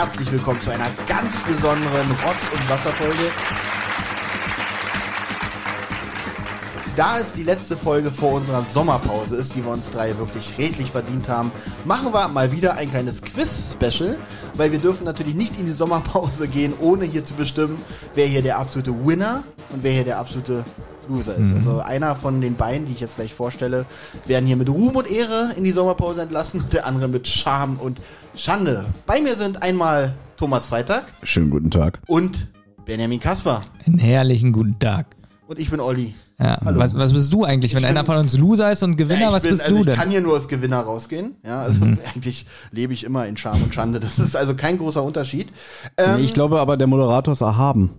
herzlich 0.00 0.32
willkommen 0.32 0.58
zu 0.62 0.70
einer 0.70 0.88
ganz 1.06 1.42
besonderen 1.42 2.10
Rotz- 2.10 2.50
und 2.54 2.70
Wasserfolge. 2.70 3.30
Da 6.96 7.18
es 7.18 7.34
die 7.34 7.42
letzte 7.42 7.76
Folge 7.76 8.10
vor 8.10 8.32
unserer 8.32 8.62
Sommerpause 8.62 9.36
ist, 9.36 9.54
die 9.54 9.62
wir 9.62 9.70
uns 9.70 9.90
drei 9.90 10.16
wirklich 10.16 10.54
redlich 10.56 10.90
verdient 10.90 11.28
haben, 11.28 11.52
machen 11.84 12.14
wir 12.14 12.28
mal 12.28 12.50
wieder 12.50 12.76
ein 12.76 12.88
kleines 12.88 13.20
Quiz-Special, 13.20 14.16
weil 14.54 14.72
wir 14.72 14.78
dürfen 14.78 15.04
natürlich 15.04 15.34
nicht 15.34 15.60
in 15.60 15.66
die 15.66 15.72
Sommerpause 15.72 16.48
gehen, 16.48 16.72
ohne 16.80 17.04
hier 17.04 17.26
zu 17.26 17.34
bestimmen, 17.34 17.76
wer 18.14 18.26
hier 18.26 18.40
der 18.40 18.58
absolute 18.58 18.94
Winner 19.04 19.44
und 19.68 19.82
wer 19.82 19.92
hier 19.92 20.04
der 20.04 20.18
absolute 20.18 20.64
Loser 21.10 21.34
ist. 21.36 21.54
Also 21.54 21.80
einer 21.80 22.16
von 22.16 22.40
den 22.40 22.54
beiden, 22.54 22.86
die 22.86 22.92
ich 22.92 23.00
jetzt 23.00 23.16
gleich 23.16 23.34
vorstelle, 23.34 23.84
werden 24.26 24.46
hier 24.46 24.56
mit 24.56 24.68
Ruhm 24.68 24.96
und 24.96 25.10
Ehre 25.10 25.50
in 25.56 25.64
die 25.64 25.72
Sommerpause 25.72 26.22
entlassen 26.22 26.60
und 26.60 26.72
der 26.72 26.86
andere 26.86 27.08
mit 27.08 27.28
Scham 27.28 27.76
und 27.78 27.98
Schande. 28.44 28.86
Bei 29.06 29.20
mir 29.20 29.34
sind 29.34 29.62
einmal 29.62 30.14
Thomas 30.38 30.66
Freitag 30.68 31.12
Schönen 31.24 31.50
guten 31.50 31.70
Tag. 31.70 32.00
und 32.06 32.48
Benjamin 32.86 33.20
Kasper. 33.20 33.60
Einen 33.86 33.98
herrlichen 33.98 34.52
guten 34.52 34.78
Tag. 34.78 35.14
Und 35.46 35.58
ich 35.58 35.68
bin 35.70 35.78
Olli. 35.80 36.14
Ja. 36.38 36.58
Hallo. 36.64 36.78
Was, 36.78 36.94
was 36.96 37.12
bist 37.12 37.30
du 37.34 37.44
eigentlich? 37.44 37.74
Wenn 37.74 37.82
Ich 37.82 37.88
einer 37.88 38.00
bin- 38.00 38.06
von 38.06 38.16
uns 38.16 38.38
Loser 38.38 38.72
ist 38.72 38.82
und 38.82 38.96
Gewinner, 38.96 39.20
Ja, 39.20 39.28
ich 39.28 39.34
was 39.34 39.42
bin, 39.42 39.50
bist 39.52 39.64
also 39.64 39.74
du 39.74 39.80
ich 39.80 39.86
denn? 39.86 39.94
Mhm. 39.96 39.98
kann 40.00 40.10
hier 40.10 40.20
nur 40.22 40.34
als 40.36 40.48
Gewinner 40.48 40.80
rausgehen. 40.80 41.36
Ja, 41.44 41.60
also 41.60 41.82
eigentlich 42.14 42.46
lebe 42.70 42.94
ich 42.94 43.04
immer 43.04 43.26
in 43.26 43.36
Scham 43.36 43.62
und 43.62 43.74
Schande. 43.74 44.00
Das 44.00 44.18
ist 44.18 44.34
also 44.34 44.54
kein 44.54 44.78
großer 44.78 45.02
Unterschied. 45.02 45.52
Ähm, 45.98 46.20
ich 46.20 46.32
glaube 46.32 46.60
aber, 46.60 46.78
der 46.78 46.86
Moderator 46.86 47.32
ist 47.34 47.42
erhaben. 47.42 47.90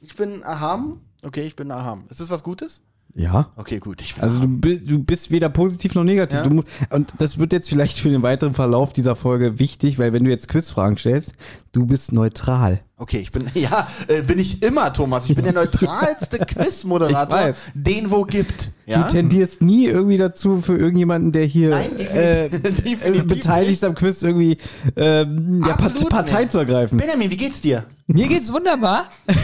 ich 0.00 0.16
bin 0.16 0.40
erhaben. 0.40 1.00
Okay, 1.22 1.42
ich 1.42 1.56
bin 1.56 1.68
erhaben. 1.68 2.04
Ist 2.08 2.20
das 2.20 2.30
was 2.30 2.42
Gutes? 2.42 2.82
Ja. 3.14 3.50
Okay, 3.56 3.78
gut. 3.80 4.02
Also 4.20 4.40
du, 4.40 4.48
bi- 4.48 4.78
du 4.84 4.98
bist 5.02 5.30
weder 5.30 5.48
positiv 5.48 5.94
noch 5.94 6.04
negativ. 6.04 6.38
Ja. 6.40 6.44
Du, 6.44 6.50
mu- 6.54 6.62
und 6.90 7.12
das 7.18 7.38
wird 7.38 7.52
jetzt 7.52 7.68
vielleicht 7.68 7.98
für 7.98 8.08
den 8.08 8.22
weiteren 8.22 8.54
Verlauf 8.54 8.92
dieser 8.92 9.16
Folge 9.16 9.58
wichtig, 9.58 9.98
weil 9.98 10.12
wenn 10.12 10.24
du 10.24 10.30
jetzt 10.30 10.48
Quizfragen 10.48 10.96
stellst, 10.96 11.32
du 11.72 11.86
bist 11.86 12.12
neutral. 12.12 12.80
Okay, 12.96 13.18
ich 13.18 13.30
bin, 13.32 13.44
ja, 13.54 13.88
äh, 14.08 14.22
bin 14.22 14.38
ich 14.38 14.62
immer, 14.62 14.92
Thomas. 14.92 15.28
Ich 15.28 15.34
bin 15.34 15.44
der 15.44 15.52
neutralste 15.54 16.38
Quizmoderator, 16.38 17.54
den 17.74 18.10
wo 18.10 18.24
gibt. 18.24 18.70
Ja? 18.86 19.02
Du 19.02 19.12
tendierst 19.12 19.62
nie 19.62 19.86
irgendwie 19.86 20.16
dazu, 20.16 20.60
für 20.60 20.76
irgendjemanden, 20.76 21.32
der 21.32 21.44
hier 21.44 21.70
Nein, 21.70 21.98
äh, 21.98 22.48
definitiv 22.48 23.04
äh, 23.04 23.22
beteiligt 23.22 23.72
ist 23.72 23.84
am 23.84 23.94
Quiz, 23.94 24.22
irgendwie 24.22 24.58
ähm, 24.96 25.64
ja, 25.66 25.74
Partei 26.08 26.40
nicht. 26.42 26.52
zu 26.52 26.58
ergreifen. 26.58 26.98
Benjamin, 26.98 27.30
wie 27.30 27.36
geht's 27.36 27.60
dir? 27.60 27.84
Mir 28.12 28.26
geht's 28.28 28.52
wunderbar. 28.52 29.04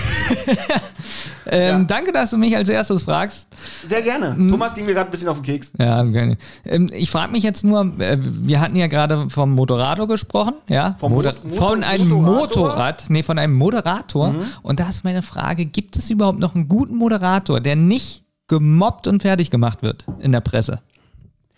ähm, 1.47 1.69
Ja. 1.81 1.85
Danke, 1.85 2.13
dass 2.13 2.31
du 2.31 2.37
mich 2.39 2.57
als 2.57 2.69
erstes 2.69 3.05
fragst. 3.05 3.49
Sehr 3.87 4.03
gerne. 4.03 4.35
Mhm. 4.37 4.51
Thomas 4.51 4.75
ging 4.75 4.85
mir 4.87 4.95
gerade 4.95 5.09
ein 5.09 5.13
bisschen 5.13 5.29
auf 5.29 5.37
den 5.37 5.45
Keks. 5.45 5.73
Ja, 5.79 6.03
gerne. 6.03 6.37
Ähm, 6.65 6.91
ich 6.93 7.11
frage 7.11 7.33
mich 7.33 7.43
jetzt 7.45 7.65
nur, 7.65 7.83
äh, 8.01 8.19
wir 8.21 8.61
hatten 8.61 8.77
ja 8.77 8.87
gerade 8.89 9.31
vom 9.31 9.53
Moderator 9.55 10.09
gesprochen, 10.09 10.55
ja? 10.69 10.97
Vom 10.99 11.13
Moder 11.13 11.35
Mo- 11.45 11.55
von 11.55 11.79
Motor- 11.79 11.91
einem 11.91 12.09
Motorator? 12.09 12.37
Motorrad, 12.67 13.05
nee, 13.09 13.23
von 13.23 13.39
einem 13.39 13.55
Moderator. 13.55 14.35
Und 14.63 14.81
da 14.81 14.89
ist 14.89 15.05
meine 15.05 15.23
Frage, 15.23 15.65
gibt 15.67 15.97
es 15.97 16.11
überhaupt 16.11 16.39
noch 16.41 16.55
einen 16.55 16.69
guten 16.69 16.97
Moderator, 16.97 17.61
der 17.61 17.77
nicht 17.77 18.25
gemobbt 18.49 19.07
und 19.07 19.23
fertig 19.23 19.51
gemacht 19.51 19.83
wird 19.83 20.05
in 20.21 20.33
der 20.33 20.41
Presse? 20.41 20.81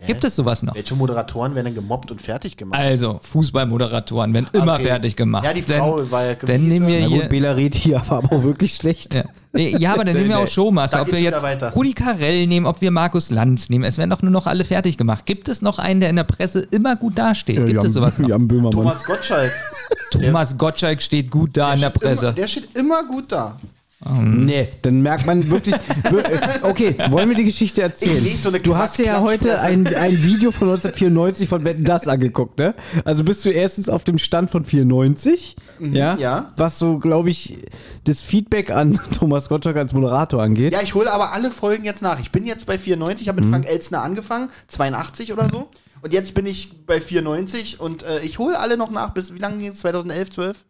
Gibt 0.06 0.22
es 0.22 0.36
sowas 0.36 0.62
noch? 0.62 0.74
Welche 0.76 0.94
Moderatoren 0.94 1.54
werden 1.56 1.66
denn 1.66 1.74
gemobbt 1.74 2.10
und 2.12 2.22
fertig 2.22 2.56
gemacht? 2.56 2.78
Also, 2.80 3.18
Fußballmoderatoren 3.22 4.32
werden 4.32 4.46
immer 4.52 4.74
Okay. 4.74 4.84
fertig 4.84 5.16
gemacht. 5.16 5.44
Ja, 5.44 5.52
die 5.52 5.62
Frau 5.62 5.98
Dann- 5.98 6.10
war 6.12 6.24
ja 6.24 6.34
Dann 6.34 6.68
nehmen 6.68 6.86
wir 6.86 7.00
Na 7.00 7.06
hier. 7.06 7.20
gut, 7.22 7.28
Bela 7.30 7.50
Reti 7.52 7.92
war 7.92 8.18
aber 8.18 8.36
auch 8.36 8.42
wirklich 8.44 8.74
schlecht. 8.74 9.14
Ja. 9.14 9.24
Ja, 9.60 9.94
aber 9.94 10.04
dann 10.04 10.14
nehmen 10.16 10.28
wir 10.28 10.38
auch 10.38 10.46
Showmaster. 10.46 10.98
Da 10.98 11.02
Ob 11.02 11.10
wir 11.10 11.20
jetzt 11.20 11.42
weiter. 11.42 11.72
Rudi 11.72 11.94
Carell 11.94 12.46
nehmen, 12.46 12.66
ob 12.66 12.80
wir 12.80 12.90
Markus 12.92 13.30
Lanz 13.30 13.70
nehmen. 13.70 13.82
Es 13.84 13.98
werden 13.98 14.10
doch 14.10 14.22
nur 14.22 14.30
noch 14.30 14.46
alle 14.46 14.64
fertig 14.64 14.96
gemacht. 14.98 15.26
Gibt 15.26 15.48
es 15.48 15.62
noch 15.62 15.78
einen, 15.80 15.98
der 15.98 16.10
in 16.10 16.16
der 16.16 16.24
Presse 16.24 16.60
immer 16.70 16.94
gut 16.94 17.18
dasteht? 17.18 17.56
Gibt 17.56 17.70
Jan, 17.70 17.86
es 17.86 17.92
sowas 17.92 18.18
noch? 18.18 18.28
Jan 18.28 18.46
Böhmermann. 18.46 18.70
Thomas 18.72 19.04
Gottschalk. 19.04 19.50
Thomas 20.12 20.56
Gottschalk 20.56 21.02
steht 21.02 21.30
gut 21.30 21.56
da 21.56 21.74
in 21.74 21.80
der 21.80 21.90
Presse. 21.90 22.26
Immer, 22.26 22.32
der 22.34 22.46
steht 22.48 22.76
immer 22.76 23.02
gut 23.04 23.32
da. 23.32 23.56
Nee, 24.22 24.68
dann 24.82 25.02
merkt 25.02 25.26
man 25.26 25.50
wirklich. 25.50 25.74
wir- 26.10 26.24
äh, 26.24 26.38
okay, 26.62 26.94
wollen 27.10 27.28
wir 27.28 27.36
die 27.36 27.44
Geschichte 27.44 27.82
erzählen? 27.82 28.18
Ich 28.18 28.22
lese 28.32 28.42
so 28.42 28.48
eine 28.50 28.60
du 28.60 28.76
hast 28.76 28.96
dir 28.98 29.06
ja 29.06 29.20
heute 29.20 29.60
ein, 29.60 29.86
ein 29.88 30.22
Video 30.22 30.52
von 30.52 30.68
1994 30.68 31.48
von 31.48 31.64
Wetten 31.64 31.82
das 31.84 32.06
angeguckt, 32.06 32.58
ne? 32.58 32.74
Also 33.04 33.24
bist 33.24 33.44
du 33.44 33.50
erstens 33.50 33.88
auf 33.88 34.04
dem 34.04 34.18
Stand 34.18 34.50
von 34.50 34.64
94, 34.64 35.56
ja? 35.80 36.14
Mhm, 36.14 36.20
ja. 36.20 36.52
Was 36.56 36.78
so, 36.78 36.98
glaube 36.98 37.30
ich, 37.30 37.58
das 38.04 38.20
Feedback 38.20 38.70
an 38.70 39.00
Thomas 39.18 39.48
Gottschalk 39.48 39.76
als 39.76 39.92
Moderator 39.92 40.42
angeht. 40.42 40.72
Ja, 40.72 40.80
ich 40.80 40.94
hole 40.94 41.12
aber 41.12 41.32
alle 41.32 41.50
Folgen 41.50 41.84
jetzt 41.84 42.00
nach. 42.02 42.20
Ich 42.20 42.30
bin 42.30 42.46
jetzt 42.46 42.66
bei 42.66 42.78
94, 42.78 43.22
ich 43.22 43.28
habe 43.28 43.40
mit 43.40 43.50
Frank 43.50 43.66
Elstner 43.68 44.02
angefangen, 44.02 44.48
82 44.68 45.32
oder 45.32 45.48
so. 45.50 45.68
Und 46.00 46.12
jetzt 46.12 46.32
bin 46.34 46.46
ich 46.46 46.86
bei 46.86 47.00
94 47.00 47.80
und 47.80 48.04
äh, 48.04 48.20
ich 48.20 48.38
hole 48.38 48.56
alle 48.60 48.76
noch 48.76 48.90
nach. 48.92 49.10
Bis 49.10 49.34
wie 49.34 49.38
lange 49.40 49.58
ging 49.58 49.72
es? 49.72 49.80
2011, 49.80 50.30
12? 50.30 50.64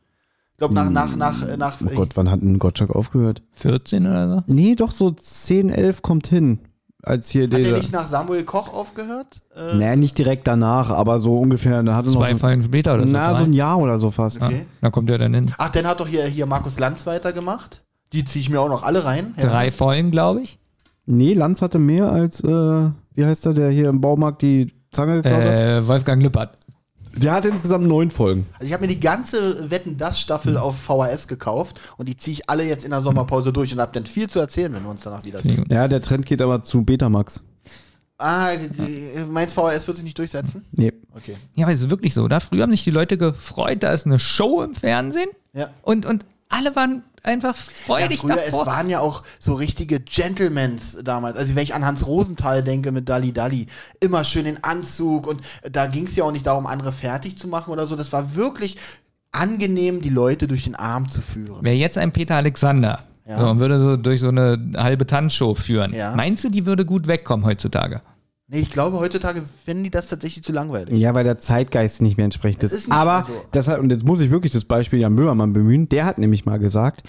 Ich 0.58 0.60
glaube, 0.60 0.74
nach, 0.74 0.90
nach, 0.90 1.14
nach, 1.14 1.48
äh, 1.48 1.56
nach. 1.56 1.76
Oh 1.86 1.94
Gott, 1.94 2.16
wann 2.16 2.28
hat 2.28 2.42
denn 2.42 2.58
Gottschalk 2.58 2.90
aufgehört? 2.90 3.42
14 3.52 4.08
oder 4.08 4.28
so? 4.28 4.42
Nee, 4.48 4.74
doch 4.74 4.90
so 4.90 5.12
10, 5.12 5.70
11 5.70 6.02
kommt 6.02 6.26
hin. 6.26 6.58
Als 7.00 7.30
hier 7.30 7.44
hat 7.44 7.52
der 7.52 7.60
dieser. 7.60 7.76
nicht 7.76 7.92
nach 7.92 8.08
Samuel 8.08 8.42
Koch 8.42 8.74
aufgehört? 8.74 9.40
Äh, 9.54 9.76
Naja, 9.76 9.94
nicht 9.94 10.18
direkt 10.18 10.48
danach, 10.48 10.90
aber 10.90 11.20
so 11.20 11.38
ungefähr. 11.38 11.80
Da 11.84 11.94
hat 11.94 12.06
er 12.06 12.10
noch 12.12 12.22
Zwei 12.22 12.32
so, 12.32 12.38
Folgen 12.38 12.64
später 12.64 12.94
oder 12.94 13.04
so. 13.06 13.08
na, 13.12 13.36
so 13.36 13.44
ein 13.44 13.52
Jahr 13.52 13.78
oder 13.78 13.98
so 13.98 14.10
fast. 14.10 14.42
Okay. 14.42 14.66
Da 14.80 14.90
kommt 14.90 15.08
er 15.10 15.18
dann 15.18 15.32
hin. 15.32 15.52
Ach, 15.58 15.68
dann 15.68 15.86
hat 15.86 16.00
doch 16.00 16.08
hier, 16.08 16.24
hier 16.26 16.46
Markus 16.46 16.76
Lanz 16.80 17.06
weitergemacht. 17.06 17.84
Die 18.12 18.24
ziehe 18.24 18.40
ich 18.42 18.50
mir 18.50 18.60
auch 18.60 18.68
noch 18.68 18.82
alle 18.82 19.04
rein. 19.04 19.34
Ja. 19.40 19.48
Drei 19.48 19.70
Folgen, 19.70 20.10
glaube 20.10 20.40
ich. 20.40 20.58
Nee, 21.06 21.34
Lanz 21.34 21.62
hatte 21.62 21.78
mehr 21.78 22.10
als, 22.10 22.42
äh, 22.42 22.90
wie 23.14 23.24
heißt 23.24 23.44
der, 23.46 23.52
der 23.52 23.70
hier 23.70 23.90
im 23.90 24.00
Baumarkt 24.00 24.42
die 24.42 24.72
Zange 24.90 25.22
geklaut 25.22 25.40
hat? 25.40 25.46
Äh, 25.52 25.86
Wolfgang 25.86 26.20
Lippert. 26.20 26.58
Der 27.20 27.32
hatte 27.32 27.48
insgesamt 27.48 27.86
neun 27.86 28.10
Folgen. 28.10 28.46
Also 28.54 28.66
ich 28.66 28.72
habe 28.72 28.82
mir 28.82 28.88
die 28.88 29.00
ganze 29.00 29.70
Wetten 29.70 29.96
das 29.96 30.20
Staffel 30.20 30.56
auf 30.56 30.76
VHS 30.78 31.28
gekauft 31.28 31.80
und 31.96 32.08
die 32.08 32.16
ziehe 32.16 32.34
ich 32.34 32.48
alle 32.50 32.64
jetzt 32.64 32.84
in 32.84 32.90
der 32.90 33.02
Sommerpause 33.02 33.52
durch 33.52 33.72
und 33.72 33.80
habe 33.80 33.92
dann 33.92 34.06
viel 34.06 34.28
zu 34.28 34.38
erzählen, 34.38 34.72
wenn 34.72 34.82
wir 34.82 34.90
uns 34.90 35.02
danach 35.02 35.24
wieder 35.24 35.40
sehen. 35.40 35.64
Ja, 35.68 35.88
der 35.88 36.00
Trend 36.00 36.26
geht 36.26 36.40
aber 36.42 36.62
zu 36.62 36.84
Betamax. 36.84 37.40
Ah, 38.20 38.50
äh, 38.52 39.24
meinst 39.30 39.54
VHS 39.54 39.86
wird 39.86 39.96
sich 39.96 40.04
nicht 40.04 40.18
durchsetzen? 40.18 40.64
Nee. 40.72 40.92
Okay. 41.14 41.36
Ja, 41.54 41.66
aber 41.66 41.72
es 41.72 41.80
ist 41.80 41.90
wirklich 41.90 42.14
so, 42.14 42.24
oder? 42.24 42.40
Früher 42.40 42.62
haben 42.64 42.72
sich 42.72 42.82
die 42.82 42.90
Leute 42.90 43.16
gefreut, 43.16 43.82
da 43.84 43.92
ist 43.92 44.06
eine 44.06 44.18
Show 44.18 44.62
im 44.62 44.74
Fernsehen 44.74 45.28
Ja. 45.54 45.70
und, 45.82 46.04
und 46.04 46.24
alle 46.48 46.74
waren 46.74 47.04
einfach 47.22 47.54
Ja, 47.56 47.62
freudig 47.86 48.20
früher, 48.20 48.36
davor. 48.36 48.60
es 48.62 48.66
waren 48.66 48.88
ja 48.90 49.00
auch 49.00 49.22
so 49.38 49.54
richtige 49.54 50.00
Gentlemans 50.00 50.98
damals. 51.04 51.36
Also 51.36 51.54
wenn 51.54 51.62
ich 51.62 51.74
an 51.74 51.84
Hans 51.84 52.06
Rosenthal 52.06 52.62
denke 52.62 52.92
mit 52.92 53.08
Dali 53.08 53.32
Dali, 53.32 53.66
immer 54.00 54.24
schön 54.24 54.46
in 54.46 54.62
Anzug 54.64 55.26
und 55.26 55.40
da 55.70 55.86
ging 55.86 56.06
es 56.06 56.16
ja 56.16 56.24
auch 56.24 56.32
nicht 56.32 56.46
darum, 56.46 56.66
andere 56.66 56.92
fertig 56.92 57.38
zu 57.38 57.48
machen 57.48 57.70
oder 57.72 57.86
so. 57.86 57.96
Das 57.96 58.12
war 58.12 58.34
wirklich 58.34 58.76
angenehm, 59.32 60.00
die 60.00 60.08
Leute 60.10 60.46
durch 60.48 60.64
den 60.64 60.74
Arm 60.74 61.08
zu 61.10 61.20
führen. 61.20 61.62
Wäre 61.64 61.76
jetzt 61.76 61.98
ein 61.98 62.12
Peter 62.12 62.36
Alexander 62.36 63.00
Ja. 63.26 63.38
so, 63.40 63.50
und 63.50 63.58
würde 63.60 63.78
so 63.78 63.96
durch 63.96 64.20
so 64.20 64.28
eine 64.28 64.58
halbe 64.76 65.06
Tanzshow 65.06 65.54
führen. 65.54 65.92
Ja. 65.92 66.14
Meinst 66.14 66.44
du, 66.44 66.48
die 66.48 66.64
würde 66.66 66.84
gut 66.86 67.06
wegkommen 67.06 67.44
heutzutage? 67.44 68.00
Nee, 68.50 68.60
ich 68.60 68.70
glaube, 68.70 68.98
heutzutage 68.98 69.42
finden 69.66 69.84
die 69.84 69.90
das 69.90 70.08
tatsächlich 70.08 70.42
zu 70.42 70.52
langweilig. 70.52 70.98
Ja, 70.98 71.14
weil 71.14 71.22
der 71.22 71.38
Zeitgeist 71.38 72.00
nicht 72.00 72.16
mehr 72.16 72.24
entsprechend 72.24 72.62
ist. 72.62 72.72
ist 72.72 72.88
nicht 72.88 72.96
aber 72.96 73.26
so. 73.28 73.44
das 73.52 73.68
hat, 73.68 73.78
und 73.78 73.90
jetzt 73.90 74.06
muss 74.06 74.20
ich 74.20 74.30
wirklich 74.30 74.54
das 74.54 74.64
Beispiel 74.64 74.98
Jan 75.00 75.16
Böhmermann 75.16 75.52
bemühen, 75.52 75.90
der 75.90 76.06
hat 76.06 76.16
nämlich 76.16 76.46
mal 76.46 76.58
gesagt, 76.58 77.02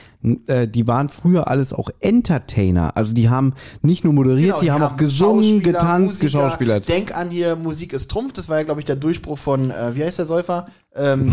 äh, 0.47 0.67
die 0.67 0.85
waren 0.85 1.07
früher 1.07 1.47
alles 1.47 1.71
auch 1.71 1.89
Entertainer. 2.01 2.97
Also 2.97 3.13
die 3.13 3.29
haben 3.29 3.53
nicht 3.81 4.03
nur 4.03 4.11
moderiert, 4.11 4.47
Genau, 4.47 4.59
die, 4.59 4.71
haben 4.71 4.83
auch 4.83 4.97
gesungen, 4.97 5.61
getanzt, 5.61 6.21
Musiker. 6.21 6.25
geschauspielert. 6.25 6.89
Denk 6.89 7.15
an 7.15 7.29
hier, 7.29 7.55
Musik 7.55 7.93
ist 7.93 8.11
Trumpf. 8.11 8.33
Das 8.33 8.49
war 8.49 8.57
ja, 8.57 8.63
glaube 8.63 8.81
ich, 8.81 8.85
der 8.85 8.97
Durchbruch 8.97 9.37
von, 9.37 9.71
äh, 9.71 9.95
wie 9.95 10.03
heißt 10.03 10.19
der 10.19 10.25
Säufer? 10.25 10.65
Ähm, 10.93 11.31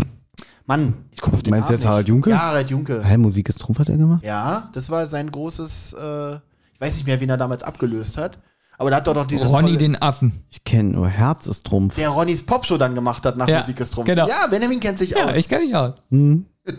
Mann, 0.65 0.93
ich 1.11 1.19
komme 1.19 1.35
auf 1.35 1.43
den 1.43 1.51
Meinst 1.51 1.69
du 1.69 1.73
jetzt 1.73 1.85
Harald 1.85 2.07
Junke? 2.07 2.29
Ja, 2.29 2.43
Harald 2.43 2.69
Junke. 2.69 3.03
Hä, 3.03 3.17
Musik 3.17 3.49
ist 3.49 3.59
Trumpf 3.59 3.79
hat 3.79 3.89
er 3.89 3.97
gemacht? 3.97 4.23
Ja, 4.23 4.69
das 4.73 4.89
war 4.89 5.07
sein 5.07 5.29
großes, 5.29 5.93
äh, 5.93 6.35
ich 6.35 6.79
weiß 6.79 6.95
nicht 6.95 7.07
mehr, 7.07 7.19
wen 7.19 7.29
er 7.29 7.37
damals 7.37 7.63
abgelöst 7.63 8.17
hat. 8.17 8.39
Aber 8.79 8.91
da 8.91 8.97
hat 8.97 9.07
doch 9.07 9.15
noch 9.15 9.25
dieses 9.27 9.47
Ronny 9.47 9.69
tolle, 9.69 9.77
den 9.79 10.01
Affen. 10.01 10.43
Ich 10.49 10.63
kenne 10.63 10.89
nur 10.89 11.07
Herz 11.09 11.47
ist 11.47 11.65
Trumpf. 11.65 11.95
der 11.95 12.09
Ronnys 12.09 12.45
Popshow 12.45 12.77
dann 12.77 12.93
gemacht 12.93 13.25
hat 13.25 13.35
nach 13.35 13.47
Ja, 13.47 13.61
Musik 13.61 13.79
ist 13.79 13.91
Trumpf. 13.93 14.05
genau. 14.07 14.27
Ja, 14.27 14.45
Benjamin 14.47 14.79
kennt 14.79 14.99
sich 14.99 15.09
Ja, 15.11 15.25
aus. 15.25 15.35
ich 15.35 15.49
kenne 15.49 15.65
mich 15.65 15.75
auch. 15.75 15.93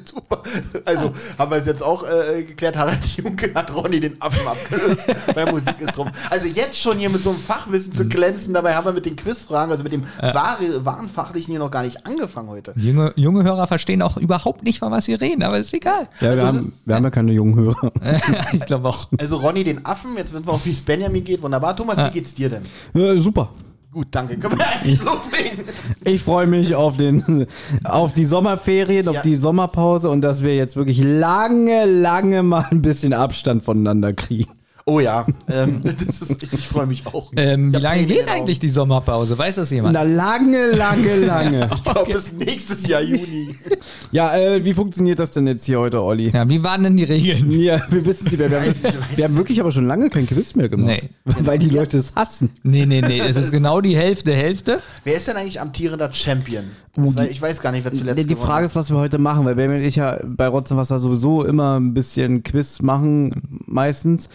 Super. 0.05 0.43
Also 0.85 1.13
haben 1.39 1.51
wir 1.51 1.59
es 1.59 1.67
jetzt 1.67 1.83
auch 1.83 2.05
äh, 2.05 2.43
geklärt, 2.43 2.77
Harald 2.77 3.05
Junke 3.17 3.53
hat 3.55 3.75
Ronny 3.75 4.01
den 4.01 4.21
Affen 4.21 4.47
abgelöst 4.47 5.05
bei 5.35 5.51
Musik 5.51 5.75
ist 5.81 5.95
Trumpf. 5.95 6.13
Also 6.31 6.47
jetzt 6.47 6.77
schon 6.77 6.99
hier 6.99 7.11
mit 7.11 7.23
so 7.23 7.31
einem 7.31 7.39
Fachwissen 7.39 7.93
zu 7.93 8.07
glänzen, 8.07 8.55
dabei 8.55 8.75
haben 8.75 8.85
wir 8.85 8.93
mit 8.93 9.07
den 9.07 9.17
Quizfragen, 9.17 9.71
also 9.71 9.83
mit 9.83 9.93
dem 9.93 10.05
wahre, 10.21 10.85
wahren 10.85 11.09
Fachlichen 11.09 11.53
hier 11.53 11.59
noch 11.59 11.71
gar 11.71 11.83
nicht 11.83 12.07
angefangen 12.07 12.49
heute. 12.49 12.73
Junge, 12.77 13.13
junge 13.17 13.45
Hörer 13.45 13.67
verstehen 13.67 14.03
auch 14.03 14.17
überhaupt 14.17 14.63
nicht, 14.63 14.79
von 14.79 14.91
was 14.93 15.09
wir 15.09 15.21
reden, 15.21 15.43
aber 15.43 15.59
ist 15.59 15.73
egal. 15.75 16.09
Ja, 16.21 16.29
Also 16.29 16.41
wir, 16.41 16.47
haben, 16.47 16.73
wir 16.85 16.95
haben 16.95 17.05
ja 17.05 17.11
keine 17.11 17.33
jungen 17.33 17.55
Hörer. 17.57 17.93
ich 18.53 18.67
glaube 18.67 18.89
auch. 18.89 19.09
Also 19.19 19.37
Ronny 19.37 19.65
den 19.65 19.85
Affen, 19.85 20.17
jetzt 20.17 20.33
wissen 20.33 20.47
wir 20.47 20.53
auch, 20.53 20.65
wie 20.65 20.71
es 20.71 20.83
Benjamin 20.83 21.25
geht. 21.25 21.43
Wunderbar. 21.43 21.77
Thomas, 21.77 21.99
wie 21.99 22.11
geht's 22.11 22.35
dir 22.35 22.51
denn? 22.51 22.65
Äh, 22.95 23.21
super. 23.21 23.51
Gut, 23.91 24.09
danke. 24.11 24.37
Können 24.37 24.59
wir 24.59 24.67
eigentlich 24.69 25.03
loslegen? 25.03 25.65
Ich 26.05 26.21
freue 26.23 26.47
mich 26.47 26.75
auf, 26.75 26.97
den, 26.99 27.47
auf 27.85 28.13
die 28.13 28.27
Sommerferien, 28.27 29.09
auf 29.09 29.17
Ja. 29.17 29.23
die 29.23 29.37
Sommerpause 29.37 30.11
und 30.11 30.21
dass 30.21 30.43
wir 30.45 30.55
jetzt 30.55 30.77
wirklich 30.77 30.99
lange, 31.03 31.87
lange 31.87 32.43
mal 32.43 32.67
ein 32.71 32.83
bisschen 32.83 33.13
Abstand 33.15 33.63
voneinander 33.63 34.13
kriegen. 34.13 34.51
Oh 34.89 35.01
ja, 35.01 35.27
ähm, 35.51 35.83
das 36.07 36.23
ist, 36.23 36.43
ich 36.51 36.67
freue 36.67 36.87
mich 36.87 37.07
auch. 37.07 37.31
Ähm, 37.37 37.69
Ich 37.69 37.77
wie 37.77 37.83
lange 37.83 38.07
geht 38.07 38.27
eigentlich 38.27 38.59
die 38.59 38.71
Sommerpause? 38.71 39.37
Weiß 39.37 39.57
das 39.57 39.71
jemand? 39.71 39.93
Na, 39.93 40.03
lange, 40.03 40.71
lange, 40.71 41.17
lange. 41.27 41.69
Ich 41.75 41.85
glaube, 41.85 42.11
bis 42.15 42.33
nächstes 42.33 42.89
Jahr 42.89 43.03
Juni. 43.03 43.55
ja, 44.13 44.35
äh, 44.39 44.65
wie 44.65 44.73
funktioniert 44.73 45.19
das 45.19 45.31
denn 45.31 45.47
jetzt 45.47 45.67
hier 45.67 45.79
heute, 45.79 46.03
Olli? 46.03 46.31
Ja, 46.31 46.49
wie 46.49 46.65
waren 46.65 46.85
denn 46.85 46.97
die 46.97 47.05
Regeln? 47.05 47.51
Ja, 47.51 47.83
wir 47.91 48.03
wissen 48.07 48.29
es 48.29 48.33
nicht 48.33 48.39
mehr. 48.39 48.51
Wir 48.51 48.61
haben, 48.61 48.75
wir 49.15 49.25
haben 49.25 49.37
wirklich 49.37 49.61
aber 49.61 49.73
schon 49.73 49.87
lange 49.87 50.09
kein 50.09 50.27
Quiz 50.27 50.55
mehr 50.55 50.71
gemacht. 50.71 51.03
Nee. 51.03 51.11
Weil 51.41 51.59
die 51.59 51.69
Leute 51.69 51.99
es 51.99 52.15
hassen. 52.15 52.49
Nee, 52.63 52.87
nee, 52.87 53.03
nee, 53.03 53.21
es 53.21 53.37
ist 53.37 53.51
genau 53.51 53.83
die 53.83 53.95
Hälfte, 53.95 54.33
Hälfte. 54.33 54.81
Wer 55.05 55.19
ist 55.19 55.29
denn 55.29 55.37
eigentlich 55.37 55.61
amtierender 55.61 56.11
Champion? 56.15 56.65
Das 56.97 57.15
war, 57.15 57.29
ich 57.29 57.41
weiß 57.41 57.61
gar 57.61 57.73
nicht, 57.73 57.85
wer 57.85 57.93
zuletzt 57.93 58.19
Die, 58.19 58.27
die 58.27 58.35
Frage 58.35 58.67
ist, 58.67 58.75
was 58.75 58.91
wir 58.91 58.97
heute 58.97 59.19
machen, 59.19 59.45
weil 59.45 59.55
Benjamin 59.55 59.83
und 59.83 59.87
ich 59.87 59.97
ja 59.97 60.19
bei 60.25 60.49
Rotzenwasser 60.49 60.99
sowieso 60.99 61.45
immer 61.45 61.79
ein 61.79 61.95
bisschen 61.95 62.43
Quiz 62.43 62.81
machen, 62.81 63.61
meistens. 63.67 64.29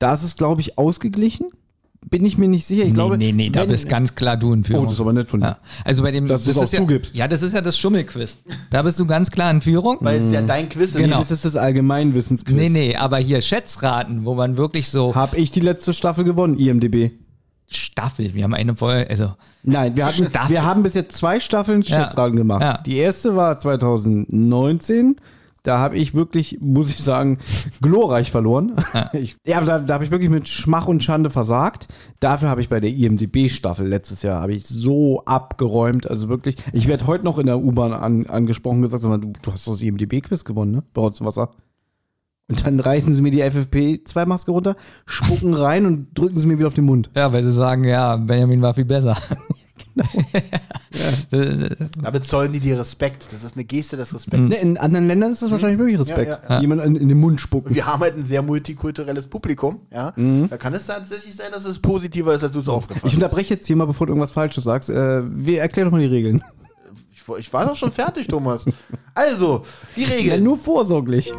Da 0.00 0.14
ist 0.14 0.24
es, 0.24 0.36
glaube 0.36 0.62
ich, 0.62 0.78
ausgeglichen. 0.78 1.46
Bin 2.08 2.24
ich 2.24 2.38
mir 2.38 2.48
nicht 2.48 2.64
sicher. 2.64 2.84
Ich 2.84 2.94
glaube, 2.94 3.18
nee, 3.18 3.26
nee, 3.30 3.44
nee, 3.44 3.50
da 3.50 3.66
bist 3.66 3.86
ganz 3.86 4.14
klar 4.14 4.38
du 4.38 4.54
in 4.54 4.64
Führung. 4.64 4.84
Oh, 4.84 4.86
das 4.86 4.94
ist 4.94 5.00
aber 5.02 5.12
nett 5.12 5.28
von 5.28 5.40
dir. 5.40 5.46
Ja. 5.48 5.58
Also 5.84 6.02
bei 6.02 6.10
dem, 6.10 6.26
Dass 6.26 6.44
du 6.44 6.50
es 6.50 6.56
das 6.56 6.58
auch 6.60 6.64
ist 6.64 6.72
ja, 6.72 6.78
zugibst. 6.78 7.14
Ja, 7.14 7.28
das 7.28 7.42
ist 7.42 7.52
ja 7.52 7.60
das 7.60 7.78
Schummelquiz. 7.78 8.38
Da 8.70 8.82
bist 8.82 8.98
du 8.98 9.04
ganz 9.04 9.30
klar 9.30 9.50
in 9.50 9.60
Führung. 9.60 9.98
Weil 10.00 10.20
es 10.20 10.32
ja 10.32 10.40
dein 10.40 10.70
Quiz 10.70 10.94
ist. 10.94 10.96
Genau. 10.96 11.18
Das 11.18 11.30
ist 11.30 11.44
das 11.44 11.56
Allgemeinwissensquiz. 11.56 12.56
Nee, 12.56 12.70
nee, 12.70 12.96
aber 12.96 13.18
hier 13.18 13.42
Schätzraten, 13.42 14.24
wo 14.24 14.34
man 14.34 14.56
wirklich 14.56 14.88
so 14.88 15.14
Hab 15.14 15.36
ich 15.36 15.50
die 15.50 15.60
letzte 15.60 15.92
Staffel 15.92 16.24
gewonnen, 16.24 16.58
IMDB? 16.58 17.10
Staffel, 17.68 18.32
wir 18.34 18.44
haben 18.44 18.54
eine 18.54 18.74
Folge, 18.74 19.08
also 19.10 19.34
Nein, 19.62 19.94
wir, 19.94 20.06
hatten, 20.06 20.26
Staffel. 20.26 20.50
wir 20.50 20.64
haben 20.64 20.82
bis 20.82 20.94
jetzt 20.94 21.16
zwei 21.16 21.38
Staffeln 21.38 21.82
Ja. 21.82 22.04
Schätzraten 22.04 22.36
gemacht. 22.36 22.62
Ja. 22.62 22.78
Die 22.78 22.96
erste 22.96 23.36
war 23.36 23.58
2019. 23.58 25.16
Da 25.62 25.78
habe 25.78 25.96
ich 25.96 26.14
wirklich, 26.14 26.58
muss 26.60 26.90
ich 26.90 27.02
sagen, 27.02 27.38
glorreich 27.80 28.30
verloren. 28.30 28.76
Ja, 28.94 29.10
ich, 29.12 29.36
ja 29.46 29.58
aber 29.58 29.66
da, 29.66 29.78
da 29.78 29.94
habe 29.94 30.04
ich 30.04 30.10
wirklich 30.10 30.30
mit 30.30 30.48
Schmach 30.48 30.88
und 30.88 31.02
Schande 31.02 31.30
versagt. 31.30 31.88
Dafür 32.18 32.48
habe 32.48 32.60
ich 32.60 32.68
bei 32.68 32.80
der 32.80 32.90
IMDB-Staffel 32.90 33.86
letztes 33.86 34.22
Jahr 34.22 34.42
habe 34.42 34.52
ich 34.52 34.66
so 34.66 35.22
abgeräumt. 35.24 36.08
Also 36.08 36.28
wirklich, 36.28 36.56
ich 36.72 36.86
werde 36.86 37.06
heute 37.06 37.24
noch 37.24 37.38
in 37.38 37.46
der 37.46 37.58
U-Bahn 37.58 37.92
an, 37.92 38.26
angesprochen 38.26 38.76
und 38.76 38.90
gesagt, 38.90 39.04
du, 39.04 39.32
du 39.42 39.52
hast 39.52 39.66
das 39.66 39.82
IMDB-Quiz 39.82 40.44
gewonnen, 40.44 40.72
ne? 40.72 40.82
Bei 40.94 41.02
uns 41.02 41.20
im 41.20 41.26
Wasser. 41.26 41.50
Und 42.48 42.66
dann 42.66 42.80
reißen 42.80 43.12
sie 43.12 43.22
mir 43.22 43.30
die 43.30 43.44
FFP2-Maske 43.44 44.50
runter, 44.50 44.76
spucken 45.06 45.54
rein 45.54 45.86
und 45.86 46.18
drücken 46.18 46.40
sie 46.40 46.48
mir 46.48 46.58
wieder 46.58 46.66
auf 46.66 46.74
den 46.74 46.84
Mund. 46.84 47.08
ja, 47.14 47.32
weil 47.32 47.44
sie 47.44 47.52
sagen, 47.52 47.84
ja, 47.84 48.16
Benjamin 48.16 48.60
war 48.60 48.74
viel 48.74 48.84
besser. 48.84 49.16
Da 52.02 52.10
bezollen 52.10 52.52
die 52.52 52.60
dir 52.60 52.78
Respekt. 52.78 53.28
Das 53.32 53.44
ist 53.44 53.54
eine 53.56 53.64
Geste 53.64 53.96
des 53.96 54.14
Respekts. 54.14 54.48
Ne, 54.48 54.56
in 54.56 54.76
anderen 54.78 55.06
Ländern 55.06 55.32
ist 55.32 55.42
das 55.42 55.50
wahrscheinlich 55.50 55.78
wirklich 55.78 55.98
Respekt. 56.00 56.30
Ja, 56.48 56.56
ja, 56.56 56.60
Jemand 56.60 56.84
in, 56.84 56.96
in 56.96 57.08
den 57.08 57.18
Mund 57.20 57.40
spucken. 57.40 57.74
Wir 57.74 57.86
haben 57.86 58.00
halt 58.00 58.16
ein 58.16 58.24
sehr 58.24 58.42
multikulturelles 58.42 59.26
Publikum. 59.28 59.80
Ja? 59.92 60.12
Da 60.16 60.56
kann 60.56 60.74
es 60.74 60.86
tatsächlich 60.86 61.34
sein, 61.34 61.52
dass 61.52 61.64
es 61.64 61.78
positiver 61.78 62.34
ist, 62.34 62.42
als 62.42 62.52
du 62.52 62.60
es 62.60 62.68
aufgefasst 62.68 63.04
Ich 63.06 63.12
hast. 63.12 63.22
unterbreche 63.22 63.54
jetzt 63.54 63.66
hier 63.66 63.76
mal, 63.76 63.84
bevor 63.86 64.06
du 64.06 64.12
irgendwas 64.12 64.32
Falsches 64.32 64.64
sagst. 64.64 64.90
Äh, 64.90 65.22
wir 65.24 65.60
erklär 65.60 65.84
doch 65.84 65.92
mal 65.92 66.00
die 66.00 66.06
Regeln. 66.06 66.42
Ich, 67.12 67.22
ich 67.38 67.52
war 67.52 67.66
doch 67.66 67.76
schon 67.76 67.92
fertig, 67.92 68.26
Thomas. 68.28 68.66
Also, 69.14 69.64
die 69.96 70.02
Ja, 70.02 70.08
Regeln. 70.08 70.42
nur 70.44 70.56
vorsorglich. 70.56 71.32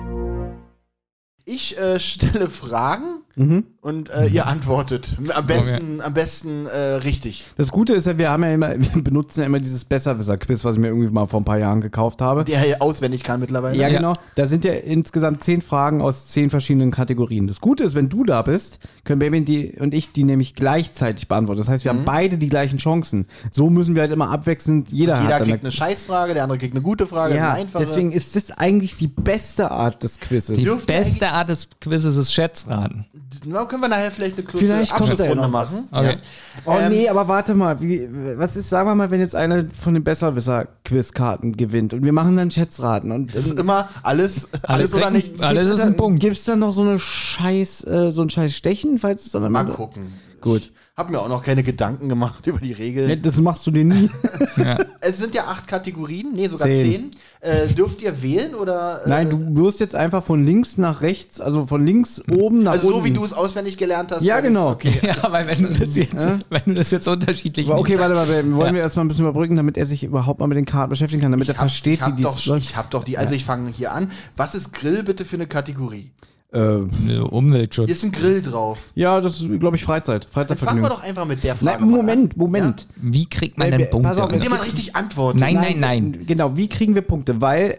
Ich 1.45 1.77
äh, 1.79 1.99
stelle 1.99 2.49
Fragen 2.49 3.21
Mhm. 3.35 3.63
und 3.81 4.09
äh, 4.09 4.27
ihr 4.27 4.47
antwortet. 4.47 5.15
Am 5.33 5.45
besten, 5.45 6.01
am 6.01 6.13
besten 6.13 6.65
äh, 6.67 6.77
richtig. 6.95 7.47
Das 7.57 7.71
Gute 7.71 7.93
ist 7.93 8.05
ja, 8.05 8.17
wir 8.17 8.29
haben 8.29 8.43
ja 8.43 8.53
immer, 8.53 8.71
wir 8.77 9.03
benutzen 9.03 9.39
ja 9.41 9.45
immer 9.45 9.59
dieses 9.59 9.85
Besserwisser-Quiz, 9.85 10.65
was 10.65 10.75
ich 10.75 10.81
mir 10.81 10.87
irgendwie 10.89 11.09
mal 11.11 11.27
vor 11.27 11.39
ein 11.41 11.45
paar 11.45 11.57
Jahren 11.59 11.81
gekauft 11.81 12.21
habe. 12.21 12.43
Der 12.45 12.59
hier 12.59 12.81
auswendig 12.81 13.23
kann 13.23 13.39
mittlerweile. 13.39 13.77
Ja, 13.77 13.87
Ja. 13.87 13.97
genau. 13.97 14.13
Da 14.35 14.47
sind 14.47 14.65
ja 14.65 14.73
insgesamt 14.73 15.43
zehn 15.43 15.61
Fragen 15.61 16.01
aus 16.01 16.27
zehn 16.27 16.49
verschiedenen 16.49 16.91
Kategorien. 16.91 17.47
Das 17.47 17.61
Gute 17.61 17.83
ist, 17.83 17.95
wenn 17.95 18.09
du 18.09 18.23
da 18.23 18.41
bist, 18.41 18.79
können 19.03 19.19
Baby 19.19 19.43
die 19.45 19.71
und 19.79 19.93
ich 19.93 20.11
die 20.13 20.23
nämlich 20.23 20.53
gleichzeitig 20.55 21.27
beantworten. 21.27 21.59
Das 21.59 21.69
heißt, 21.69 21.83
wir 21.85 21.91
haben 21.91 22.03
beide 22.05 22.37
die 22.37 22.49
gleichen 22.49 22.77
Chancen. 22.77 23.25
So 23.51 23.69
müssen 23.69 23.95
wir 23.95 24.01
halt 24.03 24.11
immer 24.11 24.29
abwechselnd, 24.29 24.89
jeder, 24.91 25.21
Jeder 25.21 25.33
hat 25.35 25.41
dann 25.41 25.47
kriegt 25.47 25.63
eine 25.63 25.71
Scheißfrage, 25.71 26.33
der 26.33 26.43
andere 26.43 26.59
kriegt 26.59 26.73
eine 26.75 26.81
gute 26.83 27.07
Frage, 27.07 27.35
ja, 27.35 27.51
eine 27.53 27.61
einfache. 27.61 27.85
deswegen 27.85 28.11
ist 28.11 28.35
das 28.35 28.51
eigentlich 28.51 28.97
die 28.97 29.07
beste 29.07 29.71
Art 29.71 30.03
des 30.03 30.19
Quizzes. 30.19 30.57
Die 30.57 30.69
beste 30.85 31.29
Art 31.29 31.49
des 31.49 31.69
Quizzes 31.79 32.15
ist 32.17 32.33
Schätzraten. 32.33 33.05
Können 33.39 33.81
wir 33.81 33.87
nachher 33.87 34.11
vielleicht 34.11 34.37
eine 34.37 34.45
kurze 34.45 34.77
Abschlussrunde 34.93 35.35
noch 35.35 35.49
machen. 35.49 35.87
Okay. 35.91 36.17
Oh 36.65 36.73
Ähm, 36.77 36.91
nee, 36.91 37.07
aber 37.09 37.27
warte 37.27 37.53
mal, 37.55 37.81
wie, 37.81 38.07
was 38.37 38.55
ist, 38.55 38.69
sagen 38.69 38.87
wir 38.89 38.95
mal, 38.95 39.09
wenn 39.09 39.19
jetzt 39.21 39.35
einer 39.35 39.65
von 39.73 39.93
den 39.93 40.03
Besserwisser-Quizkarten 40.03 41.55
gewinnt 41.55 41.93
und 41.93 42.03
wir 42.03 42.13
machen 42.13 42.35
dann 42.37 42.51
Schätzraten 42.51 43.11
und 43.11 43.33
Das 43.33 43.45
ist 43.45 43.57
immer 43.59 43.89
alles, 44.03 44.47
alles, 44.63 44.93
oder 44.93 45.03
kriegen- 45.03 45.13
nichts. 45.15 45.41
alles 45.41 45.69
ist 45.69 45.81
ein 45.81 45.95
Punkt. 45.95 46.19
Gibt's 46.19 46.43
da 46.43 46.55
noch 46.55 46.71
so 46.71 46.81
eine 46.81 46.99
Scheiß, 46.99 47.85
äh, 47.85 48.11
so 48.11 48.21
ein 48.21 48.29
Scheiß 48.29 48.53
Stechen, 48.55 48.97
falls 48.97 49.25
es 49.25 49.31
dann 49.31 49.49
Mal 49.51 49.65
gucken. 49.65 50.13
Gut. 50.41 50.71
Hab 50.97 51.09
mir 51.09 51.19
auch 51.21 51.29
noch 51.29 51.41
keine 51.41 51.63
Gedanken 51.63 52.09
gemacht 52.09 52.45
über 52.47 52.59
die 52.59 52.73
Regeln. 52.73 53.09
Ja, 53.09 53.15
Das 53.15 53.37
machst 53.37 53.65
du 53.65 53.71
dir 53.71 53.85
nie. 53.85 54.09
Es 54.99 55.17
sind 55.17 55.33
ja 55.33 55.45
acht 55.45 55.65
Kategorien, 55.67 56.33
nee, 56.35 56.47
sogar 56.47 56.67
Zehn. 56.67 56.85
zehn. 56.85 57.11
Äh, 57.39 57.67
dürft 57.69 58.01
ihr 58.01 58.21
wählen 58.21 58.53
oder? 58.53 59.01
Äh, 59.05 59.09
Nein, 59.09 59.29
du 59.29 59.63
wirst 59.63 59.79
jetzt 59.79 59.95
einfach 59.95 60.21
von 60.23 60.45
links 60.45 60.77
nach 60.77 61.01
rechts, 61.01 61.39
also 61.41 61.65
von 61.65 61.83
links 61.85 62.21
oben 62.29 62.61
nach 62.63 62.73
Also 62.73 62.87
unten. 62.89 62.99
so 62.99 63.05
wie 63.05 63.11
du 63.11 63.23
es 63.23 63.33
auswendig 63.33 63.77
gelernt 63.77 64.11
hast. 64.11 64.21
Ja, 64.21 64.41
genau. 64.41 64.69
Okay. 64.71 64.93
Ja, 65.01 65.31
weil 65.31 65.47
wenn 65.47 65.63
du 65.63 65.73
das 65.73 65.95
jetzt, 65.95 66.27
wenn 66.49 66.61
du 66.65 66.73
das 66.75 66.91
jetzt 66.91 67.07
unterschiedlich 67.07 67.69
Aber 67.69 67.79
okay, 67.79 67.97
warte 67.97 68.13
mal, 68.13 68.27
wir 68.27 68.43
wollen 68.55 68.67
Ja. 68.67 68.73
wir 68.73 68.81
erstmal 68.81 69.05
ein 69.05 69.07
bisschen 69.07 69.25
überbrücken, 69.25 69.55
damit 69.55 69.77
er 69.77 69.85
sich 69.87 70.03
überhaupt 70.03 70.39
mal 70.39 70.47
mit 70.47 70.57
den 70.57 70.65
Karten 70.65 70.89
beschäftigen 70.89 71.21
kann, 71.21 71.31
damit 71.31 71.47
er 71.47 71.53
Ich 71.53 71.57
hab, 71.57 71.63
versteht, 71.69 71.93
ich 71.95 72.01
hab 72.01 72.11
wie 72.11 72.15
die 72.17 72.23
doch, 72.23 72.37
ich 72.57 72.75
hab 72.75 72.91
doch 72.91 73.03
die, 73.05 73.17
also 73.17 73.33
ich 73.33 73.45
fange 73.45 73.71
hier 73.71 73.93
an. 73.93 74.11
Was 74.37 74.53
ist 74.53 74.73
Grill 74.73 75.03
bitte 75.03 75.25
für 75.25 75.37
eine 75.37 75.47
Kategorie? 75.47 76.11
Äh, 76.53 77.17
Umweltschutz. 77.19 77.85
Hier 77.87 77.95
ist 77.95 78.03
ein 78.03 78.11
Grill 78.11 78.41
drauf. 78.41 78.77
Ja, 78.95 79.21
das 79.21 79.41
ist, 79.41 79.59
glaube 79.59 79.75
ich, 79.77 79.83
Freizeit. 79.83 80.23
Dann 80.25 80.31
fangen 80.31 80.47
Freizeitvergnügen. 80.47 80.83
wir 80.83 80.89
doch 80.89 81.03
einfach 81.03 81.25
mit 81.25 81.43
der 81.43 81.55
Frage 81.55 81.79
Nein, 81.81 81.89
Moment. 81.89 82.37
Moment. 82.37 82.87
Wie 82.97 83.27
kriegt 83.29 83.57
man 83.57 83.71
denn 83.71 83.89
Punkte? 83.89 84.09
pass 84.09 84.17
auf, 84.19 84.29
Ja? 84.29 84.35
Indem 84.35 84.51
man 84.51 84.61
richtig 84.61 84.95
antwortet. 84.95 85.39
Nein, 85.41 85.55
nein, 85.55 85.79
nein. 85.79 86.23
Genau, 86.27 86.57
wie 86.57 86.67
kriegen 86.67 86.93
wir 86.95 87.01
Punkte? 87.03 87.39
Weil 87.41 87.77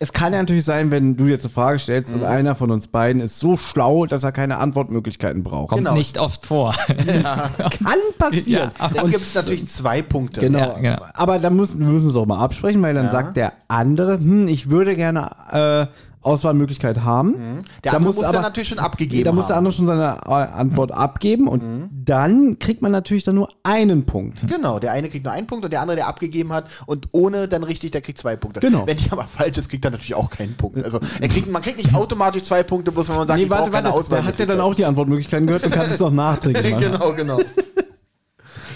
es 0.00 0.12
kann 0.12 0.32
ja 0.32 0.38
natürlich 0.38 0.64
sein, 0.64 0.92
wenn 0.92 1.16
du 1.16 1.26
jetzt 1.26 1.44
eine 1.44 1.50
Frage 1.52 1.78
stellst 1.80 2.12
Mhm. 2.14 2.20
und 2.20 2.26
einer 2.26 2.54
von 2.54 2.70
uns 2.70 2.86
beiden 2.86 3.20
ist 3.20 3.40
so 3.40 3.56
schlau, 3.56 4.06
dass 4.06 4.22
er 4.22 4.30
keine 4.30 4.58
Antwortmöglichkeiten 4.58 5.42
braucht. 5.42 5.70
Kommt 5.70 5.80
Genau. 5.84 5.94
nicht 5.94 6.18
oft 6.18 6.46
vor. 6.46 6.72
Kann 6.86 7.98
passieren. 8.18 8.70
Ja, 8.78 8.88
Dann 8.94 9.10
gibt 9.10 9.24
es 9.24 9.34
natürlich 9.34 9.66
zwei 9.68 10.02
Punkte. 10.02 10.40
Genau. 10.40 10.58
Ja, 10.58 10.78
genau. 10.78 11.02
Aber 11.14 11.38
da 11.38 11.50
müssen, 11.50 11.80
wir 11.80 11.88
müssen 11.88 12.08
es 12.10 12.16
auch 12.16 12.26
mal 12.26 12.38
absprechen, 12.38 12.80
weil 12.82 12.94
dann 12.94 13.06
Ja. 13.06 13.10
sagt 13.10 13.36
der 13.36 13.54
andere, 13.68 14.18
hm, 14.18 14.46
ich 14.48 14.70
würde 14.70 14.94
gerne 14.96 15.30
äh, 15.50 15.86
Auswahlmöglichkeit 16.20 17.00
haben. 17.00 17.28
Mhm. 17.30 17.62
Der 17.84 17.92
Da 17.92 17.96
andere 17.98 18.00
muss 18.10 18.16
muss, 18.16 18.24
aber- 18.24 18.40
natürlich 18.40 18.68
schon 18.68 18.78
abgegeben 18.78 19.24
Da 19.24 19.32
muss 19.32 19.46
der 19.48 19.56
andere 19.56 19.72
schon 19.72 19.86
seine 19.86 20.18
äh, 20.26 20.30
Antwort 20.30 20.92
abgeben 20.92 21.48
und 21.48 21.62
Mhm. 21.62 21.90
dann 21.92 22.58
kriegt 22.58 22.82
man 22.82 22.92
natürlich 22.92 23.24
dann 23.24 23.34
nur 23.36 23.48
einen 23.62 24.04
Punkt. 24.04 24.46
Genau, 24.48 24.78
der 24.78 24.92
eine 24.92 25.08
kriegt 25.08 25.24
nur 25.24 25.32
einen 25.32 25.46
Punkt 25.46 25.64
und 25.64 25.70
der 25.72 25.80
andere, 25.80 25.96
der 25.96 26.08
abgegeben 26.08 26.52
hat 26.52 26.66
und 26.86 27.08
ohne 27.12 27.48
dann 27.48 27.62
richtig, 27.64 27.90
der 27.92 28.00
kriegt 28.00 28.18
zwei 28.18 28.36
Punkte. 28.36 28.60
Genau. 28.60 28.86
Wenn 28.86 28.96
die 28.96 29.10
aber 29.10 29.24
falsch 29.24 29.58
ist, 29.58 29.68
kriegt 29.68 29.84
er 29.84 29.90
natürlich 29.90 30.14
auch 30.14 30.30
keinen 30.30 30.56
Punkt. 30.56 30.82
Also 30.84 30.98
er 31.20 31.28
kriegt, 31.28 31.50
man 31.50 31.62
kriegt 31.62 31.76
nicht 31.78 31.94
automatisch 31.94 32.42
zwei 32.42 32.62
Punkte, 32.62 32.92
bloß 32.92 33.08
wenn 33.08 33.16
man 33.16 33.26
sagt, 33.28 33.40
ich 33.40 33.48
brauche 33.48 33.70
keine 33.70 33.92
Auswahl. 33.92 34.20
da 34.20 34.26
hat 34.28 34.40
er 34.40 34.46
dann 34.46 34.60
auch 34.60 34.74
die 34.74 34.84
Antwortmöglichkeiten 34.84 35.46
gehört 35.46 35.64
und 35.64 35.72
kann 35.72 35.86
es 35.86 35.98
noch 35.98 36.10
nachträglich 36.12 36.72
machen. 36.72 36.80
genau, 36.92 37.12
genau. 37.12 37.38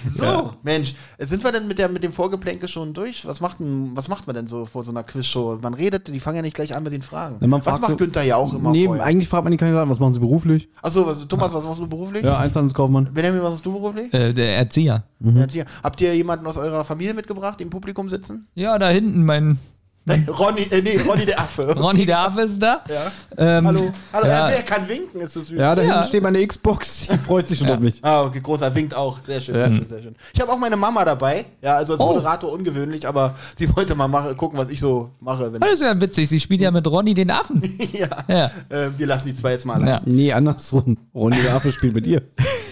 So, 0.15 0.53
Mensch, 0.63 0.95
sind 1.19 1.43
wir 1.45 1.53
denn 1.53 1.67
mit, 1.69 1.79
der, 1.79 1.89
mit 1.89 2.03
dem 2.03 2.13
Vorgeplänkel 2.13 2.69
schon 2.69 2.93
durch? 2.95 3.27
Was 3.27 3.41
macht, 3.41 3.61
denn, 3.61 3.93
was 3.95 4.09
macht 4.09 4.27
man 4.27 4.37
denn 4.37 4.47
so 4.47 4.67
vor 4.67 4.85
so 4.85 4.91
einer 4.91 5.03
Quizshow? 5.05 5.59
Man 5.63 5.75
redet, 5.75 6.09
die 6.09 6.21
fangen 6.21 6.37
ja 6.37 6.43
nicht 6.43 6.55
gleich 6.55 6.75
an 6.77 6.83
mit 6.83 6.93
den 6.93 7.03
Fragen. 7.03 7.37
Na, 7.41 7.47
man 7.47 7.65
was 7.65 7.81
macht 7.81 7.91
so- 7.93 7.97
Günther 7.97 8.23
ja 8.23 8.37
auch 8.37 8.53
immer 8.55 8.71
Nee, 8.71 8.87
vorher? 8.87 9.05
eigentlich 9.05 9.29
fragt 9.29 9.45
man 9.45 9.51
die 9.51 9.57
Kandidaten, 9.57 9.89
was 9.91 9.99
machen 9.99 10.15
sie 10.15 10.21
beruflich? 10.21 10.69
Achso, 10.83 11.07
was, 11.07 11.27
Thomas, 11.29 11.53
was 11.55 11.65
machst 11.65 11.81
du 11.81 11.87
beruflich? 11.87 12.25
Ja, 12.25 12.39
Einzelhandelskaufmann. 12.39 13.13
Benjamin, 13.13 13.43
was 13.43 13.51
machst 13.53 13.67
du 13.67 13.73
beruflich? 13.73 14.13
äh, 14.13 14.33
der 14.33 14.57
Erzieher. 14.57 15.05
Ja, 15.21 15.47
hier. 15.51 15.65
Habt 15.83 16.01
ihr 16.01 16.15
jemanden 16.17 16.47
aus 16.47 16.57
eurer 16.57 16.85
Familie 16.85 17.15
mitgebracht, 17.15 17.59
die 17.61 17.65
im 17.65 17.71
Publikum 17.71 18.09
sitzen? 18.09 18.47
Ja, 18.55 18.79
da 18.79 18.89
hinten, 18.89 19.25
mein 19.25 19.59
Ronny, 20.07 20.63
äh, 20.71 20.83
nee, 20.83 20.99
Ronny 21.07 21.25
der 21.27 21.39
Affe. 21.41 21.75
Ronny 21.79 22.05
der 22.05 22.19
Affe 22.19 22.41
ist 22.43 22.59
da. 22.61 22.83
Ja. 22.89 23.13
Ähm, 23.59 23.67
Hallo. 23.67 23.93
Hallo, 24.13 24.27
ja. 24.27 24.49
er, 24.49 24.57
er 24.57 24.63
kann 24.63 24.89
winken, 24.89 25.21
ist 25.21 25.37
das 25.37 25.47
süß. 25.47 25.59
Ja, 25.59 25.75
da 25.77 25.83
Ja. 25.83 25.93
hinten 25.95 26.09
steht 26.09 26.23
meine 26.25 26.45
Xbox, 26.45 27.07
die 27.07 27.19
freut 27.19 27.47
sich 27.47 27.61
schon 27.61 27.71
auf 27.71 27.79
mich. 27.79 28.01
Ah, 28.03 28.23
okay, 28.23 28.41
großer 28.41 28.75
winkt 28.75 28.95
auch. 28.95 29.19
Sehr 29.25 29.41
schön, 29.41 29.55
sehr 29.55 29.67
schön, 29.69 29.89
sehr 29.89 30.03
schön. 30.03 30.17
Ich 30.35 30.41
habe 30.41 30.51
auch 30.51 30.59
meine 30.59 30.77
Mama 30.77 31.05
dabei. 31.05 31.45
Ja, 31.61 31.77
also 31.77 31.93
als 31.93 32.03
Oh. 32.03 32.07
Moderator 32.15 32.51
ungewöhnlich, 32.53 33.07
aber 33.07 33.37
sie 33.57 33.75
wollte 33.77 33.95
mal 33.95 34.09
machen, 34.09 34.37
gucken, 34.37 34.59
was 34.59 34.71
ich 34.71 34.81
so 34.81 35.11
mache. 35.21 35.53
Wenn 35.53 35.61
Das 35.61 35.75
ist 35.75 35.83
ja 35.83 36.01
witzig, 36.01 36.29
sie 36.29 36.41
spielt 36.41 36.61
ja 36.61 36.71
mit 36.73 36.87
Ronny 36.87 37.15
den 37.15 37.31
Affen. 37.31 37.63
ja. 37.93 38.09
Ja. 38.29 38.51
Äh, 38.71 38.91
wir 38.99 39.07
lassen 39.07 39.27
die 39.29 39.37
zwei 39.37 39.53
jetzt 39.53 39.65
mal 39.67 39.75
allein. 39.75 39.89
Ja. 39.89 40.01
Nee, 40.05 40.33
andersrum. 40.33 40.97
Ronny 41.15 41.41
der 41.43 41.55
Affe 41.55 41.71
spielt 41.71 41.95
mit 41.95 42.07
ihr. 42.09 42.23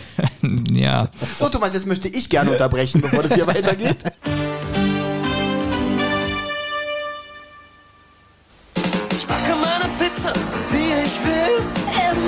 ja. 0.74 1.08
So, 1.38 1.48
Thomas, 1.48 1.74
jetzt 1.74 1.86
möchte 1.86 2.08
ich 2.08 2.28
gerne 2.28 2.50
unterbrechen, 2.50 3.00
bevor 3.00 3.22
das 3.22 3.32
hier 3.34 3.46
weitergeht. 3.46 3.98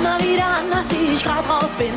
immer 0.03 0.19
wieder 0.19 0.45
anders, 0.45 0.85
wie 0.89 1.13
ich 1.15 1.23
grad 1.23 1.47
drauf 1.47 1.69
bin. 1.77 1.93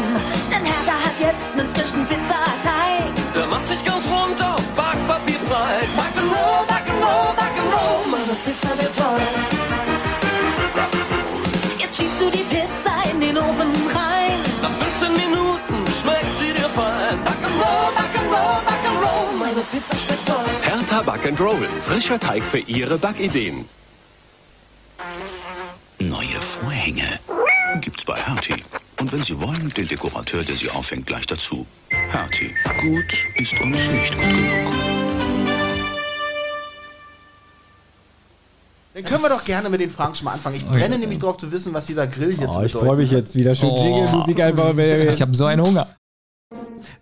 Denn 0.49 0.65
Hertha 0.65 0.95
hat 1.05 1.17
jetzt 1.19 1.45
einen 1.53 1.69
frischen 1.75 2.07
Pizzateig. 2.07 3.11
Der 3.35 3.47
macht 3.47 3.67
sich 3.69 3.85
ganz 3.85 4.05
rund 4.07 4.41
auf 4.41 4.63
Backpapier 4.77 5.41
breit. 5.49 5.89
Back'n'Roll, 5.99 6.63
Back'n'Roll, 6.71 7.31
Back'n'Roll, 7.41 8.01
meine 8.09 8.35
Pizza 8.45 8.71
wird 8.79 8.95
toll. 8.95 9.27
Jetzt 11.79 11.97
schiebst 11.97 12.21
du 12.21 12.31
die 12.31 12.45
Pizza 12.55 12.95
in 13.11 13.21
den 13.21 13.37
Ofen 13.39 13.73
rein. 13.93 14.39
Nach 14.63 14.71
15 14.71 15.13
Minuten 15.23 15.77
schmeckt 15.99 16.33
sie 16.39 16.53
dir 16.53 16.71
fein. 16.79 17.19
Back'n'Roll, 17.27 17.89
Back'n'Roll, 17.99 18.59
Back'n'Roll, 18.69 19.29
meine 19.37 19.63
Pizza 19.73 19.97
schmeckt 19.97 20.27
toll. 20.27 20.47
Hertha 20.63 21.01
Back'n'Roll, 21.01 21.67
frischer 21.89 22.21
Teig 22.21 22.45
für 22.45 22.59
Ihre 22.59 22.99
Backideen. 22.99 23.69
Neue 25.99 26.41
Vorhänge. 26.41 27.19
Gibt's 27.81 28.05
bei 28.05 28.15
Hertie. 28.17 28.57
Und 29.01 29.13
wenn 29.13 29.23
Sie 29.23 29.39
wollen, 29.41 29.71
den 29.77 29.87
Dekorateur, 29.87 30.43
der 30.43 30.55
sie 30.57 30.71
aufhängt, 30.71 31.07
gleich 31.07 31.27
dazu. 31.27 31.67
Hertie. 31.91 32.55
Gut 32.81 33.13
ist 33.37 33.61
uns 33.61 33.77
nicht 33.77 34.15
gut 34.15 34.23
genug. 34.25 34.73
Dann 38.95 39.05
können 39.05 39.23
wir 39.23 39.29
doch 39.29 39.45
gerne 39.45 39.69
mit 39.69 39.81
den 39.81 39.91
Fragen 39.91 40.15
schon 40.15 40.25
mal 40.25 40.33
anfangen. 40.33 40.57
Ich 40.57 40.67
brenne 40.67 40.99
nämlich 40.99 41.19
drauf 41.19 41.37
zu 41.37 41.53
wissen, 41.53 41.75
was 41.75 41.85
dieser 41.85 42.07
Grill 42.07 42.35
hier 42.35 42.51
zu 42.51 42.59
Oh, 42.59 42.63
ich 42.63 42.73
bedeuten 42.73 42.87
freue 42.87 42.97
mich 42.97 43.11
jetzt 43.11 43.35
wieder. 43.35 43.55
Schön 43.55 43.69
Oh. 43.71 43.77
Jingle-Musik 43.85 44.41
einfach. 44.41 44.75
Ich 44.79 45.21
habe 45.21 45.35
so 45.35 45.45
einen 45.45 45.61
Hunger. 45.63 45.87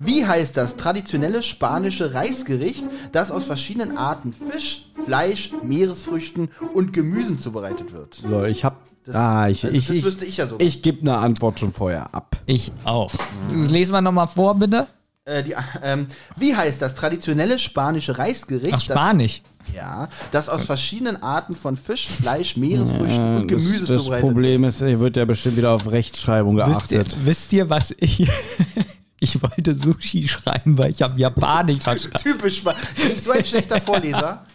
Wie 0.00 0.26
heißt 0.26 0.56
das 0.56 0.76
traditionelle 0.76 1.42
spanische 1.42 2.12
Reisgericht, 2.12 2.84
das 3.12 3.30
aus 3.30 3.44
verschiedenen 3.44 3.96
Arten 3.96 4.32
Fisch, 4.32 4.86
Fleisch, 5.04 5.52
Meeresfrüchten 5.62 6.48
und 6.72 6.92
Gemüsen 6.92 7.38
zubereitet 7.40 7.92
wird? 7.92 8.14
So, 8.14 8.44
ich 8.44 8.64
hab. 8.64 8.88
Das, 9.06 9.14
ah, 9.16 9.48
ich, 9.48 9.64
also 9.64 9.76
ich, 9.76 9.86
das 9.86 9.96
ich, 9.96 10.04
wüsste 10.04 10.24
ich 10.24 10.36
ja 10.38 10.46
sogar. 10.46 10.66
ich 10.66 10.80
gebe 10.82 11.00
eine 11.02 11.18
Antwort 11.18 11.60
schon 11.60 11.72
vorher 11.72 12.14
ab. 12.14 12.36
Ich 12.46 12.72
auch. 12.84 13.12
Lesen 13.52 13.92
wir 13.92 14.00
nochmal 14.00 14.28
vor, 14.28 14.54
bitte. 14.54 14.86
Äh, 15.26 15.42
die, 15.42 15.54
ähm, 15.82 16.06
wie 16.36 16.54
heißt 16.54 16.80
das 16.82 16.94
traditionelle 16.94 17.58
spanische 17.58 18.18
Reisgericht, 18.18 18.74
Ach, 18.74 18.80
Spanisch. 18.80 19.42
Das, 19.66 19.74
ja, 19.74 20.08
das 20.32 20.48
aus 20.50 20.64
verschiedenen 20.64 21.22
Arten 21.22 21.54
von 21.54 21.76
Fisch, 21.78 22.08
Fleisch, 22.08 22.56
Meeresfrüchten 22.58 23.36
und 23.38 23.46
Gemüse 23.48 23.80
das, 23.80 23.88
das 23.88 23.96
zubereitet 23.98 24.26
Problem 24.26 24.64
ist, 24.64 24.78
hier 24.78 25.00
wird 25.00 25.16
ja 25.16 25.24
bestimmt 25.24 25.56
wieder 25.56 25.70
auf 25.70 25.90
Rechtschreibung 25.90 26.56
Wisst 26.58 26.92
ihr, 26.92 26.98
geachtet. 26.98 27.16
wisst 27.24 27.52
ihr, 27.54 27.70
was 27.70 27.94
ich. 27.98 28.28
ich 29.20 29.40
wollte 29.42 29.74
Sushi 29.74 30.28
schreiben, 30.28 30.76
weil 30.76 30.90
ich 30.90 31.00
habe 31.00 31.18
Japanisch 31.18 31.78
verstanden. 31.78 32.18
Typisch, 32.22 32.58
Spa- 32.58 32.74
bin 33.02 33.12
ich 33.14 33.22
so 33.22 33.30
ein 33.30 33.44
schlechter 33.44 33.80
Vorleser. 33.80 34.44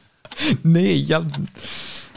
Nee, 0.63 0.93
ich 0.93 1.11
habe. 1.11 1.25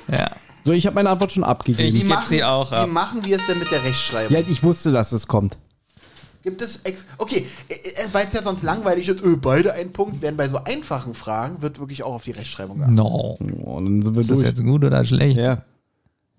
Ja. 0.07 0.29
So, 0.65 0.73
ich 0.73 0.87
habe 0.87 0.95
meine 0.95 1.11
Antwort 1.11 1.33
schon 1.33 1.45
abgegeben. 1.45 1.95
Ich- 1.97 2.07
geb 2.09 2.19
sie 2.29 2.45
auch 2.45 2.71
wie 2.71 2.77
ab. 2.77 2.89
machen 2.89 3.25
wir 3.25 3.37
es 3.39 3.47
denn 3.47 3.59
mit 3.59 3.71
der 3.71 3.83
Rechtschreibung? 3.83 4.33
ja, 4.37 4.41
ich 4.49 4.63
wusste, 4.63 4.93
dass 4.93 5.13
es 5.13 5.27
kommt. 5.27 5.57
Gibt 6.45 6.61
es 6.61 6.81
ex 6.83 7.05
okay, 7.19 7.47
äh, 7.69 7.75
äh, 7.75 8.09
weil 8.13 8.27
es 8.27 8.35
ja 8.35 8.43
sonst 8.43 8.63
langweilig 8.65 9.07
ist, 9.09 9.23
öh, 9.23 9.37
beide 9.41 9.75
ein 9.75 9.93
Punkt, 9.93 10.21
werden 10.23 10.37
bei 10.37 10.49
so 10.49 10.57
einfachen 10.65 11.15
Fragen 11.15 11.63
wird 11.63 11.79
wirklich 11.79 12.03
auch 12.03 12.15
auf 12.15 12.25
die 12.25 12.33
Rechtschreibung 12.33 12.79
geachtet. 12.79 12.97
No. 12.97 13.39
Oh, 13.65 13.75
dann 13.81 14.03
sind 14.03 14.15
wir 14.15 14.21
Ist 14.21 14.31
das 14.31 14.39
durch. 14.39 14.49
jetzt 14.49 14.63
gut 14.65 14.85
oder 14.85 15.05
schlecht? 15.05 15.39
ja. 15.39 15.63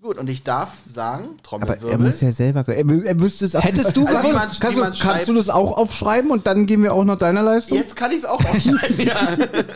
Gut, 0.02 0.18
und 0.18 0.28
ich 0.28 0.42
darf 0.44 0.68
sagen, 0.92 1.24
Aber 1.24 1.42
Trommelwirbel. 1.42 1.90
er 1.92 1.98
muss 1.98 2.20
ja 2.20 2.30
selber. 2.30 2.60
Er, 2.68 2.76
er 3.06 3.18
wüsste 3.20 3.46
es 3.46 3.56
auch. 3.56 3.64
Hättest 3.64 3.96
du 3.96 4.04
Also, 4.04 4.18
wie 4.18 4.22
gewusst? 4.28 4.34
man- 4.34 4.50
kannst, 4.60 4.76
wie 4.76 4.80
du, 4.82 4.98
kannst 5.08 5.28
du 5.28 5.32
das 5.34 5.48
auch 5.48 5.78
aufschreiben 5.78 6.30
und 6.30 6.46
dann 6.46 6.66
gehen 6.66 6.82
wir 6.82 6.92
auch 6.92 7.04
nach 7.04 7.16
deiner 7.16 7.42
Leistung? 7.42 7.78
Jetzt 7.78 7.96
kann 7.96 8.12
ich 8.12 8.18
es 8.18 8.24
auch 8.26 8.38
aufschreiben. 8.44 8.98
ja. 8.98 9.14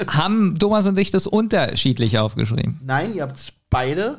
Haben 0.09 0.59
Thomas 0.59 0.87
und 0.87 0.99
ich 0.99 1.11
das 1.11 1.26
unterschiedlich 1.26 2.19
aufgeschrieben? 2.19 2.78
Nein, 2.85 3.14
ihr 3.14 3.23
habt 3.23 3.38
es 3.38 3.52
beide 3.71 4.19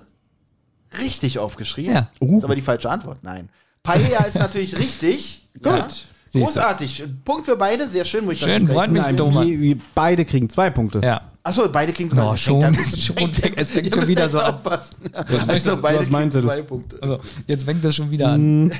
richtig 1.01 1.39
aufgeschrieben. 1.39 1.93
Ja. 1.93 2.09
Das 2.19 2.29
ist 2.29 2.43
aber 2.43 2.55
die 2.55 2.61
falsche 2.61 2.89
Antwort. 2.89 3.19
Nein. 3.21 3.49
Paella 3.83 4.25
ist 4.25 4.37
natürlich 4.37 4.77
richtig. 4.77 5.45
Ja. 5.65 5.87
Großartig. 6.31 7.03
Punkt 7.25 7.45
für 7.45 7.55
beide, 7.57 7.89
sehr 7.89 8.05
schön. 8.05 8.25
Wo 8.25 8.31
ich 8.31 8.39
Schön, 8.39 8.67
freut 8.67 8.91
mich, 8.91 9.03
Thomas. 9.17 9.45
wir, 9.47 9.59
wir 9.59 9.77
beide 9.95 10.23
kriegen 10.25 10.47
zwei 10.49 10.69
Punkte. 10.69 11.01
Ja. 11.03 11.21
Achso, 11.41 11.67
beide 11.69 11.91
kriegen 11.91 12.11
Oh, 12.17 12.33
es 12.33 12.39
schon- 12.41 12.61
schon 12.75 13.35
weg. 13.43 13.53
Es 13.55 13.71
fängt 13.71 13.93
schon 13.95 14.07
wieder 14.07 14.29
so 14.29 14.39
an. 14.39 14.53
aufpassen. 14.53 14.95
Also 15.11 15.75
du? 15.75 15.81
beide 15.81 15.99
Was 15.99 16.09
meinst 16.11 16.35
kriegen 16.35 16.47
du? 16.47 16.53
zwei 16.53 16.61
Punkte. 16.61 16.97
Also, 17.01 17.19
jetzt 17.47 17.63
fängt 17.63 17.83
das 17.83 17.95
schon 17.95 18.11
wieder 18.11 18.27
an. 18.29 18.71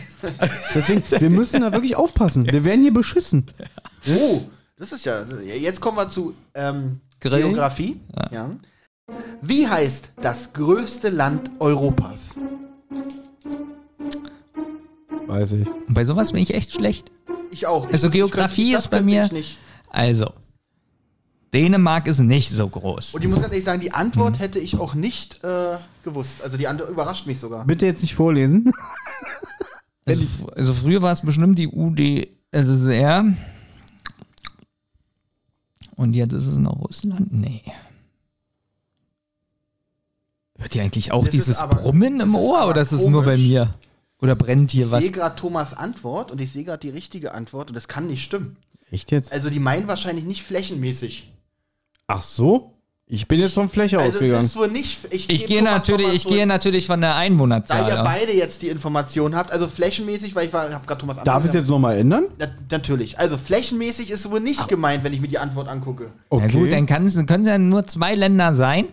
Deswegen, 0.76 1.04
wir 1.10 1.30
müssen 1.32 1.62
da 1.62 1.72
wirklich 1.72 1.96
aufpassen. 1.96 2.46
Wir 2.46 2.64
werden 2.64 2.82
hier 2.84 2.94
beschissen. 2.94 3.48
Oh, 4.08 4.42
das 4.78 4.92
ist 4.92 5.06
ja. 5.06 5.24
Jetzt 5.44 5.82
kommen 5.82 5.98
wir 5.98 6.08
zu 6.10 6.36
ähm? 6.54 7.00
Geografie. 7.20 8.00
Ja. 8.32 8.52
Wie 9.42 9.68
heißt 9.68 10.12
das 10.22 10.54
größte 10.54 11.10
Land 11.10 11.50
Europas? 11.60 12.36
Weiß 15.28 15.52
ich. 15.54 15.68
Und 15.68 15.94
bei 15.94 16.04
sowas 16.04 16.32
bin 16.32 16.42
ich 16.42 16.54
echt 16.54 16.74
schlecht. 16.74 17.12
Ich 17.52 17.68
auch. 17.68 17.86
Ich 17.88 17.94
Also 17.94 18.08
wusste, 18.08 18.18
Geografie 18.18 18.72
das 18.74 18.86
ist 18.86 18.90
bei 18.92 18.98
könnte 18.98 19.12
mir- 19.14 19.26
Ich 19.26 19.32
nicht. 19.32 19.58
Also, 19.90 20.34
Dänemark 21.54 22.08
ist 22.08 22.20
nicht 22.20 22.50
so 22.52 22.68
groß. 22.68 23.16
Und 23.16 23.24
ich 23.24 23.30
muss 23.30 23.40
ganz 23.42 23.52
ehrlich 23.54 23.66
sagen, 23.66 23.82
die. 23.82 23.92
Antwort 23.94 24.38
hätte 24.40 24.60
ich 24.60 24.78
auch 24.80 24.94
nicht 24.94 25.44
äh, 25.44 25.78
gewusst. 26.04 26.42
Also 26.44 26.58
die 26.58 26.68
Antwort 26.68 26.90
überrascht 26.92 27.26
mich 27.26 27.40
sogar. 27.40 27.66
Bitte 27.66 27.86
jetzt 27.86 28.02
nicht 28.02 28.16
vorlesen. 28.16 28.72
Also, 30.06 30.24
also 30.56 30.74
früher 30.74 31.04
war 31.04 31.12
es 31.12 31.22
bestimmt 31.22 31.60
die 31.60 31.68
UdSSR. 31.68 33.26
Und 35.96 36.16
jetzt 36.16 36.34
ist 36.34 36.48
es 36.48 36.58
noch 36.58 36.80
Russland? 36.80 37.32
Nee. 37.32 37.62
Hört 40.60 40.76
ihr 40.76 40.84
eigentlich 40.84 41.12
auch 41.12 41.24
Das 41.24 41.32
dieses 41.32 41.58
aber- 41.60 41.78
Brummen 41.78 42.20
im 42.20 42.36
Ohr 42.36 42.68
oder 42.68 42.82
ist 42.82 42.92
es 42.92 43.08
nur 43.08 43.24
bei 43.24 43.38
mir? 43.38 43.74
Oder 44.22 44.36
brennt 44.36 44.72
hier 44.72 44.86
Ich 44.88 44.92
was? 44.92 45.02
sehe 45.02 45.12
gerade 45.12 45.36
Thomas 45.38 45.74
Antwort 45.74 46.32
und 46.32 46.42
ich 46.42 46.52
sehe 46.52 46.66
gerade 46.66 46.80
die 46.80 46.90
richtige 46.90 47.34
Antwort 47.34 47.70
und 47.70 47.76
das 47.76 47.88
kann 47.88 48.08
nicht 48.08 48.22
stimmen. 48.24 48.58
Echt 48.92 49.12
jetzt? 49.12 49.32
Also 49.32 49.50
die 49.50 49.60
meinen 49.60 49.88
wahrscheinlich 49.88 50.26
nicht 50.26 50.44
flächenmäßig. 50.44 51.32
Ach 52.08 52.22
so? 52.22 52.74
Ich 53.12 53.28
bin 53.28 53.40
jetzt 53.40 53.54
von 53.54 53.70
Fläche 53.70 53.98
Also 53.98 54.10
es 54.10 54.16
ausgegangen. 54.18 54.46
ist 54.46 54.56
wohl 54.56 54.68
nicht. 54.68 55.00
Ich, 55.12 55.30
Ich 55.32 55.48
gehe 55.48 55.64
natürlich, 55.64 56.14
ich 56.14 56.28
gehe 56.28 56.46
natürlich 56.46 56.86
von 56.86 57.02
der 57.02 57.12
Da 57.12 57.18
Einwohnerzahl. 57.18 57.88
ihr 57.88 58.02
aus. 58.02 58.04
beide 58.06 58.34
jetzt 58.34 58.62
die 58.62 58.68
Information 58.68 59.36
habt, 59.36 59.52
also 59.52 59.68
flächenmäßig, 59.68 60.36
weil 60.36 60.48
ich 60.48 60.54
war, 60.54 60.72
habe 60.72 60.86
gerade 60.86 61.00
Thomas 61.02 61.16
Darf 61.18 61.28
Antwort 61.28 61.44
ich 61.46 61.50
es 61.50 61.54
jetzt 61.56 61.70
nochmal 61.70 61.98
ändern? 61.98 62.26
Na, 62.38 62.48
natürlich. 62.70 63.18
Also 63.18 63.38
flächenmäßig 63.38 64.12
ist 64.12 64.30
wohl 64.30 64.42
nicht 64.42 64.68
gemeint, 64.68 65.04
wenn 65.04 65.14
ich 65.14 65.22
mir 65.22 65.28
die 65.28 65.40
Antwort 65.40 65.70
angucke. 65.70 66.12
Ja 66.32 66.46
gut, 66.48 66.72
dann 66.72 66.86
können 66.86 67.08
es 67.08 67.48
ja 67.48 67.58
nur 67.58 67.88
zwei 67.88 68.14
Länder 68.14 68.54
sein. 68.54 68.86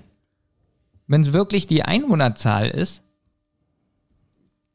Wenn 1.07 1.21
es 1.21 1.33
wirklich 1.33 1.67
die 1.67 1.83
Einwohnerzahl 1.83 2.69
ist. 2.69 3.03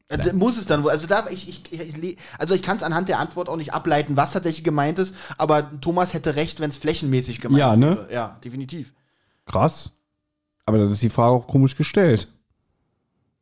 Da 0.08 0.32
Muss 0.34 0.58
es 0.58 0.66
dann 0.66 0.82
wohl. 0.84 0.90
Also 0.90 1.06
da 1.06 1.26
ich, 1.30 1.48
ich, 1.48 1.72
ich 1.72 2.18
also 2.38 2.54
ich 2.54 2.62
kann 2.62 2.76
es 2.76 2.82
anhand 2.82 3.08
der 3.08 3.18
Antwort 3.18 3.48
auch 3.48 3.56
nicht 3.56 3.72
ableiten, 3.72 4.14
was 4.16 4.32
tatsächlich 4.32 4.62
gemeint 4.64 4.98
ist, 4.98 5.14
aber 5.38 5.80
Thomas 5.80 6.12
hätte 6.12 6.36
recht, 6.36 6.60
wenn 6.60 6.68
es 6.68 6.76
flächenmäßig 6.76 7.40
gemeint 7.40 7.58
Ja, 7.60 7.76
ne? 7.76 7.96
wäre. 7.96 8.12
Ja, 8.12 8.38
definitiv. 8.44 8.92
Krass. 9.46 9.90
Aber 10.66 10.76
dann 10.78 10.90
ist 10.90 11.02
die 11.02 11.08
Frage 11.10 11.32
auch 11.34 11.46
komisch 11.46 11.76
gestellt. 11.76 12.28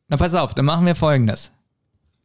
Na 0.08 0.16
pass 0.16 0.34
auf, 0.34 0.54
dann 0.54 0.64
machen 0.64 0.86
wir 0.86 0.94
folgendes. 0.94 1.50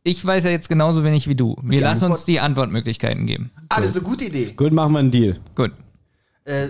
Ich 0.03 0.24
weiß 0.24 0.43
ja 0.43 0.51
jetzt 0.51 0.69
genauso 0.69 1.03
wenig 1.03 1.27
wie 1.27 1.36
du. 1.36 1.55
Wir 1.63 1.79
Die 1.79 1.84
lassen 1.84 2.05
uns 2.05 2.12
Antwort- 2.19 2.27
die 2.27 2.39
Antwortmöglichkeiten 2.39 3.25
geben. 3.25 3.50
Ah, 3.69 3.77
das 3.77 3.88
ist 3.88 3.95
eine 3.98 4.05
gute 4.05 4.25
Idee. 4.25 4.53
Gut, 4.53 4.72
machen 4.74 4.93
wir 4.93 5.00
einen 5.00 5.10
Deal. 5.12 5.39
Gut. 5.55 5.72
Äh, 6.43 6.67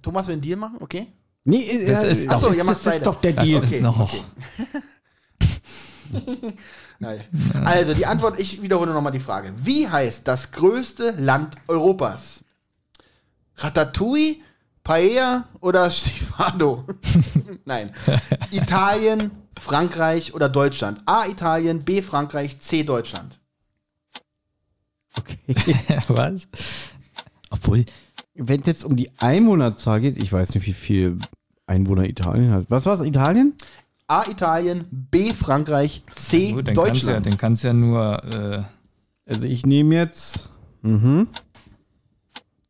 Thomas 0.00 0.26
will 0.28 0.32
einen 0.32 0.42
Deal 0.42 0.56
machen, 0.58 0.78
okay? 0.80 1.08
Nee, 1.48 1.86
Das 1.86 2.02
ist 2.02 2.28
Ach 2.28 2.40
so, 2.40 2.48
doch- 2.48 2.54
ja, 2.54 2.64
macht 2.64 2.76
das 2.76 2.82
beide. 2.84 2.96
ist 2.98 3.06
doch 3.06 3.20
der 3.20 3.32
Deal. 3.32 3.62
ist 3.62 3.68
Okay, 3.68 3.80
noch. 3.80 4.00
okay. 4.00 4.22
Also, 7.64 7.92
die 7.92 8.06
Antwort, 8.06 8.40
ich 8.40 8.62
wiederhole 8.62 8.92
nochmal 8.94 9.12
die 9.12 9.20
Frage. 9.20 9.52
Wie 9.62 9.86
heißt 9.86 10.26
das 10.26 10.50
größte 10.50 11.10
Land 11.18 11.56
Europas? 11.68 12.42
Ratatouille, 13.56 14.36
Paella 14.82 15.46
oder 15.60 15.90
Stefano? 15.90 16.84
Nein. 17.66 17.92
Italien, 18.50 19.30
Frankreich 19.60 20.32
oder 20.32 20.48
Deutschland? 20.48 21.02
A. 21.04 21.26
Italien, 21.26 21.84
B. 21.84 22.00
Frankreich, 22.00 22.60
C. 22.60 22.82
Deutschland. 22.82 23.38
Was? 26.08 26.48
Obwohl, 27.50 27.84
Wenn 28.34 28.60
es 28.60 28.66
jetzt 28.66 28.84
um 28.84 28.96
die 28.96 29.10
Einwohnerzahl 29.18 30.00
geht, 30.00 30.22
ich 30.22 30.32
weiß 30.32 30.54
nicht, 30.54 30.66
wie 30.66 30.72
viel 30.72 31.18
Einwohner 31.66 32.04
Italien 32.04 32.52
hat. 32.52 32.66
Was 32.68 32.86
war's, 32.86 33.00
Italien? 33.00 33.54
A. 34.08 34.22
Italien, 34.30 34.84
B. 35.10 35.32
Frankreich, 35.34 36.02
C. 36.14 36.52
gut, 36.52 36.68
dann 36.68 36.74
kannst 36.76 37.02
du 37.02 37.06
ja, 37.06 37.12
Deutschland. 37.14 37.26
dann 37.26 37.38
kannst 37.38 37.64
ja 37.64 37.72
nur, 37.72 38.24
äh, 38.34 38.62
Also 39.32 39.48
ich 39.48 39.66
nehme 39.66 39.94
jetzt. 39.96 40.50
Mhm. 40.82 41.26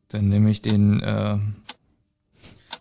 dann 0.09 0.29
nehme 0.29 0.49
ich 0.49 0.61
den, 0.63 0.99
äh, 1.01 1.37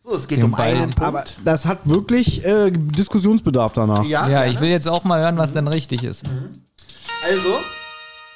so, 0.04 0.14
es 0.14 0.28
geht 0.28 0.38
Den 0.38 0.44
um 0.44 0.54
einen 0.54 0.74
beiden. 0.78 0.90
Punkt. 0.90 1.02
Aber 1.02 1.24
das 1.44 1.66
hat 1.66 1.80
wirklich 1.84 2.44
äh, 2.46 2.70
Diskussionsbedarf 2.70 3.72
danach. 3.74 4.04
ja, 4.04 4.28
ja, 4.28 4.46
ich 4.46 4.60
will 4.60 4.70
jetzt 4.70 4.86
auch 4.88 5.04
mal 5.04 5.20
hören, 5.20 5.36
was 5.36 5.52
dann 5.52 5.66
richtig 5.68 6.04
ist. 6.04 6.22
Also, 7.22 7.48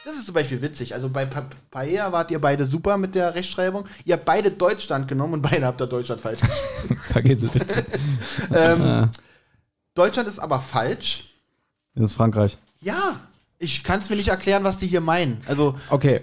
das 0.04 0.14
ist 0.16 0.26
zum 0.26 0.34
Beispiel 0.34 0.62
witzig. 0.62 0.94
Also 0.94 1.08
bei 1.08 1.24
pa 1.26 1.44
Paella 1.70 2.10
wart 2.12 2.30
ihr 2.30 2.40
beide 2.40 2.66
super 2.66 2.96
mit 2.96 3.14
der 3.14 3.34
Rechtschreibung. 3.34 3.86
Ihr 4.04 4.14
habt 4.14 4.24
beide 4.24 4.50
Deutschland 4.50 5.08
genommen 5.08 5.34
und 5.34 5.42
beide 5.42 5.66
habt 5.66 5.80
ihr 5.80 5.86
Deutschland 5.86 6.20
falsch 6.20 6.40
geschrieben. 6.40 7.00
Ähm, 8.54 9.10
Deutschland 9.94 10.28
ist 10.28 10.38
aber 10.38 10.60
falsch. 10.60 11.34
Das 11.94 12.10
ist 12.10 12.16
Frankreich. 12.16 12.56
Ja, 12.80 13.20
ich 13.58 13.84
kann 13.84 14.00
es 14.00 14.08
mir 14.08 14.16
nicht 14.16 14.28
erklären, 14.28 14.64
was 14.64 14.78
die 14.78 14.86
hier 14.86 15.00
meinen. 15.00 15.42
Also, 15.46 15.76
Okay. 15.90 16.22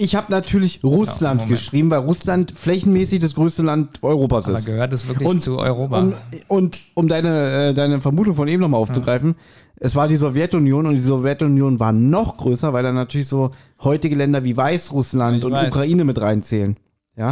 Ich 0.00 0.14
habe 0.14 0.30
natürlich 0.30 0.82
Russland 0.84 1.40
Moment. 1.40 1.50
geschrieben, 1.50 1.90
weil 1.90 1.98
Russland 1.98 2.52
flächenmäßig 2.56 3.18
das 3.18 3.34
größte 3.34 3.62
Land 3.62 4.00
Europas 4.02 4.44
Aber 4.46 4.56
ist. 4.56 4.64
gehört 4.64 4.92
es 4.92 5.08
wirklich 5.08 5.28
Und 5.28 5.40
zu 5.40 5.58
Europa? 5.58 5.98
Um, 6.00 6.14
und 6.46 6.78
um 6.94 7.08
deine, 7.08 7.70
äh, 7.70 7.74
deine 7.74 8.00
Vermutung 8.00 8.34
von 8.34 8.46
eben 8.46 8.60
nochmal 8.60 8.80
aufzugreifen, 8.80 9.34
es 9.80 9.96
war 9.96 10.06
die 10.06 10.16
Sowjetunion 10.16 10.86
und 10.86 10.94
die 10.94 11.00
Sowjetunion 11.00 11.80
war 11.80 11.90
noch 11.92 12.36
größer, 12.36 12.72
weil 12.72 12.84
da 12.84 12.92
natürlich 12.92 13.26
so 13.26 13.50
heutige 13.82 14.14
Länder 14.14 14.44
wie 14.44 14.56
Weißrussland 14.56 15.38
Ich 15.38 15.44
und 15.44 15.50
weiß. 15.52 15.68
Ukraine 15.68 16.04
mit 16.04 16.20
reinzählen. 16.20 16.76
Ja. 17.16 17.30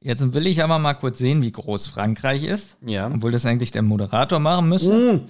Jetzt 0.00 0.32
will 0.34 0.48
ich 0.48 0.62
aber 0.62 0.80
mal 0.80 0.94
kurz 0.94 1.18
sehen, 1.18 1.40
wie 1.42 1.52
groß 1.52 1.86
Frankreich 1.86 2.42
ist. 2.42 2.76
Ja. 2.84 3.10
Obwohl 3.14 3.30
das 3.30 3.46
eigentlich 3.46 3.70
der 3.70 3.82
Moderator 3.82 4.40
machen 4.40 4.68
müsste. 4.68 5.22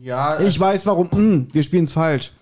Ja, 0.00 0.40
Ich 0.40 0.58
weiß 0.58 0.86
warum. 0.86 1.10
Hm, 1.10 1.48
wir 1.52 1.62
spielen 1.64 1.84
es 1.84 1.92
falsch. 1.92 2.32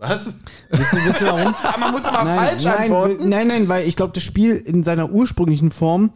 Was? 0.00 0.34
Wisst 0.70 0.92
ihr, 0.94 1.04
wisst 1.04 1.20
ihr 1.20 1.26
warum? 1.28 1.54
Ah, 1.62 1.76
man 1.78 1.92
muss 1.92 2.00
immer 2.00 2.24
falsch 2.24 2.64
nein, 2.64 2.78
antworten. 2.78 3.28
nein, 3.28 3.48
nein, 3.48 3.68
weil 3.68 3.86
ich 3.86 3.96
glaube, 3.96 4.12
das 4.14 4.22
Spiel 4.22 4.56
in 4.56 4.82
seiner 4.82 5.10
ursprünglichen 5.10 5.70
Form 5.70 6.10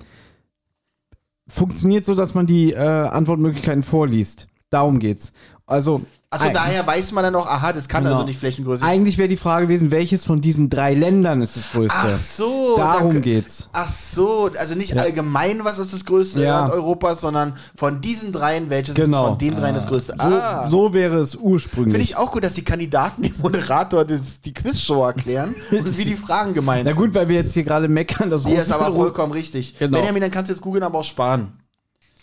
funktioniert 1.46 2.04
so, 2.04 2.14
dass 2.14 2.34
man 2.34 2.46
die 2.46 2.72
äh, 2.72 2.78
Antwortmöglichkeiten 2.78 3.82
vorliest. 3.82 4.46
Darum 4.70 4.98
geht's. 4.98 5.32
Also 5.66 6.02
Eig- 6.42 6.52
daher 6.52 6.86
weiß 6.86 7.12
man 7.12 7.24
dann 7.24 7.34
auch, 7.36 7.46
aha, 7.46 7.72
das 7.72 7.88
kann 7.88 8.04
Genau. 8.04 8.16
also 8.16 8.26
nicht 8.26 8.38
Flächengröße. 8.38 8.84
eigentlich 8.84 9.18
wäre 9.18 9.28
die 9.28 9.36
Frage 9.36 9.66
gewesen, 9.66 9.90
welches 9.90 10.24
von 10.24 10.40
diesen 10.40 10.70
drei 10.70 10.94
Ländern 10.94 11.40
ist 11.42 11.56
das 11.56 11.70
größte? 11.70 11.96
Ach 11.98 12.16
so. 12.18 12.76
Darum 12.76 13.14
da- 13.14 13.20
geht's. 13.20 13.68
Ach 13.72 13.88
so, 13.88 14.50
also 14.58 14.74
nicht 14.74 14.96
allgemein, 14.96 15.64
was 15.64 15.78
ist 15.78 15.92
das 15.92 16.04
größte 16.04 16.42
Ja. 16.42 16.60
Land 16.60 16.72
Europas, 16.72 17.20
sondern 17.20 17.54
von 17.76 18.00
diesen 18.00 18.32
dreien, 18.32 18.70
welches 18.70 18.94
Genau. 18.94 19.22
ist 19.24 19.28
von 19.30 19.38
den 19.38 19.56
dreien 19.56 19.74
das 19.74 19.86
größte. 19.86 20.14
So, 20.16 20.22
Ah. 20.24 20.68
so 20.68 20.92
wäre 20.92 21.20
es 21.20 21.36
ursprünglich. 21.36 21.92
Finde 21.94 22.04
ich 22.04 22.16
auch 22.16 22.32
gut, 22.32 22.44
dass 22.44 22.54
die 22.54 22.64
Kandidaten 22.64 23.22
dem 23.22 23.34
Moderator 23.40 24.04
das, 24.04 24.40
die 24.40 24.52
Quizshow 24.54 25.04
erklären 25.06 25.54
und 25.70 25.96
wie 25.98 26.04
die 26.04 26.14
Fragen 26.14 26.54
gemeint 26.54 26.84
Na 26.86 26.92
gut, 26.92 27.14
weil 27.14 27.28
wir 27.28 27.36
jetzt 27.36 27.54
hier 27.54 27.64
gerade 27.64 27.88
meckern, 27.88 28.30
dass 28.30 28.42
sind. 28.42 28.52
Nee, 28.52 28.58
ist 28.60 28.72
aber 28.72 28.92
vollkommen 28.94 29.32
richtig. 29.32 29.78
Genau. 29.78 29.98
Benjamin, 29.98 30.22
dann 30.22 30.30
kannst 30.30 30.48
du 30.50 30.54
jetzt 30.54 30.62
googeln, 30.62 30.82
aber 30.82 30.98
auch 30.98 31.04
sparen. 31.04 31.52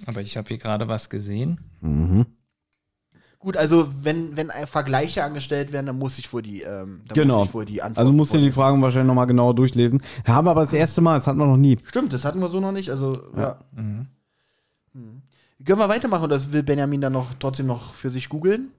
Aber 0.07 0.21
ich 0.21 0.35
habe 0.37 0.47
hier 0.47 0.57
gerade 0.57 0.87
was 0.87 1.09
gesehen. 1.09 1.59
Gut, 3.41 3.57
also 3.57 3.89
wenn, 4.03 4.37
wenn 4.37 4.51
Vergleiche 4.67 5.23
angestellt 5.23 5.71
werden, 5.71 5.87
dann 5.87 5.97
muss 5.97 6.19
ich 6.19 6.27
vor 6.27 6.43
die, 6.43 6.61
ähm, 6.61 7.01
dann 7.07 7.15
Genau. 7.15 7.39
muss 7.39 7.47
ich 7.47 7.51
vor 7.51 7.65
die 7.65 7.81
Antwort. 7.81 7.97
Also 7.97 8.13
musst 8.13 8.33
du 8.35 8.37
die 8.37 8.51
Fragen 8.51 8.79
wahrscheinlich 8.83 9.07
nochmal 9.07 9.25
genauer 9.25 9.55
durchlesen. 9.55 10.01
Haben 10.27 10.45
wir 10.45 10.51
aber 10.51 10.61
das 10.61 10.73
erste 10.73 11.01
Mal, 11.01 11.15
das 11.17 11.25
hatten 11.25 11.39
wir 11.39 11.47
noch 11.47 11.57
nie. 11.57 11.79
Stimmt, 11.85 12.13
das 12.13 12.23
hatten 12.23 12.39
wir 12.39 12.49
so 12.49 12.59
noch 12.59 12.71
nicht. 12.71 12.91
Also, 12.91 13.19
ja. 13.35 13.57
Hm. 13.75 14.05
Können 15.65 15.79
wir 15.79 15.89
weitermachen 15.89 16.25
oder 16.25 16.51
will 16.51 16.61
Benjamin 16.63 17.01
dann 17.01 17.13
noch 17.13 17.27
trotzdem 17.39 17.65
noch 17.67 17.93
für 17.95 18.09
sich 18.11 18.29
googeln? 18.29 18.69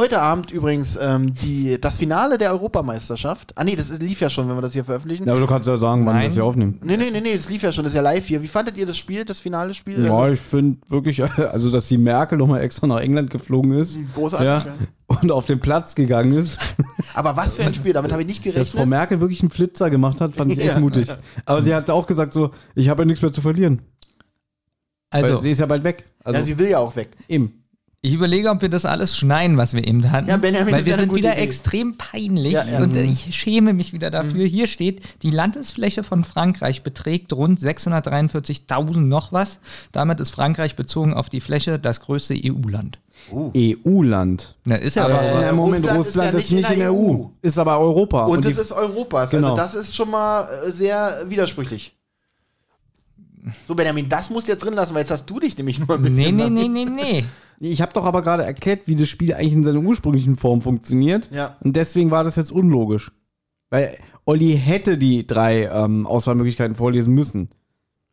Heute 0.00 0.18
Abend 0.22 0.50
übrigens 0.50 0.98
ähm, 0.98 1.34
die, 1.34 1.78
das 1.78 1.98
Finale 1.98 2.38
der 2.38 2.52
Europameisterschaft. 2.52 3.52
Ah 3.58 3.64
nee, 3.64 3.76
das 3.76 3.90
lief 3.98 4.22
ja 4.22 4.30
schon, 4.30 4.48
wenn 4.48 4.56
wir 4.56 4.62
das 4.62 4.72
hier 4.72 4.82
veröffentlichen. 4.82 5.26
Ja, 5.26 5.32
aber 5.32 5.42
du 5.42 5.46
kannst 5.46 5.68
ja 5.68 5.76
sagen, 5.76 6.06
wann 6.06 6.14
wir 6.14 6.20
Nein. 6.20 6.28
das 6.28 6.34
hier 6.36 6.44
aufnehmen. 6.46 6.80
Nee, 6.82 6.96
nee, 6.96 7.10
nee, 7.12 7.20
nee, 7.20 7.36
das 7.36 7.50
lief 7.50 7.62
ja 7.62 7.70
schon, 7.70 7.84
das 7.84 7.92
ist 7.92 7.98
ja 7.98 8.02
live 8.02 8.26
hier. 8.26 8.42
Wie 8.42 8.48
fandet 8.48 8.78
ihr 8.78 8.86
das 8.86 8.96
Spiel, 8.96 9.26
das 9.26 9.40
finale 9.40 9.74
Spiel? 9.74 10.02
Ja, 10.02 10.30
ich 10.30 10.40
finde 10.40 10.78
wirklich, 10.88 11.22
also 11.38 11.70
dass 11.70 11.86
die 11.88 11.98
Merkel 11.98 12.38
nochmal 12.38 12.62
extra 12.62 12.86
nach 12.86 13.00
England 13.00 13.28
geflogen 13.28 13.72
ist. 13.72 13.98
Großartig. 14.14 14.46
Ja, 14.46 14.64
ja. 14.64 14.74
und 15.20 15.30
auf 15.30 15.44
den 15.44 15.60
Platz 15.60 15.94
gegangen 15.94 16.32
ist, 16.32 16.58
Aber 17.14 17.36
was 17.36 17.56
für 17.56 17.64
ein 17.64 17.74
Spiel, 17.74 17.92
damit 17.92 18.10
habe 18.10 18.22
ich 18.22 18.28
nicht 18.28 18.38
dass 18.38 18.52
Frau 18.52 18.60
gerechnet. 18.60 18.88
Merkel 18.88 19.20
wirklich 19.20 19.42
einen 19.42 19.50
Flitzer 19.50 19.90
gemacht 19.90 20.22
hat, 20.22 20.34
fand 20.34 20.50
ich 20.52 20.58
echt 20.60 20.68
Ja. 20.68 20.80
mutig. 20.80 21.08
Aber 21.44 21.60
sie 21.60 21.74
hat 21.74 21.90
auch 21.90 22.06
gesagt 22.06 22.32
so, 22.32 22.52
ich 22.74 22.88
habe 22.88 23.02
ja 23.02 23.06
nichts 23.06 23.20
mehr 23.20 23.32
zu 23.32 23.42
verlieren. 23.42 23.82
Also, 25.10 25.34
weil 25.34 25.42
sie 25.42 25.50
ist 25.50 25.58
ja 25.58 25.66
bald 25.66 25.84
weg. 25.84 26.06
Also 26.24 26.38
ja, 26.38 26.44
sie 26.46 26.56
will 26.56 26.68
ja 26.70 26.78
auch 26.78 26.96
weg. 26.96 27.10
eben. 27.28 27.59
Ich 28.02 28.14
überlege, 28.14 28.48
ob 28.48 28.62
wir 28.62 28.70
das 28.70 28.86
alles 28.86 29.14
schneiden, 29.14 29.58
was 29.58 29.74
wir 29.74 29.86
eben 29.86 30.10
hatten. 30.10 30.28
Ja, 30.28 30.38
Benjamin, 30.38 30.72
weil 30.72 30.86
wir 30.86 30.96
sind 30.96 31.14
wieder 31.14 31.34
Idee. 31.34 31.42
extrem 31.42 31.96
peinlich 31.98 32.54
Ja, 32.54 32.64
ja. 32.64 32.78
und 32.82 32.96
äh, 32.96 33.02
ich 33.02 33.34
schäme 33.36 33.74
mich 33.74 33.92
wieder 33.92 34.10
dafür. 34.10 34.46
Hier 34.46 34.66
steht, 34.68 35.02
die 35.22 35.30
Landesfläche 35.30 36.02
von 36.02 36.24
Frankreich 36.24 36.82
beträgt 36.82 37.30
rund 37.34 37.60
643.000 37.60 39.00
noch 39.00 39.32
was. 39.34 39.58
Damit 39.92 40.18
ist 40.20 40.30
Frankreich 40.30 40.76
bezogen 40.76 41.12
auf 41.12 41.28
die 41.28 41.40
Fläche 41.40 41.78
das 41.78 42.00
größte 42.00 42.34
EU-Land. 42.42 42.98
EU-Land. 43.34 44.54
Na, 44.64 44.76
ist 44.76 44.96
ja 44.96 45.04
Aber- 45.04 45.20
aber. 45.20 45.42
Ja, 45.44 45.52
Moment, 45.52 45.84
Russland 45.84 45.98
Russland, 45.98 46.34
ist 46.34 46.50
ja 46.50 46.58
ist 46.58 46.62
nicht 46.62 46.70
in 46.70 46.78
der 46.78 46.94
EU. 46.94 47.24
Ist 47.42 47.58
aber 47.58 47.78
Europa. 47.78 48.24
Und, 48.24 48.46
die- 48.46 48.50
es 48.52 48.58
ist 48.58 48.72
Europas. 48.72 49.28
Genau. 49.28 49.50
Also 49.50 49.56
das 49.62 49.74
ist 49.74 49.94
schon 49.94 50.10
mal 50.10 50.48
äh, 50.66 50.70
sehr 50.72 51.24
widersprüchlich. 51.28 51.94
So, 53.68 53.74
Benjamin, 53.74 54.08
das 54.08 54.30
musst 54.30 54.48
du 54.48 54.52
jetzt 54.52 54.64
drin 54.64 54.72
lassen, 54.74 54.94
weil 54.94 55.00
jetzt 55.00 55.10
hast 55.10 55.26
du 55.26 55.38
dich 55.40 55.56
nämlich 55.58 55.78
nur 55.78 55.90
ein 55.96 56.02
bisschen. 56.02 56.34
Nee, 56.36 56.48
nee, 56.48 56.66
nee, 56.68 56.84
nee, 56.84 56.84
nee. 56.90 57.24
Ich 57.62 57.82
habe 57.82 57.92
doch 57.92 58.04
aber 58.04 58.22
gerade 58.22 58.42
erklärt, 58.42 58.82
wie 58.86 58.94
das 58.96 59.08
Spiel 59.08 59.34
eigentlich 59.34 59.52
in 59.52 59.64
seiner 59.64 59.80
ursprünglichen 59.80 60.36
Form 60.36 60.62
funktioniert. 60.62 61.30
Ja. 61.30 61.56
Und 61.60 61.76
deswegen 61.76 62.10
war 62.10 62.24
das 62.24 62.36
jetzt 62.36 62.50
unlogisch. 62.52 63.12
Weil 63.68 63.96
Olli 64.24 64.56
hätte 64.58 64.96
die 64.98 65.26
drei 65.26 65.66
ähm, 65.66 66.06
Auswahlmöglichkeiten 66.06 66.74
vorlesen 66.74 67.14
müssen. 67.14 67.50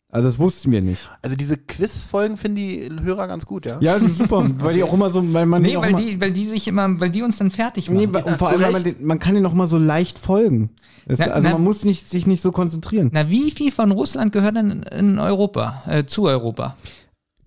Also 0.09 0.27
das 0.27 0.39
wussten 0.39 0.71
wir 0.71 0.81
nicht. 0.81 1.09
Also 1.21 1.35
diese 1.35 1.57
Quiz-Folgen 1.57 2.37
finden 2.37 2.55
die 2.55 2.89
Hörer 3.03 3.27
ganz 3.27 3.45
gut, 3.45 3.65
ja? 3.65 3.77
Ja, 3.81 3.99
super, 3.99 4.45
weil 4.59 4.73
die 4.75 4.83
auch 4.83 4.93
immer 4.93 5.09
so, 5.09 5.21
weil 5.33 5.45
man 5.45 5.61
Nee, 5.61 5.75
auch 5.77 5.81
weil 5.81 5.93
die, 5.95 6.19
weil 6.21 6.31
die 6.31 6.47
sich 6.47 6.67
immer, 6.67 6.99
weil 6.99 7.09
die 7.09 7.23
uns 7.23 7.37
dann 7.37 7.49
fertig 7.51 7.89
machen. 7.89 7.97
nee, 7.99 8.07
weil- 8.11 8.23
und 8.23 8.37
vor 8.37 8.49
allem, 8.49 8.61
weil 8.61 8.71
man, 8.71 8.83
den, 8.83 9.05
man 9.05 9.19
kann 9.19 9.33
den 9.33 9.43
noch 9.43 9.53
mal 9.53 9.67
so 9.67 9.77
leicht 9.77 10.17
folgen. 10.19 10.69
Das, 11.07 11.19
Na, 11.19 11.27
also 11.27 11.47
na- 11.47 11.53
man 11.55 11.63
muss 11.63 11.83
nicht, 11.85 12.09
sich 12.09 12.25
nicht 12.27 12.41
so 12.41 12.51
konzentrieren. 12.51 13.09
Na, 13.13 13.29
wie 13.29 13.51
viel 13.51 13.71
von 13.71 13.91
Russland 13.91 14.31
gehört 14.31 14.55
denn 14.55 14.71
in, 14.71 14.83
in 14.83 15.19
Europa, 15.19 15.83
äh, 15.87 16.05
zu 16.05 16.25
Europa? 16.25 16.75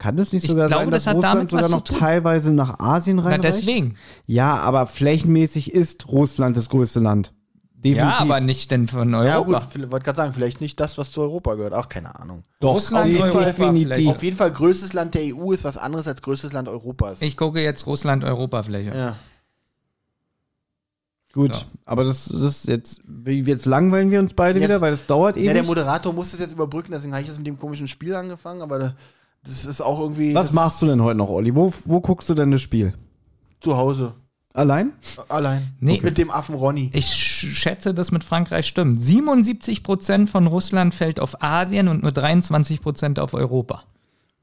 Kann 0.01 0.17
das 0.17 0.33
nicht 0.33 0.45
Ich 0.45 0.51
sogar 0.51 0.67
glaube, 0.69 0.85
sein, 0.85 0.91
das 0.91 1.05
dass 1.05 1.15
hat 1.15 1.23
damit 1.23 1.53
Russland 1.53 1.65
sogar 1.65 1.69
noch 1.69 1.85
teilweise 2.01 2.53
nach 2.53 2.81
Asien 2.81 3.19
Na, 3.19 3.23
reinreicht? 3.25 3.45
deswegen. 3.61 3.97
Ja, 4.27 4.57
aber 4.57 4.87
flächenmäßig 4.87 5.73
ist 5.75 6.09
Russland 6.09 6.57
das 6.57 6.71
größte 6.71 7.01
Land. 7.01 7.33
Definitiv. 7.75 8.03
Ja, 8.03 8.19
aber 8.19 8.41
nicht 8.41 8.71
denn 8.71 8.89
von 8.89 9.13
Ja, 9.13 9.39
gut, 9.39 9.55
Europa. 9.55 9.69
ich 9.75 9.91
wollte 9.91 10.05
gerade 10.05 10.17
sagen, 10.17 10.33
vielleicht 10.33 10.61
nicht 10.63 10.81
das, 10.81 10.97
was 10.99 11.13
zu 11.13 11.21
Europa 11.21 11.55
gehört. 11.55 11.73
Ach, 11.75 11.89
keine 11.89 12.19
Ahnung. 12.19 12.45
Doch, 12.61 12.75
Russland, 12.75 13.05
auf 13.05 13.11
jeden 13.11 13.23
Europa 13.23 13.39
Fall 13.43 13.53
definitiv. 13.53 14.09
Auf 14.09 14.23
jeden 14.23 14.37
Fall, 14.37 14.51
größtes 14.53 14.93
Land 14.95 15.15
der 15.15 15.35
EU 15.37 15.53
ist 15.53 15.65
was 15.65 15.77
anderes 15.79 16.07
als 16.09 16.21
größtes 16.23 16.53
Land 16.53 16.69
Europas. 16.69 17.23
Ich 17.23 17.37
gucke 17.37 17.61
jetzt 17.63 17.87
Russland-Europafläche. 17.87 18.97
ja. 18.97 19.17
Gut, 21.33 21.55
So. 21.55 21.63
aber 21.85 22.03
das, 22.05 22.25
das 22.25 22.41
ist 22.43 22.67
jetzt, 22.69 23.03
wie 23.07 23.41
jetzt 23.43 23.65
langweilen 23.65 24.11
wir 24.11 24.19
uns 24.19 24.35
beide 24.35 24.59
Jetzt- 24.59 24.69
wieder, 24.69 24.81
weil 24.81 24.91
das 24.91 25.07
dauert 25.07 25.37
ja, 25.37 25.53
der. 25.53 25.63
Moderator 25.63 26.13
muss 26.13 26.33
das 26.33 26.41
jetzt 26.41 26.53
überbrücken, 26.53 26.91
deswegen 26.91 27.13
habe 27.13 27.23
ich 27.23 27.29
das 27.29 27.39
mit 27.39 27.47
dem 27.47 27.57
komischen 27.59 27.87
Spiel 27.87 28.15
angefangen, 28.17 28.63
aber 28.63 28.79
da- 28.81 28.95
das 29.45 29.65
ist 29.65 29.81
auch 29.81 30.01
irgendwie 30.01 30.35
Was 30.35 30.53
machst 30.53 30.83
du 30.83 30.87
denn 30.87 31.03
heute 31.03 31.17
noch, 31.19 31.29
Olli? 31.29 31.55
Wo, 31.55 31.73
wo 31.85 32.01
guckst 32.01 32.29
du 32.29 32.35
denn 32.35 32.51
das 32.51 32.61
Spiel? 32.63 32.95
zu 33.61 33.77
Hause. 33.77 34.15
Allein? 34.55 34.93
Allein. 35.29 35.75
Nee. 35.81 36.01
Mit 36.03 36.17
dem 36.19 36.31
Affen 36.31 36.55
Ronny. 36.55 36.91
Ich 36.95 37.07
sch- 37.07 37.51
schätze, 37.53 37.93
dass 37.95 38.11
mit 38.11 38.25
Frankreich 38.25 38.67
stimmt. 38.67 39.01
77% 39.01 40.27
von 40.27 40.47
Russland 40.47 40.95
fällt 40.95 41.21
auf 41.21 41.43
Asien 41.43 41.87
und 41.89 42.03
nur 42.03 42.11
23% 42.13 43.21
auf 43.21 43.35
Europa. 43.35 43.85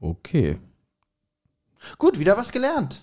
Okay. 0.00 0.58
Gut, 1.98 2.18
wieder 2.18 2.36
was 2.36 2.52
gelernt. 2.52 3.02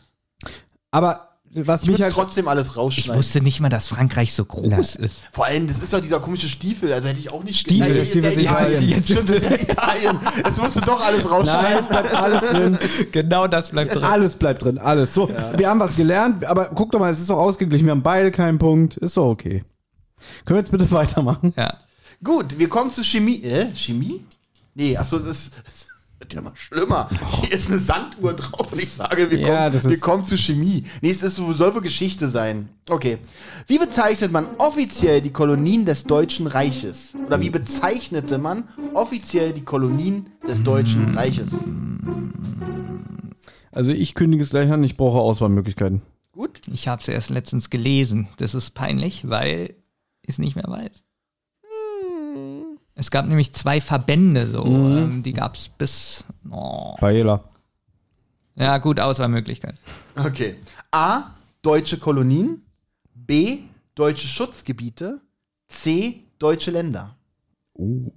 Aber 0.90 1.35
was 1.56 1.84
Ich 1.84 1.88
mich 1.90 2.02
halt. 2.02 2.14
trotzdem 2.14 2.48
alles 2.48 2.68
Ich 2.68 2.78
rausschneiden. 2.78 3.18
wusste 3.18 3.42
nicht 3.42 3.60
mal, 3.62 3.70
dass 3.70 3.88
Frankreich 3.88 4.34
so 4.34 4.44
groß 4.46 4.96
ist. 4.98 5.22
Vor 5.32 5.46
allem, 5.46 5.68
das 5.68 5.80
ist 5.80 5.94
doch 5.94 6.00
dieser 6.02 6.20
komische 6.20 6.50
Stiefel, 6.50 6.92
also 6.92 7.08
hätte 7.08 7.20
ich 7.20 7.32
auch 7.32 7.44
nicht 7.44 7.60
Stiefel, 7.60 7.88
Nein, 7.88 7.98
das 7.98 8.04
ist 8.04 8.10
Stiefel 8.12 8.44
ja 8.44 8.56
ist 8.58 8.70
Italien. 8.74 9.04
Stimmt, 9.04 9.30
das 9.30 9.38
ist 9.38 9.50
ja 9.50 9.56
Italien. 9.58 10.20
Jetzt 10.46 10.58
musst 10.62 10.76
du 10.76 10.82
doch 10.82 11.02
alles 11.02 11.30
rausschneiden. 11.32 11.64
Nein, 11.74 11.80
es 11.84 11.88
bleibt 11.88 12.14
alles 12.14 12.50
drin. 12.52 12.78
Genau 13.12 13.48
das 13.48 13.70
bleibt 13.70 13.96
drin. 13.96 14.04
Alles 14.04 14.36
bleibt 14.36 14.64
drin, 14.64 14.78
alles. 14.78 15.14
So, 15.14 15.30
wir 15.30 15.70
haben 15.70 15.80
was 15.80 15.96
gelernt, 15.96 16.44
aber 16.46 16.66
guck 16.76 16.92
doch 16.92 17.00
mal, 17.00 17.12
es 17.12 17.20
ist 17.20 17.30
doch 17.30 17.38
ausgeglichen. 17.40 17.86
Wir 17.86 17.92
haben 17.92 18.04
beide 18.04 18.32
keinen 18.32 18.60
Punkt. 18.60 18.98
Ist 18.98 19.16
doch 19.18 19.30
okay. 19.30 19.64
Können 20.46 20.58
wir 20.58 20.62
jetzt 20.62 20.72
bitte 20.72 20.90
weitermachen? 20.92 21.54
Ja. 21.56 21.78
Gut, 22.24 22.58
wir 22.58 22.68
kommen 22.70 22.92
zu 22.92 23.04
Chemie. 23.04 23.44
Äh, 23.44 23.74
Chemie? 23.76 24.26
Nee, 24.74 24.98
achso, 24.98 25.20
das 25.20 25.28
ist. 25.28 25.52
Das 26.18 26.28
wird 26.28 26.34
ja 26.34 26.42
mal 26.42 26.56
schlimmer. 26.56 27.10
Hier 27.42 27.52
ist 27.52 27.68
eine 27.70 27.78
Sanduhr 27.78 28.34
drauf 28.34 28.72
und 28.72 28.82
ich 28.82 28.94
sage, 28.94 29.30
wir, 29.30 29.40
Ja, 29.40 29.48
kommen, 29.48 29.74
das 29.74 29.90
wir 29.90 30.00
kommen 30.00 30.24
zu 30.24 30.38
Chemie. 30.38 30.86
Nee, 31.02 31.12
es 31.12 31.22
ist, 31.22 31.36
soll 31.36 31.76
wohl 31.76 31.82
Geschichte 31.82 32.30
sein. 32.30 32.70
Okay. 32.90 33.18
Wie 33.68 33.78
bezeichnet 33.78 34.32
man 34.32 34.48
offiziell 34.58 35.22
die 35.22 35.32
Kolonien 35.32 35.86
des 35.86 36.06
Deutschen 36.06 36.48
Reiches? 36.48 37.14
Oder 37.26 37.42
wie 37.42 37.50
bezeichnete 37.50 38.38
man 38.38 38.64
offiziell 38.94 39.52
die 39.52 39.64
Kolonien 39.64 40.28
des 40.48 40.64
Deutschen 40.64 41.16
Reiches? 41.16 41.52
Also 43.72 43.92
ich 43.92 44.14
kündige 44.14 44.42
es 44.42 44.52
gleich 44.52 44.72
an, 44.72 44.84
ich 44.86 44.96
brauche 44.96 45.20
Auswahlmöglichkeiten. 45.20 46.02
Gut? 46.32 46.62
Ich 46.72 46.88
habe 46.88 47.02
es 47.02 47.08
erst 47.08 47.30
letztens 47.30 47.70
gelesen. 47.70 48.30
Das 48.38 48.56
ist 48.56 48.72
peinlich, 48.72 49.28
weil 49.28 49.76
ich 50.22 50.30
es 50.30 50.38
nicht 50.38 50.56
mehr 50.56 50.68
weiß. 50.68 51.05
Es 52.96 53.12
gab 53.12 53.28
nämlich 53.28 53.54
zwei 53.54 53.82
Verbände 53.82 54.48
so. 54.48 54.66
Ähm, 54.66 55.22
die 55.22 55.34
gab 55.34 55.56
es 55.56 55.70
bis. 55.70 56.24
Oh. 56.50 56.96
Paella. 56.98 57.44
Ja, 58.56 58.78
gut, 58.78 59.00
Auswahlmöglichkeit. 59.00 59.76
Okay. 60.16 60.56
A. 60.92 61.32
Deutsche 61.62 61.98
Kolonien. 61.98 62.62
B. 63.14 63.60
Deutsche 63.96 64.28
Schutzgebiete. 64.28 65.20
C. 65.68 66.24
Deutsche 66.40 66.72
Länder. 66.72 67.18
Oh. 67.74 68.12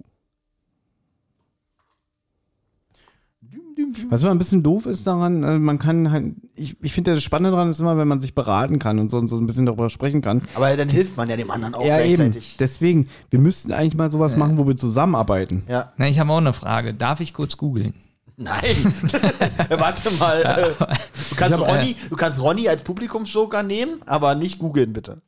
Was 4.09 4.21
immer 4.21 4.31
ein 4.31 4.37
bisschen 4.37 4.63
doof 4.63 4.85
ist 4.85 5.05
daran, 5.07 5.43
äh, 5.43 5.57
man 5.59 5.79
kann 5.79 6.11
halt, 6.11 6.33
ich, 6.55 6.75
ich 6.81 6.93
finde 6.93 7.13
das 7.13 7.23
Spannende 7.23 7.51
daran 7.51 7.71
ist 7.71 7.79
immer, 7.79 7.97
wenn 7.97 8.07
man 8.07 8.19
sich 8.19 8.33
beraten 8.35 8.79
kann 8.79 8.99
und 8.99 9.09
so, 9.09 9.17
und 9.17 9.27
so 9.27 9.37
ein 9.37 9.45
bisschen 9.47 9.65
darüber 9.65 9.89
sprechen 9.89 10.21
kann. 10.21 10.41
Aber 10.55 10.75
dann 10.75 10.89
hilft 10.89 11.15
man 11.17 11.29
ja 11.29 11.37
dem 11.37 11.49
anderen 11.51 11.75
auch 11.75 11.85
ja, 11.85 11.99
eben. 12.01 12.15
gleichzeitig. 12.15 12.55
Deswegen, 12.59 13.07
wir 13.29 13.39
müssten 13.39 13.71
eigentlich 13.71 13.95
mal 13.95 14.11
sowas 14.11 14.35
machen, 14.35 14.57
wo 14.57 14.67
wir 14.67 14.75
zusammenarbeiten. 14.75 15.63
Ja. 15.67 15.93
Na, 15.97 16.07
ich 16.07 16.19
habe 16.19 16.31
auch 16.31 16.37
eine 16.37 16.53
Frage. 16.53 16.93
Darf 16.93 17.19
ich 17.21 17.33
kurz 17.33 17.57
googeln? 17.57 17.93
Nein. 18.37 18.61
Warte 19.69 20.11
mal. 20.11 20.41
Äh, 20.41 20.85
Du 21.29 21.35
kannst, 21.35 21.57
hab, 21.59 21.67
Ronny, 21.67 21.95
du 22.09 22.15
kannst 22.15 22.41
Ronny 22.41 22.67
als 22.69 22.83
Publikumsjoker 22.83 23.63
nehmen, 23.63 24.01
aber 24.05 24.33
nicht 24.35 24.59
googeln, 24.59 24.93
bitte. 24.93 25.21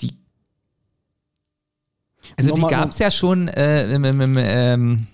Die, 0.00 0.12
also 2.36 2.54
die 2.54 2.60
Nochmal- 2.60 2.70
gab 2.80 2.90
es 2.90 2.98
ja 2.98 3.10
schon 3.10 3.48
äh, 3.48 3.90
im, 3.92 4.04
im, 4.04 4.20
im, 4.20 4.36
ähm, 4.38 5.06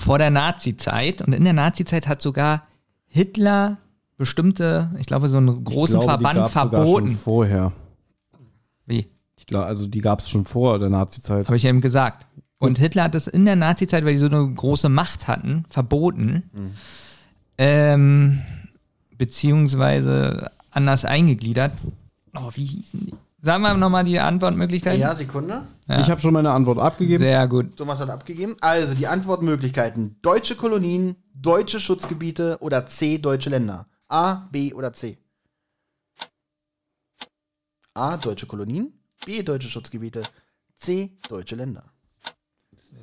vor 0.00 0.18
der 0.18 0.30
Nazi-Zeit. 0.30 1.22
Und 1.22 1.34
in 1.34 1.44
der 1.44 1.52
Nazi-Zeit 1.52 2.08
hat 2.08 2.22
sogar 2.22 2.66
Hitler 3.06 3.78
bestimmte, 4.16 4.90
ich 4.98 5.06
glaube, 5.06 5.28
so 5.28 5.36
einen 5.36 5.64
großen 5.64 6.00
glaube, 6.00 6.18
die 6.18 6.24
Verband 6.24 6.38
gab's 6.38 6.54
sogar 6.54 6.70
verboten. 6.70 7.08
Schon 7.08 7.16
vorher. 7.16 7.72
Wie? 8.86 9.06
Ich 9.36 9.46
glaube, 9.46 9.66
also 9.66 9.86
die 9.86 10.00
gab 10.00 10.20
es 10.20 10.30
schon 10.30 10.44
vor 10.44 10.78
der 10.78 10.90
Nazi-Zeit. 10.90 11.46
Habe 11.46 11.56
ich 11.56 11.64
eben 11.64 11.80
gesagt. 11.80 12.26
Und 12.58 12.78
Hitler 12.78 13.04
hat 13.04 13.14
das 13.14 13.26
in 13.26 13.44
der 13.44 13.56
Nazi-Zeit, 13.56 14.04
weil 14.04 14.12
die 14.12 14.18
so 14.18 14.26
eine 14.26 14.52
große 14.52 14.88
Macht 14.88 15.28
hatten, 15.28 15.64
verboten. 15.70 16.42
Ähm, 17.56 18.42
beziehungsweise 19.16 20.50
anders 20.70 21.04
eingegliedert. 21.04 21.72
Oh, 22.34 22.50
wie 22.54 22.64
hießen 22.64 23.06
die? 23.06 23.14
Sagen 23.42 23.62
wir 23.62 23.72
nochmal 23.74 24.04
die 24.04 24.18
Antwortmöglichkeiten. 24.20 25.00
Ja, 25.00 25.14
Sekunde. 25.14 25.62
Ja. 25.88 26.00
Ich 26.00 26.10
habe 26.10 26.20
schon 26.20 26.32
meine 26.34 26.50
Antwort 26.50 26.78
abgegeben. 26.78 27.20
Sehr 27.20 27.48
gut. 27.48 27.76
Thomas 27.76 27.98
hat 27.98 28.10
abgegeben. 28.10 28.56
Also 28.60 28.94
die 28.94 29.06
Antwortmöglichkeiten: 29.06 30.16
deutsche 30.20 30.56
Kolonien, 30.56 31.16
deutsche 31.34 31.80
Schutzgebiete 31.80 32.58
oder 32.60 32.86
C, 32.86 33.18
deutsche 33.18 33.48
Länder. 33.50 33.86
A, 34.08 34.48
B 34.52 34.74
oder 34.74 34.92
C. 34.92 35.18
A, 37.94 38.16
deutsche 38.16 38.46
Kolonien, 38.46 38.92
B, 39.24 39.42
deutsche 39.42 39.68
Schutzgebiete, 39.68 40.22
C, 40.76 41.12
deutsche 41.28 41.56
Länder. 41.56 41.84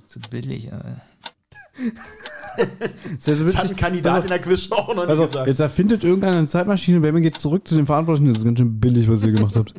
Zu 0.05 0.19
billig. 0.29 0.67
Äh. 0.67 0.81
Ist 3.17 3.27
ja 3.27 3.35
so 3.35 3.45
Das 3.45 3.55
hat 3.55 3.69
ein 3.69 3.75
Kandidat 3.75 4.23
in 4.23 4.29
der 4.29 4.39
Quizshow 4.39 4.73
auch 4.75 4.87
noch 4.95 5.03
nicht 5.03 5.09
Also, 5.09 5.27
gesagt. 5.27 5.47
jetzt 5.47 5.59
erfindet 5.59 6.03
irgendeiner 6.03 6.37
eine 6.37 6.47
Zeitmaschine 6.47 6.97
und 6.97 7.01
Benjamin 7.03 7.23
geht 7.23 7.37
zurück 7.37 7.67
zu 7.67 7.75
den 7.75 7.85
Verantwortlichen. 7.85 8.29
Das 8.29 8.37
ist 8.39 8.45
ganz 8.45 8.57
schön 8.57 8.79
billig, 8.79 9.07
was 9.09 9.23
ihr 9.23 9.31
gemacht 9.31 9.55
habt. 9.55 9.73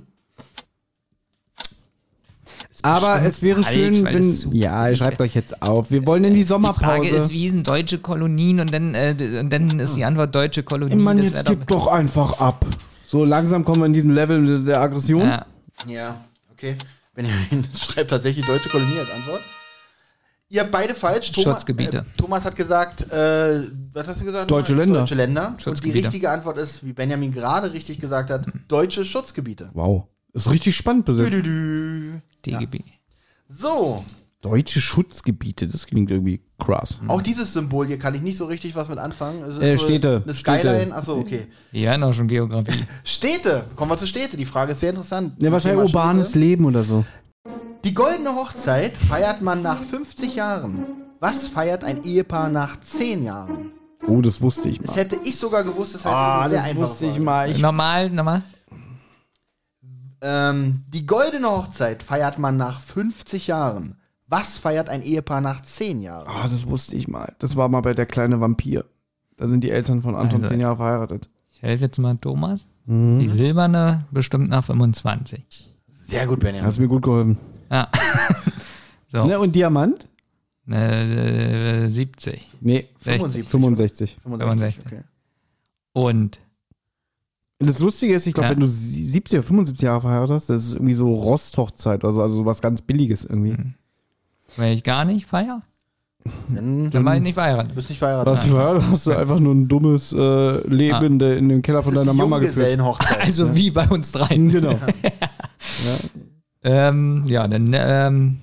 Aber 2.82 3.22
es 3.22 3.42
wäre 3.42 3.62
falsch, 3.62 3.74
schön, 3.74 4.04
wenn. 4.04 4.52
Ja, 4.52 4.94
schreibt 4.94 5.20
euch 5.20 5.34
jetzt 5.34 5.62
auf. 5.62 5.90
Wir 5.90 6.06
wollen 6.06 6.24
in 6.24 6.34
die 6.34 6.40
Die 6.40 6.46
Frage 6.46 6.64
Sommerpause. 6.64 7.16
ist, 7.16 7.30
wie 7.30 7.50
sind 7.50 7.66
deutsche 7.66 7.98
Kolonien 7.98 8.60
und 8.60 8.72
dann, 8.72 8.94
äh, 8.94 9.14
und 9.40 9.52
dann 9.52 9.80
ist 9.80 9.96
die 9.96 10.04
Antwort 10.04 10.34
deutsche 10.34 10.62
Kolonien. 10.62 11.00
Mann, 11.00 11.16
das 11.16 11.26
jetzt 11.26 11.48
wär 11.48 11.56
gib 11.56 11.66
doch 11.66 11.88
einfach 11.88 12.38
ab. 12.40 12.64
So 13.04 13.24
langsam 13.24 13.64
kommen 13.64 13.80
wir 13.80 13.86
in 13.86 13.92
diesen 13.92 14.14
Level 14.14 14.64
der 14.64 14.80
Aggression. 14.80 15.22
Ja. 15.22 15.46
Ja, 15.86 16.16
okay. 16.52 16.76
Benjamin 17.14 17.66
schreibt 17.76 18.10
tatsächlich 18.10 18.44
deutsche 18.44 18.68
Kolonie 18.68 18.98
als 18.98 19.10
Antwort. 19.10 19.42
Ihr 20.50 20.62
habt 20.62 20.70
beide 20.70 20.94
falsch. 20.94 21.32
Thomas, 21.32 21.56
Schutzgebiete. 21.56 21.98
Äh, 21.98 22.02
Thomas 22.16 22.44
hat 22.44 22.56
gesagt, 22.56 23.10
äh, 23.12 23.62
was 23.92 24.08
hast 24.08 24.20
du 24.20 24.24
gesagt? 24.24 24.50
Deutsche 24.50 24.72
nochmal? 24.72 24.86
Länder. 24.86 25.00
Deutsche 25.00 25.14
Länder. 25.14 25.56
Und 25.66 25.84
die 25.84 25.90
richtige 25.90 26.30
Antwort 26.30 26.56
ist, 26.58 26.84
wie 26.84 26.92
Benjamin 26.92 27.32
gerade 27.32 27.72
richtig 27.72 28.00
gesagt 28.00 28.30
hat, 28.30 28.46
deutsche 28.66 29.04
Schutzgebiete. 29.04 29.70
Wow. 29.74 30.06
Ist 30.32 30.50
richtig 30.50 30.76
spannend. 30.76 31.08
Dü, 31.08 31.14
bitte. 31.16 31.30
dü, 31.30 31.42
dü. 31.42 32.20
DGB. 32.46 32.80
So, 33.48 34.04
Deutsche 34.42 34.80
Schutzgebiete, 34.80 35.66
das 35.66 35.86
klingt 35.86 36.10
irgendwie 36.10 36.40
krass. 36.60 37.00
auch 37.08 37.20
dieses 37.22 37.52
Symbol 37.52 37.86
hier 37.86 37.98
kann 37.98 38.14
ich 38.14 38.20
nicht 38.20 38.36
so 38.36 38.44
richtig 38.46 38.76
was 38.76 38.88
mit 38.88 38.98
anfangen. 38.98 39.42
Es 39.42 39.56
ist 39.56 39.62
Äh, 39.62 39.78
Städte. 39.78 40.22
Eine 40.24 40.34
Skyline. 40.34 40.80
Städte. 40.80 40.94
Achso, 40.94 41.18
okay. 41.18 41.46
Ja, 41.72 41.96
noch 41.98 42.12
schon 42.12 42.28
Geografie. 42.28 42.84
Städte. 43.04 43.64
Kommen 43.74 43.90
wir 43.90 43.96
zu 43.98 44.06
Städte. 44.06 44.36
Die 44.36 44.44
Frage 44.44 44.72
ist 44.72 44.80
sehr 44.80 44.90
interessant. 44.90 45.32
Ja, 45.38 45.50
wahrscheinlich 45.50 45.86
Thema 45.90 45.98
urbanes 46.00 46.28
Städte. 46.30 46.38
Leben 46.38 46.64
oder 46.66 46.84
so. 46.84 47.04
Die 47.84 47.94
goldene 47.94 48.30
Hochzeit 48.34 48.92
feiert 48.96 49.40
man 49.42 49.62
nach 49.62 49.82
50 49.82 50.36
Jahren. 50.36 50.84
Was 51.20 51.48
feiert 51.48 51.82
ein 51.82 52.04
Ehepaar 52.04 52.48
nach 52.48 52.80
10 52.80 53.24
Jahren? 53.24 53.72
Oh, 54.06 54.20
das 54.20 54.40
wusste 54.40 54.68
ich 54.68 54.78
Das 54.78 54.90
mal. 54.90 54.96
hätte 54.98 55.18
ich 55.24 55.36
sogar 55.36 55.64
gewusst, 55.64 55.94
das 55.96 56.04
heißt, 56.04 56.14
Ah, 56.14 56.46
es 56.46 56.52
ist 56.52 56.58
eine 56.58 56.64
sehr 56.66 56.74
das 56.74 56.90
wusste 56.90 57.06
ich 57.06 57.18
mal. 57.18 57.50
Ich, 57.50 57.58
Nochmal, 57.58 58.08
nochmal. 58.10 58.42
Ähm, 60.20 60.82
die 60.88 61.06
goldene 61.06 61.48
Hochzeit 61.48 62.02
feiert 62.02 62.38
man 62.38 62.56
nach 62.56 62.80
50 62.80 63.46
Jahren. 63.46 63.96
Was 64.26 64.58
feiert 64.58 64.88
ein 64.88 65.02
Ehepaar 65.02 65.40
nach 65.40 65.62
10 65.62 66.02
Jahren? 66.02 66.26
ah, 66.28 66.48
das 66.48 66.66
wusste 66.66 66.96
ich 66.96 67.08
mal. 67.08 67.34
Das 67.38 67.56
war 67.56 67.68
mal 67.68 67.80
bei 67.80 67.94
der 67.94 68.06
kleine 68.06 68.40
Vampir. 68.40 68.84
Da 69.36 69.48
sind 69.48 69.62
die 69.64 69.70
Eltern 69.70 70.02
von 70.02 70.14
Anton 70.16 70.42
Also- 70.42 70.52
zehn 70.52 70.60
Jahre 70.60 70.76
verheiratet. 70.76 71.28
Ich 71.50 71.62
helfe 71.62 71.84
jetzt 71.84 71.98
mal 71.98 72.16
Thomas. 72.18 72.66
Mhm. 72.86 73.20
Die 73.20 73.28
silberne 73.28 74.04
bestimmt 74.10 74.48
nach 74.50 74.64
25. 74.64 75.42
Sehr 75.88 76.26
gut, 76.26 76.40
Benjamin. 76.40 76.66
Hast 76.66 76.78
mir 76.78 76.88
gut 76.88 77.02
geholfen. 77.02 77.38
Ja. 77.70 77.88
so. 79.12 79.24
Ne, 79.26 79.38
und 79.38 79.54
Diamant? 79.56 80.06
Äh, 80.68 81.88
70. 81.88 82.46
Nee, 82.60 82.88
60. 83.00 83.48
65. 83.48 84.16
65. 84.22 84.78
Okay. 84.86 85.02
Und 85.92 86.40
Das 87.60 87.78
Lustige 87.80 88.14
ist, 88.14 88.26
ich 88.26 88.34
glaube, 88.34 88.48
Ja. 88.48 88.54
wenn 88.54 88.60
du 88.60 88.68
sie- 88.68 89.04
70 89.04 89.38
oder 89.40 89.46
75 89.46 89.82
Jahre 89.84 90.00
verheiratet 90.02 90.36
hast, 90.36 90.48
das 90.50 90.64
ist 90.66 90.74
irgendwie 90.74 90.94
so 90.94 91.12
Rosthochzeit, 91.12 92.04
also, 92.04 92.22
also 92.22 92.44
was 92.46 92.60
ganz 92.62 92.82
Billiges 92.82 93.24
irgendwie. 93.24 93.52
Mhm. 93.52 93.74
wenn 94.56 94.72
ich 94.72 94.82
gar 94.84 95.04
nicht 95.04 95.26
feier, 95.26 95.62
Dann 96.48 96.90
dann 96.90 97.04
war 97.04 97.16
ich 97.16 97.22
nicht 97.22 97.34
verheiratet. 97.34 97.74
bist 97.74 97.88
du 97.88 97.92
nicht 97.92 97.98
verheiratet. 97.98 98.34
Hast 98.34 98.44
du 98.46 98.50
verheiratet, 98.50 98.82
hast 98.90 99.06
du 99.06 99.12
einfach 99.16 99.38
nur 99.40 99.54
ein 99.54 99.66
dummes 99.68 100.12
äh, 100.12 100.66
Leben 100.68 100.94
Ah. 100.94 101.02
in, 101.06 101.20
in 101.20 101.48
dem 101.48 101.62
Keller 101.62 101.78
das 101.78 101.84
von 101.86 101.94
ist 101.94 101.98
deiner 102.00 102.12
die 102.12 102.16
Mama 102.18 102.38
geführt. 102.38 102.78
Also 103.20 103.54
wie 103.54 103.70
bei 103.70 103.86
uns 103.88 104.12
dreien. 104.12 104.48
Genau. 104.50 104.74
Ähm, 106.64 107.22
ja, 107.26 107.46
dann 107.46 107.70
ähm, 107.72 108.38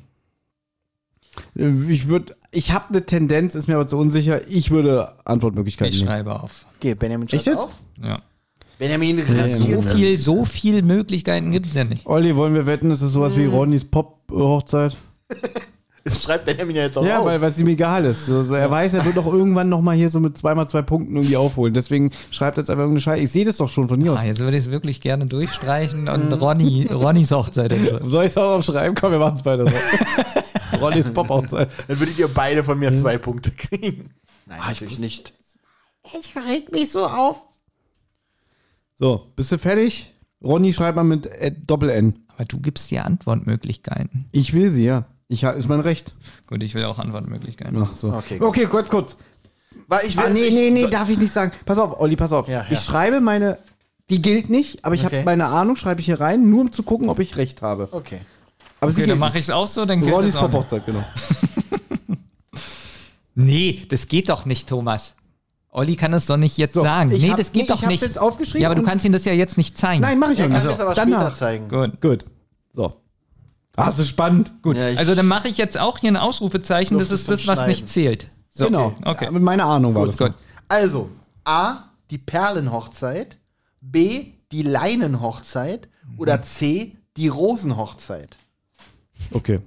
Ich 1.89 2.07
würde, 2.07 2.33
ich 2.51 2.71
habe 2.71 2.89
eine 2.89 3.05
Tendenz, 3.05 3.55
ist 3.55 3.67
mir 3.67 3.75
aber 3.75 3.87
zu 3.87 3.97
unsicher. 3.97 4.47
Ich 4.47 4.71
würde 4.71 5.13
Antwortmöglichkeiten 5.25 5.93
ich 5.93 5.99
nehmen. 5.99 6.07
schreibe 6.09 6.41
auf. 6.41 6.65
Okay, 6.77 6.95
Benjamin 6.95 7.27
schreibt 7.27 7.39
Echt 7.41 7.47
jetzt? 7.47 7.59
auf. 7.65 7.77
Ja. 8.01 8.19
Benjamin 8.77 9.25
So 9.25 9.33
rasiert 9.33 9.85
es. 9.85 9.93
viel, 9.93 10.17
so 10.17 10.45
viel 10.45 10.81
Möglichkeiten 10.81 11.51
gibt 11.51 11.67
es 11.67 11.73
ja 11.75 11.83
nicht. 11.83 12.05
Olli, 12.05 12.35
wollen 12.35 12.53
wir 12.53 12.65
wetten, 12.65 12.91
ist 12.91 13.01
das 13.01 13.13
sowas 13.13 13.35
wie 13.37 13.45
Ronnys 13.45 13.85
Pop-Hochzeit? 13.85 14.95
Das 16.07 16.21
schreibt 16.21 16.45
Benjamin 16.45 16.75
ja 16.75 16.83
jetzt 16.83 16.99
auch 16.99 17.03
Ja, 17.03 17.17
auf. 17.17 17.25
weil 17.25 17.41
es 17.45 17.57
ihm 17.57 17.67
egal 17.67 18.05
ist. 18.05 18.27
So, 18.27 18.43
so, 18.43 18.53
er 18.53 18.69
weiß, 18.69 18.93
er 18.93 19.03
wird 19.05 19.17
doch 19.17 19.25
irgendwann 19.25 19.69
nochmal 19.69 19.95
hier 19.95 20.11
so 20.11 20.19
mit 20.19 20.37
zweimal 20.37 20.69
zwei 20.69 20.83
Punkten 20.83 21.15
irgendwie 21.15 21.35
aufholen. 21.35 21.73
Deswegen 21.73 22.11
schreibt 22.29 22.59
jetzt 22.59 22.69
einfach 22.69 22.83
irgendeine 22.83 23.01
Scheiße. 23.01 23.23
Ich 23.23 23.31
sehe 23.31 23.43
das 23.43 23.57
doch 23.57 23.69
schon 23.69 23.87
von 23.87 23.99
hier 23.99 24.13
aus. 24.13 24.19
Ah, 24.19 24.23
jetzt 24.25 24.37
würde 24.39 24.55
ich 24.55 24.65
es 24.65 24.69
wirklich 24.69 25.01
gerne 25.01 25.25
durchstreichen 25.25 26.07
und 26.07 26.31
Ronny, 26.33 26.87
Ronnys 26.93 27.31
Hochzeit. 27.31 27.73
Soll 28.03 28.25
ich 28.25 28.33
es 28.33 28.37
auch 28.37 28.57
aufschreiben? 28.57 28.93
Komm, 28.93 29.13
wir 29.13 29.17
machen 29.17 29.33
es 29.33 29.41
beide 29.41 29.65
so. 29.65 29.73
Ronnys 30.79 31.09
Pop-Hochzeit. 31.09 31.69
Dann 31.87 31.99
würdet 31.99 32.19
ihr 32.19 32.27
beide 32.27 32.63
von 32.63 32.77
mir 32.77 32.95
zwei 32.95 33.17
Punkte 33.17 33.49
kriegen. 33.49 34.11
Nein, 34.45 34.59
natürlich 34.63 34.99
nicht. 34.99 35.33
So, 36.87 37.07
bist 39.35 39.51
du 39.51 39.57
fertig? 39.57 40.13
Ronny 40.43 40.73
schreibt 40.73 40.95
mal 40.95 41.03
mit 41.03 41.25
äh, 41.27 41.51
Doppel-N. 41.51 42.19
Aber 42.35 42.45
du 42.45 42.59
gibst 42.59 42.91
dir 42.91 43.05
Antwortmöglichkeiten. 43.05 44.25
Ich 44.31 44.53
will 44.53 44.69
sie, 44.69 44.85
ja. 44.85 45.05
Ich, 45.27 45.43
ist 45.43 45.67
mein 45.69 45.79
Recht. 45.79 46.13
Gut, 46.47 46.61
ich 46.61 46.73
will 46.75 46.83
auch 46.85 46.99
Antwortmöglichkeiten. 46.99 47.77
Ach 47.81 47.95
so. 47.95 48.13
Okay, 48.13 48.37
gut. 48.37 48.47
okay 48.49 48.65
kurz, 48.67 48.89
kurz. 48.89 49.15
Weil 49.87 50.05
ich 50.05 50.15
will 50.17 50.25
Ah, 50.25 50.29
nee, 50.29 50.49
nee, 50.49 50.69
nee, 50.71 50.81
so- 50.81 50.89
darf 50.89 51.09
ich 51.09 51.17
nicht 51.17 51.33
sagen. 51.33 51.51
Pass 51.65 51.77
auf, 51.77 51.99
Olli, 51.99 52.15
pass 52.15 52.31
auf. 52.31 52.47
Ja, 52.47 52.59
ja. 52.63 52.67
Ich 52.71 52.79
schreibe 52.79 53.21
meine, 53.21 53.57
die 54.09 54.21
gilt 54.21 54.49
nicht, 54.49 54.85
aber 54.85 54.95
ich 54.95 55.05
Okay. 55.05 55.15
habe 55.17 55.25
meine 55.25 55.45
Ahnung, 55.45 55.75
schreibe 55.75 55.99
ich 56.01 56.05
hier 56.05 56.19
rein, 56.19 56.49
nur 56.49 56.61
um 56.61 56.71
zu 56.71 56.83
gucken, 56.83 57.09
ob 57.09 57.19
ich 57.19 57.37
recht 57.37 57.61
habe. 57.61 57.87
Okay. 57.91 58.19
Aber 58.79 58.91
Okay, 58.91 59.05
dann 59.07 59.17
mache 59.17 59.39
ich 59.39 59.45
es 59.45 59.49
auch 59.49 59.67
so, 59.67 59.85
dann 59.85 60.01
gilt 60.01 60.13
Ronnys 60.13 60.29
es 60.29 60.35
auch. 60.35 60.41
Pop-Hochzeit, 60.51 60.85
genau. 60.85 61.03
Nee, 63.37 63.85
das 63.89 64.07
geht 64.07 64.29
doch 64.29 64.45
nicht, 64.45 64.69
Thomas. 64.69 65.15
Olli 65.75 65.95
kann 65.95 66.13
es 66.13 66.25
doch 66.25 66.37
nicht 66.37 66.57
jetzt 66.57 66.73
So, 66.73 66.81
sagen. 66.81 67.11
ich 67.11 67.21
Nee, 67.21 67.31
hab- 67.31 67.37
das 67.37 67.51
geht 67.51 67.63
nee, 67.63 67.67
doch 67.67 67.81
ich 67.81 67.87
nicht. 67.87 68.01
jetzt 68.01 68.17
aufgeschrieben 68.17 68.61
Ja, 68.61 68.69
aber 68.69 68.79
du 68.79 68.83
kannst 68.87 69.05
ihm 69.05 69.11
das 69.11 69.25
ja 69.25 69.33
jetzt 69.33 69.57
nicht 69.57 69.77
zeigen. 69.77 70.01
Nein, 70.01 70.17
mache 70.19 70.31
ich 70.33 70.39
Er 70.39 70.45
auch 70.45 70.49
kann 70.49 70.57
nicht. 70.57 70.63
mir 70.65 70.71
das 70.71 70.79
aber 70.79 70.93
Danach. 70.95 71.21
später 71.21 71.35
zeigen. 71.35 71.69
Gut. 71.69 72.01
Gut. 72.01 72.25
So. 72.73 72.93
Ah, 73.75 73.87
das 73.87 73.99
ist 73.99 74.07
spannend. 74.07 74.53
Gut. 74.61 74.77
Ja, 74.77 74.89
ich, 74.89 74.97
Also 74.97 75.15
dann 75.15 75.27
mache 75.27 75.49
ich 75.49 75.57
jetzt 75.57 75.77
auch 75.77 75.97
hier 75.97 76.11
ein 76.11 76.17
Ausrufezeichen. 76.17 76.97
Das 76.97 77.09
ist 77.09 77.21
ist 77.21 77.29
das, 77.31 77.47
was 77.47 77.59
zum 77.59 77.67
nicht 77.67 77.89
zählt. 77.89 78.29
So, 78.49 78.65
genau. 78.67 78.95
Okay. 79.03 79.25
Ja, 79.25 79.31
mit 79.31 79.43
meiner 79.43 79.65
Ahnung 79.65 79.93
war 79.95 80.05
das. 80.07 80.17
Gut. 80.17 80.33
also, 80.69 81.09
A, 81.43 81.89
die 82.09 82.17
Perlenhochzeit. 82.19 83.37
B, 83.81 84.27
die 84.53 84.63
Leinenhochzeit. 84.63 85.89
Oder 86.17 86.41
C, 86.43 86.95
die 87.17 87.27
Rosenhochzeit. 87.27 88.37
Okay. 89.31 89.59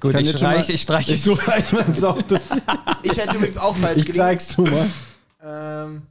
Gut, 0.00 0.12
kann 0.12 0.22
ich 0.22 0.30
schon 0.30 0.38
streiche, 0.38 0.72
ich 0.72 0.80
streiche. 0.82 1.14
Ich 1.14 1.22
streiche 1.22 1.76
mal 1.76 1.82
ins 1.86 2.02
Auto. 2.02 2.36
Ich 3.02 3.16
hätte 3.18 3.36
übrigens 3.36 3.58
auch 3.58 3.76
falsch 3.76 4.02
Ich 4.08 4.14
zeig's 4.14 4.56
du 4.56 4.62
mal. 4.62 4.86
Ähm, 5.44 6.02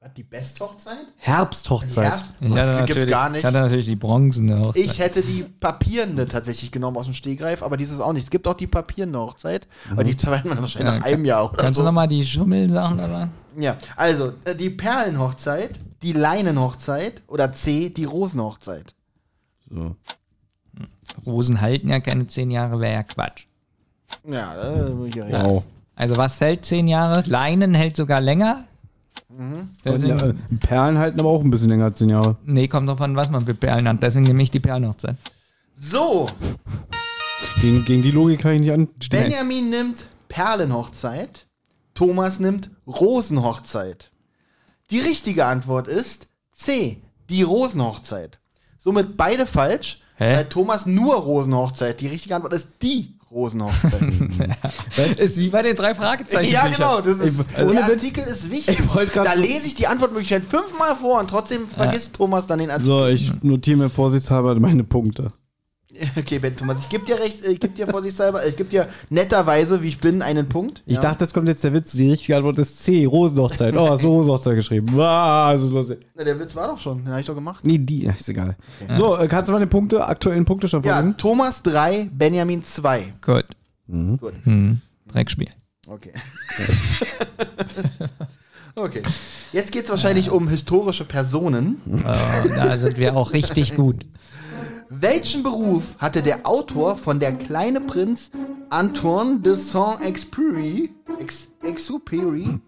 was, 0.00 0.12
die 0.14 0.24
Besthochzeit? 0.24 0.96
Herbsthochzeit. 1.18 2.04
Ja, 2.04 2.22
Ich 2.40 2.54
das 2.54 2.66
gibt's 2.66 2.80
natürlich, 2.80 3.10
gar 3.10 3.26
ich 3.28 3.32
nicht. 3.34 3.44
hatte 3.44 3.60
natürlich 3.60 3.86
die 3.86 3.96
bronzene 3.96 4.58
Hochzeit. 4.58 4.82
Ich 4.84 4.98
hätte 4.98 5.22
die 5.22 5.44
papierende 5.44 6.26
tatsächlich 6.26 6.72
genommen 6.72 6.96
aus 6.96 7.04
dem 7.06 7.14
Stegreif, 7.14 7.62
aber 7.62 7.76
dieses 7.76 8.00
auch 8.00 8.12
nicht. 8.12 8.24
Es 8.24 8.30
gibt 8.30 8.46
auch 8.48 8.54
die 8.54 8.66
papierende 8.66 9.18
Hochzeit, 9.20 9.66
aber 9.90 10.02
die 10.04 10.14
feiern 10.14 10.42
wir 10.44 10.60
wahrscheinlich 10.60 10.92
Ja, 10.94 10.98
nach 10.98 11.06
einem 11.06 11.24
Jahr 11.24 11.44
oder 11.52 11.56
Kannst 11.62 11.76
so. 11.76 11.82
du 11.82 11.86
nochmal 11.86 12.08
die 12.08 12.24
Schummelsachen 12.26 12.98
da 12.98 13.08
sagen? 13.08 13.30
Ja, 13.56 13.76
also 13.96 14.32
äh, 14.44 14.54
die 14.56 14.70
Perlenhochzeit, 14.70 15.78
die 16.02 16.12
Leinenhochzeit 16.14 17.22
oder 17.28 17.52
C, 17.52 17.90
die 17.90 18.04
Rosenhochzeit. 18.04 18.94
So. 19.70 19.94
Rosen 21.26 21.60
halten 21.60 21.88
ja 21.88 22.00
keine 22.00 22.26
zehn 22.26 22.50
Jahre, 22.50 22.80
wäre 22.80 22.94
ja 22.94 23.02
Quatsch. 23.04 23.44
Ja, 24.26 24.54
äh, 24.56 25.10
hier 25.12 25.24
recht. 25.26 25.34
Wow. 25.44 25.62
Also 25.94 26.16
was 26.16 26.40
hält 26.40 26.64
zehn 26.64 26.88
Jahre? 26.88 27.22
Leinen 27.26 27.74
hält 27.74 27.96
sogar 27.96 28.20
länger. 28.20 28.64
Deswegen, 29.84 30.12
Und, 30.12 30.22
äh, 30.22 30.34
Perlen 30.60 30.98
halten 30.98 31.20
aber 31.20 31.30
auch 31.30 31.40
ein 31.42 31.50
bisschen 31.50 31.70
länger 31.70 31.84
als 31.86 31.98
10 31.98 32.10
Jahre. 32.10 32.36
nee, 32.44 32.68
kommt 32.68 32.88
drauf 32.88 33.00
an, 33.00 33.16
was 33.16 33.30
man 33.30 33.46
für 33.46 33.54
Perlen 33.54 33.88
hat. 33.88 34.02
Deswegen 34.02 34.24
nehme 34.26 34.42
ich 34.42 34.50
die 34.50 34.60
Perlenhochzeit. 34.60 35.16
So, 35.74 36.26
Gegen, 37.60 37.84
gegen 37.84 38.02
die 38.02 38.10
Logik 38.10 38.40
kann 38.40 38.52
ich 38.54 38.60
nicht 38.60 38.72
anstellen. 38.72 39.24
Benjamin 39.30 39.70
nimmt 39.70 40.06
Perlenhochzeit, 40.28 41.46
Thomas 41.94 42.38
nimmt 42.40 42.70
Rosenhochzeit. 42.86 44.10
Die 44.90 44.98
richtige 45.00 45.46
Antwort 45.46 45.88
ist 45.88 46.26
C, 46.52 47.02
die 47.30 47.42
Rosenhochzeit. 47.42 48.38
Somit 48.78 49.16
beide 49.16 49.46
falsch, 49.46 50.00
Hä? 50.16 50.36
weil 50.36 50.44
Thomas 50.46 50.86
nur 50.86 51.14
Rosenhochzeit. 51.14 52.00
Die 52.00 52.08
richtige 52.08 52.34
Antwort 52.34 52.52
ist 52.52 52.68
die 52.82 53.14
Rosenhochzeit. 53.32 54.04
Das 54.96 55.10
ist 55.18 55.36
wie 55.38 55.48
bei 55.48 55.62
den 55.62 55.74
drei 55.76 55.94
Fragezeichen. 55.94 56.52
ja, 56.52 56.68
genau. 56.68 57.00
Das 57.00 57.18
ist, 57.18 57.44
ohne 57.58 57.72
der 57.72 57.88
Witz, 57.88 57.90
Artikel 57.90 58.24
ist 58.24 58.50
wichtig. 58.50 58.78
Da 59.14 59.34
so- 59.34 59.40
lese 59.40 59.66
ich 59.66 59.74
die 59.74 59.86
Antwortmöglichkeit 59.86 60.44
fünfmal 60.44 60.96
vor 60.96 61.18
und 61.20 61.30
trotzdem 61.30 61.66
vergisst 61.68 62.14
Thomas 62.14 62.46
dann 62.46 62.58
den 62.58 62.70
Artikel. 62.70 62.86
So, 62.86 63.06
ich 63.06 63.32
notiere 63.42 63.78
mir 63.78 63.90
vorsichtshalber 63.90 64.54
meine 64.60 64.84
Punkte. 64.84 65.28
Okay, 66.18 66.38
Ben 66.38 66.56
Thomas, 66.56 66.78
ich 66.80 66.88
gebe 66.88 67.04
dir 67.04 67.18
recht, 67.18 67.44
äh, 67.44 67.52
ich 67.52 67.60
gebe 67.60 67.74
dir 67.74 67.86
vorsichtshalber, 67.86 68.46
ich 68.46 68.56
gebe 68.56 68.70
dir 68.70 68.88
netterweise, 69.10 69.82
wie 69.82 69.88
ich 69.88 70.00
bin, 70.00 70.22
einen 70.22 70.48
Punkt. 70.48 70.82
Ich 70.86 70.96
ja. 70.96 71.02
dachte, 71.02 71.18
das 71.20 71.34
kommt 71.34 71.48
jetzt 71.48 71.62
der 71.64 71.72
Witz. 71.72 71.92
Die 71.92 72.10
richtige 72.10 72.36
Antwort 72.36 72.58
ist 72.58 72.82
C, 72.82 73.04
Rosenhochzeit. 73.04 73.76
Oh, 73.76 73.88
hast 73.88 74.02
du 74.02 74.08
Rosenhochzeit 74.08 74.56
geschrieben. 74.56 74.86
Ah, 75.02 75.52
ist 75.54 75.62
lustig. 75.62 75.98
Na, 76.14 76.24
der 76.24 76.38
Witz 76.38 76.54
war 76.54 76.68
doch 76.68 76.78
schon, 76.78 76.98
den 76.98 77.08
habe 77.08 77.20
ich 77.20 77.26
doch 77.26 77.34
gemacht. 77.34 77.64
Nee, 77.64 77.78
die, 77.78 78.06
ist 78.06 78.28
egal. 78.28 78.56
So, 78.92 79.16
äh, 79.16 79.26
kannst 79.28 79.48
du 79.48 79.52
mal 79.52 79.58
den 79.58 79.68
Punkte, 79.68 80.04
aktuellen 80.06 80.44
Punktestand 80.44 80.84
Ja, 80.84 80.94
vorlesen? 80.94 81.16
Thomas 81.16 81.62
3, 81.62 82.10
Benjamin 82.12 82.62
2. 82.62 83.14
Gut. 83.20 83.44
Gut, 83.86 84.32
Hm. 84.44 84.80
Dreckspiel. 85.08 85.48
okay. 85.86 86.12
okay. 88.74 89.02
Jetzt 89.52 89.72
geht 89.72 89.84
es 89.84 89.90
wahrscheinlich 89.90 90.30
um 90.30 90.48
historische 90.48 91.04
Personen. 91.04 91.80
Oh, 91.86 92.48
da 92.48 92.78
sind 92.78 92.96
wir 92.96 93.16
auch 93.16 93.32
richtig 93.32 93.74
gut. 93.74 94.06
Welchen 95.00 95.42
Beruf 95.42 95.96
hatte 95.98 96.20
der 96.20 96.46
Autor 96.46 96.98
von 96.98 97.18
Der 97.18 97.32
kleine 97.32 97.80
Prinz 97.80 98.30
Antoine 98.68 99.40
de 99.40 99.54
Saint-Exupéry? 99.54 100.90
Ex 101.18 101.48
Exupéry? 101.62 102.60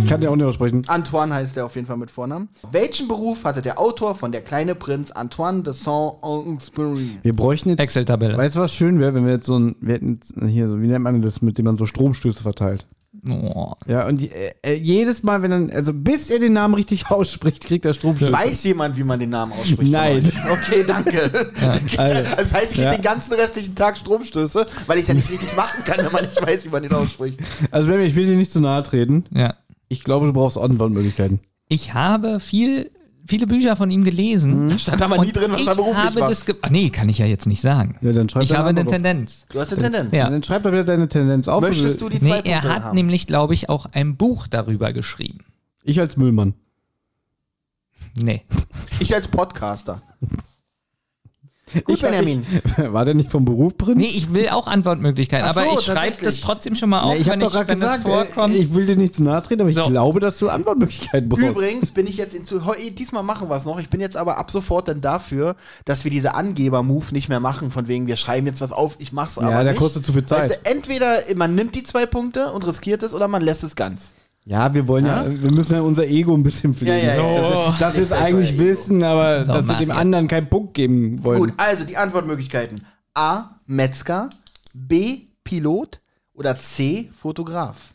Ich 0.00 0.08
kann 0.08 0.20
dir 0.20 0.32
auch 0.32 0.36
nicht 0.36 0.46
aussprechen. 0.46 0.82
Antoine 0.88 1.32
heißt 1.32 1.56
er 1.56 1.66
auf 1.66 1.76
jeden 1.76 1.86
Fall 1.86 1.96
mit 1.96 2.10
Vornamen. 2.10 2.48
Welchen 2.72 3.06
Beruf 3.06 3.44
hatte 3.44 3.62
der 3.62 3.78
Autor 3.78 4.16
von 4.16 4.32
Der 4.32 4.40
kleine 4.40 4.74
Prinz 4.74 5.12
Antoine 5.12 5.62
de 5.62 5.74
Saint-Exupéry? 5.74 7.22
Wir 7.22 7.32
bräuchten 7.32 7.68
jetzt. 7.68 7.78
Excel-Tabelle. 7.78 8.36
Weißt 8.36 8.56
du, 8.56 8.60
was 8.60 8.74
schön 8.74 8.98
wäre, 8.98 9.14
wenn 9.14 9.24
wir 9.24 9.34
jetzt 9.34 9.46
so 9.46 9.56
ein. 9.56 9.76
Wir 9.80 9.94
hätten 9.94 10.18
hier 10.48 10.66
so, 10.66 10.82
wie 10.82 10.88
nennt 10.88 11.04
man 11.04 11.22
das, 11.22 11.40
mit 11.40 11.56
dem 11.56 11.66
man 11.66 11.76
so 11.76 11.86
Stromstöße 11.86 12.42
verteilt? 12.42 12.88
Oh. 13.26 13.72
Ja, 13.86 14.06
und 14.06 14.20
die, 14.20 14.30
äh, 14.30 14.50
äh, 14.62 14.74
jedes 14.74 15.22
Mal, 15.22 15.40
wenn 15.42 15.50
dann, 15.50 15.70
also 15.70 15.92
bis 15.94 16.28
er 16.30 16.40
den 16.40 16.52
Namen 16.52 16.74
richtig 16.74 17.06
ausspricht, 17.10 17.64
kriegt 17.64 17.84
er 17.86 17.94
Stromstöße. 17.94 18.32
Weiß 18.32 18.64
jemand, 18.64 18.96
wie 18.96 19.04
man 19.04 19.18
den 19.18 19.30
Namen 19.30 19.52
ausspricht? 19.52 19.90
Nein. 19.90 20.30
Okay, 20.50 20.84
danke. 20.86 21.30
also, 21.96 22.36
das 22.36 22.52
heißt, 22.52 22.72
ich 22.72 22.78
kriege 22.78 22.82
Ja. 22.84 22.92
den 22.96 23.02
ganzen 23.02 23.32
restlichen 23.34 23.74
Tag 23.74 23.96
Stromstöße, 23.96 24.66
weil 24.86 24.96
ich 24.98 25.02
es 25.02 25.08
ja 25.08 25.14
nicht 25.14 25.30
richtig 25.30 25.56
machen 25.56 25.82
kann, 25.84 26.04
wenn 26.04 26.12
man 26.12 26.24
nicht 26.24 26.40
weiß, 26.40 26.64
wie 26.64 26.68
man 26.68 26.82
den 26.82 26.92
ausspricht. 26.92 27.40
also 27.70 27.90
ich 27.96 28.14
will 28.14 28.26
dir 28.26 28.36
nicht 28.36 28.50
zu 28.52 28.60
nahe 28.60 28.82
treten. 28.82 29.24
Ja. 29.32 29.54
Ich 29.88 30.04
glaube, 30.04 30.26
du 30.26 30.32
brauchst 30.32 30.58
Antwortmöglichkeiten. 30.58 31.40
Ich 31.68 31.94
habe 31.94 32.40
viel, 32.40 32.90
viele 33.26 33.46
Bücher 33.46 33.76
von 33.76 33.90
ihm 33.90 34.04
gelesen. 34.04 34.78
Stand 34.78 35.00
aber 35.02 35.18
nie 35.24 35.32
drin, 35.32 35.52
was 35.52 35.66
er 35.66 35.74
beruflich 35.74 35.96
habe 36.04 36.20
war. 36.20 36.28
das 36.28 36.44
Ach, 36.62 36.70
nee, 36.70 36.90
kann 36.90 37.08
ich 37.08 37.18
ja 37.18 37.26
jetzt 37.26 37.46
nicht 37.46 37.60
sagen. 37.60 37.96
Ja, 38.00 38.12
dann 38.12 38.28
schreib 38.28 38.42
ich 38.42 38.54
habe 38.54 38.68
eine. 38.68 38.84
Tendenz. 38.86 39.46
Du 39.50 39.60
hast 39.60 39.72
eine 39.72 39.82
Tendenz. 39.82 40.12
Ja. 40.12 40.28
Dann 40.30 40.42
schreib 40.42 40.62
doch 40.62 40.72
wieder 40.72 40.84
deine 40.84 41.08
Tendenz 41.08 41.48
auf. 41.48 41.60
Möchtest 41.62 42.00
du 42.00 42.08
die 42.08 42.18
zwei 42.20 42.26
Nee, 42.26 42.32
Punkte 42.34 42.50
er 42.50 42.62
hat 42.62 42.82
haben? 42.84 42.94
nämlich, 42.94 43.26
glaube 43.26 43.54
ich, 43.54 43.68
auch 43.68 43.86
ein 43.92 44.16
Buch 44.16 44.46
darüber 44.46 44.92
geschrieben. 44.92 45.38
Ich 45.82 46.00
als 46.00 46.16
Müllmann. 46.16 46.54
Nee. 48.16 48.42
Ich 49.00 49.14
als 49.14 49.28
Podcaster. 49.28 50.02
Gut, 51.84 51.96
Ich- 51.96 52.02
Benjamin. 52.02 52.46
War 52.76 53.04
der 53.04 53.14
nicht 53.14 53.30
vom 53.30 53.44
Beruf 53.44 53.76
Prinz? 53.76 53.96
Nee, 53.96 54.06
ich 54.06 54.32
will 54.32 54.48
auch 54.50 54.66
Antwortmöglichkeiten, 54.66 55.46
Ach 55.48 55.54
so, 55.54 55.60
aber 55.60 55.72
ich 55.72 55.80
schreibe 55.84 56.16
das 56.24 56.40
trotzdem 56.40 56.74
schon 56.74 56.90
mal 56.90 57.02
auf, 57.02 57.14
Nee, 57.14 57.20
ich 57.20 57.28
habe 57.28 57.32
wenn, 57.32 57.40
doch 57.40 57.46
ich, 57.48 57.52
gerade 57.54 57.68
wenn 57.68 57.80
das 57.80 58.02
gesagt, 58.04 58.28
vorkommt. 58.34 58.54
äh, 58.54 58.58
ich 58.58 58.74
will 58.74 58.86
dir 58.86 58.96
nicht 58.96 59.14
zu 59.14 59.22
nahe 59.22 59.42
treten, 59.42 59.60
aber 59.62 59.70
ich 59.70 59.76
So. 59.76 59.86
glaube, 59.86 60.20
dass 60.20 60.38
du 60.38 60.48
Antwortmöglichkeiten 60.48 61.28
brauchst. 61.28 61.42
Übrigens 61.44 61.90
bin 61.90 62.06
ich 62.06 62.16
jetzt 62.16 62.34
in, 62.34 62.44
diesmal 62.94 63.22
machen 63.22 63.48
wir 63.48 63.56
es 63.56 63.64
noch. 63.64 63.80
Ich 63.80 63.88
bin 63.90 64.00
jetzt 64.00 64.16
aber 64.16 64.38
ab 64.38 64.50
sofort 64.50 64.88
dann 64.88 65.00
dafür, 65.00 65.56
dass 65.84 66.04
wir 66.04 66.10
diese 66.10 66.34
Angeber-Move 66.34 67.06
nicht 67.12 67.28
mehr 67.28 67.40
machen, 67.40 67.70
von 67.70 67.88
wegen 67.88 68.06
wir 68.06 68.16
schreiben 68.16 68.46
jetzt 68.46 68.60
was 68.60 68.72
auf, 68.72 68.96
ich 68.98 69.12
mach's 69.12 69.38
aber 69.38 69.50
Ja, 69.50 69.62
der 69.62 69.72
nicht. 69.72 69.80
kostet 69.80 70.04
zu 70.04 70.12
viel 70.12 70.24
Zeit. 70.24 70.50
Weißt 70.50 70.60
du, 70.64 70.70
entweder 70.70 71.18
man 71.34 71.54
nimmt 71.54 71.74
die 71.74 71.82
zwei 71.82 72.06
Punkte 72.06 72.52
und 72.52 72.66
riskiert 72.66 73.02
es 73.02 73.14
oder 73.14 73.28
man 73.28 73.42
lässt 73.42 73.64
es 73.64 73.76
ganz. 73.76 74.12
Ja, 74.46 74.74
wir 74.74 74.86
wollen 74.86 75.06
ja, 75.06 75.24
wir 75.26 75.50
müssen 75.52 75.74
ja 75.74 75.80
unser 75.80 76.04
Ego 76.06 76.34
ein 76.34 76.42
bisschen 76.42 76.74
pflegen. 76.74 76.98
Ja, 76.98 77.14
ja, 77.14 77.16
ja. 77.16 77.40
Dass, 77.40 77.50
wir- 77.50 77.78
dass 77.78 77.94
wir 77.96 78.02
es 78.02 78.12
eigentlich 78.12 78.58
wissen, 78.58 79.02
aber 79.02 79.44
So, 79.44 79.52
dass 79.54 79.68
wir 79.68 79.76
dem 79.76 79.88
jetzt. 79.88 79.98
anderen 79.98 80.28
keinen 80.28 80.50
Punkt 80.50 80.74
geben 80.74 81.22
wollen. 81.24 81.38
Gut, 81.38 81.52
also 81.56 81.84
die 81.84 81.96
Antwortmöglichkeiten. 81.96 82.84
A. 83.14 83.58
Metzger, 83.66 84.28
B. 84.74 85.22
Pilot 85.44 86.00
oder 86.34 86.58
C. 86.58 87.10
Fotograf. 87.16 87.94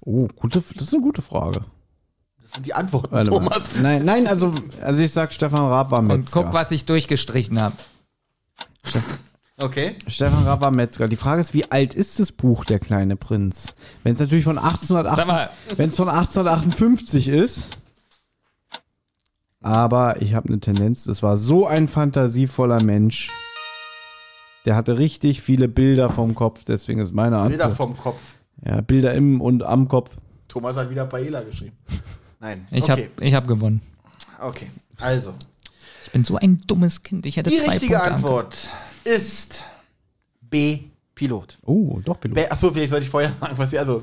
Oh, 0.00 0.28
gute, 0.36 0.60
das 0.60 0.70
ist 0.88 0.94
eine 0.94 1.02
gute 1.02 1.22
Frage. 1.22 1.64
Das 2.40 2.52
sind 2.52 2.66
die 2.66 2.74
Antworten, 2.74 3.10
Warte 3.12 3.30
mal. 3.30 3.38
Thomas. 3.40 3.70
Nein, 3.80 4.04
nein, 4.04 4.26
also, 4.28 4.52
also 4.80 5.02
ich 5.02 5.12
sag, 5.12 5.32
Stefan 5.32 5.60
Raab 5.66 5.90
war 5.90 6.00
Und 6.00 6.06
Metzger. 6.08 6.44
guck, 6.44 6.52
was 6.52 6.70
ich 6.70 6.84
durchgestrichen 6.84 7.60
habe. 7.60 7.74
Okay. 9.62 9.94
Stefan 10.08 10.44
Raab 10.44 10.62
war 10.62 10.72
Metzger. 10.72 11.06
Die 11.06 11.16
Frage 11.16 11.40
ist, 11.40 11.54
wie 11.54 11.70
alt 11.70 11.94
ist 11.94 12.18
das 12.18 12.32
Buch 12.32 12.64
Der 12.64 12.80
kleine 12.80 13.14
Prinz? 13.14 13.76
Wenn 14.02 14.12
es 14.12 14.18
natürlich 14.18 14.44
von 14.44 14.56
Sag 14.56 14.64
1808, 14.72 15.26
mal. 15.26 15.50
wenn 15.76 15.88
es 15.90 15.96
von 15.96 16.08
1858 16.08 17.28
ist. 17.28 17.68
Aber 19.60 20.20
ich 20.20 20.34
habe 20.34 20.48
eine 20.48 20.58
Tendenz, 20.58 21.04
das 21.04 21.22
war 21.22 21.36
so 21.36 21.68
ein 21.68 21.86
fantasievoller 21.86 22.82
Mensch. 22.82 23.30
Der 24.64 24.74
hatte 24.74 24.98
richtig 24.98 25.40
viele 25.40 25.68
Bilder 25.68 26.10
vom 26.10 26.34
Kopf, 26.34 26.64
deswegen 26.64 27.00
ist 27.00 27.12
meine 27.12 27.36
Antwort. 27.36 27.58
Bilder 27.58 27.70
vom 27.70 27.96
Kopf. 27.96 28.20
Ja, 28.64 28.80
Bilder 28.80 29.14
im 29.14 29.40
und 29.40 29.62
am 29.62 29.86
Kopf. 29.86 30.16
Thomas 30.48 30.76
hat 30.76 30.90
wieder 30.90 31.06
Paella 31.06 31.42
geschrieben. 31.42 31.76
Nein. 32.40 32.66
Ich 32.72 32.84
okay. 32.84 32.90
habe 32.90 33.02
ich 33.20 33.34
hab 33.34 33.46
gewonnen. 33.46 33.80
okay. 34.40 34.70
Also, 34.98 35.34
Ich 36.04 36.10
bin 36.10 36.24
so 36.24 36.36
ein 36.36 36.60
dummes 36.66 37.02
Kind. 37.04 37.26
Ich 37.26 37.36
hätte 37.36 37.50
die 37.50 37.58
zwei 37.58 37.70
richtige 37.70 37.94
Punkte 37.94 38.14
Antwort 38.14 38.58
ist 39.04 39.64
B. 40.40 40.80
Pilot. 41.14 41.58
Oh, 41.64 42.00
doch, 42.04 42.18
Pilot. 42.18 42.34
Be 42.34 42.50
Achso, 42.50 42.70
vielleicht 42.70 42.90
sollte 42.90 43.04
ich 43.04 43.10
vorher 43.10 43.32
sagen, 43.38 43.54
was 43.56 43.72
ihr, 43.72 43.80
also, 43.80 44.02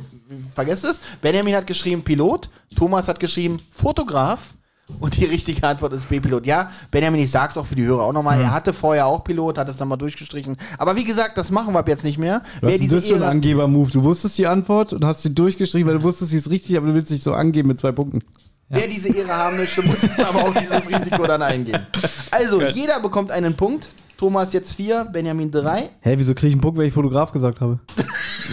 vergesst 0.54 0.86
es. 0.86 1.00
Benjamin 1.22 1.56
hat 1.56 1.68
geschrieben 1.68 2.04
Pilot, 2.04 2.50
Thomas 2.76 3.08
hat 3.08 3.20
geschrieben 3.20 3.58
Fotograf 3.72 4.54
und 5.00 5.18
die 5.18 5.26
richtige 5.26 5.68
Antwort 5.68 5.94
ist 5.94 6.08
B-Pilot. 6.08 6.46
Ja, 6.46 6.70
Benjamin, 6.92 7.22
ich 7.22 7.32
sag's 7.32 7.58
auch 7.58 7.66
für 7.66 7.76
die 7.76 7.84
Hörer 7.84 8.04
auch 8.04 8.14
nochmal, 8.14 8.40
er 8.40 8.52
hatte 8.52 8.74
vorher 8.74 9.06
auch 9.06 9.24
Pilot, 9.24 9.58
hat 9.58 9.70
es 9.70 9.78
dann 9.78 9.88
mal 9.88 9.98
durchgestrichen. 9.98 10.58
Aber 10.78 10.96
wie 10.96 11.04
gesagt, 11.04 11.38
das 11.38 11.52
machen 11.52 11.74
wir 11.74 11.80
ab 11.80 11.88
jetzt 11.88 12.04
nicht 12.04 12.18
mehr. 12.18 12.44
Was 12.62 12.76
ist 12.76 12.92
das 12.92 13.08
für 13.08 13.16
ein 13.16 13.24
Angeber-Move? 13.24 13.92
Du 13.92 14.04
wusstest 14.04 14.38
die 14.38 14.48
Antwort 14.48 14.94
und 14.94 15.04
hast 15.04 15.22
sie 15.22 15.34
durchgeschrieben, 15.34 15.88
weil 15.92 16.00
du 16.00 16.04
wusstest, 16.04 16.32
sie 16.32 16.38
ist 16.38 16.50
richtig, 16.50 16.78
aber 16.78 16.88
du 16.88 16.94
willst 16.94 17.12
dich 17.12 17.24
so 17.24 17.34
angeben 17.34 17.68
mit 17.68 17.80
zwei 17.80 17.92
Punkten. 17.92 18.24
Wer 18.70 18.88
diese 18.88 19.10
Ehre 19.10 19.36
haben 19.36 19.58
möchte, 19.58 19.82
muss 19.82 20.04
jetzt 20.04 20.20
aber 20.20 20.44
auch 20.44 20.54
dieses 20.54 20.88
Risiko 20.88 21.26
dann 21.26 21.42
eingehen. 21.42 21.88
Also, 22.30 22.62
jeder 22.62 23.00
bekommt 23.00 23.32
einen 23.32 23.56
Punkt. 23.56 23.90
Thomas 24.19 24.51
jetzt 24.51 24.73
vier, 24.73 25.05
Benjamin 25.05 25.49
drei. 25.49 25.91
Hä, 26.01 26.13
wieso 26.17 26.34
kriege 26.36 26.47
ich 26.47 26.53
einen 26.55 26.62
Punkt, 26.62 26.77
weil 26.77 26.88
ich 26.88 26.93
Fotograf 26.93 27.32
gesagt 27.32 27.62
habe? 27.62 27.79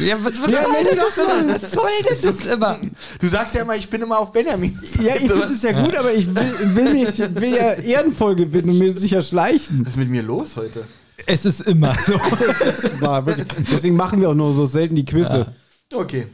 Ja, 0.01 0.15
was, 0.23 0.41
was 0.41 0.51
soll 0.53 0.85
denn 0.85 0.97
das 0.97 1.19
immer? 1.19 1.55
Was 1.55 1.73
soll 1.73 1.91
denn 2.09 2.17
das 2.23 2.45
immer? 2.45 2.79
Du 3.21 3.27
sagst 3.27 3.53
ja 3.57 3.63
immer, 3.63 3.75
ich 3.75 3.91
bin 3.91 4.01
immer 4.01 4.21
auf 4.21 4.31
Benjamin. 4.31 4.79
Ja, 5.03 5.15
ich 5.17 5.23
finde 5.29 5.47
es 5.47 5.63
ja 5.63 5.73
gut, 5.73 5.97
aber 5.97 6.13
ich 6.15 6.33
will, 6.33 6.77
will, 6.77 6.93
mich, 6.95 7.19
will 7.35 7.57
ja 7.57 7.73
Ehrenvoll 7.73 8.37
gewinnen 8.37 8.71
und 8.71 8.79
mir 8.79 8.93
sicher 8.95 9.23
schleichen. 9.23 9.81
Was 9.81 9.91
ist 9.95 9.97
mit 9.97 10.09
mir 10.09 10.23
los 10.23 10.57
heute? 10.57 10.85
Es 11.27 11.45
ist 11.45 11.63
immer 11.63 11.95
so. 12.05 12.13
Das 12.65 13.01
war 13.01 13.27
wirklich, 13.27 13.49
deswegen 13.73 13.97
machen 13.97 14.21
wir 14.21 14.31
auch 14.31 14.35
nur 14.35 14.55
so 14.55 14.67
selten 14.67 14.95
die 14.95 15.05
Quizze. 15.05 15.49
Okay. 15.93 16.27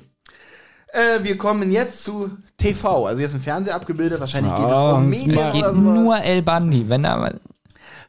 Äh, 0.88 1.22
wir 1.24 1.38
kommen 1.38 1.72
jetzt 1.72 2.04
zu 2.04 2.30
TV. 2.58 3.06
Also 3.06 3.22
jetzt 3.22 3.32
im 3.34 3.40
Fernsehen 3.40 3.74
abgebildet. 3.74 4.20
Wahrscheinlich 4.20 4.54
geht 4.54 4.64
Ah, 4.66 4.90
es 4.90 4.96
um 4.98 5.04
es 5.04 5.18
Medien 5.18 5.36
geht 5.36 5.52
Geht 5.52 5.62
oder 5.62 5.74
sowas. 5.74 5.94
nur 6.00 6.16
El 6.18 6.42
Bandi. 6.42 6.84
Wenn 6.86 7.04
er, 7.06 7.34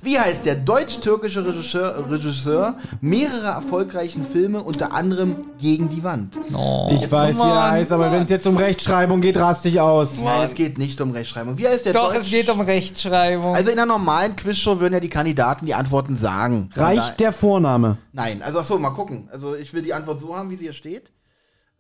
Wie 0.04 0.20
heißt 0.20 0.46
der 0.46 0.56
deutsch-türkische 0.56 1.46
Regisseur, 1.46 2.10
Regisseur 2.12 2.76
mehrerer 3.00 3.52
erfolgreichen 3.56 4.26
Filme, 4.26 4.62
unter 4.62 4.92
anderem 4.94 5.38
Gegen 5.60 5.89
die 5.89 6.04
Wand? 6.04 6.36
oh, 6.54 6.89
Ich 6.94 7.10
weiß, 7.10 7.36
wie 7.38 7.39
er 7.39 7.46
Mann. 7.46 7.72
heißt, 7.72 7.92
aber 7.94 8.12
wenn 8.12 8.24
es 8.24 8.30
jetzt 8.30 8.46
um 8.46 8.58
Rechtschreibung 8.58 9.22
geht, 9.22 9.38
rast 9.38 9.63
dich 9.63 9.80
aus. 9.80 10.20
Nein, 10.20 10.42
es 10.44 10.56
geht 10.56 10.78
nicht 10.78 11.00
um 11.00 11.12
Rechtschreibung. 11.12 11.58
Wie 11.58 11.68
heißt 11.68 11.86
der 11.86 11.94
Doch, 11.94 12.12
Deutsch 12.12 12.24
es 12.26 12.30
geht 12.30 12.50
um 12.50 12.60
Rechtschreibung. 12.60 13.56
Also 13.56 13.72
in 13.72 13.78
einer 13.80 13.86
normalen 13.86 14.36
Quizshow 14.36 14.80
würden 14.82 14.94
ja 14.94 15.00
die 15.00 15.10
Kandidaten 15.10 15.66
die 15.66 15.74
Antworten 15.74 16.18
sagen. 16.18 16.70
Reicht 16.76 17.22
der 17.22 17.32
Vorname? 17.32 17.98
Nein, 18.12 18.42
also 18.42 18.60
ach 18.60 18.66
so, 18.66 18.78
mal 18.78 18.89
gucken. 18.92 19.30
Also 19.32 19.56
ich 19.56 19.74
will 19.74 19.84
die 19.84 19.94
Antwort 19.94 20.20
so 20.22 20.36
haben, 20.36 20.50
wie 20.50 20.56
sie 20.58 20.66
hier 20.66 20.74
steht. 20.74 21.12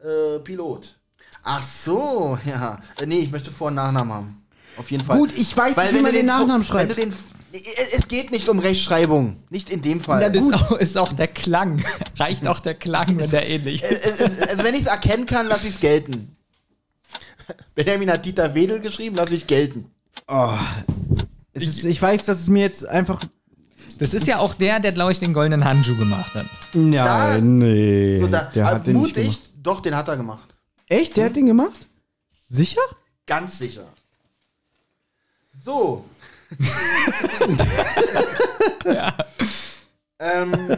Äh, 0.01 0.39
Pilot. 0.39 0.95
Ach 1.43 1.61
so, 1.61 2.37
ja. 2.45 2.77
Äh, 3.01 3.05
nee, 3.05 3.19
ich 3.19 3.31
möchte 3.31 3.51
Vor- 3.51 3.67
und 3.67 3.75
Nachnamen 3.75 4.13
haben. 4.13 4.43
Auf 4.77 4.89
jeden 4.91 5.03
Fall. 5.03 5.17
Gut, 5.17 5.31
ich 5.37 5.55
weiß 5.55 5.75
nicht, 5.75 5.91
wie 5.91 5.95
wenn 5.95 6.01
man 6.03 6.11
du 6.13 6.17
den 6.19 6.27
Vor- 6.29 6.39
Nachnamen 6.39 6.63
schreibt. 6.63 6.89
Wenn 6.89 6.95
du 6.95 7.01
den, 7.01 7.13
es 7.53 8.07
geht 8.07 8.31
nicht 8.31 8.49
um 8.49 8.59
Rechtschreibung. 8.59 9.43
Nicht 9.49 9.69
in 9.69 9.81
dem 9.81 10.01
Fall. 10.01 10.35
ist, 10.35 10.53
auch, 10.53 10.71
ist 10.71 10.97
auch 10.97 11.13
der 11.13 11.27
Klang. 11.27 11.83
Reicht 12.17 12.47
auch 12.47 12.59
der 12.59 12.73
Klang, 12.73 13.19
wenn 13.19 13.29
der 13.29 13.47
ähnlich 13.47 13.83
ist. 13.83 14.19
Äh, 14.19 14.25
äh, 14.25 14.49
also 14.49 14.63
wenn 14.63 14.73
ich 14.73 14.81
es 14.81 14.87
erkennen 14.87 15.25
kann, 15.25 15.47
lasse 15.47 15.67
ich 15.67 15.75
es 15.75 15.79
gelten. 15.79 16.35
Benjamin 17.75 18.09
hat 18.09 18.25
Dieter 18.25 18.55
Wedel 18.55 18.79
geschrieben, 18.79 19.15
lass 19.15 19.29
mich 19.29 19.45
gelten. 19.45 19.91
Es 21.51 21.63
ist, 21.63 21.83
ich 21.83 22.01
weiß, 22.01 22.25
dass 22.25 22.39
es 22.39 22.47
mir 22.47 22.61
jetzt 22.61 22.87
einfach. 22.87 23.21
Das 23.99 24.13
ist 24.13 24.25
ja 24.25 24.39
auch 24.39 24.55
der, 24.55 24.79
der, 24.79 24.91
glaube 24.91 25.11
ich, 25.11 25.19
den 25.19 25.33
goldenen 25.33 25.65
Handschuh 25.65 25.97
gemacht 25.97 26.33
hat. 26.33 26.47
Ja, 26.73 27.37
nee. 27.37 28.19
So, 28.19 28.27
da, 28.27 28.43
der 28.55 28.65
ah, 28.65 28.69
hat 28.71 28.87
den 28.87 28.97
nicht 28.97 29.15
mutig, 29.15 29.23
gemacht. 29.25 29.53
doch, 29.61 29.79
den 29.81 29.95
hat 29.95 30.07
er 30.07 30.17
gemacht. 30.17 30.49
Echt? 30.87 31.17
Der 31.17 31.25
hat 31.25 31.35
den 31.35 31.45
gemacht? 31.45 31.87
Sicher? 32.49 32.81
Ganz 33.27 33.59
sicher. 33.59 33.85
So. 35.61 36.03
Ähm, 40.19 40.77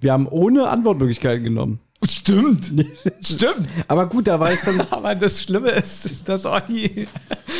Wir 0.00 0.12
haben 0.12 0.26
ohne 0.28 0.68
Antwortmöglichkeiten 0.68 1.44
genommen. 1.44 1.80
Stimmt. 2.08 2.72
Stimmt. 3.22 3.68
Aber 3.86 4.06
gut, 4.08 4.26
da 4.26 4.40
weiß 4.40 4.66
man. 4.66 4.80
Aber 4.90 5.14
das 5.14 5.42
Schlimme 5.42 5.70
ist, 5.70 6.06
ist 6.06 6.28
dass 6.28 6.46
Olli. 6.46 7.06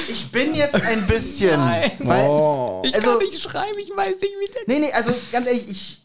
ich 0.09 0.31
bin 0.33 0.55
jetzt 0.55 0.75
ein 0.81 1.07
bisschen. 1.07 1.61
Nein. 1.61 1.91
Weil, 1.99 2.27
Oh. 2.29 2.83
Ich 2.85 2.95
Also- 2.95 3.11
kann 3.11 3.19
nicht 3.19 3.41
schreiben, 3.43 3.79
ich 3.79 3.91
weiß 3.95 4.17
nicht, 4.21 4.33
wie 4.41 4.51
der. 4.53 4.63
Nee, 4.67 4.87
nee, 4.87 4.93
also 4.93 5.13
ganz 5.33 5.47
ehrlich, 5.47 5.69
ich. 5.69 5.97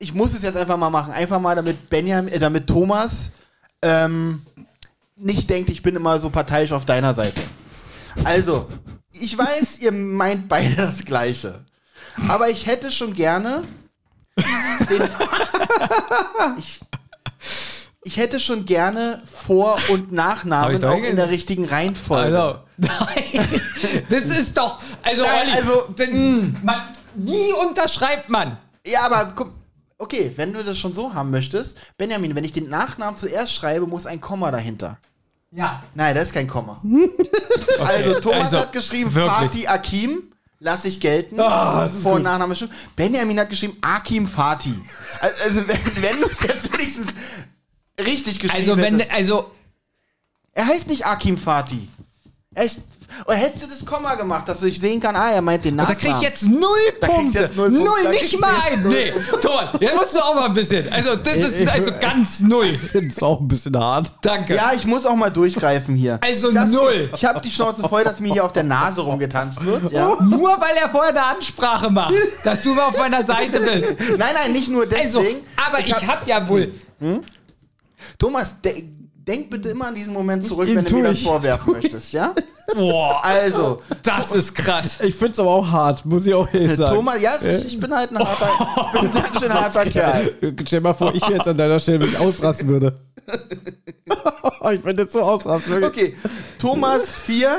Ich 0.00 0.14
muss 0.14 0.32
es 0.32 0.42
jetzt 0.42 0.56
einfach 0.56 0.76
mal 0.76 0.90
machen. 0.90 1.12
Einfach 1.12 1.40
mal, 1.40 1.56
damit 1.56 1.90
Benjamin, 1.90 2.32
äh, 2.32 2.38
damit 2.38 2.68
Thomas 2.68 3.32
ähm, 3.82 4.42
nicht 5.16 5.50
denkt, 5.50 5.70
ich 5.70 5.82
bin 5.82 5.96
immer 5.96 6.20
so 6.20 6.30
parteiisch 6.30 6.70
auf 6.70 6.84
deiner 6.84 7.14
Seite. 7.14 7.40
Also, 8.24 8.66
ich 9.12 9.36
weiß, 9.36 9.78
ihr 9.80 9.92
meint 9.92 10.48
beide 10.48 10.74
das 10.76 11.04
Gleiche. 11.04 11.64
Aber 12.28 12.48
ich 12.50 12.66
hätte 12.66 12.90
schon 12.90 13.14
gerne 13.14 13.62
den, 14.90 15.02
ich, 16.58 16.80
ich 18.04 18.16
hätte 18.16 18.40
schon 18.40 18.64
gerne 18.66 19.22
Vor- 19.32 19.78
und 19.88 20.12
Nachnamen 20.12 20.82
auch 20.84 21.02
in 21.02 21.16
der 21.16 21.30
richtigen 21.30 21.64
Reihenfolge. 21.64 22.40
Also, 22.40 22.58
nein. 22.76 23.60
Das 24.08 24.24
ist 24.24 24.56
doch. 24.56 24.80
Also, 25.02 25.22
Nein, 25.22 25.32
Olli, 25.42 25.52
also, 25.52 25.82
denn, 25.92 26.56
man, 26.62 26.92
wie 27.14 27.52
unterschreibt 27.52 28.28
man? 28.28 28.58
Ja, 28.86 29.02
aber 29.02 29.32
guck, 29.34 29.52
okay, 29.98 30.32
wenn 30.36 30.52
du 30.52 30.62
das 30.62 30.78
schon 30.78 30.94
so 30.94 31.12
haben 31.14 31.30
möchtest, 31.30 31.76
Benjamin, 31.96 32.34
wenn 32.34 32.44
ich 32.44 32.52
den 32.52 32.68
Nachnamen 32.68 33.16
zuerst 33.16 33.52
schreibe, 33.54 33.86
muss 33.86 34.06
ein 34.06 34.20
Komma 34.20 34.50
dahinter. 34.50 34.98
Ja. 35.50 35.82
Nein, 35.94 36.14
das 36.14 36.24
ist 36.28 36.34
kein 36.34 36.46
Komma. 36.46 36.82
also 37.78 38.20
Thomas 38.20 38.40
also, 38.52 38.58
hat 38.60 38.72
geschrieben 38.72 39.14
wirklich. 39.14 39.50
Fatih 39.50 39.68
Akim, 39.68 40.22
lass 40.60 40.84
ich 40.84 41.00
gelten. 41.00 41.40
Ah, 41.40 41.88
Vor- 41.88 42.14
und 42.14 42.22
Nachname 42.22 42.54
schon. 42.54 42.70
Benjamin 42.94 43.40
hat 43.40 43.48
geschrieben 43.48 43.76
Akim 43.80 44.26
Fatih. 44.26 44.74
Al- 45.20 45.32
Also 45.44 45.66
wenn, 45.66 46.02
wenn 46.02 46.20
du 46.20 46.26
es 46.28 46.40
jetzt 46.40 46.70
wenigstens 46.72 47.14
richtig 47.98 48.38
geschrieben 48.40 48.60
Also, 48.70 48.76
wenn. 48.76 48.94
hättest. 48.98 49.12
Also, 49.14 49.50
Er 50.52 50.66
heißt 50.66 50.88
nicht 50.88 51.06
Akim 51.06 51.38
Fatih. 51.38 51.88
Ist, 52.64 52.80
oder 53.26 53.36
hättest 53.36 53.64
du 53.64 53.66
das 53.68 53.84
Komma 53.84 54.14
gemacht, 54.14 54.48
dass 54.48 54.62
ich 54.62 54.78
sehen 54.78 55.00
kann, 55.00 55.16
ah, 55.16 55.30
er 55.32 55.40
meint 55.42 55.64
den 55.64 55.76
da 55.76 55.84
Nachnamen. 55.84 56.00
krieg 56.02 56.12
ich 56.16 56.22
jetzt 56.22 56.42
null 56.46 56.68
Da 57.00 57.06
Punkte. 57.06 57.38
jetzt 57.40 57.56
null 57.56 57.70
Punkte. 57.70 57.84
Da 57.84 57.90
Null, 58.02 58.10
nicht 58.10 58.38
mal 58.40 58.52
jetzt 58.54 58.72
ein. 58.72 58.82
null 58.82 58.92
Nee, 58.92 59.12
Tor, 59.40 59.72
jetzt 59.80 59.94
musst 59.96 60.14
du 60.14 60.18
auch 60.20 60.34
mal 60.34 60.44
ein 60.46 60.52
bisschen. 60.54 60.92
Also, 60.92 61.16
das 61.16 61.36
ist 61.36 61.68
also 61.68 61.90
ganz 62.00 62.40
null. 62.40 62.66
Ich 62.66 62.78
finde 62.80 63.08
es 63.08 63.22
auch 63.22 63.40
ein 63.40 63.48
bisschen 63.48 63.76
hart. 63.78 64.12
Danke. 64.22 64.54
Ja, 64.56 64.72
ich 64.74 64.84
muss 64.84 65.06
auch 65.06 65.16
mal 65.16 65.30
durchgreifen 65.30 65.96
hier. 65.96 66.18
Also 66.22 66.52
das, 66.52 66.68
null. 66.68 67.10
Ich 67.14 67.24
habe 67.24 67.40
die 67.40 67.50
Schnauze 67.50 67.82
voll, 67.88 68.04
dass 68.04 68.20
mir 68.20 68.32
hier 68.32 68.44
auf 68.44 68.52
der 68.52 68.64
Nase 68.64 69.00
rumgetanzt 69.00 69.64
wird. 69.64 69.90
Ja. 69.90 70.16
Nur 70.20 70.60
weil 70.60 70.76
er 70.76 70.88
vorher 70.90 71.10
eine 71.10 71.24
Ansprache 71.24 71.90
macht, 71.90 72.14
dass 72.44 72.62
du 72.62 72.74
mal 72.74 72.84
auf 72.88 72.98
meiner 72.98 73.24
Seite 73.24 73.58
bist. 73.60 74.18
Nein, 74.18 74.34
nein, 74.34 74.52
nicht 74.52 74.68
nur 74.68 74.82
Also, 74.82 75.20
deswegen. 75.22 75.40
aber 75.56 75.80
ich, 75.80 75.92
hab, 76.06 76.26
ja 76.26 76.46
wohl. 76.48 76.72
Thomas, 78.18 78.60
de 78.60 78.84
denk 79.28 79.50
bitte 79.50 79.68
immer 79.68 79.88
an 79.88 79.94
diesen 79.94 80.14
Moment 80.14 80.44
zurück, 80.44 80.68
wenn 80.72 80.84
du 80.84 80.96
mir 80.96 81.02
das 81.04 81.12
ich, 81.14 81.24
vorwerfen 81.24 81.72
möchtest, 81.74 82.12
ja? 82.12 82.34
Boah, 82.74 83.24
Also, 83.24 83.80
das 84.02 84.32
ist 84.32 84.54
krass. 84.54 84.98
Ich 85.02 85.14
finde 85.14 85.32
es 85.32 85.38
aber 85.38 85.50
auch 85.50 85.70
hart, 85.70 86.04
muss 86.04 86.26
ich 86.26 86.34
auch 86.34 86.52
ehrlich 86.52 86.76
sagen. 86.76 86.94
Thomas, 86.94 87.20
ja, 87.20 87.32
ich 87.42 87.78
bin 87.78 87.94
halt 87.94 88.10
ein 88.10 88.18
harter, 88.18 88.48
ich 88.94 89.00
bin 89.00 89.10
ein 89.10 89.22
ganz 89.22 89.40
schön 89.40 89.54
harter 89.54 89.84
Kerl. 89.86 90.34
Stell 90.40 90.52
dir 90.64 90.80
mal 90.80 90.92
vor, 90.94 91.14
ich 91.14 91.26
jetzt 91.28 91.46
an 91.46 91.56
deiner 91.56 91.78
Stelle 91.78 92.00
mich 92.00 92.18
ausrasten 92.18 92.68
würde. 92.68 92.94
ich 94.72 94.80
bin 94.82 94.96
jetzt 94.98 95.12
so 95.12 95.20
ausrasten. 95.20 95.80
wirklich. 95.80 96.14
Okay, 96.14 96.16
Thomas 96.58 97.10
4, 97.10 97.58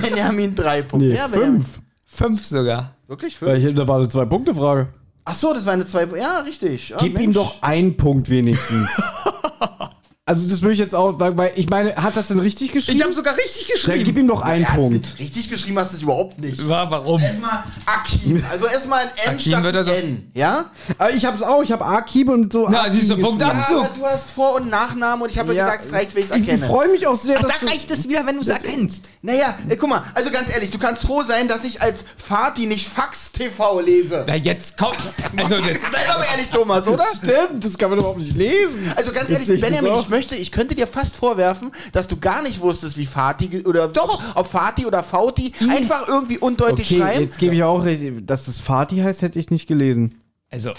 Benjamin 0.00 0.54
3 0.54 0.82
Punkte. 0.82 1.08
Nee, 1.08 1.14
ja, 1.16 1.26
Benjamin. 1.26 1.62
fünf. 1.62 1.80
Fünf 2.06 2.46
sogar. 2.46 2.94
Wirklich 3.08 3.40
Weil 3.42 3.60
5? 3.60 3.68
ich, 3.70 3.74
da 3.76 3.86
war 3.86 3.98
eine 3.98 4.08
Zwei-Punkte-Frage. 4.08 4.88
Ach 5.24 5.34
so, 5.34 5.52
das 5.52 5.66
war 5.66 5.72
eine 5.74 5.86
2. 5.86 6.06
Ja, 6.16 6.38
richtig. 6.40 6.94
Ah, 6.94 6.98
Gib 7.00 7.14
ihm 7.14 7.20
Mensch. 7.32 7.34
doch 7.34 7.60
einen 7.62 7.96
Punkt 7.96 8.30
wenigstens. 8.30 8.88
also 10.28 10.48
das 10.48 10.60
würde 10.60 10.72
ich 10.72 10.80
jetzt 10.80 10.92
auch, 10.94 11.20
weil, 11.20 11.36
weil 11.38 11.52
ich 11.54 11.68
meine, 11.70 11.94
hat 11.94 12.16
das 12.16 12.26
denn 12.28 12.40
richtig 12.40 12.72
geschrieben? 12.72 12.98
Ich 12.98 13.02
habe 13.04 13.12
sogar 13.14 13.36
richtig 13.36 13.66
Dann 13.68 13.94
gib 13.94 14.06
geschrieben. 14.06 14.18
ihm 14.18 14.26
doch 14.26 14.42
einen 14.42 14.64
Er 14.64 14.68
hat's 14.70 14.76
Punkt. 14.80 14.92
nicht 14.94 15.18
Richtig 15.20 15.48
geschrieben 15.50 15.78
hast 15.78 15.92
du 15.92 15.96
es 15.98 16.02
überhaupt 16.02 16.40
nicht. 16.40 16.68
War, 16.68 16.90
warum? 16.90 17.20
Erstmal 17.22 17.62
Akim. 17.86 18.44
Also 18.50 18.66
erstmal 18.66 19.02
ein 19.04 19.10
N 19.24 19.28
Akim 19.34 19.38
statt 19.40 19.62
wird 19.62 19.74
ein 19.76 19.78
also- 19.78 19.90
N. 19.92 20.30
Ja? 20.34 20.64
Aber 20.98 21.10
ich 21.12 21.24
hab's 21.24 21.42
auch, 21.42 21.62
ich 21.62 21.70
habe 21.70 21.84
Akib 21.86 22.28
und 22.28 22.52
so. 22.52 22.66
Na, 22.68 22.80
Akib 22.82 22.92
siehst 22.94 23.10
du, 23.12 23.18
Punkt 23.18 23.38
geschrieben. 23.38 23.60
ab. 23.60 23.66
Ja, 23.70 23.76
Abzug. 23.76 23.84
aber 23.84 23.98
du 24.00 24.04
hast 24.04 24.30
Vor- 24.32 24.56
und 24.56 24.68
Nachnamen 24.68 25.22
und 25.22 25.30
ich 25.30 25.38
habe 25.38 25.54
ja 25.54 25.58
Ja. 25.58 25.66
gesagt, 25.66 25.84
es 25.84 25.92
reicht, 25.92 26.14
wenn 26.16 26.22
ich 26.24 26.30
es 26.30 26.36
Ich, 26.36 26.42
ich 26.42 26.48
erkenne. 26.48 26.66
freue 26.66 26.88
mich 26.88 27.06
auch 27.06 27.16
sehr, 27.16 27.38
Da 27.38 27.46
dass 27.46 27.60
du, 27.60 27.66
reicht 27.66 27.90
es 27.92 28.08
wieder, 28.08 28.26
wenn 28.26 28.34
du 28.34 28.42
es 28.42 28.48
erkennst. 28.48 29.04
Naja, 29.22 29.54
äh, 29.68 29.76
guck 29.76 29.88
mal, 29.88 30.02
also 30.14 30.32
ganz 30.32 30.52
ehrlich, 30.52 30.70
du 30.72 30.78
kannst 30.78 31.02
froh 31.02 31.22
sein, 31.22 31.46
dass 31.46 31.62
ich 31.62 31.80
als 31.80 32.04
Fati 32.16 32.66
nicht 32.66 32.88
Fax 32.88 33.30
TV 33.30 33.78
lese. 33.80 34.24
Na, 34.26 34.34
jetzt 34.34 34.76
kommt. 34.76 34.96
Also, 35.36 35.60
das, 35.60 35.80
Sei 35.80 35.86
doch 36.08 36.18
mal 36.18 36.26
ehrlich, 36.32 36.50
Thomas, 36.50 36.88
oder? 36.88 37.04
Stimmt, 37.16 37.64
das 37.64 37.78
kann 37.78 37.90
man 37.90 38.00
überhaupt 38.00 38.18
nicht 38.18 38.34
lesen. 38.36 38.92
Also 38.96 39.12
ganz 39.12 39.30
Jetzt 39.30 39.32
ehrlich, 39.32 39.46
sehe 39.46 39.54
ich 39.56 39.60
das 39.60 39.70
Benjamin, 39.70 39.92
auch. 39.92 40.02
ich 40.02 40.08
möchte, 40.16 40.34
ich 40.36 40.50
könnte 40.50 40.74
dir 40.74 40.86
fast 40.86 41.16
vorwerfen, 41.16 41.70
dass 41.92 42.08
du 42.08 42.16
gar 42.16 42.42
nicht 42.42 42.60
wusstest, 42.60 42.96
wie 42.96 43.06
Fati 43.06 43.64
oder 43.66 43.88
Doch. 43.88 44.22
ob 44.34 44.46
Fati 44.46 44.86
oder 44.86 45.02
Fauti 45.04 45.52
einfach 45.70 46.08
irgendwie 46.08 46.38
undeutlich 46.38 46.90
Okay, 46.90 47.00
schreiben. 47.00 47.20
jetzt 47.22 47.38
gebe 47.38 47.54
ich 47.54 47.62
auch 47.62 47.84
recht, 47.84 48.02
dass 48.28 48.46
das 48.46 48.60
Fatih 48.60 49.02
heißt, 49.02 49.22
hätte 49.22 49.38
ich 49.38 49.50
nicht 49.50 49.66
gelesen. 49.66 50.20
also. 50.50 50.72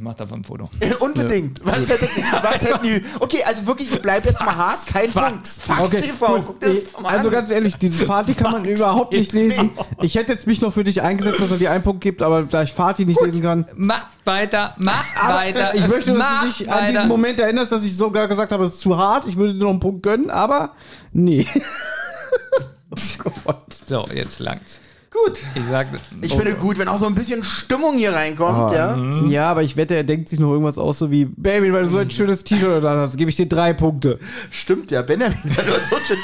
Ich 0.00 0.04
mach 0.04 0.14
davon 0.14 0.40
ein 0.40 0.44
Foto. 0.44 0.70
Unbedingt. 1.00 1.60
Was, 1.62 1.86
hätte, 1.86 2.08
was 2.42 2.62
hätten 2.62 2.82
die. 2.82 3.02
Okay, 3.18 3.44
also 3.44 3.66
wirklich, 3.66 3.92
ich 3.92 4.00
bleib 4.00 4.24
jetzt 4.24 4.40
mal 4.40 4.56
hart. 4.56 4.86
Kein 4.86 5.10
Fax. 5.10 5.30
Punkt. 5.30 5.46
Fax 5.46 5.80
Okay, 5.82 6.00
TV. 6.00 6.26
gut. 6.36 6.44
Guck 6.46 6.60
dir 6.60 6.72
das 6.72 6.84
doch 6.90 7.00
mal 7.02 7.08
Also 7.10 7.28
an. 7.28 7.34
ganz 7.34 7.50
ehrlich, 7.50 7.74
dieses 7.74 8.04
Fatih 8.04 8.32
kann 8.32 8.50
man 8.50 8.64
überhaupt 8.64 9.12
nicht 9.12 9.34
lesen. 9.34 9.72
Ich 10.00 10.14
hätte 10.14 10.32
jetzt 10.32 10.46
mich 10.46 10.62
noch 10.62 10.72
für 10.72 10.84
dich 10.84 11.02
eingesetzt, 11.02 11.40
dass 11.42 11.50
er 11.50 11.58
dir 11.58 11.70
einen 11.70 11.84
Punkt 11.84 12.00
gibt, 12.00 12.22
aber 12.22 12.44
da 12.44 12.62
ich 12.62 12.72
Fatih 12.72 13.04
nicht 13.04 13.20
lesen 13.20 13.42
kann. 13.42 13.66
Macht 13.74 14.06
weiter, 14.24 14.74
macht 14.78 15.04
Aber 15.22 15.34
weiter. 15.34 15.74
äh, 15.74 15.78
ich 15.80 15.86
möchte, 15.86 16.12
dass 16.12 16.18
mach 16.18 16.40
du 16.44 16.48
dich 16.48 16.72
an 16.72 16.86
diesen 16.90 17.06
Moment 17.08 17.38
erinnerst, 17.38 17.70
dass 17.70 17.84
ich 17.84 17.94
sogar 17.94 18.26
gesagt 18.26 18.52
habe, 18.52 18.64
es 18.64 18.72
ist 18.76 18.80
zu 18.80 18.96
hart. 18.96 19.26
Ich 19.26 19.36
würde 19.36 19.52
dir 19.52 19.64
noch 19.64 19.68
einen 19.68 19.80
Punkt 19.80 20.02
gönnen, 20.02 20.30
aber 20.30 20.72
nee. 21.12 21.46
oh 22.90 22.96
Gott. 23.44 23.74
So, 23.86 24.06
jetzt 24.14 24.38
langt's. 24.38 24.79
Gut. 25.12 25.40
Ich 25.56 25.64
sag. 25.64 25.88
Ich 26.22 26.32
finde 26.32 26.54
gut, 26.54 26.78
wenn 26.78 26.86
auch 26.86 26.98
so 26.98 27.06
ein 27.06 27.16
bisschen 27.16 27.42
Stimmung 27.42 27.96
hier 27.96 28.12
reinkommt, 28.12 28.72
ja. 28.72 28.96
Ja, 29.28 29.50
aber 29.50 29.62
ich 29.64 29.76
wette, 29.76 29.96
er 29.96 30.04
denkt 30.04 30.28
sich 30.28 30.38
noch 30.38 30.52
irgendwas 30.52 30.78
aus, 30.78 30.98
so 30.98 31.10
wie, 31.10 31.24
Baby, 31.24 31.72
weil 31.72 31.82
du 31.84 31.90
so 31.90 31.98
ein 31.98 32.10
schönes 32.12 32.44
T-Shirt 32.44 32.84
da 32.84 32.96
hast, 32.96 33.16
gebe 33.16 33.28
ich 33.28 33.36
dir 33.36 33.48
drei 33.48 33.72
Punkte. 33.72 34.20
Stimmt 34.52 34.92
ja, 34.92 35.02
Benjamin, 35.02 35.36
weil 35.44 35.64
du 35.64 35.72
so 35.90 35.96
schön 36.06 36.18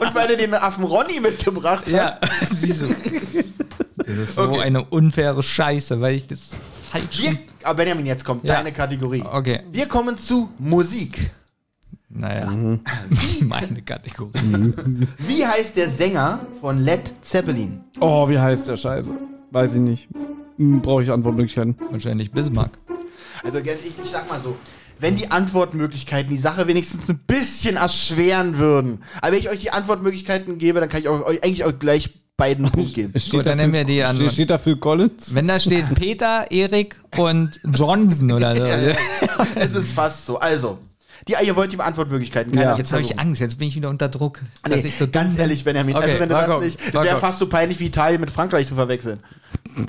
und 0.00 0.14
weil 0.14 0.28
du 0.28 0.36
den 0.36 0.52
Affen 0.54 0.82
Ronny 0.84 1.20
mitgebracht 1.20 1.84
hast. 1.86 1.92
Ja, 1.92 2.18
siehst 2.52 2.82
du. 2.82 2.86
Das 3.98 4.16
ist 4.16 4.34
so 4.34 4.42
Okay. 4.42 4.60
eine 4.60 4.82
unfaire 4.84 5.40
Scheiße, 5.40 6.00
weil 6.00 6.14
ich 6.16 6.26
das 6.26 6.50
falsch. 6.90 7.04
Wir, 7.22 7.38
aber 7.62 7.76
Benjamin, 7.76 8.06
jetzt 8.06 8.24
kommt 8.24 8.44
Ja. 8.44 8.56
deine 8.56 8.72
Kategorie. 8.72 9.22
Okay. 9.30 9.60
Wir 9.70 9.86
kommen 9.86 10.18
zu 10.18 10.50
Musik. 10.58 11.30
Naja, 12.12 12.50
Mhm. 12.50 12.80
meine 13.48 13.82
Kategorie. 13.82 14.74
Wie 15.18 15.46
heißt 15.46 15.76
der 15.76 15.88
Sänger 15.88 16.40
von 16.60 16.78
Led 16.78 17.12
Zeppelin? 17.22 17.80
Oh, 18.00 18.28
wie 18.28 18.38
heißt 18.38 18.66
der 18.68 18.76
Scheiße? 18.76 19.12
Weiß 19.52 19.74
ich 19.74 19.80
nicht. 19.80 20.08
Hm, 20.56 20.82
Brauche 20.82 21.02
ich 21.04 21.10
Antwortmöglichkeiten. 21.10 21.76
Wahrscheinlich 21.90 22.32
Bismarck. 22.32 22.78
Also 23.44 23.58
ich, 23.60 23.66
ich 24.04 24.10
sag 24.10 24.28
mal 24.28 24.40
so, 24.42 24.56
wenn 24.98 25.16
die 25.16 25.30
Antwortmöglichkeiten 25.30 26.30
die 26.30 26.38
Sache 26.38 26.66
wenigstens 26.66 27.08
ein 27.08 27.20
bisschen 27.26 27.76
erschweren 27.76 28.58
würden. 28.58 28.98
Aber 29.22 29.32
wenn 29.32 29.38
ich 29.38 29.48
euch 29.48 29.60
die 29.60 29.70
Antwortmöglichkeiten 29.70 30.58
gebe, 30.58 30.80
dann 30.80 30.88
kann 30.88 31.00
ich 31.00 31.08
euch, 31.08 31.22
euch 31.24 31.42
eigentlich 31.44 31.64
auch 31.64 31.78
gleich 31.78 32.10
beiden 32.36 32.68
Punkt 32.72 32.92
geben. 32.94 33.12
Es 33.14 33.30
Gut, 33.30 33.46
dann 33.46 33.56
da 33.56 33.62
nehmen 33.64 33.72
wir 33.72 33.84
die 33.84 34.02
Antwort. 34.02 34.26
Steht, 34.26 34.34
steht 34.34 34.50
da 34.50 34.58
Phil 34.58 34.76
Collins? 34.76 35.34
Wenn 35.34 35.46
da 35.48 35.60
steht 35.60 35.94
Peter, 35.94 36.50
Erik 36.50 37.00
und 37.16 37.60
Johnson 37.72 38.32
oder 38.32 38.56
so. 38.56 38.64
Es 39.54 39.74
ist 39.74 39.92
fast 39.92 40.26
so. 40.26 40.38
Also, 40.38 40.78
die, 41.28 41.34
ihr 41.44 41.56
wollt 41.56 41.72
die 41.72 41.78
Antwortmöglichkeiten. 41.78 42.52
keine 42.52 42.64
Ja. 42.64 42.76
Jetzt 42.76 42.92
habe 42.92 43.02
ich. 43.02 43.18
Angst, 43.18 43.40
jetzt 43.40 43.58
bin 43.58 43.68
ich 43.68 43.76
wieder 43.76 43.90
unter 43.90 44.08
Druck. 44.08 44.40
Nee, 44.68 44.88
so 44.88 45.08
ganz 45.08 45.38
ehrlich, 45.38 45.64
Benjamin, 45.64 45.96
Okay, 45.96 46.06
also 46.06 46.20
wenn 46.20 46.28
du 46.28 46.34
das 46.34 46.46
komm, 46.46 46.64
nicht, 46.64 46.80
es 46.80 46.94
wäre 46.94 47.18
fast 47.20 47.38
so 47.38 47.48
peinlich 47.48 47.78
wie 47.80 47.86
Italien 47.86 48.20
mit 48.20 48.30
Frankreich 48.30 48.66
zu 48.66 48.74
verwechseln. 48.74 49.20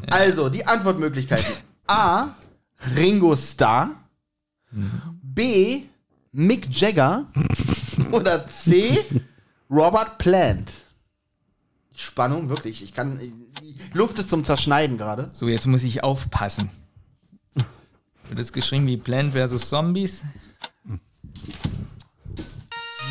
Also, 0.09 0.49
die 0.49 0.65
Antwortmöglichkeiten. 0.65 1.51
A. 1.87 2.29
Ringo 2.95 3.35
Starr. 3.35 3.91
B. 5.21 5.81
Mick 6.31 6.67
Jagger. 6.69 7.25
Oder 8.11 8.47
C. 8.47 8.99
Robert 9.69 10.17
Plant. 10.17 10.71
Spannung, 11.95 12.49
wirklich. 12.49 12.83
Ich 12.83 12.93
kann. 12.93 13.19
Die 13.19 13.75
Luft 13.93 14.17
ist 14.19 14.29
zum 14.29 14.43
Zerschneiden 14.43 14.97
gerade. 14.97 15.29
So, 15.33 15.47
jetzt 15.47 15.67
muss 15.67 15.83
ich 15.83 16.03
aufpassen. 16.03 16.69
Wird 18.27 18.39
es 18.39 18.53
geschrieben 18.53 18.87
wie 18.87 18.97
Plant 18.97 19.33
vs. 19.33 19.69
Zombies? 19.69 20.23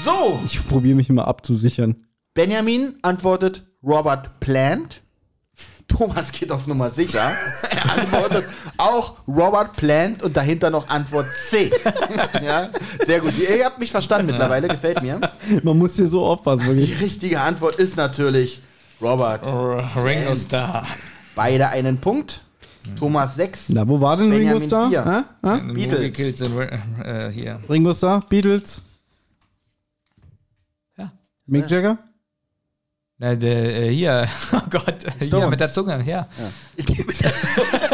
So, 0.04 0.40
Ich 0.46 0.66
probiere 0.66 0.96
mich 0.96 1.08
mal 1.10 1.24
abzusichern. 1.24 1.96
Benjamin 2.34 2.94
antwortet 3.02 3.64
Robert 3.82 4.40
Plant. 4.40 5.02
Thomas 5.88 6.30
geht 6.30 6.52
auf 6.52 6.66
Nummer 6.68 6.88
sicher. 6.90 7.20
Er 7.20 7.98
antwortet 7.98 8.44
auch 8.78 9.16
Robert 9.26 9.72
Plant 9.76 10.22
und 10.22 10.36
dahinter 10.36 10.70
noch 10.70 10.88
Antwort 10.88 11.26
C. 11.26 11.70
ja, 12.42 12.70
sehr 13.04 13.20
gut. 13.20 13.32
Ihr 13.36 13.64
habt 13.64 13.80
mich 13.80 13.90
verstanden 13.90 14.26
mittlerweile, 14.28 14.68
gefällt 14.68 15.02
mir. 15.02 15.20
Man 15.64 15.76
muss 15.76 15.96
hier 15.96 16.08
so 16.08 16.24
aufpassen, 16.24 16.62
Die 16.70 16.76
wirklich. 16.76 17.00
richtige 17.00 17.40
Antwort 17.40 17.74
ist 17.74 17.96
natürlich 17.96 18.60
Robert. 19.02 19.42
Ringo 19.96 20.34
Starr. 20.36 20.86
Beide 21.34 21.68
einen 21.70 21.98
Punkt. 21.98 22.42
Thomas 22.98 23.34
6. 23.36 23.68
Na, 23.70 23.86
wo 23.86 24.00
war 24.00 24.16
denn 24.16 24.32
Ringo 24.32 24.60
Starr? 24.60 24.90
Hä? 24.90 25.22
Hä? 25.46 25.72
Beatles. 25.72 26.40
Äh, 27.02 27.32
hier. 27.32 27.58
Ringo 27.68 27.94
Starr? 27.94 28.20
Beatles? 28.28 28.82
Ja. 30.96 31.12
Mick 31.46 31.70
Jagger? 31.70 31.98
Na, 33.18 33.34
der, 33.34 33.82
äh, 33.82 33.92
hier, 33.92 34.26
oh 34.54 34.60
Gott, 34.70 35.04
hier 35.18 35.26
Stones. 35.26 35.50
mit 35.50 35.60
der 35.60 35.70
Zunge, 35.70 36.02
ja. 36.06 36.26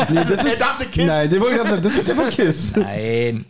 Nee, 0.09 0.25
das 0.25 0.45
er 0.45 0.57
dachte 0.57 0.87
Kiss. 0.87 1.07
Nein, 1.07 1.29
den 1.29 1.41
wollte 1.41 1.55
ich 1.55 1.61
gerade 1.61 1.71
sagen, 1.71 1.83
das 1.83 1.95
ist 1.95 2.07
der 2.07 2.15
von 2.15 2.31
Kiss. 2.31 2.77
Nein. 2.77 3.45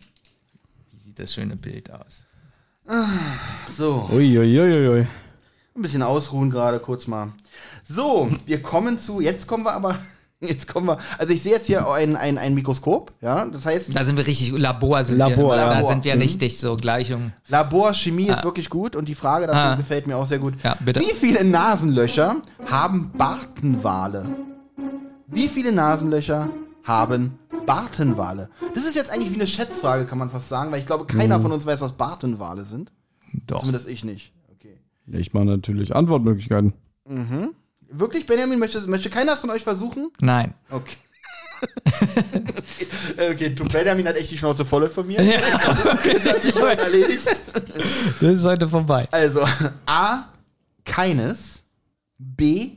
Wie 0.91 0.99
sieht 1.05 1.19
das 1.19 1.35
schöne 1.35 1.55
Bild 1.57 1.91
aus? 1.93 2.25
So, 3.77 4.09
Uiuiuiui. 4.11 5.07
ein 5.75 5.83
bisschen 5.83 6.03
ausruhen 6.03 6.51
gerade 6.51 6.79
kurz 6.79 7.07
mal. 7.07 7.33
So, 7.85 8.31
wir 8.47 8.63
kommen 8.63 8.99
zu, 8.99 9.21
jetzt 9.21 9.47
kommen 9.47 9.65
wir 9.65 9.73
aber, 9.73 9.99
jetzt 10.41 10.69
kommen 10.69 10.87
wir, 10.89 10.99
also 11.19 11.33
ich 11.33 11.43
sehe 11.43 11.53
jetzt 11.53 11.67
hier 11.67 11.89
ein, 11.91 12.15
ein, 12.17 12.37
ein 12.39 12.55
Mikroskop, 12.55 13.13
ja, 13.23 13.47
das 13.47 13.65
heißt, 13.65 13.97
Da 13.97 14.05
sind 14.05 14.17
wir 14.17 14.27
richtig, 14.27 14.53
Labor 14.53 15.03
sind 15.05 15.17
Labor, 15.19 15.53
wir. 15.53 15.57
Da 15.57 15.73
Labor. 15.75 15.89
sind 15.89 16.05
wir 16.05 16.15
Mhm. 16.15 16.21
richtig 16.23 16.59
so, 16.59 16.77
Gleichung. 16.77 17.33
Labor, 17.49 17.95
Chemie 17.95 18.29
ist 18.29 18.45
wirklich 18.45 18.69
gut 18.69 18.97
und 18.97 19.09
die 19.09 19.15
Frage 19.15 19.47
dazu 19.47 19.59
Ah. 19.59 19.75
gefällt 19.77 20.07
mir 20.07 20.17
auch 20.17 20.27
sehr 20.27 20.39
gut. 20.39 20.55
Ja, 20.63 20.77
bitte. 20.85 21.01
Wie 21.01 21.15
viele 21.15 21.43
Nasenlöcher 21.45 22.37
haben 22.67 23.13
Bartenwale? 23.17 24.27
Wie 25.27 25.49
viele 25.49 25.73
Nasenlöcher 25.73 26.49
haben 26.85 27.39
Bartenwale? 27.65 28.49
Das 28.75 28.85
ist 28.85 28.95
jetzt 28.95 29.11
eigentlich 29.11 29.31
wie 29.31 29.37
eine 29.37 29.47
Schätzfrage, 29.47 30.05
kann 30.05 30.19
man 30.19 30.31
fast 30.31 30.49
sagen, 30.49 30.71
weil 30.71 30.81
ich 30.81 30.87
glaube, 30.87 31.05
Mhm. 31.13 31.19
keiner 31.19 31.41
von 31.41 31.51
uns 31.53 31.65
weiß, 31.67 31.81
was 31.81 31.93
Bartenwale 31.93 32.65
sind. 32.65 32.93
Doch. 33.47 33.61
Zumindest 33.61 33.89
ich 33.89 34.05
nicht. 34.05 34.33
Okay. 34.55 34.77
Ich 35.07 35.33
mache 35.35 35.47
natürlich 35.47 35.95
Antwortmöglichkeiten. 35.97 36.75
Wirklich, 37.91 38.27
Benjamin, 38.27 38.59
möchte, 38.59 38.81
möchte 38.89 39.11
keiner 39.11 39.37
von 39.37 39.51
euch 39.51 39.63
versuchen? 39.63 40.11
Nein. 40.21 40.55
Okay. 40.71 40.97
okay, 43.17 43.31
okay, 43.33 43.49
du, 43.51 43.65
Benjamin 43.65 44.07
hat 44.09 44.17
echt 44.17 44.31
die 44.31 44.37
Schnauze 44.39 44.65
voll 44.65 44.89
von 44.89 45.07
mir. 45.07 45.19
Das 46.13 46.27
hat 46.27 46.43
sich 46.43 46.55
heute 46.55 46.83
erledigt. 46.83 47.27
Das 48.21 48.33
ist 48.35 48.45
heute 48.45 48.69
vorbei. 48.69 49.09
Also, 49.11 49.47
A, 49.87 50.25
keines. 50.85 51.63
B, 52.19 52.71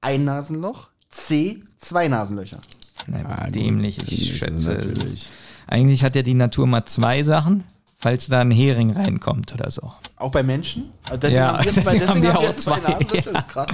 ein 0.00 0.24
Nasenloch. 0.24 0.88
C, 1.10 1.62
zwei 1.78 2.08
Nasenlöcher. 2.08 2.58
Nein, 3.06 3.26
Ah, 3.26 3.48
dämlich, 3.50 3.98
ich 4.10 4.38
schätze. 4.38 4.72
es 4.74 5.26
Eigentlich 5.66 6.02
hat 6.04 6.16
ja 6.16 6.22
die 6.22 6.34
Natur 6.34 6.66
mal 6.66 6.84
zwei 6.86 7.22
Sachen, 7.22 7.64
falls 7.98 8.26
da 8.28 8.40
ein 8.40 8.50
Hering 8.50 8.92
reinkommt 8.92 9.52
oder 9.52 9.70
so. 9.70 9.92
Auch 10.16 10.30
bei 10.30 10.42
Menschen? 10.42 10.90
Also 11.04 11.18
Deswegen 11.18 11.36
Ja, 11.38 11.52
haben 11.58 11.64
wir 11.64 11.72
zwei, 11.72 11.80
deswegen 11.82 11.98
deswegen 12.00 12.08
haben 12.08 12.22
wir 12.22 12.34
haben 12.34 12.42
wir 12.42 12.50
auch 12.50 12.56
zwei 12.56 12.80
zwei, 12.80 12.90
Nasenlöcher. 12.92 13.16
ja. 13.26 13.32
Das 13.32 13.42
ist 13.44 13.48
krass. 13.50 13.66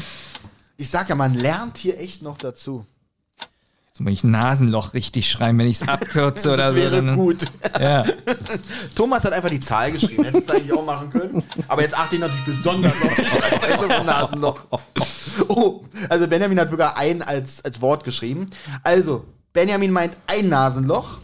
Ich 0.80 0.88
sag 0.88 1.10
ja, 1.10 1.14
man 1.14 1.34
lernt 1.34 1.76
hier 1.76 2.00
echt 2.00 2.22
noch 2.22 2.38
dazu. 2.38 2.86
Jetzt 3.88 4.00
muss 4.00 4.12
ich 4.14 4.24
Nasenloch 4.24 4.94
richtig 4.94 5.30
schreiben, 5.30 5.58
wenn 5.58 5.66
ich 5.66 5.82
es 5.82 5.86
abkürze 5.86 6.48
oder 6.54 6.72
Das 6.72 6.74
wäre 6.74 7.06
so. 7.06 7.14
gut. 7.16 7.44
Ja. 7.78 8.02
Thomas 8.94 9.22
hat 9.24 9.34
einfach 9.34 9.50
die 9.50 9.60
Zahl 9.60 9.92
geschrieben. 9.92 10.24
Hätte 10.24 10.38
es 10.38 10.48
eigentlich 10.48 10.72
auch 10.72 10.82
machen 10.86 11.10
können. 11.10 11.42
Aber 11.68 11.82
jetzt 11.82 11.98
achte 11.98 12.14
ich 12.14 12.20
natürlich 12.22 12.46
besonders 12.46 12.94
auf 12.94 13.14
die 13.14 13.92
vom 13.92 14.06
Nasenloch. 14.06 14.60
Oh, 15.48 15.84
also 16.08 16.26
Benjamin 16.26 16.58
hat 16.58 16.70
sogar 16.70 16.96
ein 16.96 17.20
als, 17.22 17.62
als 17.62 17.80
Wort 17.82 18.02
geschrieben. 18.04 18.48
Also, 18.82 19.26
Benjamin 19.52 19.92
meint 19.92 20.16
ein 20.26 20.48
Nasenloch. 20.48 21.18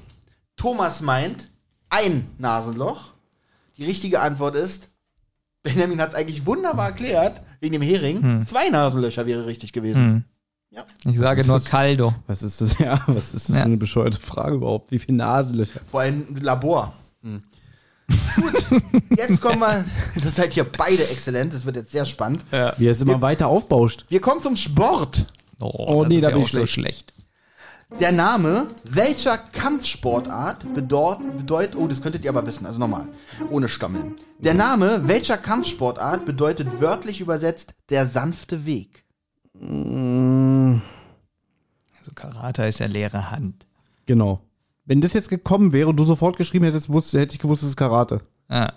Thomas 0.57 1.01
meint 1.01 1.49
ein 1.89 2.31
Nasenloch. 2.39 3.13
Die 3.79 3.85
richtige 3.87 4.21
Antwort 4.21 4.55
ist, 4.55 4.91
Benjamin 5.63 6.01
hat 6.01 6.11
es 6.11 6.15
eigentlich 6.15 6.45
wunderbar 6.47 6.89
erklärt, 6.89 7.41
wegen 7.67 7.73
dem 7.75 7.83
Hering. 7.83 8.23
Hm. 8.23 8.47
Zwei 8.47 8.69
Nasenlöcher 8.71 9.27
wäre 9.27 9.47
richtig 9.47 9.73
gewesen. 9.73 10.25
Ja. 10.71 10.85
Ich 11.05 11.19
sage 11.19 11.45
nur 11.47 11.57
ist- 11.57 11.69
Caldo. 11.69 12.15
Was 12.27 12.43
ist 12.43 12.61
das? 12.61 12.79
Ja, 12.79 13.01
was 13.07 13.35
ist 13.35 13.49
das 13.49 13.57
Ja. 13.57 13.63
für 13.63 13.67
eine 13.67 13.77
bescheuerte 13.77 14.21
Frage 14.21 14.57
überhaupt? 14.57 14.91
Wie 14.91 14.99
viele 14.99 15.19
Nasenlöcher? 15.19 15.81
Vor 15.91 16.01
allem 16.01 16.37
Labor. 16.41 16.93
Hm. 17.23 17.43
Gut, 18.37 18.67
jetzt 19.17 19.41
kommen 19.41 19.59
wir. 19.61 19.85
Das 20.23 20.37
seid 20.37 20.57
ihr 20.57 20.65
beide 20.65 21.09
exzellent. 21.09 21.53
Das 21.55 21.65
wird 21.67 21.77
jetzt 21.77 21.93
sehr 21.93 22.05
spannend. 22.07 22.43
Wie 22.51 22.87
er 22.87 22.93
es 22.93 23.01
immer 23.01 23.21
weiter 23.21 23.49
aufbauscht. 23.49 24.05
Wir 24.09 24.21
kommen 24.21 24.41
zum 24.43 24.57
Sport. 24.57 25.27
Oh, 25.59 25.73
Oh, 25.77 26.03
das 26.05 26.11
nee, 26.13 26.21
da 26.21 26.29
ja 26.29 26.35
bin 26.35 26.45
ich 26.45 26.53
so 26.53 26.59
schlecht. 26.67 26.73
schlecht. 26.73 27.13
Der 28.01 28.13
Name 28.13 28.67
welcher 28.85 29.39
Kampfsportart 29.39 30.75
bedeutet. 30.75 31.77
Oh, 31.77 31.87
das 31.87 32.03
könntet 32.03 32.25
ihr 32.25 32.31
aber 32.31 32.47
wissen. 32.47 32.67
Also 32.67 32.79
nochmal. 32.81 33.09
Ohne 33.51 33.69
Stammeln. 33.69 34.17
Der 34.39 34.55
Name 34.55 35.03
welcher 35.07 35.39
Kampfsportart 35.39 36.27
bedeutet 36.27 36.81
wörtlich 36.81 37.21
übersetzt 37.21 37.75
der 37.89 38.07
sanfte 38.07 38.67
Weg. 38.67 39.05
Mm, 39.55 40.81
Also 42.01 42.13
Karate 42.15 42.65
ist 42.67 42.81
ja 42.81 42.87
leere 42.87 43.31
Hand. 43.31 43.67
Genau. 44.05 44.41
Wenn 44.85 45.01
das 45.01 45.15
jetzt 45.15 45.29
gekommen 45.31 45.73
wäre 45.73 45.89
und 45.89 45.97
du 45.97 46.05
sofort 46.05 46.37
geschrieben 46.37 46.65
hättest, 46.67 46.89
wusste, 46.93 47.19
hätte 47.21 47.35
ich 47.35 47.41
gewusst, 47.41 47.63
es 47.63 47.71
ist 47.71 47.77
Karate. 47.77 48.21
Ah. 48.49 48.73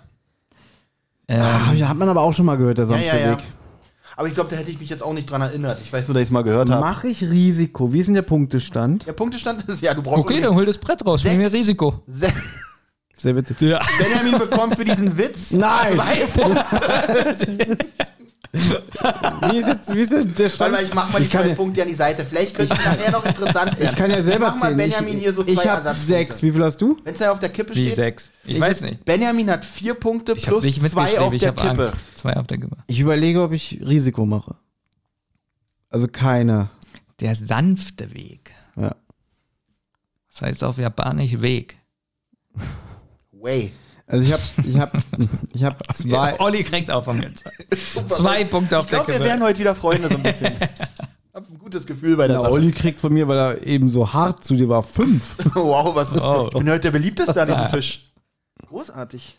Ähm, 1.28 1.42
Ah, 1.42 1.72
ja, 1.74 1.88
hat 1.88 1.96
man 1.96 2.08
aber 2.08 2.22
auch 2.22 2.32
schon 2.32 2.46
mal 2.46 2.56
gehört, 2.56 2.78
der 2.78 2.86
sanfte 2.86 3.06
ja, 3.06 3.16
ja. 3.18 3.30
Weg. 3.32 3.44
Aber 4.20 4.28
ich 4.28 4.34
glaube, 4.34 4.50
da 4.50 4.56
hätte 4.56 4.70
ich 4.70 4.78
mich 4.78 4.90
jetzt 4.90 5.02
auch 5.02 5.14
nicht 5.14 5.30
dran 5.30 5.40
erinnert. 5.40 5.78
Ich 5.82 5.90
weiß 5.90 6.06
nur, 6.06 6.12
dass 6.12 6.20
ich 6.20 6.26
es 6.26 6.30
mal 6.30 6.42
gehört 6.42 6.68
habe. 6.68 6.82
Mach 6.84 7.04
ich 7.04 7.22
Risiko. 7.22 7.90
Wie 7.90 8.00
ist 8.00 8.06
denn 8.08 8.16
der 8.16 8.20
Punktestand? 8.20 9.06
Der 9.06 9.14
Punktestand 9.14 9.62
ist, 9.66 9.80
ja, 9.80 9.94
du 9.94 10.02
brauchst 10.02 10.18
okay, 10.24 10.42
dann 10.42 10.54
hol 10.54 10.66
das 10.66 10.76
Brett 10.76 11.06
raus, 11.06 11.22
Sechs. 11.22 11.32
nehmen 11.34 11.50
wir 11.50 11.58
Risiko. 11.58 12.02
Se- 12.06 12.28
Sehr 13.14 13.34
witzig. 13.34 13.58
Ja. 13.62 13.80
Benjamin 13.98 14.38
bekommt 14.38 14.76
für 14.76 14.84
diesen 14.84 15.16
Witz 15.16 15.52
Nein. 15.52 15.94
zwei 15.94 16.26
Punkte. 16.26 17.78
Wie 18.52 19.58
ist 19.58 19.66
jetzt, 19.68 19.94
wie 19.94 20.00
ist 20.00 20.12
denn 20.12 20.34
der 20.34 20.46
Warte 20.46 20.50
Stand? 20.50 20.72
mal, 20.72 20.82
ich 20.84 20.92
mach 20.94 21.12
mal 21.12 21.22
die 21.22 21.28
zwei 21.28 21.48
ja- 21.48 21.54
Punkte 21.54 21.82
an 21.82 21.88
die 21.88 21.94
Seite. 21.94 22.24
Vielleicht 22.24 22.56
könnte 22.56 22.74
es 22.74 22.84
nachher 22.84 23.10
noch 23.12 23.24
interessant 23.24 23.72
werden. 23.78 23.84
Ich 23.84 23.94
kann 23.96 24.10
ja 24.10 24.22
selber 24.22 24.46
ich 24.48 24.52
mach 24.54 24.54
mal 24.56 24.60
zählen. 24.68 24.76
Benjamin 24.76 25.14
ich 25.14 25.20
hier 25.22 25.32
so 25.34 25.44
zwei 25.44 25.52
ich 25.52 25.58
habe 25.60 25.68
Ersatzpunkte. 25.78 26.06
sechs. 26.12 26.42
Wie 26.42 26.50
viel 26.50 26.64
hast 26.64 26.78
du? 26.82 26.98
Wenn 27.04 27.12
es 27.12 27.20
da 27.20 27.30
auf 27.30 27.38
der 27.38 27.48
Kippe 27.50 27.74
Wie 27.76 27.84
steht. 27.86 27.94
sechs? 27.96 28.30
Ich, 28.44 28.54
Ich 28.56 28.60
weiß 28.60 28.80
nicht. 28.80 29.04
Benjamin 29.04 29.50
hat 29.50 29.64
vier 29.64 29.94
Punkte 29.94 30.32
Ich 30.32 30.44
plus 30.46 30.64
nicht 30.64 30.82
zwei 30.82 31.18
auf 31.20 31.32
ich 31.32 31.40
der 31.40 31.52
Kippe. 31.52 31.68
Angst. 31.84 31.96
Zwei 32.14 32.36
auf 32.36 32.46
der 32.48 32.58
Kippe. 32.58 32.76
Ich 32.88 32.98
überlege, 32.98 33.40
ob 33.42 33.52
ich 33.52 33.80
Risiko 33.86 34.26
mache. 34.26 34.56
Also 35.88 36.08
keine. 36.08 36.70
Der 37.20 37.34
sanfte 37.36 38.12
Weg. 38.14 38.50
Ja. 38.76 38.96
Das 40.32 40.42
heißt 40.42 40.64
auf 40.64 40.78
Japanisch 40.78 41.40
Weg. 41.40 41.76
Way. 43.32 43.72
Also 44.10 44.24
ich 44.24 44.32
habe 44.32 44.42
ich 44.66 44.76
hab, 44.78 44.98
ich 45.54 45.62
hab 45.64 45.92
zwei. 45.94 46.40
Olli 46.40 46.64
kriegt 46.64 46.90
auch 46.90 47.04
von 47.04 47.16
mir 47.18 47.30
zwei. 47.34 47.50
zwei 48.08 48.44
Punkte 48.44 48.78
auf 48.78 48.84
Ich 48.84 48.90
glaube, 48.90 49.06
der 49.06 49.14
wir 49.14 49.18
Kippe. 49.20 49.28
wären 49.30 49.42
heute 49.42 49.58
wieder 49.60 49.74
Freunde 49.76 50.08
so 50.08 50.16
ein 50.16 50.22
bisschen. 50.22 50.54
hab 51.32 51.48
ein 51.48 51.58
gutes 51.58 51.86
Gefühl 51.86 52.16
bei 52.16 52.26
der 52.26 52.36
Ja, 52.36 52.42
Sache. 52.42 52.52
Olli 52.52 52.72
kriegt 52.72 52.98
von 52.98 53.12
mir, 53.12 53.28
weil 53.28 53.38
er 53.38 53.66
eben 53.66 53.88
so 53.88 54.12
hart 54.12 54.42
zu 54.42 54.56
dir 54.56 54.68
war, 54.68 54.82
fünf. 54.82 55.36
Wow, 55.54 55.94
was 55.94 56.10
ist 56.12 56.22
Oh. 56.22 56.48
Ich 56.52 56.58
bin 56.58 56.68
heute 56.68 56.80
der 56.80 56.90
beliebteste 56.90 57.40
an 57.40 57.46
diesem 57.48 57.68
Tisch. 57.68 58.12
Großartig. 58.68 59.38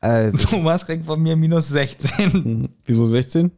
Also, 0.00 0.38
Thomas 0.48 0.84
kriegt 0.84 1.06
von 1.06 1.20
mir 1.22 1.36
minus 1.36 1.68
16. 1.68 2.68
wieso 2.84 3.06
16? 3.06 3.50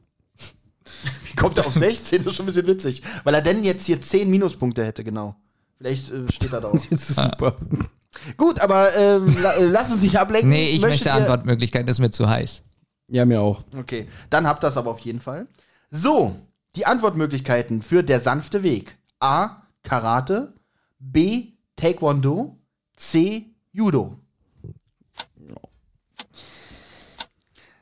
Wie 1.25 1.35
kommt 1.37 1.59
er 1.59 1.67
auf 1.67 1.73
16? 1.75 2.19
Das 2.19 2.33
ist 2.33 2.37
schon 2.37 2.45
ein 2.45 2.53
bisschen 2.53 2.67
witzig. 2.67 3.03
Weil 3.25 3.35
er 3.35 3.43
denn 3.43 3.65
jetzt 3.65 3.87
hier 3.87 4.01
10 4.01 4.31
Minuspunkte 4.31 4.85
hätte, 4.85 5.03
genau. 5.03 5.37
Vielleicht 5.79 6.11
äh, 6.11 6.31
steht 6.33 6.53
er 6.53 6.61
da 6.61 6.69
auch. 6.69 6.73
Das 6.73 6.87
ist 7.11 7.17
super. 7.17 7.57
Gut, 8.37 8.61
aber 8.61 8.95
ähm, 8.97 9.37
la, 9.43 9.53
äh, 9.55 9.65
lassen 9.65 9.95
Sie 10.01 10.07
sich 10.09 10.19
ablenken. 10.19 10.51
Nee, 10.51 10.71
ich 10.71 10.81
Möchtet 10.81 11.07
möchte 11.07 11.09
ihr- 11.09 11.15
Antwortmöglichkeit, 11.15 11.89
das 11.89 11.97
ist 11.97 12.01
mir 12.01 12.11
zu 12.11 12.29
heiß. 12.29 12.63
Ja, 13.09 13.25
mir 13.25 13.41
auch. 13.41 13.63
Okay, 13.79 14.09
dann 14.31 14.47
habt 14.47 14.63
ihr 14.65 14.69
das 14.69 14.77
aber 14.77 14.91
auf 14.91 15.01
jeden 15.01 15.21
Fall. 15.21 15.47
So, 15.91 16.35
die 16.75 16.87
Antwortmöglichkeiten 16.87 17.83
für 17.83 18.03
der 18.03 18.21
sanfte 18.21 18.63
Weg. 18.63 18.97
A. 19.21 19.63
Karate. 19.83 20.53
B. 20.99 21.53
Taekwondo. 21.77 22.59
C. 22.97 23.47
Judo. 23.73 24.19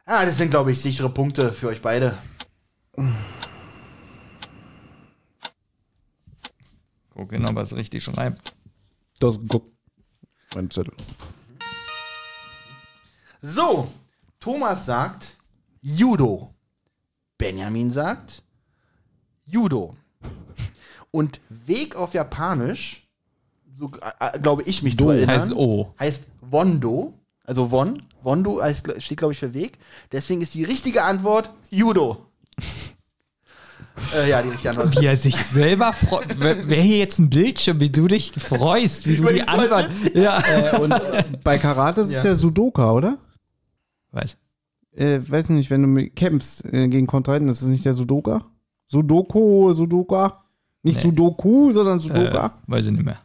Ah, 0.07 0.26
das 0.26 0.37
sind, 0.37 0.51
glaube 0.51 0.72
ich, 0.72 0.80
sichere 0.82 1.09
Punkte 1.09 1.51
für 1.53 1.68
euch 1.68 1.80
beide. 1.80 2.18
Guck 7.14 7.30
hin, 7.32 7.47
ob 7.47 7.57
er 7.57 7.62
es 7.62 7.74
richtig 7.74 8.05
schreibt. 8.05 8.55
Das, 9.20 9.39
guck. 9.49 9.72
Mein 10.55 10.70
Zettel. 10.70 10.94
So, 13.42 13.88
Thomas 14.40 14.86
sagt 14.86 15.32
Judo. 15.82 16.55
Benjamin 17.38 17.90
sagt 17.90 18.42
Judo. 19.44 19.96
Und 21.11 21.40
Weg 21.48 21.94
auf 21.96 22.14
Japanisch, 22.14 23.07
so 23.72 23.90
äh, 24.20 24.36
äh, 24.36 24.38
glaube 24.40 24.62
ich 24.64 24.82
mich 24.82 24.96
zu 24.96 25.05
Do 25.05 25.11
erinnern, 25.11 25.40
Heißt 25.40 25.52
O. 25.52 25.94
heißt 25.98 26.22
Wondo. 26.40 27.14
Also 27.44 27.70
Won, 27.70 28.02
Wondo 28.22 28.59
als- 28.59 28.82
steht, 28.98 29.18
glaube 29.18 29.32
ich, 29.34 29.38
für 29.38 29.52
Weg. 29.52 29.78
Deswegen 30.12 30.40
ist 30.40 30.55
die 30.55 30.64
richtige 30.64 31.02
Antwort 31.02 31.50
Judo. 31.70 32.26
Äh, 34.14 34.28
ja, 34.30 34.42
die 34.42 34.49
richtige 34.51 34.70
Antwort. 34.70 35.01
Wie 35.01 35.07
er 35.07 35.16
sich 35.16 35.36
selber 35.36 35.92
freut. 35.92 36.40
Wäre 36.40 36.80
hier 36.80 36.99
jetzt 36.99 37.18
ein 37.18 37.30
Bildschirm, 37.30 37.80
wie 37.80 37.90
du 37.90 38.09
dich 38.09 38.32
freust, 38.32 39.07
wie 39.07 39.16
du 39.16 39.32
die 39.32 39.42
Antwort. 39.47 39.90
Ja. 40.14 40.38
Äh, 40.40 40.78
und 40.80 40.95
bei 41.45 41.59
Karate 41.59 42.03
ist 42.03 42.09
es 42.09 42.14
Ja. 42.14 42.24
ja 42.30 42.34
Sudoka, 42.34 42.92
oder? 42.92 43.18
Was? 44.12 44.36
Äh, 44.97 45.20
weiß 45.28 45.49
nicht, 45.51 45.70
wenn 45.70 45.82
du 45.82 45.88
mit- 45.88 46.14
kämpfst 46.16 46.64
äh, 46.66 46.88
gegen 46.88 47.07
Kontrahenten, 47.07 47.49
ist 47.49 47.62
es 47.62 47.68
nicht 47.68 47.84
der 47.84 47.95
Sudoka? 47.95 48.45
Sudoku, 48.86 49.74
Sudoka? 49.74 50.45
Nicht 50.82 50.97
Nee. 50.97 51.03
Sudoku, 51.03 51.72
sondern 51.72 51.99
Äh, 51.99 52.01
Sudoka? 52.01 52.59
weiß 52.66 52.86
ich 52.86 52.92
nicht 52.92 53.05
mehr. 53.05 53.18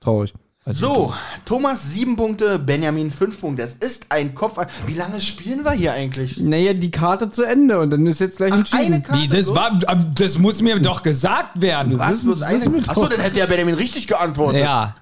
Traurig. 0.00 0.32
So, 0.66 1.12
Thomas 1.44 1.92
sieben 1.92 2.16
Punkte, 2.16 2.58
Benjamin 2.58 3.10
fünf 3.10 3.38
Punkte. 3.38 3.62
Es 3.64 3.74
ist 3.74 4.06
ein 4.08 4.34
Kopf. 4.34 4.56
Wie 4.86 4.94
lange 4.94 5.20
spielen 5.20 5.62
wir 5.62 5.72
hier 5.72 5.92
eigentlich? 5.92 6.38
Naja, 6.40 6.72
die 6.72 6.90
Karte 6.90 7.30
zu 7.30 7.42
Ende 7.42 7.78
und 7.80 7.90
dann 7.90 8.06
ist 8.06 8.18
jetzt 8.20 8.38
gleich 8.38 8.50
Ach, 8.54 8.58
entschieden. 8.60 8.80
eine 8.94 9.02
Karte. 9.02 9.20
Wie, 9.22 9.28
das, 9.28 9.52
bloß? 9.52 9.56
war, 9.56 9.78
das 10.14 10.38
muss 10.38 10.62
mir 10.62 10.80
doch 10.80 11.02
gesagt 11.02 11.60
werden. 11.60 11.98
Was? 11.98 12.22
Bloß 12.22 12.38
das 12.38 12.48
eine? 12.48 12.58
ist 12.60 12.70
mit- 12.70 12.88
Achso, 12.88 13.06
dann 13.08 13.20
hätte 13.20 13.40
ja 13.40 13.44
Benjamin 13.44 13.74
richtig 13.74 14.06
geantwortet. 14.08 14.62
Ja. 14.62 14.94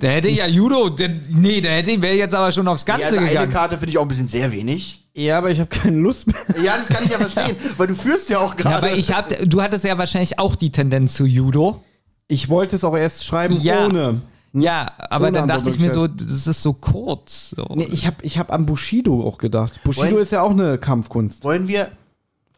Der 0.00 0.14
hätte 0.14 0.30
ja 0.30 0.48
Judo. 0.48 0.88
Der, 0.88 1.10
nee, 1.30 1.60
der 1.60 1.76
hätte 1.76 2.02
wäre 2.02 2.16
jetzt 2.16 2.34
aber 2.34 2.50
schon 2.50 2.66
aufs 2.66 2.84
Ganze 2.84 3.02
Ja, 3.02 3.06
also 3.10 3.18
eine 3.20 3.28
gegangen. 3.28 3.52
Karte 3.52 3.76
finde 3.78 3.90
ich 3.90 3.98
auch 3.98 4.02
ein 4.02 4.08
bisschen 4.08 4.26
sehr 4.26 4.50
wenig. 4.50 5.06
Ja, 5.14 5.38
aber 5.38 5.50
ich 5.52 5.60
habe 5.60 5.70
keine 5.70 5.96
Lust 5.98 6.26
mehr. 6.26 6.34
Ja, 6.60 6.76
das 6.76 6.88
kann 6.88 7.04
ich 7.04 7.10
ja 7.12 7.18
verstehen, 7.18 7.56
weil 7.76 7.86
du 7.86 7.94
führst 7.94 8.30
ja 8.30 8.40
auch 8.40 8.56
Ja, 8.56 8.62
gerade. 8.62 8.76
aber 8.78 8.92
ich 8.96 9.12
hab, 9.12 9.28
du 9.48 9.62
hattest 9.62 9.84
ja 9.84 9.96
wahrscheinlich 9.96 10.40
auch 10.40 10.56
die 10.56 10.72
Tendenz 10.72 11.14
zu 11.14 11.24
Judo. 11.24 11.84
Ich 12.26 12.48
wollte 12.48 12.74
es 12.74 12.82
auch 12.82 12.96
erst 12.96 13.24
schreiben 13.24 13.56
Ja. 13.60 13.86
ohne. 13.86 14.20
Ja, 14.54 14.92
aber 15.10 15.32
dann 15.32 15.48
dachte 15.48 15.68
ich 15.68 15.78
mir 15.80 15.90
so, 15.90 16.06
das 16.06 16.46
ist 16.46 16.62
so 16.62 16.72
kurz. 16.74 17.50
So. 17.56 17.66
Nee, 17.74 17.88
ich 17.90 18.06
habe 18.06 18.16
ich 18.22 18.38
hab 18.38 18.52
an 18.52 18.66
Bushido 18.66 19.26
auch 19.26 19.38
gedacht. 19.38 19.80
Bushido 19.82 20.12
Wollen- 20.12 20.22
ist 20.22 20.32
ja 20.32 20.42
auch 20.42 20.52
eine 20.52 20.78
Kampfkunst. 20.78 21.42
Wollen 21.42 21.66
wir 21.66 21.88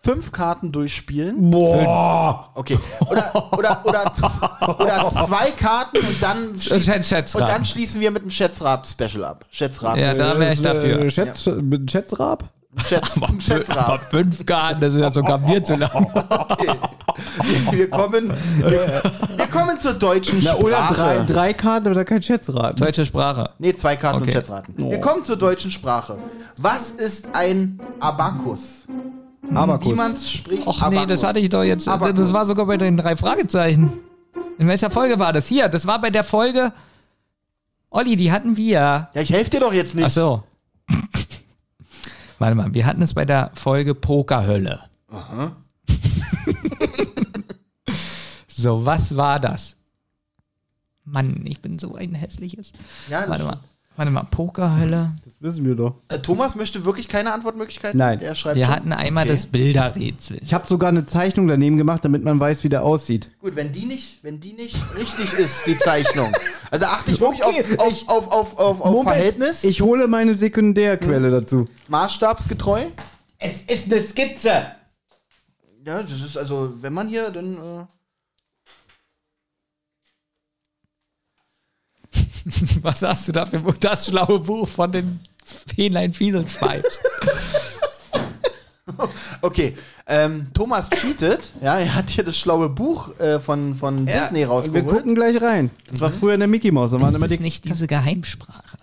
fünf 0.02 0.30
Karten 0.30 0.72
durchspielen? 0.72 1.50
Boah! 1.50 2.50
Okay. 2.54 2.78
Oder, 3.10 3.50
oder, 3.52 3.80
oder, 3.84 4.12
z- 4.14 4.78
oder 4.78 5.08
zwei 5.10 5.50
Karten 5.52 5.96
und 5.98 6.22
dann, 6.22 6.60
schließen, 6.60 7.02
Schätz- 7.02 7.34
und 7.34 7.40
dann 7.40 7.64
schließen 7.64 8.00
wir 8.00 8.10
mit 8.10 8.22
dem 8.22 8.30
Schätzrat-Special 8.30 9.24
ab. 9.24 9.46
Schätzrat. 9.50 9.96
Ja, 9.96 10.14
da 10.14 10.38
wäre 10.38 10.52
ich 10.52 10.62
dafür. 10.62 11.00
Äh, 11.00 11.10
Schätz, 11.10 11.46
mit 11.46 11.90
Schätzrab? 11.90 12.44
Schätz, 12.84 13.16
Aber 13.16 13.40
Schätzrat. 13.40 14.00
fünf 14.10 14.44
Karten, 14.44 14.80
das 14.80 14.94
ist 14.94 15.00
ja 15.00 15.10
sogar 15.10 15.38
mir 15.38 15.62
zu 15.62 15.76
lang. 15.76 16.06
Okay. 17.18 17.70
Wir 17.70 17.88
kommen, 17.88 18.30
wir, 18.58 19.02
wir 19.36 19.46
kommen 19.46 19.78
zur 19.80 19.94
deutschen 19.94 20.38
Na, 20.42 20.50
Sprache. 20.50 20.62
oder 20.64 20.88
drei, 20.94 21.18
drei 21.24 21.52
Karten 21.54 21.88
oder 21.88 22.04
kein 22.04 22.22
Schätzrad. 22.22 22.78
Deutsche 22.78 23.06
Sprache. 23.06 23.50
Nee, 23.58 23.74
zwei 23.74 23.96
Karten 23.96 24.18
Okay. 24.18 24.26
und 24.26 24.32
Schätzraten. 24.32 24.74
Wir 24.90 25.00
kommen 25.00 25.24
zur 25.24 25.36
deutschen 25.36 25.70
Sprache. 25.70 26.18
Was 26.58 26.90
ist 26.90 27.28
ein 27.32 27.80
Abakus? 28.00 28.86
Wie 29.48 29.56
Abakus. 29.56 29.94
man 29.96 30.12
es 30.12 30.30
spricht. 30.30 30.66
Och 30.66 30.90
nee, 30.90 31.06
das 31.06 31.22
hatte 31.22 31.38
ich 31.38 31.48
doch 31.48 31.62
jetzt. 31.64 31.88
Abakus. 31.88 32.14
Das 32.18 32.32
war 32.34 32.44
sogar 32.44 32.66
bei 32.66 32.76
den 32.76 32.98
drei 32.98 33.16
Fragezeichen. 33.16 33.94
In 34.58 34.68
welcher 34.68 34.90
Folge 34.90 35.18
war 35.18 35.32
das? 35.32 35.46
Hier, 35.46 35.68
das 35.70 35.86
war 35.86 35.98
bei 35.98 36.10
der 36.10 36.24
Folge. 36.24 36.70
Olli, 37.88 38.16
die 38.16 38.30
hatten 38.30 38.58
wir. 38.58 38.78
Ja, 38.78 39.08
ich 39.14 39.32
helfe 39.32 39.50
dir 39.50 39.60
doch 39.60 39.72
jetzt 39.72 39.94
nicht. 39.94 40.04
Ach 40.04 40.10
so. 40.10 40.42
Warte 42.38 42.54
mal, 42.54 42.74
wir 42.74 42.86
hatten 42.86 43.02
es 43.02 43.14
bei 43.14 43.24
der 43.24 43.50
Folge 43.54 43.94
Pokerhölle. 43.94 44.82
so, 48.46 48.84
was 48.84 49.16
war 49.16 49.40
das? 49.40 49.76
Mann, 51.04 51.46
ich 51.46 51.60
bin 51.60 51.78
so 51.78 51.94
ein 51.94 52.14
hässliches. 52.14 52.72
Ja, 53.08 53.20
das 53.20 53.30
Warte 53.30 53.44
mal, 53.44 53.60
warte 53.96 54.10
mal, 54.10 54.24
Pokerhölle. 54.30 55.12
Das 55.24 55.34
wissen 55.40 55.64
wir 55.64 55.74
doch. 55.74 55.94
Äh, 56.08 56.18
Thomas 56.18 56.54
möchte 56.54 56.84
wirklich 56.84 57.08
keine 57.08 57.32
Antwortmöglichkeit? 57.32 57.94
Nein. 57.94 58.20
Der 58.20 58.34
schreibt 58.34 58.56
Wir 58.56 58.66
schon. 58.66 58.74
hatten 58.74 58.92
einmal 58.92 59.24
Okay. 59.24 59.32
das 59.32 59.46
Bilderrätsel. 59.46 60.38
Ich 60.42 60.54
habe 60.54 60.66
sogar 60.66 60.88
eine 60.90 61.04
Zeichnung 61.06 61.48
daneben 61.48 61.76
gemacht, 61.76 62.04
damit 62.04 62.22
man 62.24 62.38
weiß, 62.40 62.64
wie 62.64 62.68
der 62.68 62.82
aussieht. 62.84 63.30
Gut, 63.40 63.56
wenn 63.56 63.72
die 63.72 63.86
nicht, 63.86 64.22
wenn 64.22 64.40
die 64.40 64.52
nicht 64.52 64.76
richtig 64.98 65.32
ist, 65.34 65.66
die 65.66 65.78
Zeichnung. 65.78 66.32
Also 66.70 66.86
achte 66.86 67.10
ich 67.12 67.20
wirklich 67.20 67.42
Okay, 67.44 67.64
auf, 67.78 68.08
auf, 68.08 68.08
auf, 68.08 68.32
auf, 68.32 68.58
auf, 68.58 68.80
auf 68.80 69.02
Verhältnis, 69.04 69.64
Ich 69.64 69.80
hole 69.82 70.06
meine 70.08 70.34
Sekundärquelle 70.36 71.30
dazu. 71.30 71.68
maßstabsgetreu. 71.88 72.86
Es 73.38 73.62
ist 73.62 73.92
eine 73.92 74.02
Skizze. 74.02 74.66
Ja, 75.84 76.02
das 76.02 76.20
ist 76.20 76.36
also, 76.36 76.74
wenn 76.80 76.92
man 76.92 77.08
hier, 77.08 77.30
dann. 77.30 77.54
Äh, 77.56 77.86
Was 82.82 83.02
hast 83.02 83.28
du 83.28 83.32
dafür? 83.32 83.62
Das 83.80 84.06
schlaue 84.06 84.38
Buch 84.40 84.68
von 84.68 84.92
den 84.92 85.20
Fähnlein 85.44 86.12
Fieselschweifs. 86.12 87.00
okay, 89.42 89.76
ähm, 90.06 90.46
Thomas 90.54 90.88
cheatet. 90.90 91.52
Ja, 91.60 91.78
er 91.78 91.94
hat 91.94 92.10
hier 92.10 92.24
das 92.24 92.36
schlaue 92.36 92.68
Buch 92.68 93.18
äh, 93.18 93.40
von, 93.40 93.74
von 93.74 94.06
Disney 94.06 94.40
Wir 94.40 94.48
rausgeholt. 94.48 94.86
gucken 94.86 95.14
gleich 95.14 95.40
rein. 95.42 95.70
Das 95.88 96.00
war 96.00 96.10
früher 96.10 96.34
in 96.34 96.40
der 96.40 96.48
Mickey. 96.48 96.70
Da 96.70 96.76
waren 96.76 96.90
Das 97.00 97.14
immer 97.14 97.26
ist 97.26 97.38
die 97.38 97.42
nicht 97.42 97.64
diese 97.64 97.86
Geheimsprache. 97.86 98.76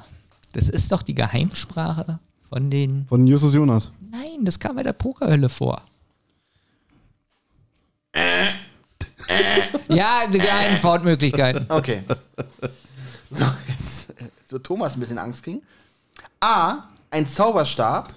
Das 0.52 0.68
ist 0.70 0.92
doch 0.92 1.02
die 1.02 1.16
Geheimsprache 1.16 2.20
von 2.50 2.70
den. 2.70 3.06
von 3.08 3.26
Justus 3.26 3.54
Jonas. 3.54 3.92
Nein, 4.12 4.44
das 4.44 4.60
kam 4.60 4.76
bei 4.76 4.84
der 4.84 4.94
Pokerhölle 4.94 5.50
vor. 5.50 5.82
ja, 9.90 10.28
die 10.28 10.42
Antwortmöglichkeiten. 10.42 11.66
Okay. 11.70 12.04
So, 13.38 13.46
jetzt 13.68 14.10
äh, 14.22 14.26
jetzt 14.40 14.52
wird 14.52 14.66
Thomas 14.66 14.96
ein 14.96 15.00
bisschen 15.00 15.18
Angst 15.18 15.44
kriegen. 15.44 15.62
A. 16.40 16.88
Ein 17.10 17.28
Zauberstab. 17.28 18.14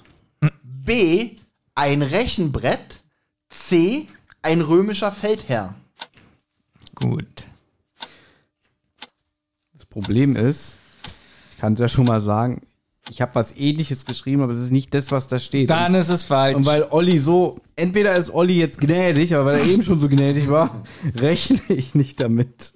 B. 0.62 1.30
Ein 1.74 2.02
Rechenbrett. 2.02 3.02
C. 3.48 4.08
Ein 4.42 4.60
römischer 4.60 5.12
Feldherr. 5.12 5.74
Gut. 6.94 7.44
Das 9.72 9.86
Problem 9.86 10.36
ist, 10.36 10.78
ich 11.52 11.58
kann 11.58 11.74
es 11.74 11.80
ja 11.80 11.88
schon 11.88 12.04
mal 12.04 12.20
sagen, 12.20 12.62
ich 13.10 13.20
habe 13.20 13.34
was 13.34 13.56
ähnliches 13.56 14.04
geschrieben, 14.04 14.42
aber 14.42 14.52
es 14.52 14.58
ist 14.58 14.72
nicht 14.72 14.92
das, 14.92 15.10
was 15.10 15.28
da 15.28 15.38
steht. 15.38 15.70
Dann 15.70 15.94
ist 15.94 16.08
es 16.08 16.24
falsch. 16.24 16.56
Und 16.56 16.66
weil 16.66 16.82
Olli 16.90 17.18
so, 17.18 17.60
entweder 17.76 18.14
ist 18.14 18.30
Olli 18.30 18.58
jetzt 18.58 18.80
gnädig, 18.80 19.34
aber 19.34 19.46
weil 19.46 19.60
er 19.60 19.66
eben 19.66 19.82
schon 19.82 19.98
so 19.98 20.08
gnädig 20.08 20.50
war, 20.50 20.84
rechne 21.16 21.60
ich 21.68 21.94
nicht 21.94 22.20
damit. 22.20 22.72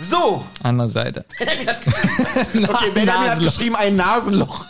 So, 0.00 0.44
Andere 0.62 0.88
Seite. 0.88 1.24
okay, 1.40 2.90
Benjamin 2.94 3.30
hat 3.30 3.38
geschrieben 3.40 3.76
ein 3.76 3.96
Nasenloch. 3.96 4.64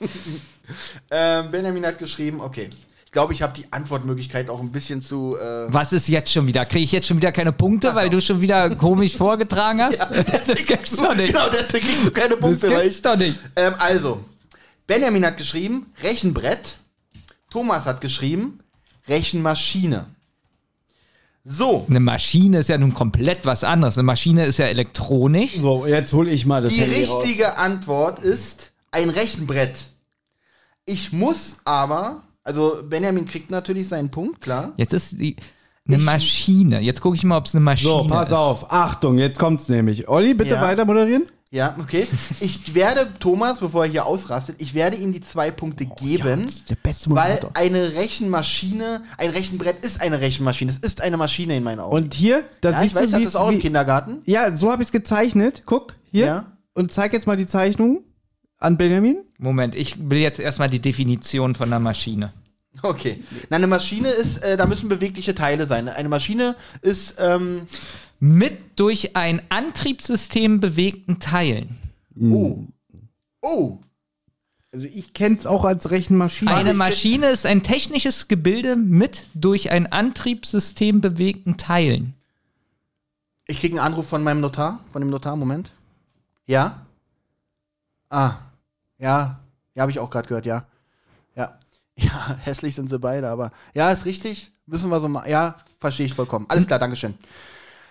ähm, 1.10 1.50
Benjamin 1.50 1.84
hat 1.86 1.98
geschrieben, 1.98 2.40
okay. 2.40 2.70
Ich 3.04 3.12
glaube, 3.12 3.34
ich 3.34 3.42
habe 3.42 3.52
die 3.52 3.70
Antwortmöglichkeit 3.70 4.48
auch 4.48 4.60
ein 4.60 4.72
bisschen 4.72 5.02
zu. 5.02 5.36
Äh, 5.38 5.66
Was 5.70 5.92
ist 5.92 6.08
jetzt 6.08 6.32
schon 6.32 6.46
wieder? 6.46 6.64
Kriege 6.64 6.84
ich 6.84 6.92
jetzt 6.92 7.06
schon 7.06 7.18
wieder 7.18 7.30
keine 7.30 7.52
Punkte, 7.52 7.94
weil 7.94 8.08
du 8.08 8.22
schon 8.22 8.40
wieder 8.40 8.74
komisch 8.74 9.14
vorgetragen 9.18 9.82
hast? 9.82 9.98
das 10.00 10.64
gibt's 10.64 10.96
doch 10.96 11.14
nicht. 11.14 11.34
Genau, 11.34 11.50
deswegen 11.50 11.86
kriegst 11.86 12.06
du 12.06 12.10
keine 12.10 12.30
Das 12.30 12.38
Punkte. 12.40 12.70
weil 12.70 12.82
gibt's 12.84 12.96
ich, 12.96 13.02
doch 13.02 13.16
nicht. 13.16 13.38
ähm, 13.56 13.74
also, 13.78 14.24
Benjamin 14.86 15.26
hat 15.26 15.36
geschrieben 15.36 15.92
Rechenbrett. 16.02 16.76
Thomas 17.50 17.84
hat 17.84 18.00
geschrieben 18.00 18.60
Rechenmaschine. 19.06 20.06
So, 21.44 21.86
Eine 21.88 21.98
Maschine 21.98 22.58
ist 22.58 22.68
ja 22.68 22.78
nun 22.78 22.94
komplett 22.94 23.44
was 23.46 23.64
anderes. 23.64 23.98
Eine 23.98 24.04
Maschine 24.04 24.46
ist 24.46 24.58
ja 24.58 24.66
elektronisch. 24.66 25.56
So, 25.60 25.86
jetzt 25.86 26.12
hole 26.12 26.30
ich 26.30 26.46
mal 26.46 26.62
das 26.62 26.72
die 26.72 26.80
Handy 26.80 27.04
raus. 27.04 27.24
richtige 27.24 27.56
Antwort 27.58 28.20
ist 28.20 28.70
ein 28.92 29.10
Rechenbrett. 29.10 29.74
Ich 30.84 31.12
muss 31.12 31.56
aber, 31.64 32.22
also 32.44 32.78
Benjamin 32.88 33.26
kriegt 33.26 33.50
natürlich 33.50 33.88
seinen 33.88 34.10
Punkt, 34.10 34.40
klar. 34.40 34.72
Jetzt 34.76 34.92
ist 34.92 35.18
die 35.20 35.34
eine 35.86 35.96
Ich- 35.96 36.04
Maschine. 36.04 36.80
Jetzt 36.80 37.00
gucke 37.00 37.16
ich 37.16 37.24
mal, 37.24 37.38
ob 37.38 37.46
es 37.46 37.54
eine 37.56 37.64
Maschine 37.64 37.90
So, 37.90 38.06
pass 38.06 38.28
ist. 38.28 38.34
auf. 38.36 38.70
Achtung, 38.72 39.18
jetzt 39.18 39.38
kommt's 39.40 39.68
nämlich. 39.68 40.08
Olli, 40.08 40.34
bitte 40.34 40.54
Ja. 40.54 40.62
weiter 40.62 40.84
moderieren. 40.84 41.24
Ja, 41.52 41.76
okay. 41.78 42.06
Ich 42.40 42.74
werde 42.74 43.12
Thomas, 43.20 43.60
bevor 43.60 43.84
er 43.84 43.90
hier 43.90 44.06
ausrastet, 44.06 44.56
ich 44.58 44.72
werde 44.72 44.96
ihm 44.96 45.12
die 45.12 45.20
zwei 45.20 45.50
Punkte 45.50 45.84
geben. 45.84 46.44
das 46.44 46.54
ist 46.54 46.70
der 46.70 46.76
beste 46.76 47.10
Weil 47.10 47.40
eine 47.52 47.94
Rechenmaschine, 47.94 49.02
ein 49.18 49.30
Rechenbrett 49.30 49.84
ist 49.84 50.00
eine 50.00 50.22
Rechenmaschine. 50.22 50.72
Es 50.72 50.78
ist 50.78 51.02
eine 51.02 51.18
Maschine 51.18 51.54
in 51.54 51.62
meinen 51.62 51.80
Augen. 51.80 51.94
Und 51.94 52.14
hier, 52.14 52.44
da 52.62 52.70
ja, 52.70 52.76
ich 52.76 52.84
siehst 52.84 52.94
weiß, 52.94 53.10
du, 53.10 53.18
ich 53.18 53.24
das 53.26 53.36
auch 53.36 53.50
im 53.50 53.58
Kindergarten. 53.58 54.22
Ja, 54.24 54.56
so 54.56 54.72
habe 54.72 54.82
ich 54.82 54.88
es 54.88 54.92
gezeichnet. 54.92 55.64
Guck, 55.66 55.94
hier. 56.10 56.24
Ja. 56.24 56.52
Und 56.72 56.90
zeig 56.94 57.12
jetzt 57.12 57.26
mal 57.26 57.36
die 57.36 57.46
Zeichnung 57.46 58.02
an 58.56 58.78
Benjamin. 58.78 59.18
Moment, 59.36 59.74
ich 59.74 60.08
will 60.08 60.20
jetzt 60.20 60.40
erstmal 60.40 60.70
die 60.70 60.80
Definition 60.80 61.54
von 61.54 61.68
einer 61.68 61.80
Maschine. 61.80 62.32
Okay. 62.80 63.22
Na, 63.50 63.56
eine 63.56 63.66
Maschine 63.66 64.08
ist, 64.08 64.38
äh, 64.38 64.56
da 64.56 64.64
müssen 64.64 64.88
bewegliche 64.88 65.34
Teile 65.34 65.66
sein. 65.66 65.88
Eine 65.88 66.08
Maschine 66.08 66.56
ist, 66.80 67.16
ähm, 67.18 67.66
Mit 68.24 68.78
durch 68.78 69.16
ein 69.16 69.42
Antriebssystem 69.48 70.60
bewegten 70.60 71.18
Teilen. 71.18 71.78
oh. 72.20 72.64
Oh. 73.44 73.78
Also 74.72 74.86
ich 74.86 75.12
kenne 75.12 75.36
es 75.36 75.44
auch 75.44 75.64
als 75.64 75.90
Rechenmaschine. 75.90 76.54
Eine 76.54 76.70
ich- 76.70 76.76
Maschine 76.76 77.30
ist 77.30 77.44
ein 77.46 77.64
technisches 77.64 78.28
Gebilde 78.28 78.76
mit 78.76 79.26
durch 79.34 79.70
ein 79.70 79.90
Antriebssystem 79.90 81.00
bewegten 81.00 81.56
Teilen. 81.56 82.14
Ich 83.48 83.58
kriege 83.58 83.74
einen 83.74 83.84
Anruf 83.84 84.06
von 84.06 84.22
meinem 84.22 84.40
Notar, 84.40 84.78
von 84.92 85.02
dem 85.02 85.10
Notar, 85.10 85.34
Moment. 85.34 85.72
Ja? 86.46 86.86
Ah. 88.08 88.36
Ja. 88.98 89.40
Ja, 89.74 89.80
habe 89.82 89.90
ich 89.90 89.98
auch 89.98 90.10
gerade 90.10 90.28
gehört, 90.28 90.46
ja. 90.46 90.64
Ja. 91.34 91.58
Ja, 91.96 92.36
hässlich 92.40 92.76
sind 92.76 92.88
sie 92.88 92.98
beide, 93.00 93.28
aber 93.28 93.50
ja, 93.74 93.90
ist 93.90 94.04
richtig. 94.04 94.52
Müssen 94.66 94.90
wir 94.90 95.00
so 95.00 95.08
mal. 95.08 95.28
Ja, 95.28 95.56
verstehe 95.80 96.06
ich 96.06 96.14
vollkommen. 96.14 96.46
Alles 96.48 96.68
klar, 96.68 96.78
Dankeschön. 96.78 97.14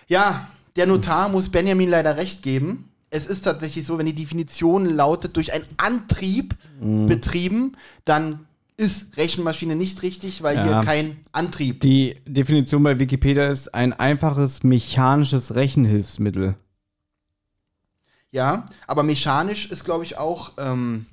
Ja, 0.08 0.48
der 0.76 0.86
Notar 0.86 1.28
muss 1.28 1.48
Benjamin 1.48 1.90
leider 1.90 2.16
recht 2.16 2.42
geben. 2.42 2.88
Es 3.10 3.26
ist 3.26 3.42
tatsächlich 3.42 3.84
so, 3.84 3.98
wenn 3.98 4.06
die 4.06 4.14
Definition 4.14 4.86
lautet, 4.86 5.36
durch 5.36 5.52
einen 5.52 5.66
Antrieb 5.76 6.56
betrieben, 6.80 7.76
dann 8.06 8.40
ist 8.78 9.16
Rechenmaschine 9.18 9.76
nicht 9.76 10.02
richtig, 10.02 10.42
weil 10.42 10.56
Ja. 10.56 10.62
hier 10.64 10.80
kein 10.84 11.16
Antrieb. 11.30 11.82
Die 11.82 12.16
Definition 12.26 12.82
bei 12.82 12.98
Wikipedia 12.98 13.48
ist 13.48 13.74
ein 13.74 13.92
einfaches 13.92 14.62
mechanisches 14.62 15.54
Rechenhilfsmittel. 15.54 16.54
Ja, 18.30 18.66
aber 18.86 19.02
mechanisch 19.02 19.70
ist, 19.70 19.84
glaube 19.84 20.04
ich, 20.04 20.16
auch, 20.16 20.52
ähm, 20.58 21.04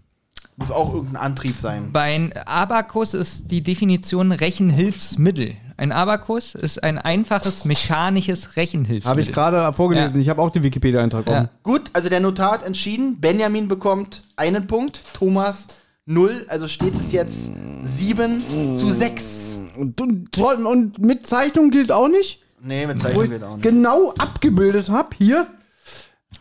muss 0.55 0.71
auch 0.71 0.93
irgendein 0.93 1.17
Antrieb 1.21 1.55
sein. 1.57 1.91
Bei 1.91 2.15
einem 2.15 2.31
Abakus 2.45 3.13
ist 3.13 3.51
die 3.51 3.61
Definition 3.61 4.31
Rechenhilfsmittel. 4.31 5.55
Ein 5.79 5.93
Abakus 5.93 6.55
ist 6.55 6.83
ein 6.83 6.97
einfaches 6.97 7.63
mechanisches 7.63 8.57
Rechenhilfsmittel. 8.57 9.09
Habe 9.09 9.21
ich 9.21 9.31
gerade 9.31 9.71
vorgelesen. 9.71 10.19
Ja. 10.19 10.23
Ich 10.23 10.29
habe 10.29 10.41
auch 10.41 10.49
den 10.49 10.61
Wikipedia-Eintrag 10.63 11.25
Ja. 11.25 11.31
offen. 11.33 11.49
Gut, 11.63 11.83
also 11.93 12.09
der 12.09 12.19
Notar 12.19 12.51
hat 12.51 12.65
entschieden, 12.65 13.21
Benjamin 13.21 13.69
bekommt 13.69 14.23
einen 14.35 14.67
Punkt, 14.67 15.01
Thomas 15.13 15.67
null, 16.05 16.45
also 16.49 16.67
steht 16.67 16.95
es 16.95 17.13
jetzt 17.13 17.49
sieben 17.85 18.43
zu 18.77 18.91
sechs. 18.91 19.51
Und, 19.77 20.01
und, 20.01 20.37
und 20.65 20.99
mit 20.99 21.25
Zeichnung 21.25 21.69
gilt 21.71 21.93
auch 21.93 22.09
nicht? 22.09 22.41
Nee, 22.61 22.85
mit 22.85 22.97
Wo 22.97 23.03
Zeichnung 23.03 23.23
ich 23.23 23.31
geht 23.31 23.43
auch 23.43 23.55
nicht. 23.55 23.63
genau 23.63 24.13
abgebildet 24.17 24.89
habe. 24.89 25.09
Hier, 25.17 25.47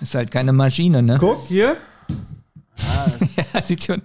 Ist 0.00 0.16
halt 0.16 0.32
keine 0.32 0.52
Maschine, 0.52 1.00
ne? 1.00 1.16
guck, 1.20 1.38
hier. 1.46 1.76
Ja, 3.54 3.62
sieht 3.62 3.82
schon. 3.84 4.02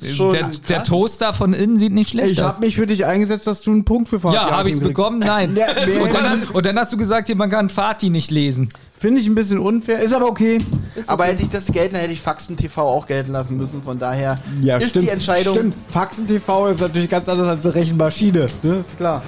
Schon 0.00 0.32
der, 0.32 0.50
der 0.68 0.84
Toaster 0.84 1.34
von 1.34 1.52
innen 1.52 1.76
sieht 1.76 1.92
nicht 1.92 2.10
schlecht 2.10 2.32
Ich 2.32 2.42
aus. 2.42 2.54
habe 2.54 2.64
mich 2.64 2.76
für 2.76 2.86
dich 2.86 3.04
eingesetzt, 3.04 3.46
dass 3.46 3.60
du 3.60 3.70
einen 3.72 3.84
Punkt 3.84 4.08
für 4.08 4.18
Fatih 4.18 4.36
ja, 4.36 4.50
habe 4.50 4.68
ich's 4.70 4.78
kriegst. 4.78 4.88
bekommen? 4.88 5.18
Nein. 5.18 5.54
Ja, 5.56 5.66
und, 6.02 6.14
dann 6.14 6.30
hast, 6.30 6.50
und 6.50 6.64
dann 6.66 6.78
hast 6.78 6.92
du 6.92 6.96
gesagt, 6.96 7.26
hier, 7.28 7.36
man 7.36 7.50
kann 7.50 7.68
Fatih 7.68 8.08
nicht 8.08 8.30
lesen. 8.30 8.70
Finde 8.98 9.20
ich 9.20 9.26
ein 9.26 9.34
bisschen 9.34 9.58
unfair, 9.58 10.00
ist 10.00 10.14
aber 10.14 10.26
okay. 10.28 10.58
Aber 11.06 11.24
hätte 11.26 11.42
ich 11.42 11.50
das 11.50 11.66
gelten, 11.66 11.96
hätte 11.96 12.12
ich 12.12 12.20
Faxen 12.22 12.56
TV 12.56 12.80
auch 12.82 13.06
gelten 13.06 13.32
lassen 13.32 13.56
müssen. 13.58 13.82
Von 13.82 13.98
daher 13.98 14.38
Ja, 14.62 14.78
ist 14.78 14.90
stimmt. 14.90 15.06
die 15.06 15.10
Entscheidung. 15.10 15.54
Stimmt. 15.56 15.74
Faxen 15.88 16.26
TV 16.26 16.68
ist 16.68 16.80
natürlich 16.80 17.10
ganz 17.10 17.28
anders 17.28 17.48
als 17.48 17.64
eine 17.66 17.74
Rechenmaschine. 17.74 18.46
Ne? 18.62 18.76
Ist 18.78 18.96
klar. 18.96 19.22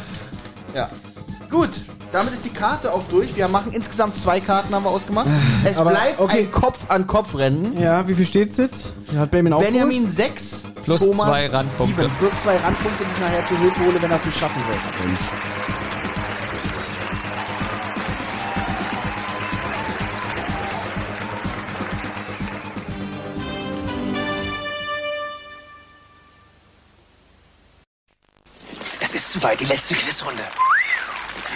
Ja. 0.75 0.89
Gut, 1.51 1.71
damit 2.11 2.33
ist 2.35 2.45
die 2.45 2.51
Karte 2.51 2.93
auch 2.93 3.03
durch. 3.11 3.35
Wir 3.37 3.49
machen 3.49 3.73
insgesamt 3.73 4.17
zwei 4.17 4.41
Karten 4.41 4.75
haben 4.75 4.85
wir 4.85 4.91
ausgemacht. 4.91 5.27
Es 5.65 5.77
Aber, 5.77 5.91
bleibt 5.91 6.19
okay. 6.21 6.39
ein 6.41 6.51
Kopf-an-Kopf-Rennen. 6.51 7.81
Ja, 7.81 8.07
wie 8.09 8.15
viel 8.15 8.27
steht's 8.27 8.57
jetzt? 8.57 8.89
Hat 9.17 9.31
Benjamin 9.31 9.53
auch 9.53 9.61
Benjamin 9.63 10.11
6, 10.11 10.63
Plus 10.83 11.01
Thomas 11.01 11.27
zwei 11.27 11.47
Randpunkte. 11.47 12.03
sieben. 12.03 12.15
Plus 12.19 12.33
zwei 12.43 12.57
Randpunkte, 12.57 13.05
die 13.05 13.11
ich 13.13 13.21
nachher 13.21 13.47
zur 13.49 13.59
Hilfe 13.59 13.81
hole, 13.81 14.03
wenn 14.03 14.11
er 14.11 14.17
es 14.17 14.25
nicht 14.25 14.39
schaffen 14.39 14.63
sollte. 14.67 15.15
Es 29.01 29.15
ist 29.15 29.33
soweit, 29.33 29.61
die 29.61 29.65
letzte 29.67 29.95
Quizrunde. 29.95 30.43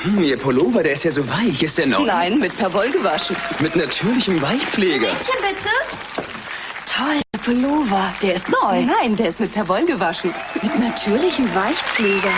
Hm, 0.03 0.23
Ihr 0.23 0.37
Pullover, 0.37 0.83
der 0.83 0.93
ist 0.93 1.05
ja 1.05 1.11
so 1.11 1.29
weich. 1.29 1.63
Ist 1.63 1.77
der 1.79 1.87
neu? 1.87 2.05
Nein, 2.05 2.39
mit 2.39 2.57
Perwoll 2.57 2.91
gewaschen. 2.91 3.35
Mit 3.59 3.75
natürlichem 3.75 4.41
Weichpfleger. 4.41 5.13
Mädchen, 5.13 5.35
bitte. 5.41 5.69
Toll, 6.87 7.21
der 7.35 7.41
Pullover. 7.41 8.15
Der 8.23 8.35
ist 8.35 8.49
neu. 8.49 8.83
Nein, 8.83 9.17
der 9.17 9.27
ist 9.29 9.41
mit 9.41 9.53
Perwoll 9.53 9.85
gewaschen. 9.87 10.33
Mit 10.63 10.79
natürlichem 10.79 11.53
Weichpfleger. 11.55 12.31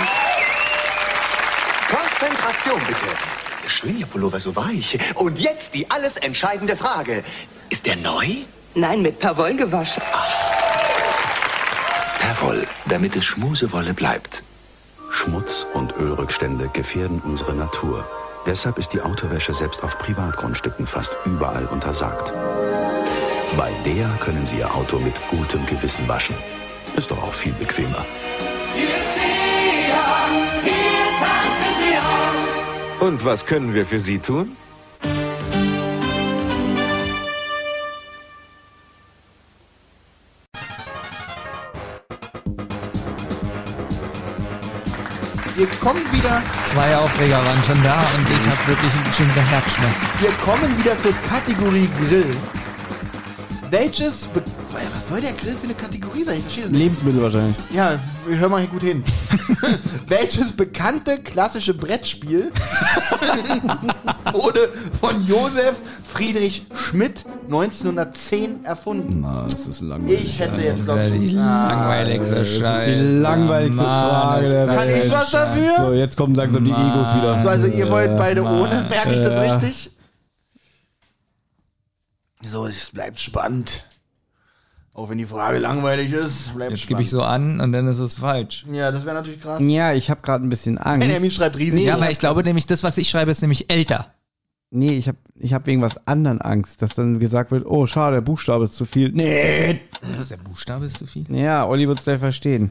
Konzentration 1.91 2.81
bitte. 2.87 3.07
Schön, 3.67 3.99
Ihr 3.99 4.07
Pullover 4.07 4.41
so 4.41 4.57
weich. 4.57 4.99
Und 5.15 5.39
jetzt 5.39 5.75
die 5.75 5.91
alles 5.91 6.17
entscheidende 6.17 6.77
Frage. 6.77 7.23
Ist 7.69 7.85
der 7.87 7.97
neu? 7.97 8.27
Nein, 8.75 9.03
mit 9.03 9.19
Perwoll 9.19 9.55
gewaschen. 9.55 10.03
Perwoll, 12.19 12.67
damit 12.87 13.17
es 13.17 13.25
Schmusewolle 13.25 13.93
bleibt. 13.93 14.43
Schmutz 15.11 15.67
und 15.75 15.97
Ölrückstände 15.97 16.69
gefährden 16.73 17.21
unsere 17.25 17.55
Natur. 17.55 18.07
Deshalb 18.47 18.79
ist 18.79 18.93
die 18.93 19.03
Autowäsche 19.03 19.53
selbst 19.53 19.83
auf 19.83 19.99
Privatgrundstücken 19.99 20.87
fast 20.87 21.15
überall 21.27 21.67
untersagt. 21.67 22.33
Bei 23.57 23.71
der 23.85 24.09
können 24.21 24.47
Sie 24.47 24.59
Ihr 24.59 24.75
Auto 24.75 24.99
mit 24.99 25.21
gutem 25.29 25.67
Gewissen 25.67 26.09
waschen. 26.09 26.37
Ist 26.97 27.11
doch 27.11 27.23
auch 27.23 27.35
viel 27.35 27.53
bequemer. 27.53 28.07
Und 33.01 33.25
was 33.25 33.45
können 33.45 33.75
wir 33.75 33.87
für 33.87 34.01
Sie 34.01 34.19
tun? 34.19 34.57
Wir 45.61 45.67
kommen 45.79 46.01
wieder, 46.11 46.43
Zwei 46.65 46.97
Aufreger 46.97 47.37
waren 47.37 47.63
schon 47.67 47.83
da 47.83 47.99
und 48.17 48.27
ich 48.31 48.49
habe 48.49 48.67
wirklich 48.67 48.95
einen 48.95 49.05
bestimmten 49.05 49.41
Herzschmerz. 49.41 49.93
wir 50.21 50.31
kommen 50.43 50.79
wieder 50.79 50.99
zur 51.03 51.13
Kategorie 51.29 51.87
Grill. 51.99 52.35
Welches, 53.69 54.27
Be 54.29 54.43
was 54.73 55.09
soll 55.09 55.21
der 55.21 55.33
Grill 55.33 55.53
für 55.53 55.64
eine 55.64 55.75
Kategorie 55.75 56.23
sein? 56.25 56.37
Ich 56.37 56.43
verstehe 56.43 56.62
das 56.64 56.73
nicht. 56.73 56.81
Lebensmittel 56.81 57.23
wahrscheinlich. 57.23 57.57
Ja, 57.75 57.99
hör 58.29 58.49
mal 58.49 58.61
hier 58.61 58.68
gut 58.71 58.83
hin. 58.83 59.03
Welches 60.09 60.53
bekannte 60.53 61.18
klassische 61.23 61.75
Brettspiel 61.75 62.53
wurde 64.33 64.73
von 65.01 65.25
Josef 65.27 65.77
Friedrich 66.05 66.66
Schmidt 66.75 67.25
1910 67.47 68.64
erfunden? 68.64 69.21
Na, 69.23 69.47
das 69.49 69.66
ist 69.66 69.81
langweilig. 69.81 70.23
Ich 70.23 70.39
hätte 70.39 70.61
jetzt, 70.61 70.85
glaube 70.85 71.05
ich, 71.07 71.12
die 71.31 71.35
langweiligste 71.37 72.35
Das 72.35 72.49
ist 72.49 72.59
Scheiße. 72.61 72.91
die 72.91 73.18
langweiligste 73.18 73.83
Frage 73.85 74.49
der 74.49 74.66
Kann 74.66 74.89
Welt. 74.89 75.05
ich 75.05 75.11
was 75.11 75.31
dafür? 75.31 75.71
So, 75.77 75.93
jetzt 75.93 76.16
kommen 76.16 76.35
langsam 76.35 76.64
die. 76.64 76.71
Egos 76.71 77.09
wieder. 77.14 77.43
So, 77.43 77.49
also 77.49 77.66
ihr 77.66 77.89
wollt 77.91 78.16
beide 78.16 78.43
ohne, 78.43 78.87
merke 78.89 79.14
ich 79.14 79.21
das 79.23 79.62
richtig? 79.62 79.91
So, 82.43 82.66
es 82.66 82.91
bleibt 82.91 83.21
spannend. 83.21 83.85
Auch 85.01 85.09
wenn 85.09 85.17
die 85.17 85.25
Frage 85.25 85.57
langweilig 85.57 86.13
ist, 86.13 86.55
bleibt 86.55 86.73
Jetzt 86.73 86.87
gebe 86.87 87.01
ich 87.01 87.09
so 87.09 87.23
an 87.23 87.59
und 87.59 87.73
dann 87.73 87.89
ist 87.89 88.01
es 88.01 88.17
falsch. 88.17 88.67
Ja, 88.71 88.93
das 88.93 89.07
wäre 89.07 89.15
natürlich 89.15 89.41
krass. 89.41 89.59
Ja, 89.63 89.95
ich 89.95 90.11
habe 90.11 90.21
gerade 90.21 90.45
ein 90.45 90.51
bisschen 90.51 90.77
Angst. 90.77 91.07
Benjamin 91.07 91.31
schreibt 91.31 91.57
riesig. 91.57 91.85
Ja, 91.85 91.95
aber 91.95 92.11
ich 92.11 92.19
glaube 92.19 92.45
nämlich, 92.45 92.67
das, 92.67 92.83
was 92.83 92.99
ich 92.99 93.09
schreibe, 93.09 93.31
ist 93.31 93.41
nämlich 93.41 93.71
älter. 93.71 94.13
Nee, 94.71 94.99
ich 94.99 95.09
habe 95.09 95.17
ich 95.37 95.55
hab 95.55 95.65
wegen 95.65 95.81
was 95.81 96.07
anderen 96.07 96.43
Angst, 96.43 96.83
dass 96.83 96.97
dann 96.97 97.19
gesagt 97.19 97.51
wird, 97.51 97.65
oh, 97.65 97.87
schade, 97.87 98.17
der 98.17 98.21
Buchstabe 98.21 98.65
ist 98.65 98.75
zu 98.75 98.85
viel. 98.85 99.11
Nee. 99.11 99.81
Was, 100.19 100.29
der 100.29 100.37
Buchstabe 100.37 100.85
ist 100.85 100.99
zu 100.99 101.07
viel? 101.07 101.25
Ja, 101.35 101.67
Olli 101.67 101.89
wird's 101.89 102.05
gleich 102.05 102.19
verstehen. 102.19 102.71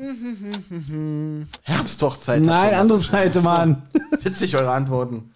Herbsthochzeit. 1.64 2.40
Nein, 2.40 2.72
andere. 2.72 2.98
Seite, 2.98 3.42
Mann. 3.42 3.82
Witzig, 4.22 4.56
eure 4.56 4.70
Antworten. 4.70 5.31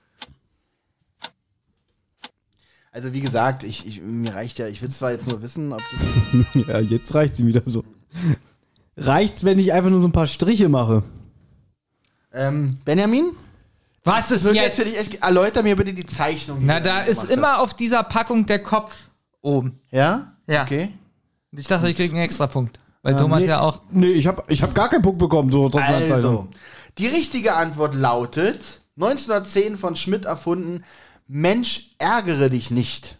Also 2.96 3.12
wie 3.12 3.20
gesagt, 3.20 3.62
ich, 3.62 3.86
ich, 3.86 4.00
mir 4.00 4.34
reicht 4.34 4.58
ja, 4.58 4.68
ich 4.68 4.80
will 4.80 4.88
zwar 4.88 5.10
jetzt 5.10 5.30
nur 5.30 5.42
wissen, 5.42 5.70
ob 5.70 5.82
das... 5.92 6.64
Ja, 6.66 6.80
jetzt 6.80 7.14
reicht's 7.14 7.38
ihm 7.38 7.46
wieder 7.46 7.60
so. 7.66 7.84
Reicht's, 8.96 9.44
wenn 9.44 9.58
ich 9.58 9.74
einfach 9.74 9.90
nur 9.90 10.00
so 10.00 10.08
ein 10.08 10.12
paar 10.12 10.26
Striche 10.26 10.70
mache? 10.70 11.02
Ähm, 12.32 12.78
Benjamin? 12.86 13.32
Was 14.02 14.30
ist 14.30 14.46
jetzt? 14.46 14.54
jetzt 14.54 14.76
für 14.76 14.84
dich 14.86 14.98
echt, 14.98 15.22
erläuter 15.22 15.62
mir 15.62 15.76
bitte 15.76 15.92
die 15.92 16.06
Zeichnung. 16.06 16.60
die 16.60 16.64
Na, 16.64 16.80
da 16.80 17.02
ist 17.02 17.24
immer 17.24 17.52
hast. 17.52 17.58
auf 17.58 17.74
dieser 17.74 18.02
Packung 18.02 18.46
der 18.46 18.62
Kopf 18.62 18.94
oben. 19.42 19.78
Ja? 19.90 20.32
Ja. 20.46 20.62
Okay. 20.62 20.94
Und 21.52 21.60
Ich 21.60 21.66
dachte, 21.66 21.90
ich 21.90 21.96
kriege 21.96 22.14
einen 22.14 22.24
extra 22.24 22.46
Punkt. 22.46 22.80
Weil 23.02 23.14
Thomas 23.16 23.42
nee, 23.42 23.48
ja 23.48 23.60
auch. 23.60 23.82
Nee, 23.90 24.12
ich 24.12 24.26
habe 24.26 24.42
ich 24.48 24.62
hab 24.62 24.74
gar 24.74 24.88
keinen 24.88 25.02
Punkt 25.02 25.18
bekommen, 25.18 25.52
so 25.52 25.66
Also, 25.66 26.48
die 26.96 27.08
richtige 27.08 27.56
Antwort 27.56 27.94
lautet, 27.94 28.80
1910 28.96 29.76
von 29.76 29.96
Schmidt 29.96 30.24
erfunden, 30.24 30.82
Mensch, 31.26 31.90
ärgere 31.98 32.48
dich 32.50 32.70
nicht. 32.70 33.18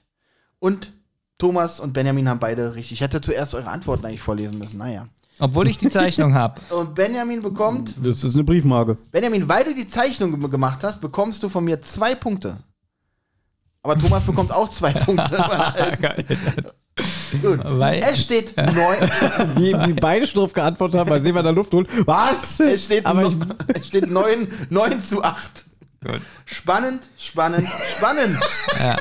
Und 0.59 0.93
Thomas 1.39 1.81
und 1.81 1.93
Benjamin 1.93 2.29
haben 2.29 2.41
beide 2.41 2.75
richtig. 2.75 2.93
Ich 2.93 3.01
hätte 3.01 3.21
zuerst 3.21 3.55
eure 3.55 3.69
Antworten 3.71 4.07
eigentlich 4.07 4.21
vorlesen 4.23 4.59
müssen. 4.59 4.79
Naja. 4.79 5.07
Obwohl 5.39 5.69
ich 5.69 5.77
die 5.77 5.91
Zeichnung 5.91 6.33
habe. 6.35 6.63
Und 6.75 6.95
Benjamin 6.95 7.43
bekommt, 7.43 7.95
Das 8.03 8.25
ist 8.25 8.35
eine 8.37 8.45
Briefmarke. 8.45 8.97
Benjamin, 9.13 9.47
weil 9.47 9.65
du 9.65 9.75
die 9.75 9.87
Zeichnung 9.87 10.41
ge- 10.41 10.49
gemacht 10.49 10.79
hast, 10.83 10.99
bekommst 11.03 11.43
du 11.43 11.51
von 11.51 11.63
mir 11.63 11.83
zwei 11.83 12.15
Punkte. 12.15 12.57
Aber 13.83 13.99
Thomas 13.99 14.23
bekommt 14.27 14.51
auch 14.51 14.71
zwei 14.71 14.93
Punkte. 14.95 15.37
Gut. 17.43 17.61
Weil- 17.65 18.01
Es 18.03 18.23
steht 18.23 18.57
neun. 18.57 18.97
Wie, 19.57 19.75
wie 19.75 19.93
beide 19.93 20.27
schon 20.27 20.41
drauf 20.41 20.55
geantwortet 20.55 20.99
haben, 20.99 21.11
mal 21.11 21.21
sehen, 21.23 21.35
wer 21.35 21.43
da 21.43 21.51
Luft 21.51 21.75
holt. 21.75 21.87
Was? 22.07 22.59
Es 22.61 22.85
steht, 22.85 23.05
Aber 23.05 23.21
no, 23.21 23.29
ich, 23.29 23.37
es 23.77 23.87
steht 23.89 24.11
9, 24.11 24.49
9 24.71 25.03
zu 25.03 25.23
8. 25.23 25.66
Gut. 26.07 26.21
Spannend, 26.45 27.09
spannend, 27.19 27.69
spannend. 27.97 28.39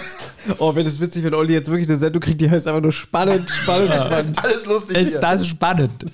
Oh, 0.60 0.76
wenn 0.76 0.86
es 0.86 1.00
witzig, 1.00 1.24
wenn 1.24 1.34
Olli 1.34 1.54
jetzt 1.54 1.70
wirklich 1.72 1.90
eine 1.90 1.98
Sendung 1.98 2.22
kriegt, 2.22 2.40
die 2.40 2.48
heißt 2.48 2.68
einfach 2.68 2.82
nur 2.82 2.92
spannend, 2.92 3.50
spannend, 3.50 3.92
spannend. 3.92 4.44
Alles 4.44 4.68
lustig 4.68 4.96
Ist 4.96 5.10
hier. 5.10 5.20
das 5.20 5.48
spannend? 5.48 6.06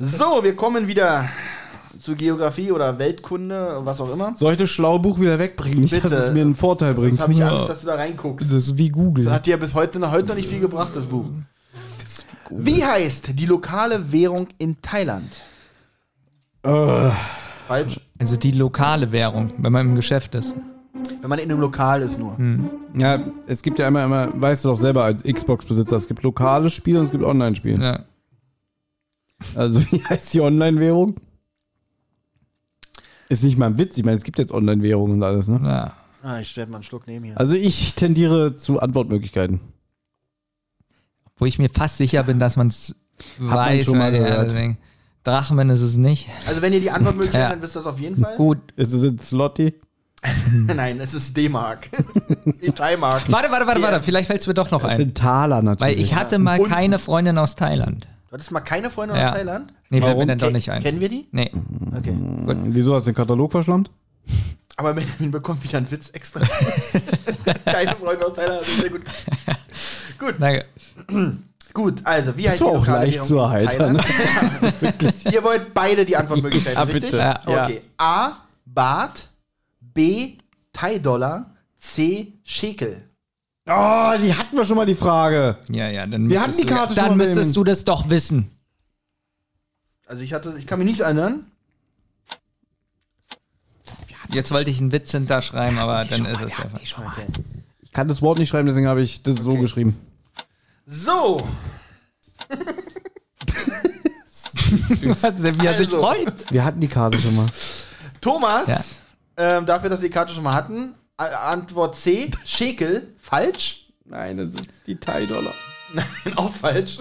So, 0.00 0.42
wir 0.42 0.56
kommen 0.56 0.88
wieder 0.88 1.28
zu 2.00 2.16
Geografie 2.16 2.72
oder 2.72 2.98
Weltkunde, 2.98 3.78
was 3.84 4.00
auch 4.00 4.12
immer. 4.12 4.34
Soll 4.36 4.54
ich 4.54 4.58
das 4.58 4.70
schlaue 4.70 4.98
Buch 4.98 5.20
wieder 5.20 5.38
wegbringen? 5.38 5.82
Nicht, 5.82 6.04
dass 6.04 6.10
es 6.10 6.32
mir 6.32 6.40
einen 6.40 6.56
Vorteil 6.56 6.94
bringt. 6.94 7.12
Jetzt 7.12 7.22
habe 7.22 7.32
ich 7.32 7.44
Angst, 7.44 7.68
dass 7.68 7.80
du 7.80 7.86
da 7.86 7.94
reinguckst. 7.94 8.44
Das 8.44 8.56
ist 8.56 8.76
wie 8.76 8.88
Google. 8.88 9.24
Das 9.24 9.34
hat 9.34 9.46
dir 9.46 9.56
bis 9.56 9.72
heute 9.74 10.00
noch, 10.00 10.10
heute 10.10 10.26
noch 10.26 10.34
nicht 10.34 10.48
viel 10.48 10.60
gebracht, 10.60 10.90
das 10.94 11.04
Buch. 11.04 11.26
Wie 12.50 12.84
heißt 12.84 13.38
die 13.38 13.46
lokale 13.46 14.10
Währung 14.12 14.48
in 14.58 14.82
Thailand? 14.82 15.42
Falsch. 17.66 18.00
Also 18.18 18.36
die 18.36 18.52
lokale 18.52 19.12
Währung, 19.12 19.52
wenn 19.58 19.72
man 19.72 19.88
im 19.88 19.94
Geschäft 19.94 20.34
ist. 20.34 20.54
Wenn 21.20 21.28
man 21.28 21.38
in 21.38 21.50
einem 21.50 21.60
Lokal 21.60 22.02
ist 22.02 22.18
nur. 22.18 22.38
Ja, 22.96 23.20
es 23.46 23.62
gibt 23.62 23.78
ja 23.78 23.88
immer, 23.88 24.04
immer, 24.04 24.28
weißt 24.40 24.64
du 24.64 24.70
doch 24.70 24.78
selber 24.78 25.04
als 25.04 25.22
Xbox-Besitzer, 25.24 25.96
es 25.96 26.06
gibt 26.06 26.22
lokale 26.22 26.70
Spiele 26.70 27.00
und 27.00 27.06
es 27.06 27.10
gibt 27.10 27.24
Online-Spiele. 27.24 27.82
Ja. 27.82 28.04
Also 29.54 29.80
wie 29.90 30.02
heißt 30.04 30.32
die 30.34 30.40
Online-Währung? 30.40 31.16
Ist 33.28 33.42
nicht 33.42 33.58
mal 33.58 33.66
ein 33.66 33.78
Witz, 33.78 33.96
ich 33.96 34.04
meine, 34.04 34.16
es 34.16 34.24
gibt 34.24 34.38
jetzt 34.38 34.52
Online-Währungen 34.52 35.16
und 35.16 35.22
alles, 35.22 35.48
ne? 35.48 35.60
ja. 35.64 35.92
Ah, 36.22 36.40
ich 36.40 36.56
werde 36.56 36.70
mal 36.70 36.78
einen 36.78 36.84
Schluck 36.84 37.06
nehmen 37.06 37.26
hier. 37.26 37.38
Also 37.38 37.54
ich 37.54 37.94
tendiere 37.94 38.56
zu 38.56 38.80
Antwortmöglichkeiten. 38.80 39.60
Wo 41.36 41.44
ich 41.44 41.58
mir 41.58 41.68
fast 41.68 41.98
sicher 41.98 42.22
bin, 42.22 42.38
dass 42.38 42.56
man 42.56 42.68
es 42.68 42.94
weiß. 43.38 43.84
schon 43.84 43.98
mal 43.98 44.14
ja. 44.14 44.46
Drachmen 45.24 45.70
ist 45.70 45.80
es 45.80 45.96
nicht. 45.96 46.28
Also 46.46 46.62
wenn 46.62 46.72
ihr 46.72 46.80
die 46.80 46.90
Antwortmöglichkeit 46.90 47.40
Ja. 47.42 47.48
dann 47.50 47.62
wisst 47.62 47.74
ihr 47.76 47.80
das 47.80 47.86
auf 47.86 47.98
jeden 47.98 48.22
Fall. 48.22 48.36
Gut. 48.36 48.58
Ist 48.76 48.92
es 48.92 49.02
in 49.02 49.18
Slotty? 49.18 49.74
Nein, 50.74 51.00
es 51.00 51.12
ist 51.14 51.36
D-Mark. 51.36 51.88
Thai-Mark. 52.76 53.30
Warte, 53.30 53.50
warte, 53.50 53.66
warte, 53.66 53.82
warte. 53.82 54.00
Vielleicht 54.02 54.28
fällt 54.28 54.40
es 54.40 54.46
mir 54.46 54.54
doch 54.54 54.70
noch 54.70 54.82
Das 54.82 54.92
ein. 54.92 54.96
sind 54.96 55.16
Taler 55.18 55.60
natürlich. 55.62 55.96
Weil 55.96 56.00
ich 56.02 56.14
hatte 56.14 56.38
mal 56.38 56.60
Und- 56.60 56.70
keine 56.70 56.98
Freundin 56.98 57.36
aus 57.38 57.56
Thailand. 57.56 58.06
Du 58.28 58.32
hattest 58.32 58.50
mal 58.50 58.60
keine 58.60 58.90
Freundin 58.90 59.16
Ja. 59.18 59.28
aus 59.30 59.34
Thailand? 59.36 59.72
Nee, 59.90 60.00
fällt 60.00 60.12
mir 60.12 60.16
Warum? 60.16 60.28
dann 60.28 60.38
doch 60.38 60.46
Ke- 60.48 60.52
nicht 60.54 60.70
ein. 60.70 60.82
Kennen 60.82 61.00
wir 61.00 61.08
die? 61.08 61.28
Nee. 61.30 61.50
Okay. 61.96 62.14
Wieso 62.66 62.94
hast 62.94 63.06
du 63.06 63.10
den 63.12 63.16
Katalog 63.16 63.52
verschlammt? 63.52 63.90
Aber 64.76 64.94
Benjamin 64.94 65.30
bekommt 65.30 65.62
wieder 65.62 65.78
einen 65.78 65.90
Witz 65.90 66.10
extra. 66.10 66.40
keine 67.64 67.92
Freunde 67.94 68.26
aus 68.26 68.32
Thailand. 68.34 68.60
das 68.62 68.68
ist 68.68 68.78
Sehr 68.78 68.90
gut. 68.90 69.02
gut. 70.18 70.34
Danke. 70.40 70.64
Gut, 71.74 72.00
also 72.04 72.36
wie 72.36 72.48
heißt 72.48 72.60
die 72.60 72.64
auch 72.64 72.74
lokale 72.76 73.04
leicht 73.06 73.16
Währung 73.16 73.28
zu 73.28 73.34
in 73.34 73.40
erheitern. 73.42 73.98
Thailand? 73.98 75.24
Ihr 75.34 75.42
wollt 75.42 75.74
beide 75.74 76.04
die 76.04 76.16
Antwortmöglichkeiten, 76.16 76.78
Ja, 76.78 76.84
richtig? 76.84 77.02
bitte. 77.10 77.16
Ja. 77.18 77.40
Okay. 77.44 77.82
A. 77.98 78.32
Baht. 78.64 79.28
B. 79.80 80.34
Thai-Dollar. 80.72 81.50
C. 81.76 82.32
Shekel. 82.44 83.02
Oh, 83.66 84.12
die 84.22 84.34
hatten 84.34 84.56
wir 84.56 84.64
schon 84.64 84.76
mal 84.76 84.86
die 84.86 84.94
Frage. 84.94 85.56
Ja, 85.68 85.88
ja, 85.88 86.06
dann 86.06 86.28
Wir 86.30 86.38
müsstest 86.38 86.42
hatten 86.42 86.56
die 86.58 86.66
du, 86.66 86.74
Karte 86.74 86.94
schon 86.94 87.02
Dann 87.04 87.16
mal 87.16 87.26
müsstest 87.26 87.56
du 87.56 87.64
das 87.64 87.84
doch 87.84 88.08
wissen. 88.08 88.50
Also 90.06 90.22
ich 90.22 90.32
hatte, 90.32 90.54
ich 90.58 90.66
kann 90.66 90.78
mich 90.78 90.86
nicht 90.88 91.00
erinnern. 91.00 91.46
Jetzt 94.32 94.52
wollte 94.52 94.70
ich 94.70 94.80
einen 94.80 94.92
Witz 94.92 95.10
hinterschreiben, 95.12 95.78
aber 95.78 96.04
dann 96.04 96.24
ist 96.26 96.40
es 96.40 96.58
einfach. 96.58 96.78
Okay. 97.12 97.26
Ich 97.82 97.90
kann 97.92 98.08
das 98.08 98.22
Wort 98.22 98.38
nicht 98.38 98.48
schreiben, 98.48 98.66
deswegen 98.68 98.86
habe 98.86 99.02
ich 99.02 99.22
das 99.22 99.40
so 99.42 99.54
geschrieben. 99.54 99.96
So, 100.86 101.38
Wie 105.00 105.66
er 105.66 105.74
sich 105.74 105.86
Also. 105.88 106.00
freut. 106.00 106.50
Wir 106.52 106.64
hatten 106.64 106.80
die 106.80 106.88
Karte 106.88 107.18
schon 107.18 107.36
mal. 107.36 107.46
Thomas, 108.20 108.66
Ja. 108.68 108.80
ähm, 109.36 109.66
dafür, 109.66 109.90
dass 109.90 110.00
wir 110.02 110.08
die 110.08 110.14
Karte 110.14 110.32
schon 110.34 110.42
mal 110.44 110.54
hatten, 110.54 110.94
A- 111.16 111.50
Antwort 111.52 111.96
C. 111.96 112.30
Shekel. 112.44 113.14
Falsch. 113.18 113.92
Nein, 114.04 114.36
das 114.38 114.54
ist 114.60 114.86
die 114.86 114.96
Thai-Dollar. 114.96 115.54
Nein, 115.94 116.06
auch 116.36 116.52
falsch. 116.52 116.98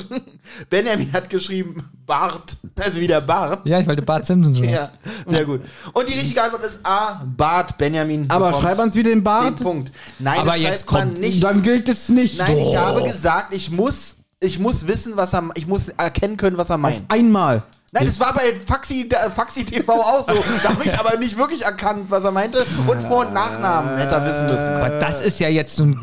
Benjamin 0.70 1.12
hat 1.12 1.30
geschrieben 1.30 1.84
Bart. 2.06 2.56
Also 2.80 3.00
wieder 3.00 3.22
Bart. 3.22 3.68
Ja, 3.68 3.80
ich 3.80 3.88
wollte 3.88 4.02
Bart 4.02 4.26
Simpson 4.26 4.56
schon. 4.56 4.70
Ja, 4.70 4.92
sehr 5.28 5.46
gut. 5.46 5.62
Und 5.94 6.10
die 6.10 6.14
richtige 6.14 6.42
Antwort 6.44 6.64
ist 6.66 6.80
A. 6.84 7.22
Bart. 7.26 7.78
Benjamin. 7.78 8.30
Aber 8.30 8.54
schreib 8.54 8.80
uns 8.80 8.94
wieder 8.96 9.10
den 9.10 9.20
den 9.20 9.24
Bart. 9.24 9.62
Punkt. 9.62 9.92
Nein, 10.20 10.40
Aber 10.40 10.52
das 10.52 10.60
jetzt 10.60 10.86
kommt- 10.86 11.20
nicht. 11.20 11.44
Dann 11.44 11.62
gilt 11.62 11.90
es 11.90 12.10
nicht. 12.10 12.38
Nein, 12.38 12.58
ich 12.58 12.74
Doch. 12.74 12.76
habe 12.78 13.04
gesagt, 13.04 13.54
ich 13.54 13.72
muss, 13.72 14.16
ich 14.40 14.60
muss 14.60 14.86
wissen, 14.88 15.14
was 15.16 15.34
er, 15.34 15.50
ich 15.56 15.68
muss 15.68 15.88
erkennen 15.90 16.38
können, 16.38 16.58
was 16.58 16.70
er 16.70 16.78
meint. 16.78 17.04
Einmal. 17.10 17.64
Nein, 17.92 18.08
das 18.08 18.20
war 18.20 18.34
bei 18.34 18.54
Faxi, 18.66 19.08
Faxi 19.36 19.64
TV 19.66 19.94
auch 19.94 20.28
so. 20.28 20.34
Da 20.64 20.70
habe 20.70 20.84
ich 20.84 20.98
aber 21.00 21.16
nicht 21.18 21.38
wirklich 21.38 21.64
erkannt, 21.64 22.06
was 22.10 22.24
er 22.24 22.32
meinte. 22.32 22.66
Und 22.88 23.02
Vor- 23.04 23.28
und 23.28 23.34
Nachnamen 23.34 23.98
hätte 23.98 24.16
er 24.16 24.26
wissen 24.26 24.48
müssen. 24.48 24.68
Aber 24.68 24.90
das 25.00 25.22
ist 25.22 25.40
ja 25.40 25.48
jetzt 25.48 25.76
so 25.76 25.84
ein, 25.84 26.00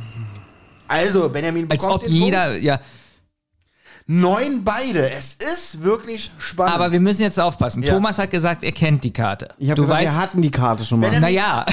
Also, 0.90 1.28
Benjamin 1.28 1.70
als 1.70 1.82
bekommt 1.82 2.02
ob 2.02 2.08
den 2.08 2.12
jeder, 2.12 2.56
ja. 2.56 2.76
Punkt. 2.78 2.88
Neun 4.12 4.64
beide. 4.64 5.08
Es 5.08 5.34
ist 5.34 5.84
wirklich 5.84 6.32
spannend. 6.38 6.74
Aber 6.74 6.90
wir 6.90 6.98
müssen 6.98 7.22
jetzt 7.22 7.38
aufpassen. 7.38 7.84
Ja. 7.84 7.94
Thomas 7.94 8.18
hat 8.18 8.32
gesagt, 8.32 8.64
er 8.64 8.72
kennt 8.72 9.04
die 9.04 9.12
Karte. 9.12 9.50
Ich 9.56 9.68
habe 9.70 9.76
du 9.76 9.82
gesagt, 9.82 10.00
weißt, 10.02 10.16
wir 10.16 10.20
hatten 10.20 10.42
die 10.42 10.50
Karte 10.50 10.84
schon 10.84 10.98
mal. 10.98 11.20
Naja, 11.20 11.64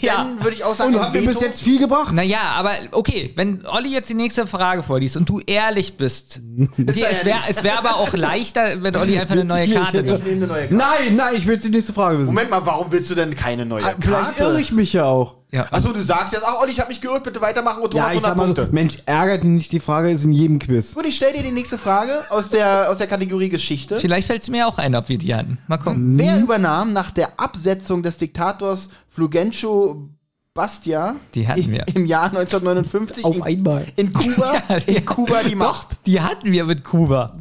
ja. 0.00 0.16
Dann 0.16 0.42
würde 0.42 0.56
ich 0.56 0.64
auch 0.64 0.74
sagen, 0.74 0.94
Und 0.94 1.00
haben 1.02 1.12
wir 1.12 1.26
bis 1.26 1.42
jetzt 1.42 1.60
viel 1.60 1.78
gebracht? 1.78 2.14
Naja, 2.14 2.38
aber 2.56 2.70
okay, 2.92 3.34
wenn 3.36 3.66
Olli 3.66 3.92
jetzt 3.92 4.08
die 4.08 4.14
nächste 4.14 4.46
Frage 4.46 4.82
vorliest 4.82 5.18
und 5.18 5.28
du 5.28 5.40
ehrlich 5.40 5.98
bist, 5.98 6.40
dir, 6.78 7.06
es 7.10 7.22
wäre 7.26 7.38
wär 7.62 7.78
aber 7.78 7.96
auch 7.96 8.14
leichter, 8.14 8.82
wenn 8.82 8.96
Olli 8.96 9.18
einfach 9.18 9.34
eine 9.34 9.44
neue 9.44 9.68
Karte 9.68 9.98
Jetzt- 9.98 10.06
nimmt. 10.06 10.18
Ich 10.20 10.24
nehme 10.24 10.36
eine 10.36 10.46
neue 10.46 10.60
Karte. 10.68 10.74
Nein, 10.74 11.16
nein, 11.16 11.34
ich 11.36 11.46
will 11.46 11.54
jetzt 11.56 11.64
die 11.66 11.70
nächste 11.70 11.92
Frage 11.92 12.18
wissen. 12.18 12.28
Moment 12.32 12.48
mal, 12.48 12.64
warum 12.64 12.90
willst 12.92 13.10
du 13.10 13.14
denn 13.14 13.36
keine 13.36 13.66
neue 13.66 13.84
Ah, 13.84 13.92
Vielleicht 14.00 14.38
irre 14.38 14.48
Karte? 14.48 14.60
ich 14.62 14.72
mich 14.72 14.94
ja 14.94 15.04
auch. 15.04 15.34
Ja. 15.54 15.66
Achso, 15.70 15.92
du 15.92 16.02
sagst 16.02 16.32
jetzt, 16.34 16.42
ach 16.44 16.60
Olli, 16.60 16.72
ich 16.72 16.80
habe 16.80 16.88
mich 16.88 17.00
geirrt, 17.00 17.22
bitte 17.22 17.40
weitermachen 17.40 17.82
und 17.82 17.92
Thomas 17.92 18.06
Ja, 18.08 18.12
ich 18.18 18.24
100 18.24 18.30
sag 18.30 18.36
mal, 18.36 18.44
Punkte. 18.44 18.68
Mensch, 18.72 18.98
ärgert 19.06 19.44
dich 19.44 19.50
nicht, 19.50 19.70
die 19.72 19.78
Frage 19.80 20.10
ist 20.10 20.24
in 20.24 20.32
jedem 20.32 20.58
Quiz. 20.58 20.94
Gut, 20.94 21.06
ich 21.06 21.14
stelle 21.16 21.34
dir 21.34 21.42
die 21.44 21.52
nächste 21.52 21.78
Frage 21.78 22.20
aus 22.30 22.48
der, 22.48 22.90
aus 22.90 22.98
der 22.98 23.06
Kategorie 23.06 23.48
Geschichte. 23.50 23.98
Vielleicht 23.98 24.26
fällt 24.26 24.42
es 24.42 24.50
mir 24.50 24.66
auch 24.66 24.78
ein, 24.78 24.94
ob 24.96 25.08
wir 25.08 25.16
die 25.16 25.32
hatten. 25.34 25.58
Mal 25.68 25.78
gucken. 25.78 26.18
Wer 26.18 26.40
übernahm 26.40 26.92
nach 26.92 27.10
der 27.12 27.38
Absetzung 27.38 28.02
des 28.02 28.16
Diktators 28.16 28.88
Fulgencio 29.08 30.08
Bastia 30.54 31.16
Die 31.34 31.46
hatten 31.48 31.70
wir. 31.70 31.84
im 31.94 32.06
Jahr 32.06 32.26
1959 32.26 33.24
Auf 33.24 33.36
in, 33.36 33.42
einmal. 33.42 33.86
in 33.96 34.12
Kuba, 34.12 34.54
Ja, 34.68 34.76
in 34.86 34.94
ja. 34.94 35.00
Kuba 35.00 35.42
die 35.42 35.50
Doch, 35.52 35.58
Macht? 35.58 35.98
die 36.06 36.20
hatten 36.20 36.52
wir 36.52 36.64
mit 36.64 36.84
Kuba. 36.84 37.32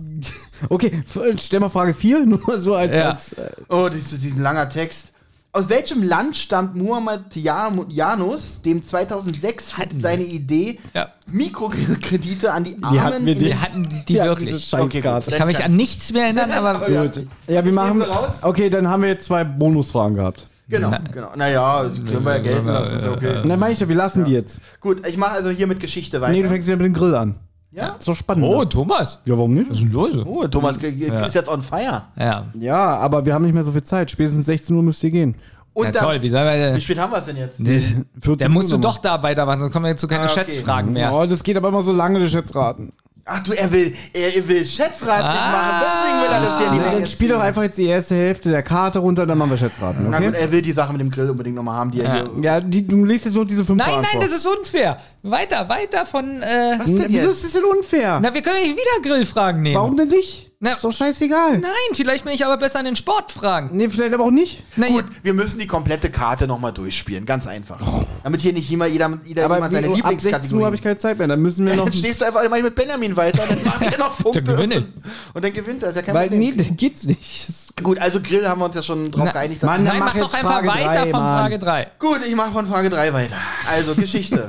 Okay, 0.70 1.02
stell 1.38 1.60
mal 1.60 1.70
Frage 1.70 1.94
4, 1.94 2.26
nur 2.26 2.60
so 2.60 2.76
als. 2.76 2.92
Ja. 2.96 3.10
als 3.12 3.34
äh, 3.34 3.52
Oh, 3.70 3.88
das 3.90 4.14
ist 4.14 4.24
diesen 4.24 4.42
langer 4.42 4.70
Text. 4.70 5.08
Aus 5.56 5.70
welchem 5.70 6.02
Land 6.02 6.36
stammt 6.36 6.76
Muhammad 6.76 7.26
Janus, 7.36 8.60
dem 8.64 8.84
2006 8.84 9.76
seine 9.96 10.24
Idee, 10.24 10.80
Ja. 10.96 11.10
Mikrokredite 11.32 12.52
an 12.52 12.64
die 12.64 12.72
hatten 12.82 12.84
Armen 12.84 13.26
wir 13.28 13.34
in 13.34 13.40
die- 13.40 13.46
Wir 13.46 13.62
hatten 13.62 13.88
die 14.08 14.14
Ja, 14.16 14.26
wirklich. 14.26 14.66
Scheißkarte. 14.66 15.30
Ich 15.30 15.38
kann 15.38 15.46
mich 15.46 15.64
an 15.64 15.76
nichts 15.76 16.12
mehr 16.12 16.24
erinnern, 16.24 16.50
aber 16.58 16.90
Ja. 16.90 17.04
Gut. 17.04 17.28
Ja, 17.48 17.64
wir 17.64 17.72
machen. 17.72 18.04
Okay, 18.42 18.72
dann 18.72 18.88
haben 18.90 19.04
wir 19.04 19.10
jetzt 19.10 19.26
zwei 19.28 19.44
Bonusfragen 19.44 20.16
gehabt. 20.16 20.48
Genau, 20.70 20.92
genau. 21.12 21.30
Naja, 21.36 21.84
das 21.84 21.98
können 21.98 22.26
wir 22.26 22.38
ja 22.38 22.42
gelten 22.42 22.66
lassen, 22.66 22.96
ist 22.98 23.04
ja 23.06 23.12
okay. 23.12 23.42
Dann 23.48 23.60
meine 23.60 23.74
ich 23.74 23.80
ja, 23.80 23.88
wir 23.88 23.96
lassen 23.96 24.26
die 24.26 24.32
jetzt. 24.32 24.60
Gut, 24.80 25.06
ich 25.06 25.18
mache 25.18 25.34
also 25.34 25.52
hier 25.52 25.68
mit 25.68 25.80
Geschichte 25.80 26.20
weiter. 26.20 26.32
Nee, 26.34 26.42
du 26.42 26.50
fängst 26.50 26.66
wieder 26.68 26.78
mit 26.78 26.88
dem 26.88 26.94
Grill 26.96 27.14
an. 27.14 27.36
Ja? 27.74 27.96
Ist 28.00 28.08
doch 28.08 28.16
spannend. 28.16 28.46
Oh, 28.46 28.64
Thomas. 28.66 29.20
Ja, 29.26 29.38
warum 29.38 29.54
nicht? 29.54 29.70
Was 29.70 29.78
ist 29.80 29.84
denn 29.86 29.92
los? 29.92 30.10
Oh, 30.26 30.48
Thomas 30.48 30.80
ge- 30.80 30.92
ist 31.26 31.36
jetzt 31.36 31.50
on 31.50 31.62
fire. 31.62 32.04
Ja. 32.18 32.46
Ja, 32.60 32.98
aber 32.98 33.26
wir 33.26 33.34
haben 33.34 33.44
nicht 33.44 33.54
mehr 33.54 33.64
so 33.64 33.72
viel 33.72 33.84
Zeit. 33.84 34.12
Spätestens 34.12 34.46
16 34.46 34.76
Uhr 34.76 34.84
müsst 34.84 35.04
ihr 35.04 35.12
gehen. 35.12 35.36
Und 35.76 35.86
ja, 35.86 35.92
dann, 35.92 36.04
toll, 36.04 36.22
wie 36.22 36.30
soll 36.30 36.46
man 36.46 36.76
Wie 36.76 36.82
spät 36.82 37.00
haben 37.00 37.12
wir 37.12 37.18
es 37.18 37.26
denn 37.26 37.36
jetzt? 37.38 37.58
14 37.58 38.38
Da 38.38 38.48
musst 38.50 38.72
du 38.72 38.78
doch 38.78 39.00
da 39.00 39.22
weitermachen, 39.24 39.60
sonst 39.60 39.74
kommen 39.74 39.86
wir 39.86 39.98
zu 39.98 40.08
keine 40.08 40.22
Ah, 40.22 40.26
okay. 40.26 40.34
Schätzfragen 40.36 40.94
mehr. 40.94 41.12
Oh, 41.12 41.26
das 41.26 41.42
geht 41.44 41.58
aber 41.58 41.70
immer 41.70 41.82
so 41.82 41.92
lange, 41.92 42.20
die 42.20 42.30
Schätzraten. 42.30 42.94
Ach 43.26 43.42
du, 43.42 43.54
er 43.54 43.72
will, 43.72 43.94
er, 44.12 44.48
will 44.50 44.66
Schätzrat 44.66 45.00
nicht 45.32 45.42
Ah. 45.42 45.52
machen, 45.52 45.86
deswegen 45.86 46.22
will 46.22 46.30
er 46.34 46.42
das 46.42 46.58
hier 46.58 46.68
Ja, 46.68 46.74
Länge 46.74 46.92
dann 47.00 47.08
spiel 47.08 47.30
doch 47.30 47.40
einfach 47.40 47.64
jetzt 47.64 47.78
die 47.78 47.86
erste 47.86 48.16
Hälfte 48.16 48.50
der 48.50 48.64
Karte 48.64 49.00
runter, 49.00 49.26
dann 49.26 49.38
machen 49.38 49.52
wir 49.52 49.58
Schätzraten, 49.58 50.10
Na 50.10 50.20
gut, 50.20 50.28
okay? 50.30 50.38
er 50.42 50.52
will 50.52 50.62
die 50.62 50.74
Sache 50.74 50.92
mit 50.92 51.00
dem 51.00 51.10
Grill 51.10 51.30
unbedingt 51.30 51.56
nochmal 51.56 51.76
haben, 51.76 51.92
die 51.92 52.02
er 52.02 52.14
hier... 52.14 52.30
Ja, 52.42 52.60
die, 52.60 52.86
du 52.86 53.06
liest 53.06 53.24
jetzt 53.24 53.36
noch 53.36 53.46
diese 53.46 53.64
fünf 53.64 53.78
Nein, 53.82 53.96
nein, 53.96 54.06
vor. 54.12 54.22
das 54.22 54.32
ist 54.36 54.46
unfair. 54.46 54.98
Weiter, 55.22 55.70
weiter 55.70 56.06
von. 56.06 56.42
Äh, 56.42 56.76
Was 56.78 56.86
denn 56.86 57.06
Wieso 57.08 57.30
ist 57.30 57.46
das 57.46 57.54
denn 57.54 57.64
unfair? 57.64 58.20
na, 58.22 58.34
wir 58.34 58.42
können 58.42 58.62
nicht 58.62 58.76
wieder 58.76 59.10
Grillfragen 59.10 59.62
nehmen. 59.62 59.76
Warum 59.78 59.96
denn 59.96 60.10
nicht? 60.10 60.52
Na- 60.64 60.72
ist 60.72 60.84
doch 60.84 60.94
scheißegal. 60.94 61.58
Nein, 61.60 61.72
vielleicht 61.94 62.24
bin 62.24 62.34
ich 62.34 62.46
aber 62.46 62.58
besser 62.58 62.80
an 62.80 62.86
den 62.86 62.96
Sportfragen. 62.96 63.70
Nee, 63.76 63.90
vielleicht 63.90 64.14
aber 64.14 64.24
auch 64.24 64.32
nicht. 64.32 64.64
Na, 64.78 64.88
Gut, 64.88 65.04
wir 65.22 65.34
müssen 65.34 65.60
die 65.60 65.68
komplette 65.68 66.10
Karte 66.10 66.48
nochmal 66.48 66.72
durchspielen, 66.72 67.26
ganz 67.26 67.46
einfach. 67.48 67.80
Damit 68.24 68.42
hier 68.42 68.54
nicht 68.54 68.70
jeder, 68.70 68.88
jeder, 68.88 69.18
jeder 69.26 69.46
Aber 69.46 69.56
jemand 69.56 69.74
seine 69.74 69.88
wie, 69.96 70.02
ab 70.04 70.10
16 70.10 70.10
Uhr 70.10 70.12
Lieblingskategorie... 70.14 70.64
habe 70.66 70.76
ich 70.76 70.82
keine 70.82 70.98
Zeit 70.98 71.18
mehr. 71.18 71.28
Dann 71.28 71.42
müssen 71.42 71.66
wir 71.66 71.76
noch. 71.76 71.84
dann 71.86 71.94
stehst 71.94 72.22
du 72.22 72.26
einfach 72.26 72.44
immer 72.44 72.62
mit 72.62 72.76
Benjamin 72.76 73.16
weiter, 73.18 73.44
dann 73.48 73.64
macht 73.64 73.82
er 73.82 73.98
noch 74.00 74.18
Punkte. 74.24 74.42
Dann 74.42 74.56
gewinne. 74.56 74.88
Und 75.34 75.44
dann 75.44 75.52
gewinnt 75.54 75.84
er, 75.84 75.90
ist 75.90 75.96
ja 75.96 76.02
kein 76.02 76.16
Weil, 76.16 76.30
Problem. 76.30 76.56
nee, 76.56 76.64
dann 76.64 76.78
geht's 76.78 77.04
nicht. 77.06 77.48
Gut, 77.82 78.00
also 78.00 78.22
Grill 78.22 78.48
haben 78.48 78.60
wir 78.62 78.66
uns 78.66 78.76
ja 78.76 78.84
schon 78.84 79.12
drauf 79.12 79.26
Na, 79.26 79.32
geeinigt. 79.32 79.62
Dass 79.64 79.68
Mann, 79.68 79.84
Nein, 79.84 80.00
mach 80.00 80.06
mach 80.14 80.14
doch 80.14 80.32
jetzt 80.32 80.36
einfach 80.36 80.50
Frage 80.52 80.68
weiter 80.70 80.92
drei, 80.94 81.12
von 81.12 81.20
Mann. 81.20 81.40
Frage 81.42 81.60
3. 81.60 81.88
Gut, 82.00 82.20
ich 82.28 82.36
mache 82.36 82.52
von 82.52 82.68
Frage 82.68 82.90
3 82.90 83.14
weiter. 83.14 83.36
Also, 83.70 83.96
Geschichte. 83.98 84.48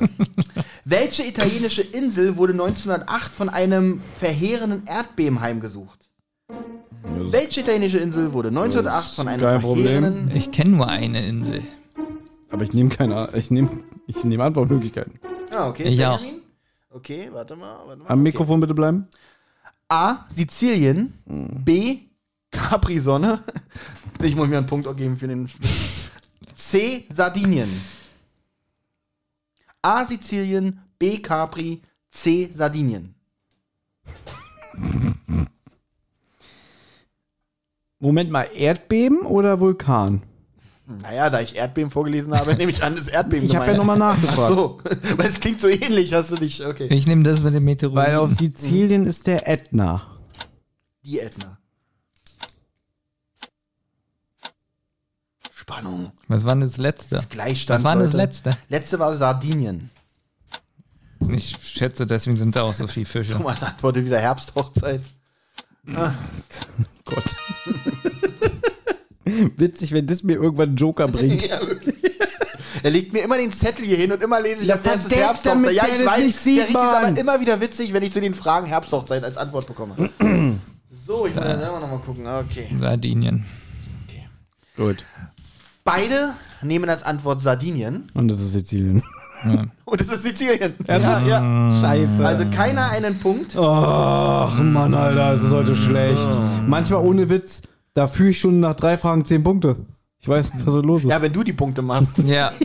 Welche 0.85 1.25
italienische 1.25 1.83
Insel 1.83 2.37
wurde 2.37 2.53
1908 2.53 3.35
von 3.35 3.49
einem 3.49 4.03
verheerenden 4.21 4.87
Erdbeben 4.87 5.41
heimgesucht? 5.41 5.99
Welche 7.31 7.61
italienische 7.61 7.99
Insel 7.99 8.33
wurde 8.33 8.49
1908 8.49 9.15
von 9.15 9.29
einem 9.29 9.41
kein 9.41 9.61
Problem. 9.61 9.85
verheerenden... 9.85 10.37
Ich 10.37 10.51
kenne 10.51 10.71
nur 10.71 10.89
eine 10.89 11.27
Insel. 11.27 11.63
Aber 12.51 12.63
ich 12.63 12.73
nehme 12.73 12.91
keine. 12.91 13.29
Ich 13.35 13.51
nehme 13.51 13.83
ich 14.07 14.23
nehm 14.23 14.41
Antwortmöglichkeiten. 14.41 15.19
Ah, 15.53 15.69
okay. 15.69 15.85
Ich 15.85 16.05
auch. 16.05 16.21
Okay, 16.91 17.29
warte 17.33 17.57
mal. 17.57 17.79
Warte 17.87 18.03
mal. 18.03 18.09
Am 18.09 18.21
okay. 18.21 18.23
Mikrofon 18.23 18.61
bitte 18.61 18.75
bleiben. 18.75 19.09
A. 19.89 20.27
Sizilien. 20.31 21.13
B. 21.27 21.99
Capri-Sonne. 22.51 23.41
Ich 24.23 24.37
muss 24.37 24.49
mir 24.49 24.57
einen 24.57 24.67
Punkt 24.67 24.87
auch 24.87 24.97
geben 24.97 25.19
für 25.19 25.27
den. 25.27 25.51
C. 26.55 27.05
Sardinien. 27.13 27.69
A. 29.83 30.07
Sizilien. 30.07 30.81
B. 30.99 31.19
Capri. 31.19 31.83
C. 32.11 32.49
Sardinien. 32.55 33.15
Moment 38.05 38.31
mal, 38.31 38.47
Erdbeben 38.55 39.23
oder 39.23 39.61
Vulkan? 39.61 40.23
Naja, 40.87 41.31
da 41.31 41.41
ich 41.41 41.57
Erdbeben 41.57 41.91
vorgelesen 41.91 42.39
habe, 42.39 42.55
nehme 42.57 42.71
ich 42.71 42.83
an, 42.83 42.95
das 42.97 43.09
Erdbeben. 43.09 43.47
Ich 43.47 43.57
habe 43.57 43.67
ja 43.67 43.77
nochmal 43.77 43.97
nachgefragt. 43.97 44.39
Ach 44.43 44.49
so, 44.49 44.79
weil 45.17 45.27
es 45.27 45.41
klingt 45.41 45.59
so 45.59 45.69
ähnlich, 45.69 46.13
hast 46.13 46.31
du 46.31 46.37
dich. 46.37 46.65
Okay. 46.65 46.89
Ich 46.91 47.07
nehme 47.07 47.23
das 47.23 47.43
mit 47.43 47.55
dem 47.55 47.65
Meteoriten. 47.65 47.97
Weil 47.97 48.17
auf 48.17 48.31
Sizilien 48.33 49.07
ist 49.07 49.27
der 49.27 49.49
Ätna. 49.49 50.03
Die 51.03 51.19
Ätna. 51.19 51.59
Spannung. 55.55 56.13
Was 56.29 56.45
war 56.45 56.53
denn 56.53 56.61
das 56.61 56.77
letzte? 56.77 57.15
Das 57.15 57.31
Gleichstand. 57.31 57.79
Was 57.79 57.85
war 57.85 57.95
denn 57.95 58.05
das 58.05 58.13
letzte? 58.13 58.51
Letzte 58.69 58.99
war 58.99 59.17
Sardinien. 59.17 59.91
Ich 61.31 61.57
schätze, 61.63 62.07
deswegen 62.07 62.37
sind 62.37 62.55
da 62.55 62.65
auch 62.65 62.75
so 62.75 62.87
viele 62.87 63.07
Fische. 63.07 63.33
Thomas 63.33 63.63
antwortet 63.63 64.05
wieder 64.05 64.21
Herbsthochzeit. 64.21 65.01
Gott. 67.05 67.25
Witzig, 69.57 69.93
wenn 69.93 70.07
das 70.07 70.23
mir 70.23 70.35
irgendwann 70.35 70.69
einen 70.71 70.77
Joker 70.77 71.09
bringt. 71.09 71.47
Ja, 71.47 71.61
wirklich. 71.67 71.97
Er 72.83 72.91
legt 72.91 73.13
mir 73.13 73.23
immer 73.23 73.39
den 73.39 73.53
Zettel 73.53 73.85
hier 73.85 73.97
hin 73.97 74.13
und 74.13 74.23
immer 74.23 74.41
lese 74.41 74.63
ich 74.63 74.69
Ja, 74.69 74.75
als 74.75 74.85
erstes 74.87 75.15
Herbsthochzeit. 75.17 75.53
damit 75.55 75.73
Ja, 75.73 75.87
ich 75.87 75.99
das 75.99 76.07
weiß, 76.07 76.25
nicht 76.25 76.39
sieht, 76.39 76.59
der 76.59 76.69
ist 76.69 76.77
aber 76.77 77.17
immer 77.17 77.41
wieder 77.41 77.61
witzig, 77.61 77.93
wenn 77.93 78.03
ich 78.03 78.13
zu 78.13 78.21
den 78.21 78.35
Fragen 78.35 78.67
Herbsthochzeit 78.67 79.25
als 79.25 79.39
Antwort 79.39 79.67
bekomme. 79.67 79.95
so, 81.07 81.27
ich 81.27 81.35
muss 81.35 81.45
jetzt 81.45 81.61
selber 81.61 81.81
nochmal 81.81 82.01
gucken. 82.01 82.27
Okay. 82.27 82.69
Sardinien. 82.79 83.45
Gut. 84.77 85.05
Beide 85.85 86.35
nehmen 86.63 86.89
als 86.91 87.03
Antwort 87.05 87.41
Sardinien 87.43 88.11
Und 88.15 88.29
das 88.29 88.41
ist 88.41 88.53
Sizilien. 88.53 89.03
Und 89.85 90.01
es 90.01 90.09
ist 90.09 90.23
Sizilien. 90.23 90.75
Ja, 90.87 91.21
ja. 91.21 91.79
Scheiße. 91.81 92.25
Also 92.25 92.45
keiner 92.51 92.91
einen 92.91 93.19
Punkt. 93.19 93.57
Ach, 93.57 94.59
Mann, 94.61 94.95
Alter, 94.95 95.33
es 95.33 95.43
ist 95.43 95.53
heute 95.53 95.75
schlecht. 95.75 96.39
Manchmal 96.67 97.05
ohne 97.05 97.29
Witz, 97.29 97.63
da 97.95 98.07
führe 98.07 98.31
ich 98.31 98.41
schon 98.41 98.61
nach 98.61 98.75
drei 98.75 98.99
Fragen 98.99 99.25
zehn 99.25 99.43
Punkte. 99.43 99.77
Ich 100.21 100.29
weiß 100.29 100.55
nicht, 100.55 100.67
was 100.67 100.73
so 100.73 100.81
los 100.81 101.05
ist. 101.05 101.11
Ja, 101.11 101.21
wenn 101.21 101.33
du 101.33 101.43
die 101.43 101.53
Punkte 101.53 101.83
machst. 101.83 102.19
Ja. 102.19 102.51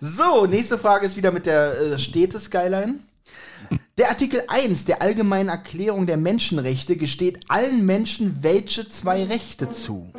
So, 0.00 0.44
nächste 0.46 0.76
Frage 0.76 1.06
ist 1.06 1.16
wieder 1.16 1.30
mit 1.30 1.46
der 1.46 1.72
äh, 1.80 1.98
Städte-Skyline. 1.98 2.96
Der 3.96 4.10
Artikel 4.10 4.42
1 4.48 4.84
der 4.84 5.02
Allgemeinen 5.02 5.48
Erklärung 5.48 6.06
der 6.06 6.16
Menschenrechte 6.16 6.96
gesteht 6.96 7.40
allen 7.48 7.84
Menschen 7.84 8.38
welche 8.42 8.88
zwei 8.88 9.24
Rechte 9.24 9.70
zu? 9.70 10.12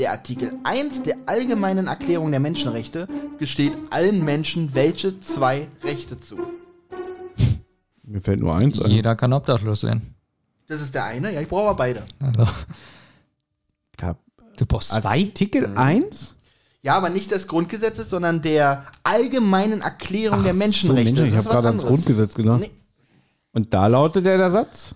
Der 0.00 0.12
Artikel 0.12 0.54
1 0.64 1.02
der 1.02 1.14
Allgemeinen 1.26 1.86
Erklärung 1.86 2.30
der 2.30 2.40
Menschenrechte 2.40 3.06
gesteht 3.38 3.74
allen 3.90 4.24
Menschen 4.24 4.74
welche 4.74 5.20
zwei 5.20 5.68
Rechte 5.84 6.18
zu? 6.18 6.38
Mir 8.02 8.22
fällt 8.22 8.40
nur 8.40 8.54
eins 8.54 8.80
ein. 8.80 8.90
Jeder 8.90 9.14
kann 9.14 9.34
obdachlos 9.34 9.82
werden. 9.82 10.14
Das 10.68 10.80
ist 10.80 10.94
der 10.94 11.04
eine, 11.04 11.34
ja, 11.34 11.42
ich 11.42 11.48
brauche 11.48 11.68
aber 11.68 11.76
beide. 11.76 12.02
Also, 12.18 12.46
du 14.56 14.64
brauchst 14.64 14.88
zwei? 14.88 15.26
Artikel 15.26 15.76
1? 15.76 16.34
Ja, 16.80 16.96
aber 16.96 17.10
nicht 17.10 17.30
des 17.30 17.46
Grundgesetzes, 17.46 18.08
sondern 18.08 18.40
der 18.40 18.86
Allgemeinen 19.02 19.82
Erklärung 19.82 20.42
der 20.42 20.52
Ach 20.52 20.54
so, 20.54 20.60
Menschenrechte. 20.60 21.12
Mensch, 21.12 21.28
ich 21.28 21.36
habe 21.36 21.46
gerade 21.46 21.68
ans. 21.68 21.84
Grundgesetz 21.84 22.32
gedacht. 22.32 22.60
Nee. 22.60 22.70
Und 23.52 23.74
da 23.74 23.86
lautet 23.86 24.24
der, 24.24 24.38
der 24.38 24.50
Satz? 24.50 24.94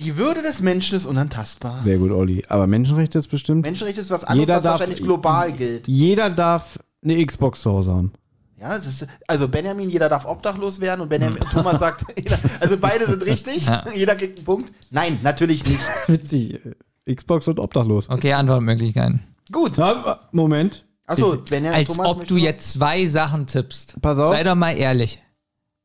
Die 0.00 0.16
Würde 0.16 0.42
des 0.42 0.60
Menschen 0.60 0.96
ist 0.96 1.06
unantastbar. 1.06 1.80
Sehr 1.80 1.98
gut, 1.98 2.10
Olli. 2.12 2.44
Aber 2.48 2.66
Menschenrechte 2.66 3.18
ist 3.18 3.28
bestimmt. 3.28 3.62
Menschenrechte 3.62 4.00
ist 4.00 4.10
was 4.10 4.24
anderes, 4.24 4.40
Jeder 4.40 4.56
was 4.56 4.62
darf- 4.62 4.72
wahrscheinlich 4.74 5.02
global 5.02 5.52
gilt. 5.52 5.88
Jeder 5.88 6.30
darf 6.30 6.78
eine 7.02 7.24
Xbox 7.24 7.62
zu 7.62 7.70
Hause 7.72 7.92
haben. 7.92 8.12
Ja, 8.60 8.76
das 8.76 8.86
ist, 8.88 9.06
also 9.28 9.46
Benjamin, 9.48 9.88
jeder 9.88 10.08
darf 10.08 10.24
obdachlos 10.24 10.80
werden 10.80 11.00
und 11.02 11.08
Benjamin, 11.08 11.38
Thomas 11.52 11.78
sagt, 11.78 12.04
jeder, 12.16 12.36
also 12.58 12.76
beide 12.76 13.06
sind 13.06 13.24
richtig, 13.24 13.66
Ja. 13.66 13.84
jeder 13.94 14.16
kriegt 14.16 14.38
einen 14.38 14.44
Punkt. 14.44 14.72
Nein, 14.90 15.18
natürlich 15.22 15.64
nicht. 15.64 15.80
Witzig. 16.08 16.60
Xbox 17.08 17.46
und 17.48 17.60
obdachlos. 17.60 18.08
Okay, 18.10 18.32
Antwortmöglichkeiten. 18.32 19.20
Gut. 19.52 19.72
Na, 19.76 20.18
Moment. 20.32 20.84
Achso, 21.06 21.36
Benjamin, 21.48 21.78
Als 21.78 21.88
Thomas 21.88 22.06
ob 22.08 22.26
du 22.26 22.36
jetzt 22.36 22.72
zwei 22.72 23.06
Sachen 23.06 23.46
tippst. 23.46 23.96
Pass 24.02 24.18
auf. 24.18 24.28
Sei 24.28 24.42
doch 24.44 24.56
mal 24.56 24.72
ehrlich. 24.76 25.22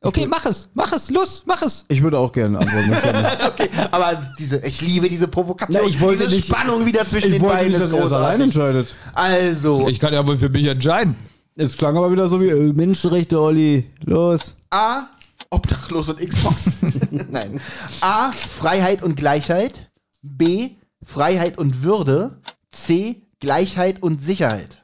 Okay, 0.05 0.27
mach 0.27 0.45
es, 0.45 0.67
mach 0.73 0.91
es, 0.91 1.09
los, 1.09 1.43
mach 1.45 1.61
es. 1.61 1.85
Ich 1.87 2.01
würde 2.03 2.19
auch 2.19 2.31
gerne 2.31 2.59
antworten. 2.59 2.91
Okay, 3.47 3.69
aber 3.91 4.21
diese, 4.37 4.57
ich 4.65 4.81
liebe 4.81 5.07
diese 5.07 5.27
Provokation, 5.29 5.81
Na, 5.83 5.89
ich 5.89 5.99
wollte 6.01 6.23
diese 6.25 6.35
nicht- 6.35 6.47
Spannung 6.47 6.85
wieder 6.85 7.07
zwischen 7.07 7.27
Ich 7.27 7.33
den 7.35 7.41
wollte 7.41 7.55
beiden 7.55 7.71
nicht, 7.71 7.81
ist 7.81 7.85
dass 7.91 7.97
er 7.99 8.03
das 8.03 8.11
allein 8.11 8.41
entscheidet. 8.41 8.87
Also, 9.13 9.87
Ich 9.87 9.99
kann 9.99 10.13
ja 10.13 10.25
wohl 10.27 10.37
für 10.37 10.49
mich 10.49 10.65
entscheiden. 10.65 11.15
Es 11.55 11.77
klang 11.77 11.95
aber 11.95 12.11
wieder 12.11 12.27
so 12.29 12.41
wie 12.41 12.47
äh, 12.49 12.73
Menschenrechte, 12.73 13.39
Olli. 13.39 13.89
Los. 14.03 14.55
A, 14.71 15.03
obdachlos 15.51 16.09
und 16.09 16.19
Xbox. 16.19 16.71
Nein. 17.29 17.61
A, 18.01 18.31
Freiheit 18.31 19.03
und 19.03 19.15
Gleichheit. 19.15 19.89
B, 20.21 20.71
Freiheit 21.05 21.57
und 21.57 21.83
Würde. 21.83 22.37
C, 22.71 23.21
Gleichheit 23.39 24.01
und 24.01 24.21
Sicherheit. 24.21 24.82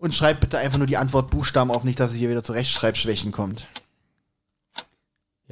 Und 0.00 0.14
schreibt 0.14 0.40
bitte 0.40 0.58
einfach 0.58 0.78
nur 0.78 0.86
die 0.86 0.96
Antwort 0.96 1.30
Buchstaben 1.30 1.70
auf, 1.70 1.84
nicht, 1.84 2.00
dass 2.00 2.10
es 2.10 2.16
hier 2.16 2.30
wieder 2.30 2.42
zu 2.42 2.52
Rechtschreibschwächen 2.52 3.32
kommt. 3.32 3.66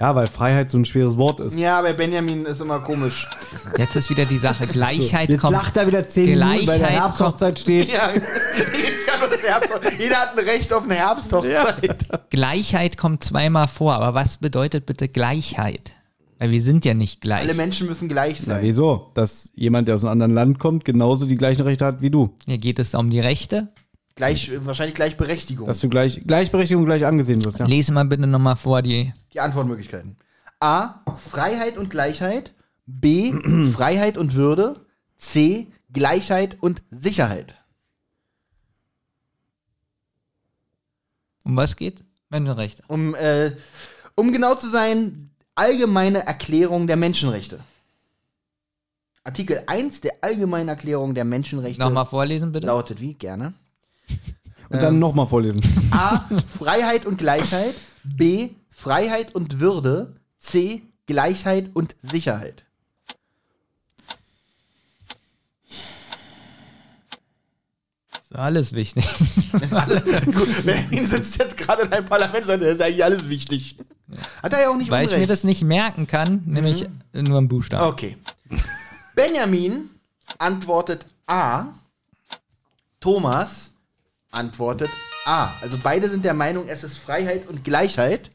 Ja, 0.00 0.14
weil 0.14 0.26
Freiheit 0.26 0.70
so 0.70 0.78
ein 0.78 0.84
schweres 0.84 1.16
Wort 1.16 1.40
ist. 1.40 1.58
Ja, 1.58 1.82
bei 1.82 1.92
Benjamin 1.92 2.46
ist 2.46 2.60
immer 2.60 2.78
komisch. 2.78 3.26
Jetzt 3.76 3.96
ist 3.96 4.08
wieder 4.10 4.24
die 4.24 4.38
Sache. 4.38 4.66
Gleichheit 4.66 5.28
Jetzt 5.28 5.40
kommt. 5.40 5.52
lacht 5.54 5.76
er 5.76 5.86
wieder 5.88 6.06
10 6.06 6.24
Minuten, 6.24 6.44
weil 6.44 6.64
der 6.66 6.78
Gleichheit 6.78 6.92
Herbsthochzeit 6.92 7.58
steht. 7.58 7.88
Ja, 7.92 8.10
jetzt 8.14 9.06
kann 9.06 9.20
nur 9.20 9.28
das 9.28 9.42
Herbst 9.46 9.70
Jeder 9.98 10.16
hat 10.16 10.38
ein 10.38 10.44
Recht 10.44 10.72
auf 10.72 10.84
eine 10.84 10.94
Herbsthochzeit. 10.94 12.30
Gleichheit 12.30 12.96
kommt 12.96 13.24
zweimal 13.24 13.66
vor, 13.68 13.94
aber 13.94 14.14
was 14.14 14.36
bedeutet 14.38 14.86
bitte 14.86 15.08
Gleichheit? 15.08 15.94
Weil 16.38 16.52
wir 16.52 16.62
sind 16.62 16.84
ja 16.84 16.94
nicht 16.94 17.20
gleich. 17.20 17.40
Alle 17.42 17.54
Menschen 17.54 17.88
müssen 17.88 18.08
gleich 18.08 18.40
sein. 18.40 18.62
wieso? 18.62 19.10
Dass 19.14 19.50
jemand, 19.56 19.88
der 19.88 19.96
aus 19.96 20.04
einem 20.04 20.12
anderen 20.12 20.32
Land 20.32 20.58
kommt, 20.60 20.84
genauso 20.84 21.26
die 21.26 21.34
gleichen 21.36 21.62
Rechte 21.62 21.84
hat 21.84 22.00
wie 22.00 22.10
du. 22.10 22.36
Hier 22.46 22.58
geht 22.58 22.78
es 22.78 22.94
um 22.94 23.10
die 23.10 23.18
Rechte. 23.20 23.68
Gleich, 24.18 24.50
wahrscheinlich 24.64 24.96
Gleichberechtigung. 24.96 25.68
Dass 25.68 25.78
du 25.78 25.88
gleich, 25.88 26.20
Gleichberechtigung 26.26 26.84
gleich 26.84 27.06
angesehen 27.06 27.44
wirst, 27.44 27.60
ja. 27.60 27.66
Lese 27.66 27.92
mal 27.92 28.04
bitte 28.04 28.26
nochmal 28.26 28.56
vor 28.56 28.82
die. 28.82 29.12
Die 29.32 29.38
Antwortmöglichkeiten. 29.38 30.16
A. 30.58 31.04
Freiheit 31.16 31.76
und 31.78 31.88
Gleichheit. 31.88 32.52
B. 32.84 33.32
Freiheit 33.72 34.18
und 34.18 34.34
Würde. 34.34 34.84
C. 35.18 35.68
Gleichheit 35.92 36.56
und 36.60 36.82
Sicherheit. 36.90 37.54
Um 41.44 41.56
was 41.56 41.76
geht? 41.76 42.02
Menschenrechte. 42.28 42.82
Um, 42.88 43.14
äh, 43.14 43.52
um 44.16 44.32
genau 44.32 44.56
zu 44.56 44.68
sein, 44.68 45.30
Allgemeine 45.54 46.26
Erklärung 46.26 46.88
der 46.88 46.96
Menschenrechte. 46.96 47.60
Artikel 49.22 49.62
1 49.68 50.00
der 50.00 50.14
Allgemeinen 50.22 50.70
Erklärung 50.70 51.14
der 51.14 51.24
Menschenrechte 51.24 51.80
Nochmal 51.80 52.06
vorlesen 52.06 52.50
bitte. 52.50 52.66
lautet 52.66 53.00
wie? 53.00 53.14
Gerne. 53.14 53.54
Und 54.70 54.82
dann 54.82 54.98
nochmal 54.98 55.26
vorlesen. 55.26 55.60
A. 55.92 56.28
Freiheit 56.58 57.06
und 57.06 57.16
Gleichheit. 57.16 57.74
B. 58.04 58.50
Freiheit 58.70 59.34
und 59.34 59.60
Würde. 59.60 60.14
C. 60.38 60.82
Gleichheit 61.06 61.70
und 61.72 61.96
Sicherheit. 62.02 62.64
Ist 68.12 68.36
alles 68.36 68.74
wichtig. 68.74 69.08
Das 69.52 69.62
ist 69.62 69.72
alles, 69.72 70.02
gut, 70.26 70.66
Benjamin 70.66 71.06
sitzt 71.06 71.38
jetzt 71.38 71.56
gerade 71.56 71.82
in 71.82 71.92
einem 71.92 72.06
Parlament 72.06 72.40
und 72.40 72.46
sagt, 72.46 72.62
das 72.62 72.74
ist 72.74 72.82
eigentlich 72.82 73.04
alles 73.04 73.28
wichtig. 73.28 73.78
Hat 74.42 74.52
er 74.52 74.60
ja 74.62 74.68
auch 74.70 74.76
nicht 74.76 74.90
Weil 74.90 75.06
ich 75.06 75.12
unrecht. 75.12 75.28
mir 75.28 75.32
das 75.32 75.44
nicht 75.44 75.62
merken 75.62 76.06
kann, 76.06 76.42
nämlich 76.44 76.86
nur 77.12 77.38
einen 77.38 77.48
Buchstaben. 77.48 77.86
Okay. 77.90 78.18
Benjamin 79.14 79.88
antwortet 80.38 81.06
A. 81.26 81.68
Thomas 83.00 83.70
antwortet 84.30 84.90
A. 85.28 85.50
Also 85.60 85.78
beide 85.82 86.08
sind 86.08 86.24
der 86.24 86.34
Meinung, 86.34 86.64
es 86.68 86.84
ist 86.84 86.96
Freiheit 86.96 87.48
und 87.48 87.62
Gleichheit. 87.62 88.30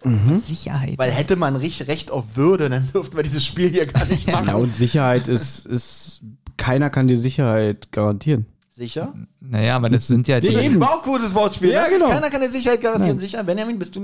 Sicherheit. 0.46 0.98
Weil 0.98 1.12
hätte 1.12 1.36
man 1.36 1.56
Recht 1.56 2.12
auf 2.12 2.36
Würde, 2.36 2.70
dann 2.70 2.90
dürften 2.94 3.16
wir 3.16 3.24
dieses 3.24 3.44
Spiel 3.46 3.70
hier 3.70 3.88
gar 3.88 4.06
nicht 4.06 4.28
machen. 4.28 4.48
Ja, 4.48 4.56
und 4.56 4.76
Sicherheit 4.76 5.28
ist, 5.28 5.66
ist, 5.66 6.22
keiner 6.58 6.90
kann 6.90 7.08
dir 7.08 7.20
Sicherheit 7.20 7.92
garantieren. 7.92 8.46
Sicher? 8.76 9.14
Naja, 9.40 9.76
aber 9.76 9.90
das 9.90 10.08
sind 10.08 10.28
ja 10.28 10.40
die. 10.40 10.48
Eben. 10.48 10.80
War 10.80 10.92
auch 10.92 11.04
ein 11.04 11.12
gutes 11.12 11.36
Wortspiel. 11.36 11.72
Ja, 11.72 11.84
ne? 11.84 11.92
genau. 11.92 12.10
Keiner 12.10 12.30
kann 12.32 12.42
dir 12.42 12.50
Sicherheit 12.50 12.82
garantieren. 12.82 13.18
Nein. 13.18 13.26
Sicher? 13.26 13.44
Benjamin, 13.44 13.78
bist 13.78 13.96
du 13.96 14.02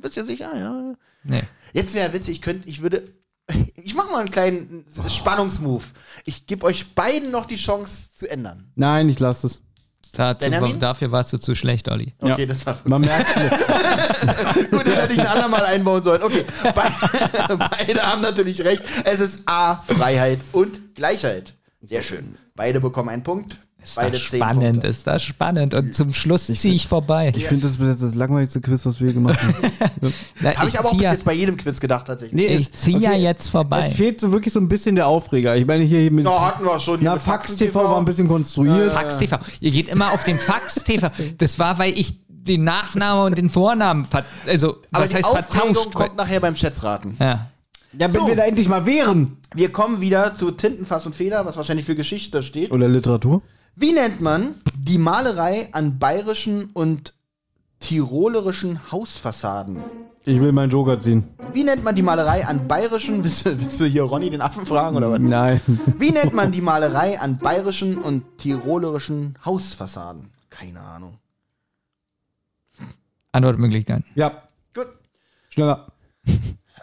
bist 0.00 0.16
ja 0.16 0.24
sicher? 0.24 0.50
Ja. 0.54 0.94
Nee. 1.24 1.42
Jetzt 1.72 1.94
wäre 1.94 2.12
witzig, 2.12 2.36
ich 2.36 2.42
könnte, 2.42 2.68
ich 2.68 2.82
würde, 2.82 3.04
ich 3.82 3.94
mache 3.94 4.10
mal 4.10 4.20
einen 4.20 4.30
kleinen 4.30 4.84
Spannungsmove. 5.08 5.86
Ich 6.26 6.46
gebe 6.46 6.66
euch 6.66 6.94
beiden 6.94 7.30
noch 7.30 7.46
die 7.46 7.56
Chance 7.56 8.10
zu 8.12 8.30
ändern. 8.30 8.72
Nein, 8.74 9.08
ich 9.08 9.18
lasse 9.20 9.46
es. 9.46 9.62
Dazu, 10.12 10.50
dafür 10.78 11.12
warst 11.12 11.32
du 11.32 11.38
zu 11.38 11.54
schlecht, 11.54 11.88
Olli. 11.88 12.14
Okay, 12.20 12.46
das 12.46 12.64
war 12.66 12.76
Man 12.84 13.02
merkt 13.02 13.34
Gut, 14.70 14.86
das 14.86 14.96
hätte 14.96 15.12
ich 15.14 15.20
ein 15.20 15.26
andermal 15.26 15.64
einbauen 15.64 16.02
sollen. 16.02 16.22
Okay, 16.22 16.44
Be 16.62 16.72
beide 17.70 18.02
haben 18.02 18.20
natürlich 18.20 18.64
recht. 18.64 18.82
Es 19.04 19.20
ist 19.20 19.42
A, 19.46 19.76
Freiheit 19.86 20.40
und 20.52 20.94
Gleichheit. 20.94 21.54
Sehr 21.82 22.02
schön. 22.02 22.36
Beide 22.54 22.80
bekommen 22.80 23.08
einen 23.08 23.22
Punkt. 23.22 23.56
Ist 23.82 23.96
Beide 23.96 24.12
das 24.12 24.20
spannend, 24.20 24.72
Punkte. 24.72 24.86
ist 24.88 25.06
das 25.06 25.22
spannend. 25.22 25.74
Und 25.74 25.94
zum 25.94 26.12
Schluss 26.12 26.46
ziehe 26.46 26.74
ich 26.74 26.86
vorbei. 26.86 27.32
Ich 27.34 27.46
finde 27.46 27.66
das 27.66 27.78
bis 27.78 27.88
jetzt 27.88 28.02
das 28.02 28.14
langweiligste 28.14 28.60
Quiz, 28.60 28.84
was 28.84 29.00
wir 29.00 29.12
gemacht 29.12 29.38
haben. 29.42 29.54
Habe 30.56 30.68
ich, 30.68 30.78
aber 30.78 30.88
auch 30.88 30.92
bis 30.92 31.00
ja, 31.02 31.12
jetzt 31.12 31.24
bei 31.24 31.32
jedem 31.32 31.56
Quiz 31.56 31.80
gedacht, 31.80 32.06
tatsächlich. 32.06 32.34
Nee, 32.48 32.54
ich 32.54 32.72
ziehe 32.72 32.98
ja 32.98 33.12
jetzt 33.14 33.48
vorbei. 33.48 33.86
Es 33.88 33.94
fehlt 33.96 34.20
so 34.20 34.32
wirklich 34.32 34.52
so 34.52 34.60
ein 34.60 34.68
bisschen 34.68 34.94
der 34.96 35.06
Aufreger. 35.06 35.56
Ich 35.56 35.66
meine, 35.66 35.84
hier 35.84 36.10
mit. 36.10 36.24
Ja, 36.26 36.46
hatten 36.46 36.64
wir 36.64 36.78
schon. 36.78 37.00
na, 37.02 37.14
mit 37.14 37.22
Fax 37.22 37.56
TV 37.56 37.82
war 37.82 37.98
ein 37.98 38.04
bisschen 38.04 38.28
konstruiert. 38.28 38.92
Fax 38.92 39.18
TV. 39.18 39.38
Ihr 39.60 39.70
geht 39.70 39.88
immer 39.88 40.12
auf 40.12 40.24
den 40.24 40.36
Fax 40.36 40.84
TV. 40.84 41.10
Das 41.38 41.58
war, 41.58 41.78
weil 41.78 41.98
ich 41.98 42.20
den 42.28 42.64
Nachnamen 42.64 43.24
und 43.26 43.38
den 43.38 43.48
Vornamen, 43.48 44.04
ver 44.04 44.24
also 44.46 44.76
Aber 44.92 45.04
was 45.04 45.10
die 45.10 45.16
heißt 45.16 45.24
Aufregung 45.26 45.74
vertauscht? 45.74 45.94
kommt 45.94 46.16
nachher 46.16 46.40
beim 46.40 46.54
Schätzraten. 46.56 47.16
Ja. 47.20 47.46
Ja, 47.92 48.12
wenn 48.12 48.20
So. 48.20 48.26
wir 48.26 48.36
da 48.36 48.44
endlich 48.44 48.68
mal 48.68 48.86
wären. 48.86 49.38
Wir 49.54 49.70
kommen 49.72 50.00
wieder 50.00 50.36
zu 50.36 50.52
Tintenfass 50.52 51.06
und 51.06 51.14
Feder, 51.16 51.44
was 51.44 51.56
wahrscheinlich 51.56 51.84
für 51.86 51.96
Geschichte 51.96 52.42
steht. 52.42 52.70
Oder 52.70 52.88
Literatur. 52.88 53.42
Wie 53.80 53.92
nennt 53.92 54.20
man 54.20 54.56
die 54.78 54.98
Malerei 54.98 55.70
an 55.72 55.98
bayerischen 55.98 56.68
und 56.74 57.14
tirolerischen 57.78 58.92
Hausfassaden? 58.92 59.82
Ich 60.26 60.38
will 60.38 60.52
meinen 60.52 60.68
Joker 60.68 61.00
ziehen. 61.00 61.24
Wie 61.54 61.64
nennt 61.64 61.82
man 61.82 61.94
die 61.96 62.02
Malerei 62.02 62.46
an 62.46 62.68
bayerischen, 62.68 63.24
willst 63.24 63.46
du, 63.46 63.58
willst 63.58 63.80
du 63.80 63.86
hier 63.86 64.02
Ronny 64.02 64.28
den 64.28 64.42
Affen 64.42 64.66
fragen 64.66 64.98
oder 64.98 65.10
was? 65.10 65.18
Nein. 65.18 65.62
Wie 65.96 66.10
nennt 66.10 66.34
man 66.34 66.52
die 66.52 66.60
Malerei 66.60 67.18
an 67.18 67.38
bayerischen 67.38 67.96
und 67.96 68.22
tirolerischen 68.36 69.38
Hausfassaden? 69.46 70.28
Keine 70.50 70.80
Ahnung. 70.80 71.16
Antwortmöglichkeiten. 73.32 74.04
Ja, 74.14 74.42
Gut. 74.74 74.88
schneller. 75.48 75.86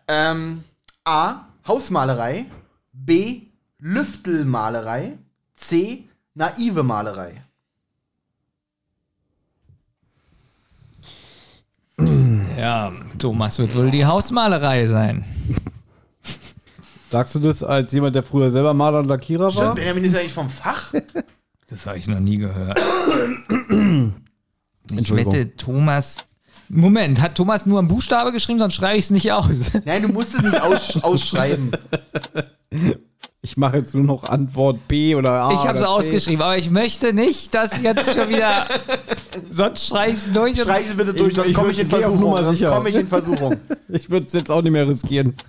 Ähm, 0.10 0.64
A. 1.04 1.42
Hausmalerei. 1.68 2.46
B. 2.94 3.42
Lüftelmalerei. 3.78 5.18
C. 5.58 6.07
Naive 6.38 6.84
Malerei. 6.84 7.42
Ja, 12.56 12.92
Thomas 13.18 13.58
wird 13.58 13.76
wohl 13.76 13.90
die 13.90 14.06
Hausmalerei 14.06 14.86
sein. 14.86 15.26
Sagst 17.10 17.34
du 17.34 17.40
das 17.40 17.64
als 17.64 17.92
jemand, 17.92 18.16
der 18.16 18.22
früher 18.22 18.52
selber 18.52 18.76
Maler 18.76 19.00
und 19.00 19.08
Lackierer 19.08 19.46
war? 19.46 19.52
Stimmt, 19.52 19.76
Benjamin 19.78 20.04
ist 20.04 20.16
eigentlich 20.16 20.34
vom 20.34 20.48
Fach. 20.48 20.94
Das 21.70 21.88
habe 21.88 21.98
ich 21.98 22.08
noch 22.08 22.20
nie 22.20 22.38
gehört. 22.38 22.80
ich 24.96 25.16
wette, 25.16 25.56
Thomas. 25.56 26.18
Moment, 26.70 27.20
hat 27.20 27.34
Thomas 27.34 27.66
nur 27.66 27.80
einen 27.80 27.88
Buchstabe 27.88 28.32
geschrieben, 28.32 28.60
sonst 28.60 28.76
schreibe 28.76 28.98
ich 28.98 29.06
es 29.06 29.10
nicht 29.10 29.32
aus. 29.32 29.72
Nein, 29.86 30.04
du 30.04 30.10
musst 30.10 30.36
es 30.36 30.44
nicht 30.44 30.62
aus, 30.62 30.98
ausschreiben. 31.04 31.72
Ich 33.42 33.56
mache 33.56 33.78
jetzt 33.78 33.94
nur 33.94 34.04
noch 34.04 34.24
Antwort 34.26 34.88
B 34.88 35.16
oder 35.16 35.32
A. 35.44 35.52
ich 35.54 35.60
habe 35.68 35.78
es 35.78 35.84
ausgeschrieben, 35.84 36.42
aber 36.42 36.58
ich 36.58 36.70
möchte 36.72 37.14
nicht, 37.14 37.54
dass 37.54 37.82
jetzt 37.82 38.14
schon 38.14 38.30
wieder. 38.30 38.68
sonst 39.52 39.88
schreie 39.88 40.10
ich 40.12 40.16
es 40.18 40.32
durch. 40.32 40.58
und- 40.58 40.64
Streich 40.64 40.88
es 40.90 40.98
bitte 40.98 41.14
durch, 41.14 41.30
Ich- 41.30 41.36
sonst 41.36 41.50
ich 41.50 41.54
komme 41.56 41.72
ich 41.72 41.78
würd- 41.78 41.82
in 41.84 41.90
geh 41.90 41.96
auf 41.96 42.02
Versuchung. 42.14 42.38
Sonst 42.46 42.66
komme 42.66 42.90
ich 42.90 42.96
in 42.96 43.08
Versuchung. 43.08 43.58
Ich 43.90 44.10
würde 44.10 44.26
es 44.26 44.34
jetzt 44.34 44.52
auch 44.52 44.62
nicht 44.62 44.72
mehr 44.72 44.88
riskieren. 44.88 45.36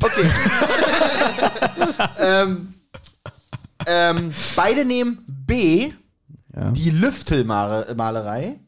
Okay. 0.00 0.30
ähm, 2.20 2.74
ähm, 3.86 4.30
beide 4.54 4.84
nehmen 4.84 5.24
B, 5.26 5.92
Ja. 6.54 6.70
die 6.70 6.90
Lüftelmalerei. 6.90 8.60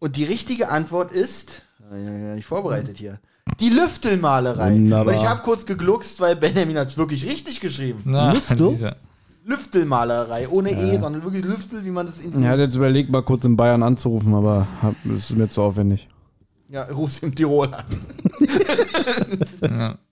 Und 0.00 0.16
die 0.16 0.24
richtige 0.24 0.68
Antwort 0.68 1.12
ist, 1.12 1.62
nicht 1.92 2.46
vorbereitet 2.46 2.98
hier, 2.98 3.20
die 3.60 3.68
Lüftelmalerei. 3.70 4.72
Wunderbar. 4.74 5.14
Und 5.14 5.20
ich 5.20 5.28
habe 5.28 5.40
kurz 5.42 5.66
gegluckst, 5.66 6.20
weil 6.20 6.36
Benjamin 6.36 6.78
hat 6.78 6.88
es 6.88 6.96
wirklich 6.98 7.24
richtig 7.26 7.60
geschrieben. 7.60 8.02
Na, 8.04 8.32
Lüftel? 8.32 8.94
Lüftelmalerei, 9.44 10.46
ohne 10.50 10.70
E, 10.72 10.98
sondern 11.00 11.24
wirklich 11.24 11.44
Lüftel, 11.44 11.82
wie 11.84 11.90
man 11.90 12.06
das 12.06 12.20
in 12.20 12.42
Er 12.42 12.50
hat 12.50 12.58
jetzt 12.58 12.74
überlegt, 12.76 13.10
mal 13.10 13.22
kurz 13.22 13.44
in 13.46 13.56
Bayern 13.56 13.82
anzurufen, 13.82 14.34
aber 14.34 14.66
das 15.04 15.30
ist 15.30 15.36
mir 15.36 15.48
zu 15.48 15.62
aufwendig. 15.62 16.06
Ja, 16.68 16.82
ruf's 16.84 17.20
im 17.20 17.34
Tirol 17.34 17.68
an. 17.72 17.84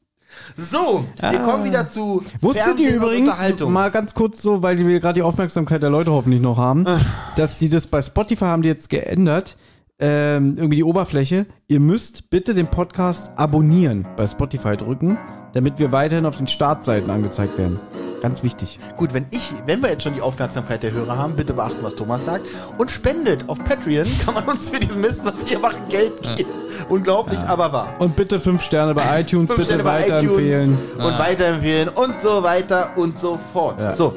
So, 0.57 1.05
wir 1.19 1.39
kommen 1.41 1.65
wieder 1.65 1.91
zu 1.91 2.23
Wusstet 2.41 2.79
ihr 2.79 2.97
übrigens, 2.97 3.31
mal 3.69 3.91
ganz 3.91 4.15
kurz 4.15 4.41
so, 4.43 4.63
weil 4.63 4.79
wir 4.79 5.01
gerade 5.01 5.15
die 5.15 5.23
Aufmerksamkeit 5.23 5.83
der 5.83 5.91
Leute 5.91 6.13
hoffentlich 6.13 6.41
noch 6.41 6.57
haben, 6.57 6.87
Ah. 6.87 6.99
dass 7.37 7.59
sie 7.59 7.69
das 7.69 7.87
bei 7.87 8.01
Spotify 8.01 8.45
haben 8.45 8.63
die 8.63 8.69
jetzt 8.69 8.89
geändert, 8.89 9.57
ähm, 9.99 10.55
irgendwie 10.57 10.77
die 10.77 10.85
Oberfläche. 10.85 11.47
Ihr 11.69 11.81
müsst 11.81 12.31
bitte 12.31 12.55
den 12.55 12.67
Podcast 12.67 13.31
abonnieren 13.37 14.07
bei 14.17 14.27
Spotify 14.27 14.77
drücken, 14.77 15.19
damit 15.55 15.79
wir 15.79 15.93
weiterhin 15.93 16.27
auf 16.27 16.37
den 16.37 16.47
Startseiten 16.47 17.11
angezeigt 17.11 17.57
werden. 17.59 17.81
Ganz 18.23 18.43
wichtig. 18.43 18.79
Gut, 18.97 19.15
wenn 19.15 19.27
ich, 19.31 19.53
wenn 19.67 19.83
wir 19.83 19.91
jetzt 19.91 20.03
schon 20.03 20.15
die 20.15 20.21
Aufmerksamkeit 20.21 20.83
der 20.83 20.91
Hörer 20.93 21.17
haben, 21.17 21.37
bitte 21.37 21.53
beachten, 21.53 21.79
was 21.83 21.95
Thomas 21.95 22.25
sagt. 22.25 22.47
Und 22.79 22.91
spendet 22.91 23.49
auf 23.49 23.63
Patreon, 23.63 24.07
kann 24.25 24.35
man 24.35 24.45
uns 24.45 24.71
für 24.71 24.81
diesen 24.81 25.01
Mist, 25.01 25.25
was 25.25 25.35
wir 25.49 25.59
machen, 25.59 25.81
Geld 25.89 26.23
geben. 26.23 26.49
Unglaublich, 26.89 27.39
aber 27.41 27.73
wahr. 27.73 27.95
Und 27.99 28.17
bitte 28.17 28.39
fünf 28.41 28.63
Sterne 28.63 28.95
bei 28.95 29.03
iTunes, 29.21 29.49
Fünf 29.49 29.61
bitte 29.61 29.65
Sterne 29.81 29.83
bei 29.85 30.01
weiterempfehlen. 30.03 30.75
iTunes 30.75 31.07
Und 31.07 31.19
weiterempfehlen 31.19 31.89
und 31.91 32.21
so 32.21 32.43
weiter 32.43 32.91
und 32.97 33.19
so 33.21 33.39
fort. 33.53 33.81
Ja. 33.81 33.95
So, 33.95 34.15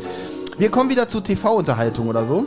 wir 0.57 0.69
kommen 0.69 0.89
wieder 0.89 1.07
zu 1.07 1.21
TV-Unterhaltung 1.21 2.07
oder 2.07 2.25
so. 2.25 2.45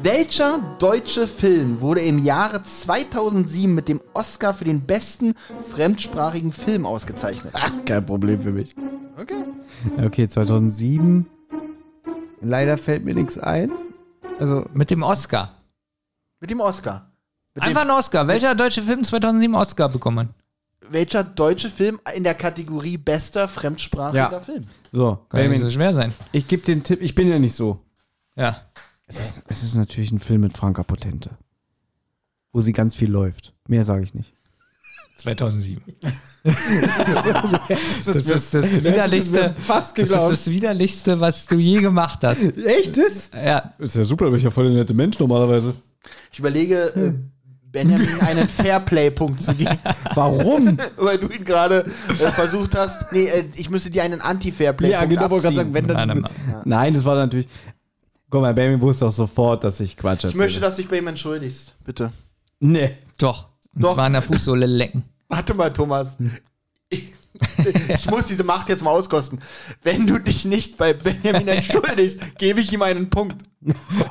Welcher 0.00 0.60
deutsche 0.78 1.26
Film 1.26 1.80
wurde 1.80 2.00
im 2.02 2.24
Jahre 2.24 2.62
2007 2.62 3.74
mit 3.74 3.88
dem 3.88 4.00
Oscar 4.14 4.54
für 4.54 4.64
den 4.64 4.82
besten 4.82 5.34
fremdsprachigen 5.72 6.52
Film 6.52 6.86
ausgezeichnet? 6.86 7.52
Kein 7.84 8.06
Problem 8.06 8.40
für 8.40 8.52
mich. 8.52 8.74
Okay. 9.20 9.42
Okay, 10.04 10.28
2007. 10.28 11.26
Leider 12.40 12.78
fällt 12.78 13.04
mir 13.04 13.14
nichts 13.14 13.38
ein. 13.38 13.72
Also, 14.38 14.66
Mit 14.72 14.90
dem 14.90 15.02
Oscar. 15.02 15.50
Mit 16.40 16.50
dem 16.50 16.60
Oscar. 16.60 17.10
Mit 17.54 17.64
Einfach 17.64 17.82
dem, 17.82 17.90
ein 17.90 17.96
Oscar. 17.98 18.28
Welcher 18.28 18.54
deutsche 18.54 18.82
Film 18.82 19.02
2007 19.02 19.54
Oscar 19.54 19.88
bekommen? 19.88 20.30
welcher 20.90 21.22
deutsche 21.22 21.68
Film 21.68 22.00
in 22.16 22.24
der 22.24 22.32
Kategorie 22.34 22.96
bester 22.96 23.46
fremdsprachiger 23.46 24.30
Ja. 24.32 24.40
Film? 24.40 24.62
so, 24.90 25.16
Kann 25.28 25.40
ja 25.40 25.48
nicht 25.48 25.58
Benjamin, 25.58 25.60
so 25.60 25.70
schwer 25.70 25.92
sein. 25.92 26.14
ich 26.32 26.48
gebe 26.48 26.62
den 26.64 26.82
Tipp, 26.82 27.02
ich 27.02 27.14
bin 27.14 27.28
ja 27.28 27.38
nicht 27.38 27.54
so. 27.54 27.80
Ja. 28.36 28.62
Es 29.08 29.18
ist, 29.18 29.42
es 29.48 29.62
ist 29.62 29.74
natürlich 29.74 30.12
ein 30.12 30.20
Film 30.20 30.42
mit 30.42 30.56
Franka 30.56 30.82
Potente. 30.82 31.30
Wo 32.52 32.60
sie 32.60 32.72
ganz 32.72 32.94
viel 32.94 33.10
läuft. 33.10 33.54
Mehr 33.66 33.84
sage 33.84 34.04
ich 34.04 34.14
nicht. 34.14 34.34
2007. 35.18 35.82
das 36.44 38.06
ist 38.06 38.30
das, 38.30 38.50
das 38.50 38.84
widerlichste. 38.84 39.54
Das 39.66 39.92
ist 39.92 40.12
das 40.12 40.50
widerlichste, 40.50 41.18
was 41.18 41.46
du 41.46 41.56
je 41.56 41.80
gemacht 41.80 42.22
hast. 42.22 42.42
Echtes? 42.56 43.30
Ja. 43.34 43.74
Ist 43.78 43.96
ja 43.96 44.04
super, 44.04 44.26
aber 44.26 44.36
ich 44.36 44.44
ja 44.44 44.50
voll 44.50 44.68
der 44.68 44.74
nette 44.74 44.94
Mensch 44.94 45.18
normalerweise. 45.18 45.74
Ich 46.30 46.38
überlege, 46.38 46.94
äh, 46.94 47.12
Benjamin 47.72 48.20
einen 48.20 48.48
Fairplay-Punkt 48.48 49.42
zu 49.42 49.54
geben, 49.54 49.78
Warum? 50.14 50.78
weil 50.96 51.18
du 51.18 51.28
ihn 51.28 51.44
gerade 51.44 51.84
äh, 52.08 52.30
versucht 52.30 52.76
hast. 52.76 53.12
Nee, 53.12 53.26
äh, 53.26 53.44
ich 53.56 53.70
müsste 53.70 53.90
dir 53.90 54.04
einen 54.04 54.20
Anti-Fairplay-Punkt 54.20 54.92
ja, 54.92 55.04
genau, 55.04 55.34
abziehen. 55.34 55.54
sagen, 55.56 55.74
wenn 55.74 55.88
dann. 55.88 56.20
mal. 56.20 56.30
Nein, 56.64 56.94
das 56.94 57.04
war 57.04 57.16
natürlich. 57.16 57.48
Guck 58.30 58.42
mal, 58.42 58.52
Benjamin 58.52 58.80
wusste 58.80 59.06
auch 59.06 59.12
sofort, 59.12 59.64
dass 59.64 59.80
ich 59.80 59.96
Quatsch 59.96 60.24
erzähle. 60.24 60.30
Ich 60.32 60.36
möchte, 60.36 60.60
dass 60.60 60.76
du 60.76 60.82
dich 60.82 60.90
bei 60.90 60.98
ihm 60.98 61.06
entschuldigst. 61.06 61.74
Bitte. 61.84 62.12
Nee. 62.60 62.96
Doch. 63.18 63.48
Und 63.74 63.84
Doch. 63.84 63.94
zwar 63.94 64.04
an 64.06 64.12
der 64.12 64.22
Fußsohle 64.22 64.66
lecken. 64.66 65.04
Warte 65.28 65.54
mal, 65.54 65.72
Thomas. 65.72 66.16
Ich, 66.90 67.12
ich 67.88 68.10
muss 68.10 68.26
diese 68.26 68.44
Macht 68.44 68.68
jetzt 68.68 68.82
mal 68.82 68.90
auskosten. 68.90 69.40
Wenn 69.82 70.06
du 70.06 70.18
dich 70.18 70.44
nicht 70.44 70.76
bei 70.76 70.92
Benjamin 70.92 71.48
entschuldigst, 71.48 72.20
gebe 72.38 72.60
ich 72.60 72.72
ihm 72.72 72.82
einen 72.82 73.08
Punkt. 73.10 73.44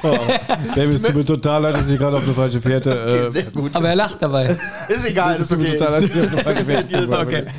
Benjamin, 0.01 0.95
es 0.95 1.03
tut 1.03 1.15
mir 1.15 1.25
total 1.25 1.61
leid, 1.63 1.75
dass 1.75 1.89
ich 1.89 1.97
gerade 1.97 2.17
auf 2.17 2.23
eine 2.23 2.33
falsche 2.33 2.61
Fährte. 2.61 2.89
Okay, 2.91 3.25
Äh, 3.25 3.29
sehr 3.29 3.43
gut. 3.45 3.75
Aber 3.75 3.89
er 3.89 3.95
lacht 3.95 4.21
dabei. 4.21 4.57
Ist 4.87 5.05
egal, 5.07 5.35
es 5.35 5.43
ist 5.43 5.49
tut 5.49 5.59
mir 5.59 5.69
okay. 5.69 5.77
total 5.77 5.91
leid, 6.01 6.03
dass 6.03 6.15
ich 6.15 6.21
auf 6.23 6.31
eine 6.33 6.43
falsche 6.43 6.65
Fährte 6.65 6.97
Ist 6.97 7.03
gekommen 7.09 7.27
okay. 7.27 7.41
bin. 7.43 7.53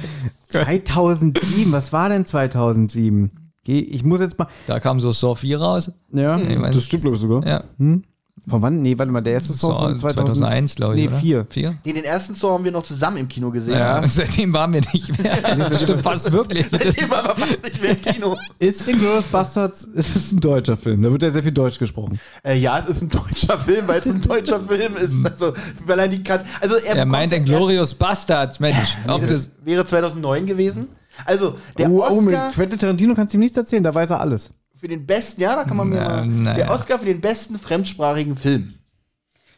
2007, 0.48 1.72
was 1.72 1.92
war 1.92 2.08
denn 2.08 2.26
2007? 2.26 3.47
Geh, 3.68 3.80
ich 3.80 4.02
muss 4.02 4.20
jetzt 4.20 4.38
mal. 4.38 4.48
Da 4.66 4.80
kam 4.80 4.98
so 4.98 5.12
Saw 5.12 5.34
4 5.34 5.60
raus. 5.60 5.92
Ja, 6.10 6.38
Ich 6.38 6.48
weiß- 6.56 6.70
das 6.72 6.84
stimmt, 6.84 7.02
glaube 7.02 7.16
ich, 7.16 7.22
sogar. 7.22 7.46
Ja. 7.46 7.64
Von 8.46 8.62
wann? 8.62 8.80
Nee, 8.80 8.96
warte 8.96 9.12
mal, 9.12 9.20
der 9.20 9.34
erste 9.34 9.52
Song 9.52 9.74
Saw 9.74 9.88
von 9.88 9.96
2000, 9.98 10.36
2001, 10.36 10.74
glaube 10.76 10.94
ich. 10.98 11.02
Nee, 11.02 11.08
oder? 11.08 11.18
vier. 11.18 11.46
Vier? 11.50 11.74
Nee, 11.84 11.92
den 11.92 12.04
ersten 12.04 12.34
Song 12.34 12.52
haben 12.54 12.64
wir 12.64 12.72
noch 12.72 12.82
zusammen 12.84 13.18
im 13.18 13.28
Kino 13.28 13.50
gesehen. 13.50 13.74
Ja, 13.74 14.00
seitdem 14.06 14.54
waren 14.54 14.72
wir 14.72 14.80
nicht 14.90 15.22
mehr. 15.22 15.36
Das 15.58 15.82
stimmt 15.82 16.00
fast 16.00 16.32
wirklich. 16.32 16.64
Seitdem 16.70 17.12
aber 17.12 17.34
fast 17.36 17.62
nicht 17.62 17.82
mehr 17.82 17.90
im 17.90 18.00
Kino. 18.00 18.38
Ist 18.58 19.30
Bastards, 19.30 19.86
es 19.94 20.16
ist 20.16 20.32
ein 20.32 20.40
deutscher 20.40 20.78
Film, 20.78 21.02
da 21.02 21.12
wird 21.12 21.22
ja 21.24 21.30
sehr 21.30 21.42
viel 21.42 21.52
Deutsch 21.52 21.78
gesprochen. 21.78 22.18
Äh, 22.42 22.56
ja, 22.56 22.78
es 22.78 22.86
ist 22.88 23.02
ein 23.02 23.10
deutscher 23.10 23.58
Film, 23.58 23.86
weil 23.86 24.00
es 24.00 24.06
ein 24.06 24.22
deutscher 24.22 24.60
Film 24.60 24.96
ist. 24.96 25.26
Also, 25.30 25.52
weil 25.84 25.98
er 25.98 26.08
die 26.08 26.22
kann. 26.24 26.40
Also, 26.62 26.76
er, 26.76 26.84
Er 26.86 26.94
bekommt- 26.94 27.12
meint 27.12 27.32
ein 27.34 27.44
Glorious 27.44 27.92
Bastards, 27.92 28.60
Mensch. 28.60 28.96
Ob 29.08 29.20
Nee, 29.20 29.26
das 29.28 29.48
das, 29.48 29.50
wäre 29.66 29.84
2009 29.84 30.46
gewesen. 30.46 30.88
Also, 31.24 31.58
der 31.76 31.90
oh, 31.90 32.04
oh, 32.08 32.20
mit 32.20 32.34
Oscar 32.34 32.52
Quentin 32.52 32.78
Tarantino 32.78 33.14
kannst 33.14 33.34
du 33.34 33.38
ihm 33.38 33.40
nichts 33.40 33.56
erzählen, 33.56 33.82
da 33.82 33.94
weiß 33.94 34.10
er 34.10 34.20
alles. 34.20 34.50
Für 34.76 34.88
den 34.88 35.06
besten, 35.06 35.40
ja, 35.40 35.56
da 35.56 35.64
kann 35.64 35.76
man 35.76 35.88
mir 35.88 35.96
Na, 36.00 36.08
mal. 36.08 36.26
naja. 36.26 36.56
Der 36.56 36.70
Oscar 36.70 36.98
für 36.98 37.06
den 37.06 37.20
besten 37.20 37.58
fremdsprachigen 37.58 38.36
Film. 38.36 38.74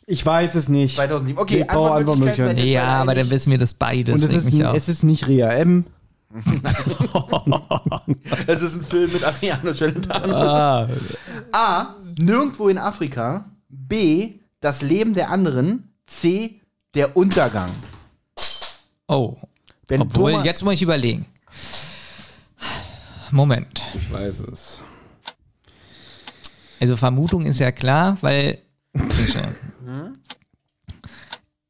Ich 0.06 0.24
weiß 0.24 0.54
es 0.54 0.68
nicht. 0.68 0.96
2007. 0.96 1.38
Okay, 1.38 1.62
Antwortmöglichkeiten. 1.62 2.56
seid 2.56 2.58
ihr 2.58 2.64
Ja, 2.72 2.82
beide 2.84 3.00
aber 3.02 3.14
dann 3.14 3.30
wissen 3.30 3.50
wir 3.50 3.58
das 3.58 3.74
beides. 3.74 4.14
Und 4.14 4.22
es 4.28 4.32
ist, 4.44 4.52
es 4.58 4.88
ist 4.88 5.02
nicht 5.04 5.28
Ria 5.28 5.50
M. 5.52 5.84
Es 8.46 8.62
ist 8.62 8.76
ein 8.76 8.82
Film 8.82 9.12
mit 9.12 9.24
Adriano 9.24 9.72
Celentano. 9.74 10.34
Ah. 10.34 10.88
A. 11.52 11.94
Nirgendwo 12.18 12.68
in 12.68 12.78
Afrika. 12.78 13.44
B. 13.68 14.34
Das 14.60 14.82
Leben 14.82 15.14
der 15.14 15.30
anderen. 15.30 15.92
C. 16.06 16.60
Der 16.94 17.16
Untergang. 17.16 17.70
Oh. 19.06 19.36
Wenn 19.88 20.02
Obwohl, 20.02 20.32
Thomas- 20.32 20.46
jetzt 20.46 20.62
muss 20.64 20.74
ich 20.74 20.82
überlegen. 20.82 21.26
Moment. 23.32 23.82
Ich 23.94 24.12
weiß 24.12 24.40
es. 24.52 24.80
Also 26.80 26.96
Vermutung 26.96 27.46
ist 27.46 27.58
ja 27.60 27.72
klar, 27.72 28.16
weil. 28.20 28.58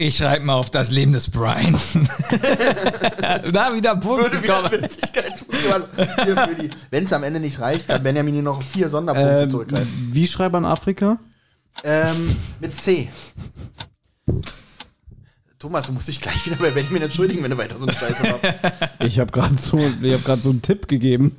Ich 0.02 0.16
schreibe 0.16 0.46
mal 0.46 0.54
auf 0.54 0.70
das 0.70 0.90
Leben 0.90 1.12
des 1.12 1.30
Brian. 1.30 1.74
da 3.52 3.74
wieder 3.74 3.94
Punkt 3.96 4.22
Würde 4.22 4.42
wieder 4.42 4.62
bekommen. 4.62 4.82
Witzigkeitspunkte 4.82 6.70
Wenn 6.88 7.04
es 7.04 7.12
am 7.12 7.22
Ende 7.22 7.38
nicht 7.38 7.61
reicht, 7.61 7.86
kann 7.86 8.02
Benjamin 8.02 8.32
hier 8.32 8.42
noch 8.42 8.62
vier 8.62 8.88
Sonderpunkte 8.88 9.42
Ähm, 9.42 9.50
zurückgreifen. 9.50 10.08
wie 10.11 10.26
schreibt 10.26 10.54
man 10.54 10.64
Afrika? 10.64 11.18
Ähm, 11.84 12.34
mit 12.61 12.74
C. 12.78 13.11
Thomas, 15.61 15.86
du 15.86 15.92
musst 15.92 16.08
dich 16.08 16.18
gleich 16.18 16.46
wieder 16.46 16.56
bei 16.56 16.70
Benjamin 16.70 17.02
entschuldigen, 17.02 17.42
wenn 17.42 17.50
du 17.50 17.58
weiter 17.58 17.78
so 17.78 17.86
eine 17.86 17.92
Scheiße 17.92 18.22
machst. 18.22 18.44
Ich 19.00 19.18
habe 19.18 19.30
gerade 19.30 19.58
so, 19.58 19.78
ich 19.78 20.14
hab 20.14 20.24
grad 20.24 20.42
so 20.42 20.48
einen 20.48 20.62
Tipp 20.62 20.88
gegeben. 20.88 21.36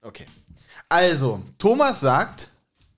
Okay. 0.00 0.26
Also, 0.88 1.42
Thomas 1.58 1.98
sagt, 2.00 2.50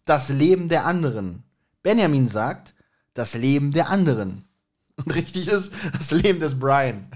das 0.05 0.29
Leben 0.29 0.69
der 0.69 0.85
anderen. 0.85 1.45
Benjamin 1.83 2.29
sagt, 2.29 2.75
das 3.15 3.33
Leben 3.33 3.73
der 3.73 3.89
anderen. 3.89 4.45
Und 4.97 5.15
richtig 5.15 5.49
ist, 5.49 5.73
das 5.97 6.11
Leben 6.11 6.41
des 6.41 6.59
Brian. 6.59 7.07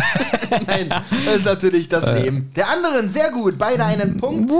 Nein, 0.68 0.88
das 0.88 1.36
ist 1.38 1.44
natürlich 1.44 1.88
das 1.88 2.06
Leben 2.06 2.52
der 2.54 2.68
anderen. 2.68 3.08
Sehr 3.08 3.32
gut, 3.32 3.58
beide 3.58 3.84
einen 3.84 4.16
Punkt. 4.16 4.52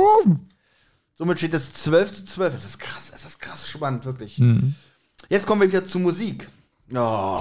Somit 1.15 1.39
steht 1.39 1.55
es 1.55 1.73
12 1.75 2.13
zu 2.13 2.25
12. 2.25 2.55
Es 2.55 2.65
ist 2.65 2.79
krass, 2.81 3.13
es 3.15 3.25
ist 3.25 3.39
krass 3.39 3.69
spannend, 3.69 4.05
wirklich. 4.05 4.43
Jetzt 5.29 5.47
kommen 5.47 5.61
wir 5.61 5.69
wieder 5.69 5.87
zu 5.87 6.01
Musik. 6.01 6.49
Oh, 6.95 7.39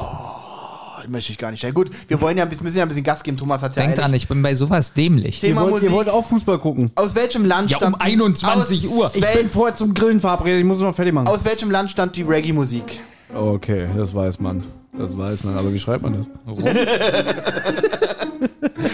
möchte 1.08 1.32
ich 1.32 1.38
gar 1.38 1.52
nicht. 1.52 1.62
Ja, 1.64 1.72
gut, 1.72 1.90
wir 2.08 2.20
wollen 2.22 2.38
ja 2.38 2.44
ein 2.44 2.50
bisschen, 2.50 2.64
müssen 2.64 2.78
ja 2.78 2.84
ein 2.84 2.90
bisschen 2.90 3.04
Gas 3.04 3.22
geben. 3.24 3.38
Thomas 3.38 3.62
hat 3.62 3.76
ja 3.76 3.84
Denk 3.84 3.96
dran, 3.96 4.14
ich 4.14 4.28
bin 4.28 4.42
bei 4.42 4.56
sowas 4.56 4.94
dämlich. 4.94 5.40
Thema 5.40 5.62
ihr, 5.66 5.72
wollt, 5.72 5.84
ihr 5.84 5.90
Musik. 5.90 5.92
wollt 5.92 6.10
auch 6.10 6.26
Fußball 6.26 6.60
gucken. 6.60 6.92
Aus 6.96 7.14
welchem 7.16 7.46
Land 7.46 7.70
Ja, 7.70 7.78
um 7.78 7.82
stammt 7.82 7.98
die- 8.02 8.06
21 8.06 8.88
aus 8.88 8.92
Uhr. 8.94 9.12
Ich 9.14 9.22
bin 9.22 9.50
vorher 9.50 9.76
zum 9.76 9.94
Grillen 9.94 10.20
verabredet, 10.20 10.60
ich 10.60 10.66
muss 10.66 10.78
es 10.78 10.84
noch 10.84 10.96
fertig 10.96 11.14
machen. 11.14 11.28
Aus 11.28 11.46
welchem 11.46 11.70
Land 11.70 11.92
stammt 11.92 12.16
die 12.16 12.24
Reggae-Musik? 12.24 13.00
Okay, 13.36 13.88
das 13.96 14.14
weiß 14.16 14.40
man. 14.40 14.64
Das 14.98 15.16
weiß 15.18 15.44
man, 15.44 15.58
aber 15.58 15.74
wie 15.74 15.80
schreibt 15.80 16.04
man 16.04 16.26
das? 16.46 16.66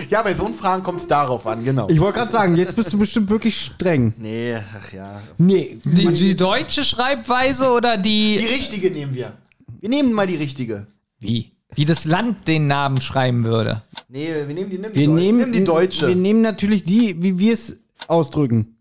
Ja, 0.10 0.22
bei 0.24 0.34
so 0.34 0.46
einen 0.46 0.54
Fragen 0.54 0.84
kommt 0.84 1.00
es 1.00 1.08
darauf 1.08 1.48
an, 1.48 1.64
genau. 1.64 1.88
Ich 1.90 2.00
wollte 2.00 2.20
gerade 2.20 2.32
sagen, 2.32 2.58
jetzt 2.58 2.76
bist 2.76 2.92
du 2.92 2.98
bestimmt 2.98 3.30
wirklich 3.30 3.58
streng. 3.60 4.14
nee, 4.18 4.56
ach 4.58 4.92
ja. 4.92 5.22
Nee. 5.38 5.78
Die, 5.86 6.08
die 6.08 6.36
deutsche 6.36 6.84
Schreibweise 6.84 7.72
oder 7.72 7.96
Die 7.96 8.38
die. 8.38 8.46
richtige 8.46 8.92
nehmen 8.92 9.14
wir. 9.16 9.32
Wir 9.82 9.90
nehmen 9.90 10.14
mal 10.14 10.28
die 10.28 10.36
richtige. 10.38 10.88
Wie? 11.20 11.52
Wie 11.76 11.86
das 11.86 12.06
Land 12.06 12.48
den 12.48 12.68
Namen 12.68 13.02
schreiben 13.02 13.44
würde. 13.46 13.82
Nee, 14.08 14.28
wir 14.48 14.54
nehmen 14.54 14.70
die, 14.70 14.78
nimm 14.78 14.94
die, 14.94 15.00
Wir 15.00 15.08
Deu- 15.08 15.14
nehmen, 15.20 15.40
nimm 15.40 15.52
die 15.54 15.64
deutsche. 15.64 16.08
Wir 16.08 16.16
nehmen 16.16 16.42
natürlich 16.42 16.84
die, 16.84 17.22
wie 17.22 17.38
wir 17.40 17.54
es 17.54 17.78
ausdrücken. 18.08 18.78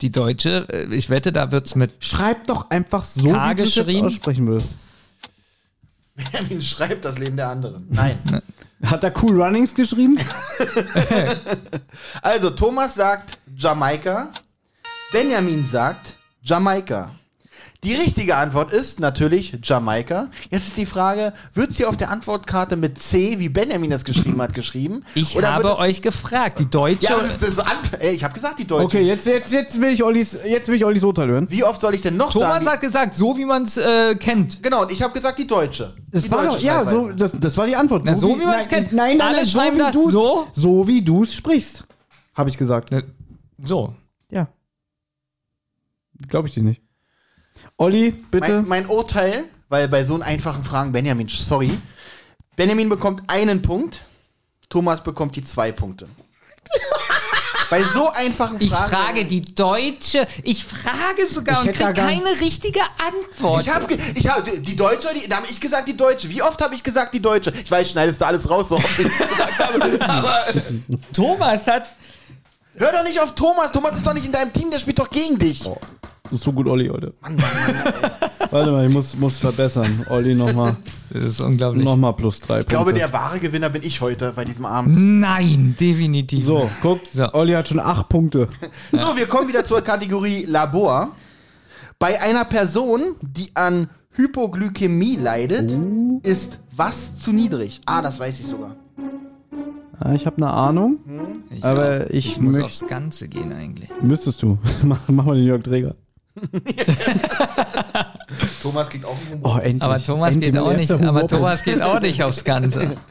Die 0.00 0.10
deutsche, 0.10 0.66
äh, 0.70 0.94
ich 0.94 1.08
wette, 1.10 1.30
da 1.32 1.52
wird's 1.52 1.74
mit. 1.76 1.92
Schreib 2.00 2.46
doch 2.46 2.70
einfach 2.70 3.04
so, 3.04 3.30
K 3.30 3.50
wie 3.50 3.54
du 3.56 3.62
es 3.62 3.74
jetzt 3.74 3.94
aussprechen 3.96 4.46
würdest. 4.46 4.72
Benjamin 6.14 6.62
schreibt 6.62 7.04
das 7.04 7.18
Leben 7.18 7.36
der 7.36 7.48
anderen. 7.48 7.86
Nein. 7.90 8.18
Hat 8.84 9.02
er 9.04 9.12
Cool 9.22 9.40
Runnings 9.40 9.74
geschrieben? 9.74 10.18
Also, 12.22 12.50
Thomas 12.50 12.94
sagt 12.94 13.38
Jamaika. 13.56 14.30
Benjamin 15.12 15.64
sagt 15.64 16.14
Jamaika. 16.42 17.14
Die 17.84 17.94
richtige 17.94 18.36
Antwort 18.36 18.72
ist 18.72 18.98
natürlich 18.98 19.58
Jamaika. 19.62 20.28
Jetzt 20.50 20.68
ist 20.68 20.76
die 20.76 20.86
Frage, 20.86 21.32
wird 21.52 21.72
sie 21.74 21.84
auf 21.84 21.96
der 21.96 22.10
Antwortkarte 22.10 22.76
mit 22.76 22.98
C, 22.98 23.38
wie 23.38 23.48
Benjamin 23.50 23.90
das 23.90 24.04
geschrieben 24.04 24.40
hat, 24.40 24.54
geschrieben? 24.54 25.04
Ich 25.14 25.36
Oder 25.36 25.52
habe 25.52 25.64
wird 25.64 25.74
es- 25.74 25.80
euch 25.80 26.02
gefragt. 26.02 26.58
Die 26.58 26.66
deutsche. 26.70 27.04
Ja, 27.06 27.18
das 27.20 27.32
ist 27.32 27.42
das 27.42 27.58
Ant 27.58 27.92
Ey, 28.00 28.14
ich 28.14 28.24
habe 28.24 28.32
gesagt, 28.34 28.58
die 28.58 28.66
deutsche. 28.66 28.86
Okay, 28.86 29.02
jetzt, 29.02 29.26
jetzt, 29.26 29.52
jetzt, 29.52 29.80
will 29.80 29.90
ich 29.92 30.02
Ollis, 30.02 30.36
jetzt 30.46 30.68
will 30.68 30.76
ich 30.76 30.84
Ollis 30.84 31.04
Urteil 31.04 31.28
hören. 31.28 31.46
Wie 31.50 31.62
oft 31.62 31.80
soll 31.80 31.94
ich 31.94 32.02
denn 32.02 32.16
noch 32.16 32.32
Thomas 32.32 32.64
sagen? 32.64 32.66
hat 32.74 32.80
gesagt, 32.80 33.14
so 33.14 33.36
wie 33.36 33.44
man 33.44 33.64
es 33.64 33.76
äh, 33.76 34.14
kennt. 34.14 34.62
Genau, 34.62 34.82
und 34.82 34.90
ich 34.92 35.02
habe 35.02 35.12
gesagt, 35.12 35.38
die 35.38 35.46
deutsche. 35.46 35.94
Das 36.10 36.22
die 36.24 36.30
war 36.30 36.42
deutsche 36.44 36.56
doch, 36.58 36.62
ja, 36.64 36.88
so, 36.88 37.12
das, 37.12 37.38
das 37.38 37.56
war 37.56 37.66
die 37.66 37.76
Antwort. 37.76 38.04
Na, 38.06 38.14
so 38.16 38.38
wie 38.38 38.44
man's 38.44 38.70
nein, 38.70 38.82
kennt. 38.84 38.92
Nein, 38.92 39.18
nein, 39.18 39.26
Alle 39.28 39.36
nein, 39.38 39.44
so 39.44 39.50
schreiben 39.50 39.76
wie 39.76 39.80
das 39.80 39.92
du's- 39.92 40.12
so? 40.12 40.46
So 40.54 40.88
wie 40.88 41.02
du 41.02 41.22
es 41.24 41.34
sprichst. 41.34 41.84
Habe 42.34 42.48
ich 42.48 42.56
gesagt. 42.56 42.90
So. 43.62 43.94
Ja. 44.30 44.48
Glaube 46.28 46.48
ich 46.48 46.54
dir 46.54 46.62
nicht. 46.62 46.80
Olli, 47.76 48.10
bitte. 48.30 48.56
Mein, 48.62 48.68
mein 48.68 48.86
Urteil, 48.86 49.44
weil 49.68 49.88
bei 49.88 50.04
so 50.04 50.20
einfachen 50.20 50.64
Fragen, 50.64 50.92
Benjamin, 50.92 51.26
sorry. 51.28 51.70
Benjamin 52.56 52.88
bekommt 52.88 53.22
einen 53.28 53.62
Punkt, 53.62 54.02
Thomas 54.68 55.02
bekommt 55.02 55.34
die 55.36 55.44
zwei 55.44 55.72
Punkte. 55.72 56.08
bei 57.70 57.82
so 57.82 58.08
einfachen 58.10 58.56
Ich 58.60 58.70
Fragen. 58.70 58.90
frage 58.90 59.24
die 59.24 59.42
deutsche. 59.42 60.26
Ich 60.42 60.64
frage 60.64 61.26
sogar 61.28 61.62
Ich 61.62 61.68
und 61.70 61.76
kriege 61.76 61.92
keine 61.94 62.30
richtige 62.40 62.80
Antwort. 62.98 63.62
Ich 63.66 63.74
habe 63.74 63.92
ich 64.14 64.28
hab, 64.28 64.44
die 64.44 64.76
Deutsche, 64.76 65.08
die, 65.14 65.28
da 65.28 65.36
habe 65.36 65.46
ich 65.48 65.60
gesagt 65.60 65.88
die 65.88 65.96
Deutsche. 65.96 66.28
Wie 66.30 66.42
oft 66.42 66.60
habe 66.62 66.74
ich 66.74 66.82
gesagt 66.82 67.14
die 67.14 67.20
Deutsche? 67.20 67.52
Ich 67.64 67.70
weiß, 67.70 67.90
schneidest 67.90 68.20
du 68.20 68.26
alles 68.26 68.48
raus, 68.48 68.68
so 68.68 68.76
oft 68.76 68.98
ich 68.98 69.08
gesagt 69.18 69.58
habe. 69.58 70.00
Aber 70.08 70.44
Thomas 71.12 71.66
hat. 71.66 71.88
hör 72.76 72.92
doch 72.92 73.02
nicht 73.04 73.18
auf 73.20 73.34
Thomas. 73.34 73.72
Thomas 73.72 73.96
ist 73.96 74.06
doch 74.06 74.14
nicht 74.14 74.26
in 74.26 74.32
deinem 74.32 74.52
Team, 74.52 74.70
der 74.70 74.78
spielt 74.78 74.98
doch 74.98 75.10
gegen 75.10 75.38
dich. 75.38 75.68
Das 76.24 76.32
ist 76.32 76.44
so 76.44 76.52
gut, 76.52 76.66
Olli, 76.68 76.88
heute. 76.88 77.12
Warte 78.50 78.72
mal, 78.72 78.86
ich 78.86 78.92
muss, 78.92 79.14
muss 79.16 79.38
verbessern. 79.38 80.06
Olli 80.08 80.34
nochmal 80.34 80.74
Das 81.12 81.22
ist 81.24 81.40
unglaublich. 81.42 81.84
noch 81.84 81.96
mal 81.98 82.12
plus 82.12 82.40
drei 82.40 82.60
Ich 82.60 82.66
glaube, 82.66 82.86
Punkte. 82.92 83.00
der 83.00 83.12
wahre 83.12 83.38
Gewinner 83.38 83.68
bin 83.68 83.82
ich 83.82 84.00
heute 84.00 84.32
bei 84.34 84.46
diesem 84.46 84.64
Abend. 84.64 84.96
Nein, 84.98 85.76
definitiv. 85.78 86.42
So, 86.46 86.70
guck, 86.80 87.00
So. 87.12 87.30
Olli 87.34 87.52
hat 87.52 87.68
schon 87.68 87.78
acht 87.78 88.08
Punkte. 88.08 88.48
So, 88.90 89.14
wir 89.16 89.26
kommen 89.26 89.48
wieder 89.48 89.66
zur 89.66 89.82
Kategorie 89.82 90.44
Labor. 90.46 91.10
Bei 91.98 92.18
einer 92.22 92.46
Person, 92.46 93.16
die 93.20 93.50
an 93.54 93.90
Hypoglykämie 94.12 95.16
leidet, 95.16 95.76
ist 96.22 96.58
was 96.74 97.16
zu 97.18 97.32
niedrig? 97.34 97.82
Ah, 97.84 98.00
das 98.00 98.18
weiß 98.18 98.40
ich 98.40 98.46
sogar. 98.46 98.76
Ah, 100.00 100.14
ich 100.14 100.24
habe 100.24 100.38
eine 100.38 100.50
Ahnung, 100.50 100.98
Ich 101.50 101.62
aber 101.64 102.10
ich, 102.12 102.26
Ich 102.32 102.40
muss 102.40 102.52
möchte. 102.54 102.66
aufs 102.66 102.86
Ganze 102.86 103.28
gehen 103.28 103.52
eigentlich. 103.52 103.90
Müsstest 104.02 104.42
du. 104.42 104.58
mach, 104.82 105.00
mach 105.08 105.24
mal 105.26 105.36
den 105.36 105.44
Jörg 105.44 105.62
Träger. 105.62 105.94
Thomas 108.62 108.88
kriegt 108.88 109.04
auch 109.04 109.16
Humor. 109.30 109.56
Oh, 109.56 109.58
endlich. 109.58 109.82
Aber 109.82 109.98
Thomas 110.02 110.34
endlich 110.34 110.52
geht 110.52 110.60
auch 110.60 110.76
nicht. 110.76 110.90
Aber. 110.90 111.26
Thomas 111.26 111.62
geht 111.62 111.82
auch 111.82 112.00
nicht 112.00 112.22
aufs 112.22 112.44
Ganze. 112.44 112.92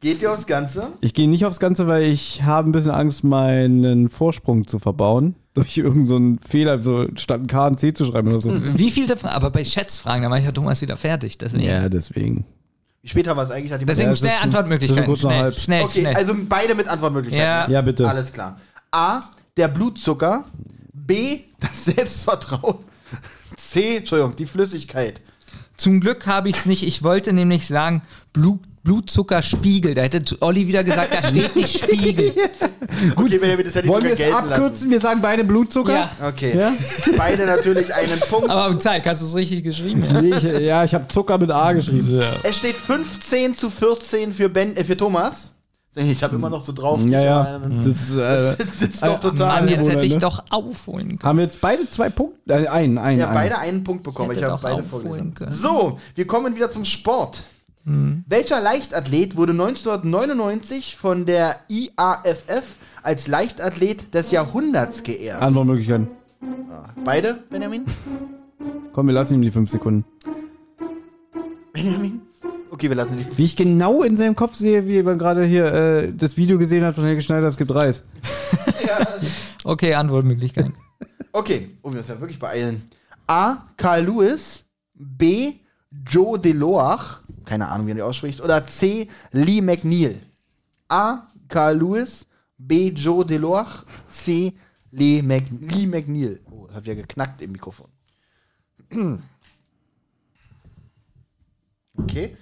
Geht 0.00 0.20
ihr 0.20 0.32
aufs 0.32 0.48
Ganze? 0.48 0.88
Ich 1.00 1.14
gehe 1.14 1.28
nicht 1.28 1.44
aufs 1.44 1.60
Ganze, 1.60 1.86
weil 1.86 2.02
ich 2.02 2.42
habe 2.42 2.68
ein 2.68 2.72
bisschen 2.72 2.90
Angst, 2.90 3.22
meinen 3.22 4.08
Vorsprung 4.08 4.66
zu 4.66 4.80
verbauen. 4.80 5.36
Durch 5.54 5.76
irgendeinen 5.76 6.06
so 6.06 6.16
einen 6.16 6.38
Fehler, 6.40 6.82
so 6.82 7.06
statt 7.14 7.42
ein 7.42 7.46
K 7.46 7.68
ein 7.68 7.78
C 7.78 7.94
zu 7.94 8.06
schreiben 8.06 8.26
oder 8.28 8.40
so. 8.40 8.50
Wie 8.76 8.90
viele 8.90 9.16
Fragen? 9.16 9.36
Aber 9.36 9.50
bei 9.50 9.64
Schätzfragen, 9.64 10.22
da 10.22 10.28
mache 10.28 10.40
ich 10.40 10.46
ja 10.46 10.50
Thomas 10.50 10.80
wieder 10.82 10.96
fertig. 10.96 11.38
Deswegen, 11.38 11.62
Ja, 11.62 11.88
deswegen. 11.88 12.44
Wie 13.02 13.08
spät 13.08 13.28
haben 13.28 13.36
wir 13.36 13.42
es 13.42 13.50
eigentlich? 13.52 13.70
Deswegen 13.86 14.08
Ja, 14.10 14.16
schnell 14.16 14.32
Antwortmöglichkeiten. 14.42 15.16
Schnell, 15.16 15.52
schnell, 15.52 15.82
Okay, 15.84 16.00
schnell. 16.00 16.16
also 16.16 16.34
beide 16.48 16.74
mit 16.74 16.88
Antwortmöglichkeiten. 16.88 17.70
Ja. 17.70 17.78
Ja, 17.78 17.82
bitte. 17.82 18.08
Alles 18.08 18.32
klar. 18.32 18.58
A, 18.90 19.20
der 19.56 19.68
Blutzucker. 19.68 20.44
B, 21.12 21.40
das 21.60 21.84
Selbstvertrauen. 21.84 22.78
C, 23.56 23.98
Entschuldigung, 23.98 24.34
die 24.34 24.46
Flüssigkeit. 24.46 25.20
Zum 25.76 26.00
Glück 26.00 26.26
habe 26.26 26.48
ich 26.48 26.56
es 26.56 26.66
nicht. 26.66 26.86
Ich 26.86 27.02
wollte 27.02 27.34
nämlich 27.34 27.66
sagen, 27.66 28.02
Blut, 28.32 28.60
Blutzuckerspiegel. 28.82 29.94
Da 29.94 30.02
hätte 30.02 30.22
Olli 30.40 30.66
wieder 30.66 30.82
gesagt, 30.82 31.14
da 31.14 31.22
steht 31.22 31.54
nicht 31.54 31.78
Spiegel. 31.84 32.32
Gut, 33.14 33.26
okay, 33.26 33.38
Benjamin, 33.38 33.64
das 33.64 33.74
hätte 33.74 33.86
ich 33.86 33.92
Wollen 33.92 34.04
wir 34.04 34.18
es 34.18 34.34
abkürzen? 34.34 34.90
Wir 34.90 35.00
sagen 35.00 35.20
beide 35.20 35.44
Blutzucker? 35.44 35.92
Ja. 35.92 36.00
lassen. 36.00 36.34
Okay. 36.34 36.58
Ja? 36.58 36.72
Beide 37.16 37.44
natürlich 37.46 37.94
einen 37.94 38.18
Punkt. 38.30 38.48
Aber 38.48 38.78
Zeit, 38.80 39.06
hast 39.06 39.22
du 39.22 39.26
es 39.26 39.34
richtig 39.34 39.64
geschrieben? 39.64 40.04
Ja. 40.10 40.20
Nee, 40.20 40.34
ich, 40.34 40.42
ja, 40.42 40.82
ich 40.82 40.94
habe 40.94 41.06
Zucker 41.08 41.36
mit 41.38 41.50
A 41.50 41.72
geschrieben. 41.72 42.22
Es 42.42 42.56
steht 42.56 42.76
15 42.76 43.56
zu 43.56 43.70
14 43.70 44.32
für, 44.32 44.48
ben, 44.48 44.76
äh, 44.76 44.84
für 44.84 44.96
Thomas. 44.96 45.51
Ich 45.94 46.22
habe 46.22 46.36
immer 46.36 46.48
noch 46.48 46.64
so 46.64 46.72
drauf. 46.72 47.00
Ja, 47.04 47.20
ja. 47.20 47.60
Das, 47.84 48.12
äh, 48.12 48.56
Das 48.56 48.78
sitzt 48.78 49.02
doch 49.02 49.20
total. 49.20 49.60
Mann, 49.60 49.68
jetzt 49.68 49.90
hätte 49.90 50.06
ich 50.06 50.14
ne? 50.14 50.20
doch 50.20 50.42
aufholen 50.48 51.18
können. 51.18 51.22
haben 51.22 51.36
wir 51.38 51.44
jetzt 51.44 51.60
beide 51.60 51.88
zwei 51.88 52.08
Punkte? 52.08 52.38
Äh, 52.50 52.66
einen, 52.68 52.96
einen. 52.96 53.18
Ja, 53.18 53.26
einen. 53.26 53.34
beide 53.34 53.58
einen 53.58 53.84
Punkt 53.84 54.02
bekommen. 54.02 54.30
Hätte 54.30 54.40
Ich 54.40 54.46
habe 54.46 54.62
beide 54.62 54.76
aufholen 54.76 55.02
vorgelesen. 55.04 55.34
können. 55.34 55.52
So, 55.52 55.98
wir 56.14 56.26
kommen 56.26 56.56
wieder 56.56 56.70
zum 56.70 56.84
Sport. 56.84 57.42
Welcher 57.84 58.60
Leichtathlet 58.60 59.36
wurde 59.36 59.52
1999 59.52 60.96
von 60.96 61.26
der 61.26 61.56
IAFF 61.68 62.76
als 63.02 63.26
Leichtathlet 63.26 64.14
des 64.14 64.30
Jahrhunderts 64.30 65.02
geehrt? 65.02 65.42
Antwortmöglichkeiten. 65.42 66.06
Beide, 67.04 67.42
Benjamin? 67.50 67.84
Komm, 68.92 69.08
wir 69.08 69.14
lassen 69.14 69.34
ihm 69.34 69.42
die 69.42 69.50
fünf 69.50 69.68
Sekunden. 69.68 70.04
Benjamin? 71.72 72.22
Okay, 72.72 72.88
wir 72.88 72.96
lassen 72.96 73.18
dich. 73.18 73.26
Wie 73.36 73.44
ich 73.44 73.54
genau 73.54 74.02
in 74.02 74.16
seinem 74.16 74.34
Kopf 74.34 74.54
sehe, 74.54 74.88
wie 74.88 75.02
man 75.02 75.18
gerade 75.18 75.44
hier 75.44 75.66
äh, 75.66 76.12
das 76.14 76.38
Video 76.38 76.56
gesehen 76.56 76.82
hat 76.84 76.94
von 76.94 77.04
Helge 77.04 77.20
Schneider, 77.20 77.46
es 77.46 77.58
gibt 77.58 77.74
Reis. 77.74 78.02
Okay, 79.64 79.94
Antwortmöglichkeiten. 79.94 80.74
Okay, 81.30 81.70
oh, 81.82 81.90
wir 81.90 81.98
müssen 81.98 82.10
ja 82.10 82.20
wirklich 82.20 82.38
beeilen. 82.40 82.90
A. 83.28 83.68
Carl 83.76 84.04
Lewis. 84.06 84.64
B. 84.92 85.52
Joe 86.08 86.36
Deloach. 86.36 87.20
Keine 87.44 87.68
Ahnung, 87.68 87.86
wie 87.86 87.92
er 87.92 87.94
die 87.94 88.02
ausspricht. 88.02 88.40
Oder 88.40 88.66
C. 88.66 89.08
Lee 89.30 89.60
McNeil. 89.60 90.20
A. 90.88 91.28
Carl 91.48 91.78
Lewis. 91.78 92.26
B. 92.58 92.88
Joe 92.88 93.24
Deloach. 93.24 93.84
C. 94.10 94.52
Lee, 94.90 95.22
Mc 95.22 95.44
Lee 95.60 95.86
McNeil. 95.86 96.40
Oh, 96.50 96.66
das 96.66 96.76
hat 96.76 96.86
ja 96.86 96.94
geknackt 96.94 97.42
im 97.42 97.52
Mikrofon. 97.52 97.88
Okay. 101.94 102.34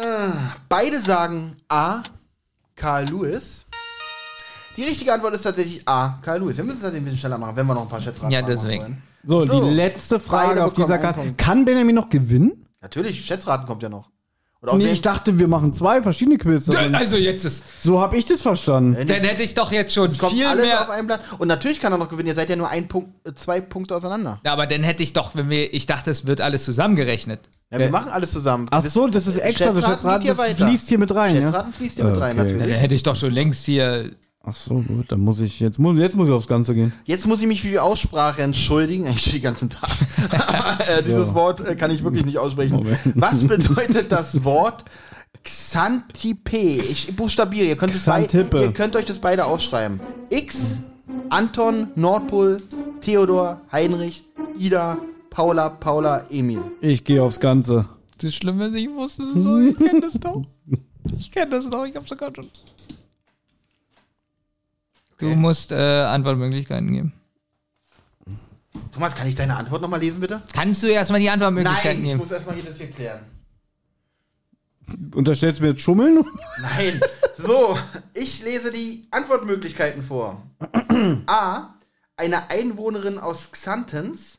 Äh, 0.00 0.28
beide 0.68 1.00
sagen 1.00 1.56
A. 1.68 2.02
Carl 2.76 3.04
Lewis. 3.06 3.66
Die 4.76 4.84
richtige 4.84 5.12
Antwort 5.12 5.34
ist 5.34 5.42
tatsächlich 5.42 5.86
A. 5.88 6.18
Karl 6.22 6.38
Lewis. 6.40 6.56
Wir 6.56 6.62
müssen 6.64 6.76
es 6.76 6.82
tatsächlich 6.82 7.00
ein 7.02 7.04
bisschen 7.06 7.18
schneller 7.18 7.38
machen, 7.38 7.56
wenn 7.56 7.66
wir 7.66 7.74
noch 7.74 7.82
ein 7.82 7.88
paar 7.88 8.00
Schätzfragen 8.00 8.30
Ja, 8.30 8.42
machen 8.42 8.54
deswegen. 8.54 8.82
wollen. 8.82 9.02
So, 9.24 9.44
So. 9.44 9.64
die 9.68 9.74
letzte 9.74 10.20
Frage 10.20 10.48
Beide 10.50 10.64
auf 10.64 10.72
dieser 10.72 10.98
Karte. 10.98 11.34
Kann 11.36 11.64
Benjamin 11.64 11.96
noch 11.96 12.08
gewinnen? 12.08 12.66
Natürlich, 12.80 13.24
Schätzraten 13.24 13.66
kommt 13.66 13.82
ja 13.82 13.88
noch. 13.88 14.08
Und 14.60 14.78
Nee, 14.78 14.90
ich 14.90 15.02
dachte, 15.02 15.38
wir 15.38 15.46
machen 15.46 15.72
zwei 15.72 16.02
verschiedene 16.02 16.36
Quiz. 16.36 16.68
Also 16.74 17.16
jetzt 17.16 17.44
ist. 17.44 17.64
So 17.80 18.00
habe 18.00 18.16
ich 18.16 18.24
das 18.24 18.42
verstanden. 18.42 18.96
Wenn 18.96 19.06
Dann 19.06 19.20
hätte 19.20 19.44
ich 19.44 19.54
doch 19.54 19.70
jetzt 19.70 19.94
schon 19.94 20.06
es 20.06 20.18
kommt 20.18 20.32
viel 20.32 20.44
alles 20.46 20.66
mehr. 20.66 20.80
auf 20.82 20.90
ein 20.90 21.06
Blatt. 21.06 21.20
Und 21.38 21.46
natürlich 21.46 21.80
kann 21.80 21.92
er 21.92 21.98
noch 21.98 22.08
gewinnen. 22.08 22.28
Ihr 22.28 22.34
seid 22.34 22.50
ja 22.50 22.56
nur 22.56 22.68
ein 22.68 22.88
Punkt, 22.88 23.08
äh, 23.24 23.32
zwei 23.34 23.60
Punkte 23.60 23.94
auseinander. 23.94 24.40
Ja, 24.44 24.52
aber 24.52 24.66
dann 24.66 24.82
hätte 24.82 25.04
ich 25.04 25.12
doch, 25.12 25.36
wenn 25.36 25.48
wir. 25.48 25.72
Ich 25.72 25.86
dachte, 25.86 26.10
es 26.10 26.26
wird 26.26 26.40
alles 26.40 26.64
zusammengerechnet. 26.64 27.40
Ja, 27.70 27.78
wir 27.78 27.86
Äh, 27.86 27.90
machen 27.90 28.10
alles 28.10 28.32
zusammen. 28.32 28.66
Ach 28.72 28.84
so, 28.84 29.06
das 29.06 29.28
ist 29.28 29.36
extra. 29.36 29.66
Das 29.66 29.76
Schätzraten 29.84 29.92
geht 29.92 29.96
Schätzraten, 29.96 30.22
hier 30.22 30.34
das 30.34 30.38
weiter. 30.60 30.66
fließt 30.70 30.88
hier 30.88 30.98
mit 30.98 31.14
rein. 31.14 31.34
Ja? 31.36 31.42
Schätzraten 31.42 31.72
fließt 31.72 31.94
hier 31.94 32.04
mit 32.04 32.20
rein, 32.20 32.20
Okay. 32.20 32.48
Ja, 32.48 32.52
natürlich. 32.54 32.72
dann 32.72 32.80
hätte 32.80 32.94
ich 32.96 33.02
doch 33.04 33.16
schon 33.16 33.30
längst 33.30 33.64
hier. 33.64 34.10
Ach 34.44 34.54
so, 34.54 34.76
gut, 34.76 35.10
dann 35.12 35.20
muss 35.20 35.40
ich 35.40 35.60
jetzt 35.60 35.78
muss, 35.78 35.98
jetzt 35.98 36.16
muss 36.16 36.28
ich 36.28 36.34
aufs 36.34 36.46
Ganze 36.46 36.74
gehen. 36.74 36.92
Jetzt 37.04 37.26
muss 37.26 37.40
ich 37.40 37.46
mich 37.46 37.60
für 37.60 37.68
die 37.68 37.78
Aussprache 37.78 38.42
entschuldigen. 38.42 39.06
Ich 39.10 39.20
stehe 39.20 39.36
den 39.38 39.42
ganzen 39.42 39.68
Tag. 39.68 39.90
Aber, 40.30 40.88
äh, 40.88 41.02
dieses 41.02 41.28
So. 41.28 41.34
Wort 41.34 41.66
äh, 41.66 41.74
kann 41.74 41.90
ich 41.90 42.02
wirklich 42.04 42.24
nicht 42.24 42.38
aussprechen. 42.38 42.76
Moment. 42.76 42.98
Was 43.14 43.46
bedeutet 43.46 44.10
das 44.12 44.44
Wort 44.44 44.84
Xantippe? 45.44 46.56
Ich 46.56 47.14
buchstabiere. 47.14 47.66
Ihr 47.66 47.76
könnt, 47.76 47.94
es 47.94 48.06
ihr 48.06 48.72
könnt 48.72 48.96
euch 48.96 49.04
das 49.06 49.18
beide 49.18 49.44
aufschreiben. 49.44 50.00
X, 50.30 50.78
Anton, 51.30 51.88
Nordpol, 51.96 52.58
Theodor, 53.00 53.60
Heinrich, 53.72 54.24
Ida, 54.58 54.98
Paula, 55.30 55.68
Paula, 55.68 56.24
Emil. 56.30 56.62
Ich 56.80 57.04
gehe 57.04 57.22
aufs 57.22 57.40
Ganze. 57.40 57.86
Das 58.20 58.34
Schlimme 58.34 58.68
ist, 58.68 58.74
ich 58.74 58.88
wusste 58.90 59.22
es 59.24 59.34
so. 59.42 59.58
Ich 59.58 59.76
kenne 59.76 60.00
das 60.00 60.14
doch. 60.14 60.42
Ich 61.18 61.30
kenne 61.30 61.50
das 61.50 61.68
doch. 61.70 61.84
Ich 61.86 61.94
hab's 61.94 62.08
sogar 62.08 62.32
schon. 62.34 62.46
Du 65.18 65.34
musst 65.34 65.72
äh, 65.72 65.74
Antwortmöglichkeiten 65.74 66.92
geben. 66.92 67.12
Thomas, 68.92 69.14
kann 69.14 69.26
ich 69.26 69.34
deine 69.34 69.56
Antwort 69.56 69.82
nochmal 69.82 70.00
lesen, 70.00 70.20
bitte? 70.20 70.42
Kannst 70.52 70.82
du 70.82 70.86
erstmal 70.86 71.20
die 71.20 71.28
Antwortmöglichkeiten 71.28 72.02
Nein, 72.02 72.10
ich 72.12 72.16
muss 72.16 72.30
erstmal 72.30 72.54
hier 72.54 72.64
das 72.64 72.78
hier 72.78 72.90
klären. 72.90 73.20
Unterstellst 75.14 75.58
du 75.58 75.64
mir 75.64 75.70
jetzt 75.70 75.82
Schummeln? 75.82 76.24
Nein. 76.60 77.00
So, 77.36 77.78
ich 78.14 78.42
lese 78.42 78.72
die 78.72 79.06
Antwortmöglichkeiten 79.10 80.02
vor. 80.02 80.42
A. 81.26 81.74
Eine 82.16 82.50
Einwohnerin 82.50 83.18
aus 83.18 83.50
Xantens. 83.50 84.38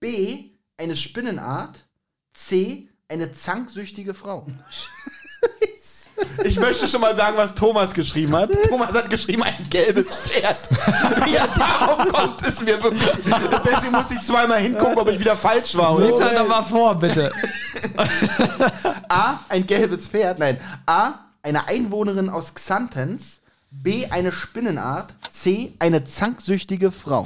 B. 0.00 0.50
Eine 0.76 0.96
Spinnenart. 0.96 1.86
C. 2.32 2.88
Eine 3.08 3.32
zanksüchtige 3.32 4.14
Frau. 4.14 4.46
Ich 6.44 6.58
möchte 6.58 6.88
schon 6.88 7.00
mal 7.00 7.16
sagen, 7.16 7.36
was 7.36 7.54
Thomas 7.54 7.92
geschrieben 7.92 8.34
hat. 8.36 8.50
Thomas 8.68 8.92
hat 8.92 9.10
geschrieben, 9.10 9.42
ein 9.42 9.54
gelbes 9.70 10.08
Pferd. 10.08 10.56
Wie 11.26 11.34
er 11.34 11.48
darauf 11.48 12.08
kommt, 12.08 12.42
ist 12.42 12.62
mir 12.62 12.82
wirklich. 12.82 13.08
Deswegen 13.64 13.92
muss 13.92 14.10
ich 14.10 14.20
zweimal 14.20 14.60
hingucken, 14.60 14.98
ob 14.98 15.08
ich 15.08 15.18
wieder 15.18 15.36
falsch 15.36 15.76
war. 15.76 15.94
Oder 15.94 16.06
Lies 16.06 16.48
mal 16.48 16.62
vor, 16.62 16.94
bitte. 16.94 17.32
A, 19.08 19.40
ein 19.48 19.66
gelbes 19.66 20.08
Pferd. 20.08 20.38
Nein. 20.38 20.60
A, 20.86 21.14
eine 21.42 21.66
Einwohnerin 21.68 22.28
aus 22.28 22.54
Xantens. 22.54 23.40
B, 23.70 24.06
eine 24.06 24.32
Spinnenart. 24.32 25.14
C, 25.30 25.74
eine 25.78 26.04
zanksüchtige 26.04 26.90
Frau. 26.90 27.24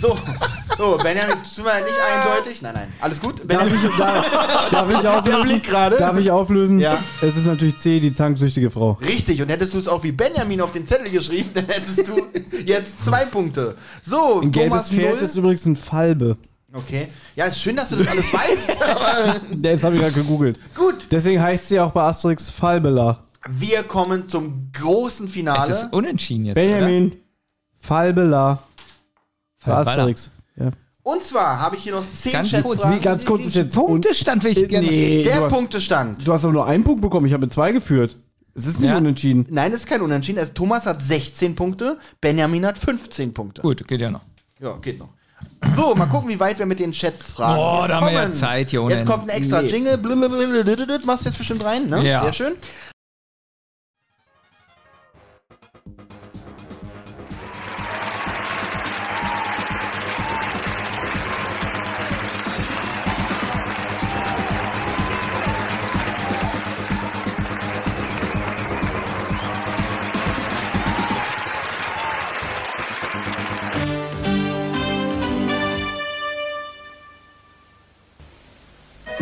So, 0.00 0.14
so 0.76 0.98
Benjamin, 0.98 1.36
tut 1.42 1.64
mir 1.64 1.74
nicht 1.82 1.94
eindeutig. 1.98 2.60
Nein, 2.62 2.74
nein. 2.74 2.92
Alles 3.00 3.20
gut? 3.20 3.38
Darf 3.40 3.46
Benjamin, 3.46 3.74
ich, 3.74 3.96
darf, 3.96 4.70
darf 4.70 4.90
ich 4.90 4.98
der 5.00 5.18
auflösen? 5.18 5.42
Blick 5.42 5.62
gerade. 5.64 5.96
Darf 5.96 6.18
ich 6.18 6.30
auflösen? 6.30 6.80
Ja. 6.80 7.02
Es 7.22 7.36
ist 7.36 7.46
natürlich 7.46 7.78
C, 7.78 7.98
die 8.00 8.12
zanksüchtige 8.12 8.70
Frau. 8.70 8.92
Richtig, 9.00 9.40
und 9.40 9.50
hättest 9.50 9.72
du 9.74 9.78
es 9.78 9.88
auch 9.88 10.02
wie 10.02 10.12
Benjamin 10.12 10.60
auf 10.60 10.72
den 10.72 10.86
Zettel 10.86 11.10
geschrieben, 11.10 11.50
dann 11.54 11.66
hättest 11.66 12.06
du 12.08 12.20
jetzt 12.66 13.04
zwei 13.04 13.24
Punkte. 13.24 13.76
So, 14.04 14.40
Ein 14.42 14.52
gelbes 14.52 14.68
Thomas 14.70 14.90
Pferd 14.90 15.14
null. 15.16 15.24
ist 15.24 15.36
übrigens 15.36 15.64
ein 15.66 15.76
Falbe. 15.76 16.36
Okay. 16.74 17.08
Ja, 17.34 17.46
ist 17.46 17.58
schön, 17.60 17.74
dass 17.76 17.88
du 17.88 17.96
das 17.96 18.06
alles 18.08 18.32
weißt. 18.34 18.68
Jetzt 19.62 19.82
habe 19.82 19.94
ich 19.94 20.00
gerade 20.02 20.12
gegoogelt. 20.12 20.58
Gut. 20.74 21.06
Deswegen 21.10 21.40
heißt 21.40 21.68
sie 21.68 21.80
auch 21.80 21.90
bei 21.92 22.02
Asterix 22.02 22.50
Falbela. 22.50 23.24
Wir 23.48 23.82
kommen 23.84 24.28
zum 24.28 24.70
großen 24.78 25.26
Finale. 25.28 25.72
Es 25.72 25.84
ist 25.84 25.92
unentschieden 25.92 26.44
jetzt. 26.46 26.56
Benjamin. 26.56 27.12
Falbela. 27.80 28.58
Falbala. 29.66 29.90
Asterix. 29.90 30.30
Ja. 30.56 30.70
Und 31.02 31.22
zwar 31.22 31.60
habe 31.60 31.76
ich 31.76 31.82
hier 31.84 31.92
noch 31.94 32.08
zehn 32.10 32.32
Ganz 32.32 32.50
kurz, 32.50 32.64
Schätzfragen. 32.64 32.98
Wie 32.98 33.02
ganz 33.04 33.24
kurz 33.24 33.44
ist 33.46 33.54
jetzt. 33.54 33.74
Punktestand 33.74 34.42
will 34.42 34.50
ich 34.52 34.68
gerne. 34.68 34.86
Nee, 34.88 35.22
Der 35.22 35.36
du 35.38 35.44
hast, 35.44 35.52
Punktestand. 35.52 36.26
du 36.26 36.32
hast 36.32 36.44
aber 36.44 36.52
nur 36.52 36.66
einen 36.66 36.82
Punkt 36.82 37.00
bekommen. 37.00 37.26
Ich 37.26 37.32
habe 37.32 37.48
zwei 37.48 37.70
geführt. 37.72 38.16
Es 38.54 38.66
ist 38.66 38.80
nicht 38.80 38.88
Ja. 38.88 38.96
unentschieden. 38.96 39.46
Nein, 39.50 39.70
es 39.72 39.80
ist 39.80 39.86
kein 39.86 40.00
Unentschieden. 40.00 40.38
Also 40.38 40.52
Thomas 40.54 40.86
hat 40.86 41.02
16 41.02 41.54
Punkte, 41.54 41.98
Benjamin 42.20 42.64
hat 42.66 42.78
15 42.78 43.34
Punkte. 43.34 43.60
Gut, 43.62 43.86
geht 43.86 44.00
ja 44.00 44.10
noch. 44.10 44.22
Ja, 44.60 44.72
geht 44.80 44.98
noch. 44.98 45.10
So, 45.76 45.94
mal 45.94 46.06
gucken, 46.06 46.30
wie 46.30 46.40
weit 46.40 46.58
wir 46.58 46.64
mit 46.66 46.80
den 46.80 46.94
Schätzfragen 46.94 47.58
Oh, 47.58 47.86
da 47.86 48.00
haben 48.00 48.06
wir 48.06 48.12
ja. 48.14 48.32
Zeit 48.32 48.70
hier 48.70 48.82
ohne 48.82 48.94
Jetzt 48.94 49.04
kommt 49.06 49.24
ein 49.24 49.28
extra 49.36 49.60
Nee. 49.60 49.68
Jingle. 49.68 49.98
Blablabla. 49.98 50.98
Machst 51.04 51.24
du 51.26 51.28
jetzt 51.28 51.38
bestimmt 51.38 51.64
rein, 51.64 51.88
ne? 51.88 52.02
Ja. 52.08 52.22
Sehr 52.24 52.32
schön. 52.32 52.52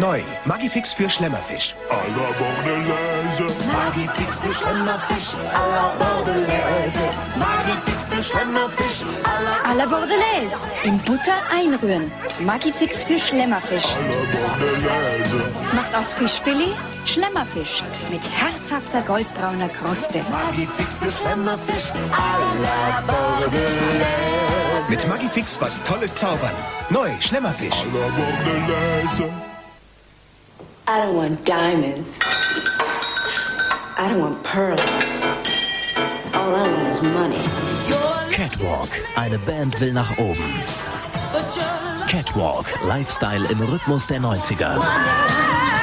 Neu, 0.05 0.21
Magifix 0.45 0.93
für 0.93 1.09
Schlemmerfisch. 1.09 1.75
Magifix 3.73 4.39
für 4.39 4.53
Schlemmerfisch 4.53 5.29
à 5.61 5.63
la 5.75 5.85
Bordelaise. 5.99 7.01
Magifix 7.39 8.05
für 8.11 8.23
Schlemmerfisch 8.23 9.01
à 9.25 9.41
la... 9.43 9.71
À 9.71 9.75
la 9.75 9.87
Bordelaise. 9.87 10.55
In 10.85 10.99
Butter 11.07 11.39
einrühren. 11.51 12.13
Magifix 12.41 13.03
für 13.05 13.19
Schlemmerfisch. 13.19 13.97
Macht 15.75 15.95
aus 15.97 16.13
Fischfilet 16.13 16.75
Schlemmerfisch 17.07 17.83
mit 18.11 18.21
herzhafter 18.29 19.01
goldbrauner 19.07 19.71
Kruste. 19.71 20.21
Magifix 20.31 20.99
für 20.99 21.11
Schlemmerfisch 21.11 21.89
à 22.13 22.33
la 22.65 23.01
Bordelaise. 23.07 24.91
Mit 24.91 25.09
Magifix 25.09 25.59
was 25.63 25.83
Tolles 25.83 26.15
zaubern. 26.15 26.57
Neu, 26.91 27.09
Schlemmerfisch. 27.21 27.79
I 30.87 31.01
don't 31.01 31.17
want 31.17 31.47
diamonds. 31.47 32.19
I 33.97 34.07
don't 34.11 34.21
want 34.21 34.43
pearls. 34.45 35.23
All 36.35 36.55
I 36.55 36.69
want 36.71 36.89
is 36.89 37.01
money. 37.01 37.39
Catwalk. 38.31 38.91
Eine 39.17 39.39
Band 39.39 39.81
will 39.81 39.95
nach 39.95 40.19
oben. 40.19 40.63
Catwalk. 42.07 42.67
Lifestyle 42.87 43.47
im 43.47 43.63
Rhythmus 43.63 44.07
der 44.07 44.21
90er. 44.21 44.79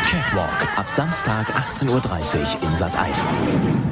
Catwalk. 0.08 0.78
Ab 0.78 0.86
Samstag 0.92 1.48
18.30 1.50 1.90
Uhr 1.90 2.70
in 2.70 2.78
Sat 2.78 2.96
1. 2.96 3.91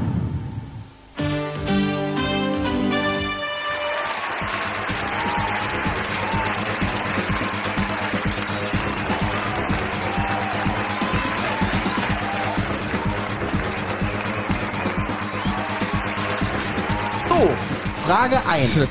Frage 18.10 18.44
1. 18.48 18.80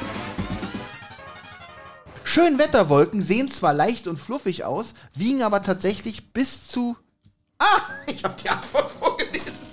Schönwetterwolken 2.23 3.21
sehen 3.21 3.51
zwar 3.51 3.73
leicht 3.75 4.07
und 4.07 4.17
fluffig 4.17 4.63
aus, 4.63 4.95
wiegen 5.13 5.43
aber 5.43 5.61
tatsächlich 5.65 6.33
bis 6.33 6.69
zu. 6.69 6.97
Ah, 7.59 7.65
ich 8.07 8.23
habe 8.23 8.35
die 8.41 8.49
Antwort 8.49 8.89
vorgelesen. 9.01 9.67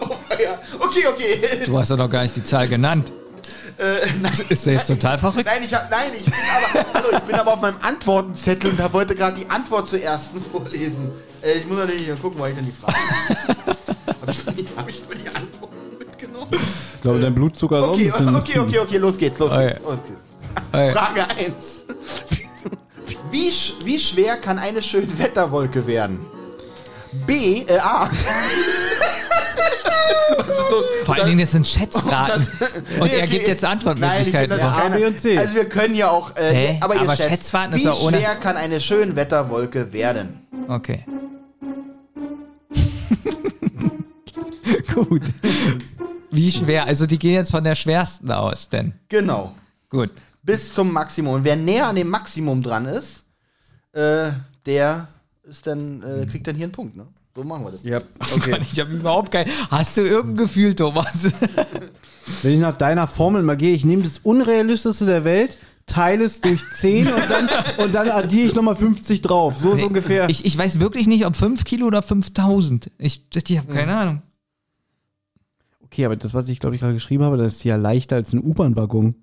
Oh, 0.00 0.16
ja. 0.42 0.58
Okay, 0.80 1.06
okay. 1.08 1.62
Du 1.66 1.78
hast 1.78 1.90
ja 1.90 1.96
noch 1.96 2.08
gar 2.08 2.22
nicht 2.22 2.36
die 2.36 2.42
Zahl 2.44 2.68
genannt. 2.68 3.12
Äh, 3.76 4.06
nein, 4.22 4.32
Ist 4.48 4.64
der 4.64 4.72
jetzt 4.72 4.86
total 4.86 5.18
verrückt? 5.18 5.44
nein, 5.44 5.62
ich 5.62 5.74
hab, 5.74 5.90
nein, 5.90 6.12
ich 6.18 6.24
bin 6.24 6.32
aber, 6.32 6.94
hallo, 6.94 7.08
ich 7.18 7.24
bin 7.24 7.34
aber 7.34 7.52
auf 7.52 7.60
meinem 7.60 7.76
Antwortenzettel 7.82 8.70
und 8.70 8.80
da 8.80 8.90
wollte 8.94 9.14
gerade 9.14 9.38
die 9.38 9.50
Antwort 9.50 9.88
zur 9.88 10.00
ersten 10.00 10.40
vorlesen. 10.40 11.10
Äh, 11.42 11.58
ich 11.58 11.66
muss 11.66 11.76
natürlich 11.76 12.08
mal 12.08 12.16
gucken, 12.16 12.40
weil 12.40 12.52
ich 12.52 12.56
dann 12.56 12.64
die 12.64 12.72
Frage. 12.72 12.96
habe 14.22 14.30
ich, 14.30 14.46
nur 14.46 14.54
die- 14.54 14.66
hab 14.74 14.88
ich 14.88 15.02
glaube, 17.06 17.20
dein 17.20 17.34
Blutzucker 17.34 17.78
ist 17.78 17.84
auch 17.84 17.92
Okay, 17.92 18.06
ein 18.06 18.12
bisschen- 18.12 18.36
okay, 18.36 18.58
okay, 18.58 18.78
okay, 18.80 18.96
los 18.98 19.16
geht's, 19.16 19.38
los 19.38 19.50
Okay. 19.50 19.68
geht's. 19.68 19.80
Los 19.84 19.98
geht's. 20.06 20.20
Okay. 20.72 20.92
Frage 20.92 21.22
1. 21.30 21.84
Wie, 23.30 23.48
sch- 23.50 23.74
wie 23.84 23.98
schwer 23.98 24.36
kann 24.36 24.58
eine 24.58 24.80
schöne 24.82 25.16
Wetterwolke 25.18 25.86
werden? 25.86 26.20
B, 27.26 27.62
äh, 27.66 27.78
A. 27.78 28.08
Vor 31.04 31.14
allen 31.14 31.26
Dingen, 31.26 31.38
das 31.40 31.52
sind 31.52 31.66
Schätzfragen. 31.66 32.46
Und 33.00 33.06
Nee, 33.10 33.16
er 33.18 33.24
okay, 33.24 33.26
gibt 33.26 33.46
jetzt 33.48 33.62
Nein, 33.62 33.72
Antwortmöglichkeiten. 33.72 34.26
ich 34.26 34.36
finde, 34.36 34.56
das 34.56 34.58
ist 34.58 34.76
Ja, 34.78 34.84
A, 34.84 34.88
B 34.88 35.04
und 35.06 35.18
C. 35.20 35.38
Also 35.38 35.54
wir 35.54 35.64
können 35.68 35.94
ja 35.94 36.10
auch, 36.10 36.34
äh, 36.36 36.52
Hä? 36.52 36.78
aber 36.80 36.94
ihr 36.94 37.00
Aber 37.02 37.14
schätzt, 37.16 37.28
Schätzfahrten 37.30 37.74
ist 37.76 37.82
wie 37.82 37.86
doch 37.86 38.02
ohne- 38.02 38.18
schwer 38.18 38.34
kann 38.36 38.56
eine 38.56 38.80
schöne 38.80 39.14
Wetterwolke 39.14 39.92
werden? 39.92 40.40
Okay. 40.68 41.04
Gut. 44.94 45.22
Wie 46.30 46.50
schwer? 46.50 46.86
Also 46.86 47.06
die 47.06 47.18
gehen 47.18 47.34
jetzt 47.34 47.50
von 47.50 47.64
der 47.64 47.74
schwersten 47.74 48.30
aus, 48.30 48.68
denn. 48.68 48.94
Genau. 49.08 49.54
Gut. 49.88 50.10
Bis 50.42 50.74
zum 50.74 50.92
Maximum. 50.92 51.34
Und 51.34 51.44
wer 51.44 51.56
näher 51.56 51.88
an 51.88 51.96
dem 51.96 52.08
Maximum 52.08 52.62
dran 52.62 52.86
ist, 52.86 53.24
äh, 53.92 54.30
der 54.64 55.08
ist 55.48 55.66
dann, 55.66 56.02
äh, 56.02 56.26
kriegt 56.26 56.46
dann 56.46 56.56
hier 56.56 56.64
einen 56.66 56.72
Punkt, 56.72 56.96
ne? 56.96 57.06
So 57.34 57.44
machen 57.44 57.64
wir 57.64 57.72
das. 57.72 57.80
Ja, 57.82 57.98
Okay. 58.34 58.58
Ich 58.72 58.80
habe 58.80 58.92
überhaupt 58.92 59.30
kein. 59.30 59.46
Hast 59.70 59.96
du 59.96 60.00
irgendein 60.00 60.44
Gefühl, 60.46 60.74
Thomas? 60.74 61.24
Wenn 62.42 62.54
ich 62.54 62.60
nach 62.60 62.76
deiner 62.76 63.06
Formel 63.06 63.42
mal 63.42 63.56
gehe, 63.56 63.74
ich 63.74 63.84
nehme 63.84 64.02
das 64.02 64.18
Unrealistischste 64.18 65.04
der 65.04 65.24
Welt, 65.24 65.58
teile 65.84 66.24
es 66.24 66.40
durch 66.40 66.60
10 66.74 67.06
und 67.06 67.30
dann, 67.30 67.48
und 67.84 67.94
dann 67.94 68.08
addiere 68.10 68.46
ich 68.46 68.54
nochmal 68.54 68.74
50 68.76 69.22
drauf. 69.22 69.56
So 69.56 69.72
ist 69.74 69.82
ungefähr. 69.82 70.28
Ich, 70.28 70.44
ich 70.44 70.56
weiß 70.56 70.80
wirklich 70.80 71.06
nicht, 71.06 71.26
ob 71.26 71.36
5 71.36 71.64
Kilo 71.64 71.86
oder 71.86 72.02
5000. 72.02 72.90
Ich, 72.98 73.26
ich 73.34 73.58
habe 73.58 73.72
keine 73.72 73.96
Ahnung. 73.96 74.22
Okay, 75.86 76.04
aber 76.04 76.16
das, 76.16 76.34
was 76.34 76.48
ich 76.48 76.60
glaube 76.60 76.74
ich 76.76 76.80
gerade 76.82 76.94
geschrieben 76.94 77.24
habe, 77.24 77.36
das 77.38 77.56
ist 77.56 77.64
ja 77.64 77.76
leichter 77.76 78.16
als 78.16 78.32
ein 78.32 78.42
U-Bahn-Waggon. 78.42 79.14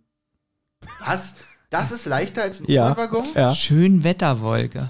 Was? 1.06 1.35
Das 1.69 1.91
ist 1.91 2.06
leichter 2.06 2.44
als 2.44 2.60
ein 2.60 2.65
Ja. 2.69 2.91
U-Bahn-Waggon? 2.91 3.26
ja. 3.35 3.53
Schön 3.56 4.03
Wetterwolke. 4.03 4.90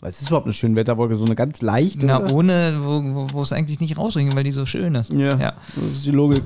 Was 0.00 0.20
ist 0.20 0.28
überhaupt 0.30 0.46
eine 0.46 0.54
schöne 0.54 0.74
Wetterwolke? 0.74 1.14
So 1.14 1.24
eine 1.24 1.36
ganz 1.36 1.62
leichte? 1.62 2.04
Na, 2.06 2.20
oder? 2.20 2.34
ohne, 2.34 2.80
wo, 2.82 3.02
wo, 3.04 3.26
wo 3.34 3.42
es 3.42 3.52
eigentlich 3.52 3.78
nicht 3.78 3.96
rausringen, 3.96 4.34
weil 4.34 4.42
die 4.42 4.50
so 4.50 4.66
schön 4.66 4.96
ist. 4.96 5.12
Ja, 5.12 5.38
ja. 5.38 5.52
das 5.76 5.84
ist 5.96 6.06
die 6.06 6.10
Logik. 6.10 6.42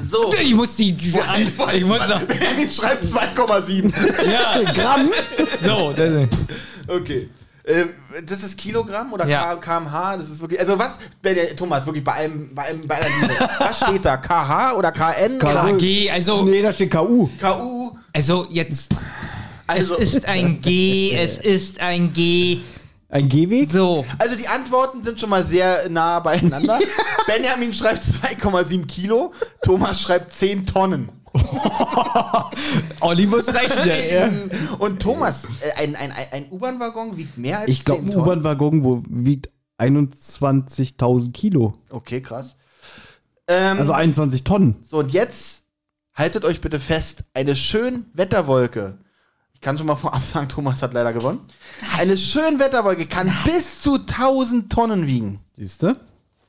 So. 0.00 0.32
Ich 0.40 0.54
muss 0.54 0.76
die. 0.76 0.90
Ich 0.92 1.84
muss 1.84 2.08
noch. 2.08 2.20
Schreibt 2.20 3.02
2,7. 3.02 3.92
Ja, 4.30 4.62
Gramm. 4.72 5.10
So, 5.60 5.92
das, 5.92 6.28
Okay. 6.86 7.28
Ähm, 7.66 7.90
das 8.26 8.42
ist 8.42 8.56
Kilogramm 8.56 9.12
oder 9.12 9.26
Ja. 9.26 9.54
Kmh? 9.56 10.16
Das 10.16 10.30
ist 10.30 10.40
wirklich. 10.40 10.60
Also 10.60 10.78
was, 10.78 10.98
bei 11.22 11.34
der, 11.34 11.54
Thomas, 11.54 11.84
wirklich 11.86 12.04
bei 12.04 12.12
allem, 12.12 12.54
bei 12.54 12.64
allem, 12.64 12.86
bei 12.86 13.00
Liebe. 13.20 13.34
Was 13.58 13.76
steht 13.78 14.04
da? 14.04 14.16
KH 14.16 14.74
oder 14.76 14.92
KN? 14.92 15.38
KG, 15.38 16.10
also. 16.10 16.42
Nee, 16.44 16.62
da 16.62 16.72
steht 16.72 16.90
KU. 16.90 17.28
KU? 17.40 17.96
Also 18.12 18.46
jetzt. 18.50 18.94
Also, 19.66 19.98
es 19.98 20.14
ist 20.14 20.26
ein 20.26 20.60
G, 20.60 21.14
es 21.16 21.38
ist 21.38 21.80
ein 21.80 22.12
G. 22.12 22.60
Ein 23.08 23.28
Gehweg? 23.28 23.68
So. 23.68 24.04
also 24.18 24.36
die 24.36 24.46
Antworten 24.46 25.02
sind 25.02 25.18
schon 25.18 25.30
mal 25.30 25.42
sehr 25.42 25.88
nah 25.88 26.20
beieinander. 26.20 26.78
Benjamin 27.26 27.74
schreibt 27.74 28.04
2,7 28.04 28.86
Kilo, 28.86 29.32
Thomas 29.62 30.00
schreibt 30.00 30.32
10 30.32 30.64
Tonnen. 30.64 31.08
Olli 33.00 33.26
muss 33.26 33.52
rechnen. 33.52 34.50
Und 34.78 35.00
Thomas, 35.00 35.44
äh, 35.60 35.72
ein, 35.82 35.96
ein, 35.96 36.12
ein, 36.12 36.46
U-Bahn-Waggon 36.50 37.16
wiegt 37.16 37.38
mehr 37.38 37.60
als 37.60 37.68
Ich 37.68 37.84
glaube, 37.84 38.04
10 38.04 38.14
ein. 38.14 38.20
U-Bahn-Waggon 38.20 39.04
wiegt 39.08 39.48
21.000 39.78 41.32
Kilo. 41.32 41.74
Okay, 41.88 42.20
krass. 42.20 42.56
Ähm, 43.48 43.78
Also 43.78 43.92
21 43.92 44.44
Tonnen. 44.44 44.76
So, 44.88 44.98
und 44.98 45.12
jetzt 45.12 45.62
haltet 46.14 46.44
euch 46.44 46.60
bitte 46.60 46.80
fest, 46.80 47.24
eine 47.34 47.56
schön 47.56 48.06
Wetterwolke. 48.12 48.98
Ich 49.54 49.60
kann 49.60 49.76
schon 49.76 49.86
mal 49.86 49.96
vorab 49.96 50.22
sagen, 50.22 50.48
Thomas 50.48 50.82
hat 50.82 50.94
leider 50.94 51.12
gewonnen. 51.12 51.40
Eine 51.98 52.16
schön 52.16 52.58
Wetterwolke 52.58 53.06
kann 53.06 53.30
bis 53.44 53.82
zu 53.82 53.96
1000 53.96 54.72
Tonnen 54.72 55.06
wiegen. 55.06 55.40
Siehst 55.56 55.82
du? 55.82 55.96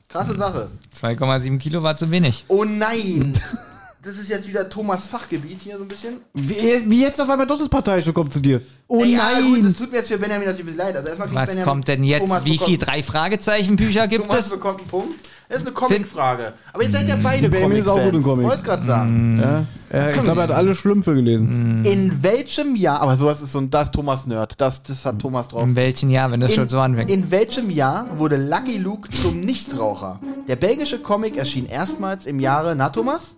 Krasse 0.08 0.36
Sache. 0.36 0.68
2,7 1.00 1.58
Kilo 1.58 1.82
war 1.82 1.96
zu 1.96 2.10
wenig. 2.10 2.44
Oh 2.48 2.64
nein. 2.64 3.32
Das 4.04 4.18
ist 4.18 4.28
jetzt 4.28 4.48
wieder 4.48 4.68
Thomas 4.68 5.06
Fachgebiet 5.06 5.60
hier 5.62 5.76
so 5.76 5.84
ein 5.84 5.88
bisschen. 5.88 6.16
Wie, 6.34 6.90
wie 6.90 7.02
jetzt 7.02 7.20
auf 7.20 7.30
einmal 7.30 7.46
doch 7.46 7.56
das 7.58 7.68
Parteiische 7.68 8.12
kommt 8.12 8.32
zu 8.32 8.40
dir. 8.40 8.60
Oh 8.88 9.04
ja, 9.04 9.30
nein! 9.34 9.44
gut, 9.44 9.64
das 9.64 9.74
tut 9.76 9.92
mir 9.92 9.98
jetzt 9.98 10.08
für 10.08 10.18
Benjamin 10.18 10.48
natürlich 10.48 10.72
ein 10.72 10.76
bisschen 10.76 10.86
leid. 10.86 10.96
Also 10.96 11.08
erstmal 11.08 11.32
Was 11.32 11.50
Benjamin, 11.50 11.64
kommt 11.64 11.86
denn 11.88 12.02
jetzt? 12.02 12.22
Thomas 12.22 12.44
Wie 12.44 12.50
bekommt- 12.50 12.68
viel 12.68 12.78
drei 12.78 13.02
Fragezeichen-Bücher 13.04 14.08
gibt 14.08 14.26
Thomas 14.26 14.46
es? 14.46 14.50
bekommt 14.50 14.80
einen 14.80 14.88
Punkt. 14.88 15.14
Das 15.48 15.60
ist 15.60 15.66
eine 15.66 15.74
Comic-Frage. 15.74 16.54
Aber 16.72 16.82
jetzt 16.82 16.92
seid 16.94 17.06
ihr 17.08 17.18
beide 17.22 17.48
Benjamin 17.48 17.78
ist 17.78 17.86
auch 17.88 18.02
gut 18.02 18.14
in. 18.14 18.22
Comics. 18.22 18.48
Wollte 18.48 18.62
gerade 18.62 18.84
sagen. 18.84 19.38
ja, 19.40 19.64
ja, 19.98 20.08
ich 20.10 20.22
glaube, 20.22 20.40
er 20.40 20.44
hat 20.44 20.50
alle 20.50 20.74
Schlümpfe 20.74 21.14
gelesen. 21.14 21.84
In 21.84 22.22
welchem 22.22 22.74
Jahr, 22.74 23.02
aber 23.02 23.16
sowas 23.16 23.42
ist 23.42 23.52
so 23.52 23.58
ein, 23.58 23.70
das 23.70 23.84
ist 23.88 23.92
Thomas 23.94 24.26
Nerd. 24.26 24.54
Das, 24.56 24.82
das 24.82 25.04
hat 25.04 25.18
Thomas 25.20 25.48
drauf. 25.48 25.62
In 25.62 25.76
welchem 25.76 26.08
Jahr, 26.10 26.30
wenn 26.30 26.40
das 26.40 26.54
schon 26.54 26.68
so 26.70 26.80
anfängt? 26.80 27.10
In 27.10 27.30
welchem 27.30 27.68
Jahr 27.70 28.06
wurde 28.18 28.36
Lucky 28.36 28.78
Luke 28.78 29.10
zum 29.10 29.40
Nichtraucher? 29.40 30.18
Der 30.48 30.56
belgische 30.56 30.98
Comic 30.98 31.36
erschien 31.36 31.66
erstmals 31.66 32.24
im 32.26 32.40
Jahre, 32.40 32.74
na 32.74 32.88
Thomas? 32.88 33.36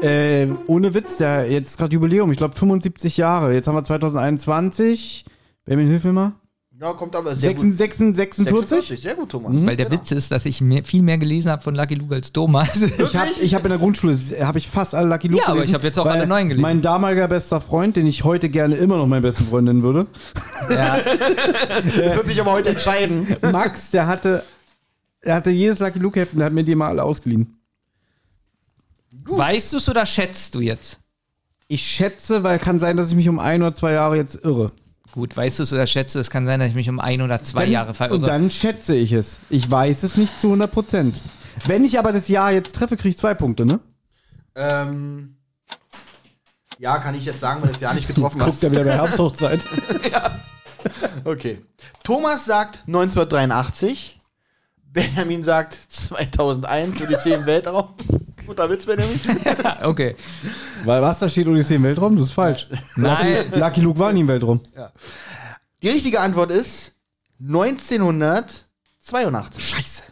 Äh, 0.00 0.48
ohne 0.66 0.94
Witz, 0.94 1.18
der 1.18 1.50
jetzt 1.50 1.78
gerade 1.78 1.92
Jubiläum, 1.94 2.30
ich 2.32 2.38
glaube 2.38 2.54
75 2.56 3.16
Jahre. 3.16 3.54
Jetzt 3.54 3.68
haben 3.68 3.74
wir 3.76 3.84
2021. 3.84 5.24
Benjamin, 5.64 5.88
hilf 5.90 6.04
mir 6.04 6.12
mal. 6.12 6.32
Ja, 6.80 6.94
kommt 6.94 7.14
aber 7.14 7.36
sehr 7.36 7.50
46, 7.50 7.98
gut. 8.08 8.16
46? 8.16 8.68
46, 8.68 9.00
sehr 9.00 9.14
gut, 9.14 9.28
Thomas. 9.30 9.52
Weil 9.54 9.76
der 9.76 9.86
Genau. 9.86 10.00
Witz 10.00 10.10
ist, 10.10 10.32
dass 10.32 10.44
ich 10.46 10.60
mehr, 10.60 10.82
viel 10.82 11.02
mehr 11.02 11.16
gelesen 11.16 11.52
habe 11.52 11.62
von 11.62 11.76
Lucky 11.76 11.94
Luke 11.94 12.12
als 12.12 12.32
Thomas. 12.32 12.82
Ich 12.82 13.14
habe 13.14 13.30
ich 13.40 13.54
hab 13.54 13.62
in 13.62 13.68
der 13.68 13.78
Grundschule 13.78 14.18
habe 14.40 14.58
ich 14.58 14.66
fast 14.68 14.92
alle 14.96 15.08
Lucky 15.08 15.28
Luke 15.28 15.38
Ja, 15.42 15.44
aber 15.48 15.54
gelesen, 15.56 15.70
ich 15.70 15.74
habe 15.74 15.86
jetzt 15.86 15.98
auch 16.00 16.06
alle 16.06 16.26
neuen 16.26 16.48
gelesen. 16.48 16.62
Mein 16.62 16.82
damaliger 16.82 17.28
bester 17.28 17.60
Freund, 17.60 17.94
den 17.96 18.08
ich 18.08 18.24
heute 18.24 18.48
gerne 18.48 18.74
immer 18.74 18.96
noch 18.96 19.06
meinen 19.06 19.22
besten 19.22 19.44
Freund 19.44 19.66
nennen 19.66 19.84
würde, 19.84 20.08
ja. 20.70 20.98
Das 21.84 22.16
wird 22.16 22.26
sich 22.26 22.40
aber 22.40 22.50
heute 22.50 22.70
entscheiden. 22.70 23.28
Max, 23.52 23.92
der 23.92 24.08
hatte, 24.08 24.42
er 25.20 25.36
hatte 25.36 25.50
jedes 25.52 25.78
Lucky 25.78 26.00
Luke 26.00 26.18
Heft 26.18 26.32
und 26.32 26.40
der 26.40 26.46
hat 26.46 26.52
mir 26.52 26.64
die 26.64 26.74
mal 26.74 26.88
alle 26.88 27.04
ausgeliehen. 27.04 27.58
Weißt 29.24 29.72
du 29.72 29.76
es 29.78 29.88
oder 29.88 30.04
schätzt 30.06 30.54
du 30.54 30.60
jetzt? 30.60 30.98
Ich 31.68 31.82
schätze, 31.86 32.42
weil 32.42 32.58
kann 32.58 32.78
sein, 32.78 32.96
dass 32.96 33.10
ich 33.10 33.16
mich 33.16 33.28
um 33.28 33.38
ein 33.38 33.62
oder 33.62 33.74
zwei 33.74 33.92
Jahre 33.92 34.16
jetzt 34.16 34.44
irre. 34.44 34.72
Gut, 35.12 35.36
weißt 35.36 35.58
du 35.58 35.62
es 35.64 35.72
oder 35.72 35.86
schätzt 35.86 36.14
du, 36.14 36.18
es 36.18 36.30
kann 36.30 36.46
sein, 36.46 36.58
dass 36.60 36.68
ich 36.70 36.74
mich 36.74 36.88
um 36.88 36.98
ein 37.00 37.20
oder 37.22 37.42
zwei 37.42 37.60
Dann- 37.62 37.70
Jahre 37.70 37.94
verirre. 37.94 38.16
Und 38.16 38.26
dann 38.26 38.50
schätze 38.50 38.94
ich 38.94 39.12
es. 39.12 39.40
Ich 39.50 39.70
weiß 39.70 40.02
es 40.02 40.16
nicht 40.16 40.38
zu 40.40 40.48
100 40.48 40.70
Prozent. 40.72 41.20
Wenn 41.66 41.84
ich 41.84 41.98
aber 41.98 42.12
das 42.12 42.28
Jahr 42.28 42.50
jetzt 42.52 42.74
treffe, 42.74 42.96
kriege 42.96 43.10
ich 43.10 43.18
zwei 43.18 43.34
Punkte, 43.34 43.64
ne? 43.66 43.80
ähm, 44.54 45.36
ja, 46.78 46.98
kann 46.98 47.14
ich 47.14 47.24
jetzt 47.24 47.40
sagen, 47.40 47.60
weil 47.62 47.68
du 47.68 47.72
das 47.74 47.82
Jahr 47.82 47.94
nicht 47.94 48.08
getroffen 48.08 48.38
Guckt 48.38 48.52
hast. 48.52 48.64
er 48.64 48.70
wieder 48.72 48.84
bei 48.84 48.92
Herbsthochzeit. 48.94 49.66
Okay. 51.24 51.60
Thomas 52.02 52.44
sagt 52.44 52.80
1983. 52.88 54.20
Benjamin 54.84 55.44
sagt 55.44 55.78
2001, 55.88 57.00
Odyssee 57.02 57.32
im 57.34 57.46
Weltraum. 57.46 57.90
Guter 58.46 58.68
Witz, 58.70 58.86
Benjamin. 58.86 59.20
okay. 59.84 60.16
Weil 60.84 61.00
was 61.02 61.18
da 61.20 61.28
steht 61.28 61.46
Odyssee 61.46 61.76
im 61.76 61.82
Weltraum, 61.84 62.16
das 62.16 62.26
ist 62.26 62.32
falsch. 62.32 62.68
Nein. 62.96 63.36
Lucky, 63.50 63.58
Lucky 63.60 63.80
Luke 63.80 63.98
war 63.98 64.12
nie 64.12 64.20
im 64.20 64.28
Weltraum. 64.28 64.60
Die 65.82 65.88
richtige 65.88 66.20
Antwort 66.20 66.50
ist 66.50 66.92
1982. 67.40 69.64
Scheiße. 69.68 70.02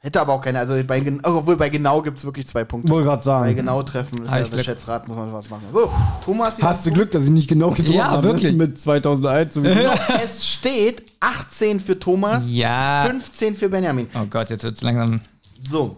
Hätte 0.00 0.20
aber 0.20 0.34
auch 0.34 0.40
keine, 0.40 0.60
also 0.60 0.80
bei, 0.86 1.02
oh, 1.24 1.38
obwohl 1.38 1.56
bei 1.56 1.70
genau 1.70 2.00
gibt 2.02 2.18
es 2.18 2.24
wirklich 2.24 2.46
zwei 2.46 2.62
Punkte. 2.62 2.88
Wollte 2.88 3.06
gerade 3.06 3.18
Bei 3.18 3.24
sagen. 3.24 3.56
genau 3.56 3.82
treffen 3.82 4.22
ist 4.22 4.28
Ah, 4.30 4.36
ja 4.38 4.44
bei 4.44 4.50
Glück. 4.50 4.64
Schätzrat, 4.64 5.08
muss 5.08 5.16
man 5.16 5.32
was 5.32 5.50
machen. 5.50 5.64
So, 5.72 5.90
Thomas. 6.24 6.56
wieder 6.56 6.68
Hast 6.68 6.86
du 6.86 6.92
Glück, 6.92 7.10
dass 7.10 7.24
ich 7.24 7.30
nicht 7.30 7.48
genau 7.48 7.70
getroffen 7.70 7.92
Ja, 7.94 8.10
habe? 8.12 8.22
wirklich. 8.28 8.54
Mit 8.54 8.78
2001. 8.78 9.54
sowieso. 9.54 9.74
Punkt. 9.74 10.00
So, 10.06 10.14
es 10.24 10.46
steht 10.46 11.02
18 11.18 11.80
für 11.80 11.98
Thomas, 11.98 12.44
Ja. 12.46 13.06
15 13.10 13.56
für 13.56 13.68
Benjamin. 13.68 14.08
Oh 14.14 14.24
Gott, 14.30 14.50
jetzt 14.50 14.62
wird's 14.62 14.82
langsam. 14.82 15.20
So. 15.68 15.96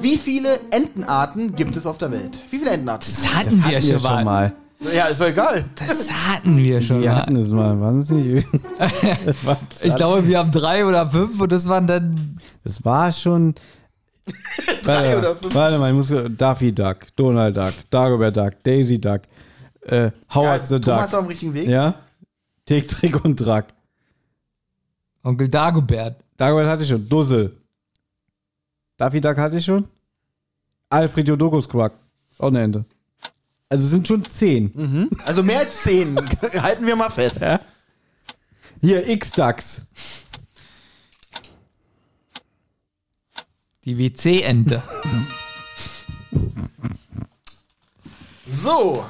Wie 0.00 0.16
viele 0.18 0.60
Entenarten 0.70 1.54
gibt 1.56 1.76
es 1.76 1.86
auf 1.86 1.98
der 1.98 2.10
Welt? 2.12 2.38
Wie 2.50 2.58
viele 2.58 2.70
Entenarten? 2.70 3.06
Das 3.10 3.34
hatten 3.34 3.56
wir 3.56 3.62
Hatten 3.76 3.82
wir 3.88 3.98
schon 3.98 4.24
mal. 4.24 4.52
Ja, 4.94 5.06
ist 5.06 5.20
doch 5.20 5.26
egal. 5.26 5.64
Das 5.74 6.08
hatten 6.12 6.56
wir 6.56 6.80
schon 6.80 7.00
Wir 7.00 7.10
mal. 7.10 7.16
hatten 7.16 7.36
es 7.36 7.48
mal, 7.50 7.80
waren 7.80 7.98
es 7.98 8.10
nicht? 8.10 8.46
Das 9.24 9.44
war, 9.44 9.58
Ich 9.82 9.96
glaube, 9.96 10.26
wir 10.26 10.38
haben 10.38 10.50
drei 10.52 10.86
oder 10.86 11.08
fünf 11.08 11.40
und 11.40 11.50
das 11.50 11.68
waren 11.68 11.86
dann. 11.86 12.38
das 12.64 12.84
war 12.84 13.10
schon. 13.12 13.54
Drei 14.84 14.94
warte, 15.14 15.18
oder 15.18 15.28
mal, 15.30 15.36
fünf? 15.40 15.54
warte 15.54 15.78
mal, 15.78 15.90
ich 15.90 15.96
muss 15.96 16.12
Daffy 16.36 16.70
Duck, 16.72 16.98
Donald 17.16 17.56
Duck, 17.56 17.72
Dagobert 17.90 18.36
Duck, 18.36 18.52
Daisy 18.62 19.00
Duck, 19.00 19.22
äh, 19.86 20.10
Howard 20.34 20.60
Ja, 20.60 20.64
the 20.66 20.80
Thomas 20.80 20.84
Duck. 21.00 21.06
ist 21.06 21.14
auf 21.14 21.20
dem 21.24 21.28
richtigen 21.28 21.54
Weg. 21.54 21.66
Ja? 21.68 21.94
Tick, 22.66 22.86
Trick 22.88 23.24
und 23.24 23.38
Track. 23.38 23.68
Onkel 25.24 25.48
Dagobert. 25.48 26.16
Dagobert 26.36 26.68
hatte 26.68 26.82
ich 26.82 26.88
schon. 26.90 27.08
Dussel. 27.08 27.56
Daffy 28.98 29.20
Duck 29.20 29.38
hatte 29.38 29.56
ich 29.56 29.64
schon. 29.64 29.88
Alfred 30.90 31.28
Jodokus 31.28 31.68
Quack. 31.68 31.92
Auch 32.38 32.48
eine 32.48 32.62
Ende. 32.62 32.84
Also 33.68 33.84
es 33.84 33.90
sind 33.90 34.08
schon 34.08 34.24
zehn. 34.24 34.72
Mhm. 34.74 35.10
Also 35.24 35.42
mehr 35.42 35.60
als 35.60 35.82
zehn. 35.82 36.18
Halten 36.60 36.84
wir 36.84 36.96
mal 36.96 37.10
fest. 37.10 37.40
Ja. 37.40 37.60
Hier, 38.80 39.08
X-Ducks. 39.08 39.82
Die 43.84 43.96
WC-Ente. 43.98 44.82
So. 48.46 49.04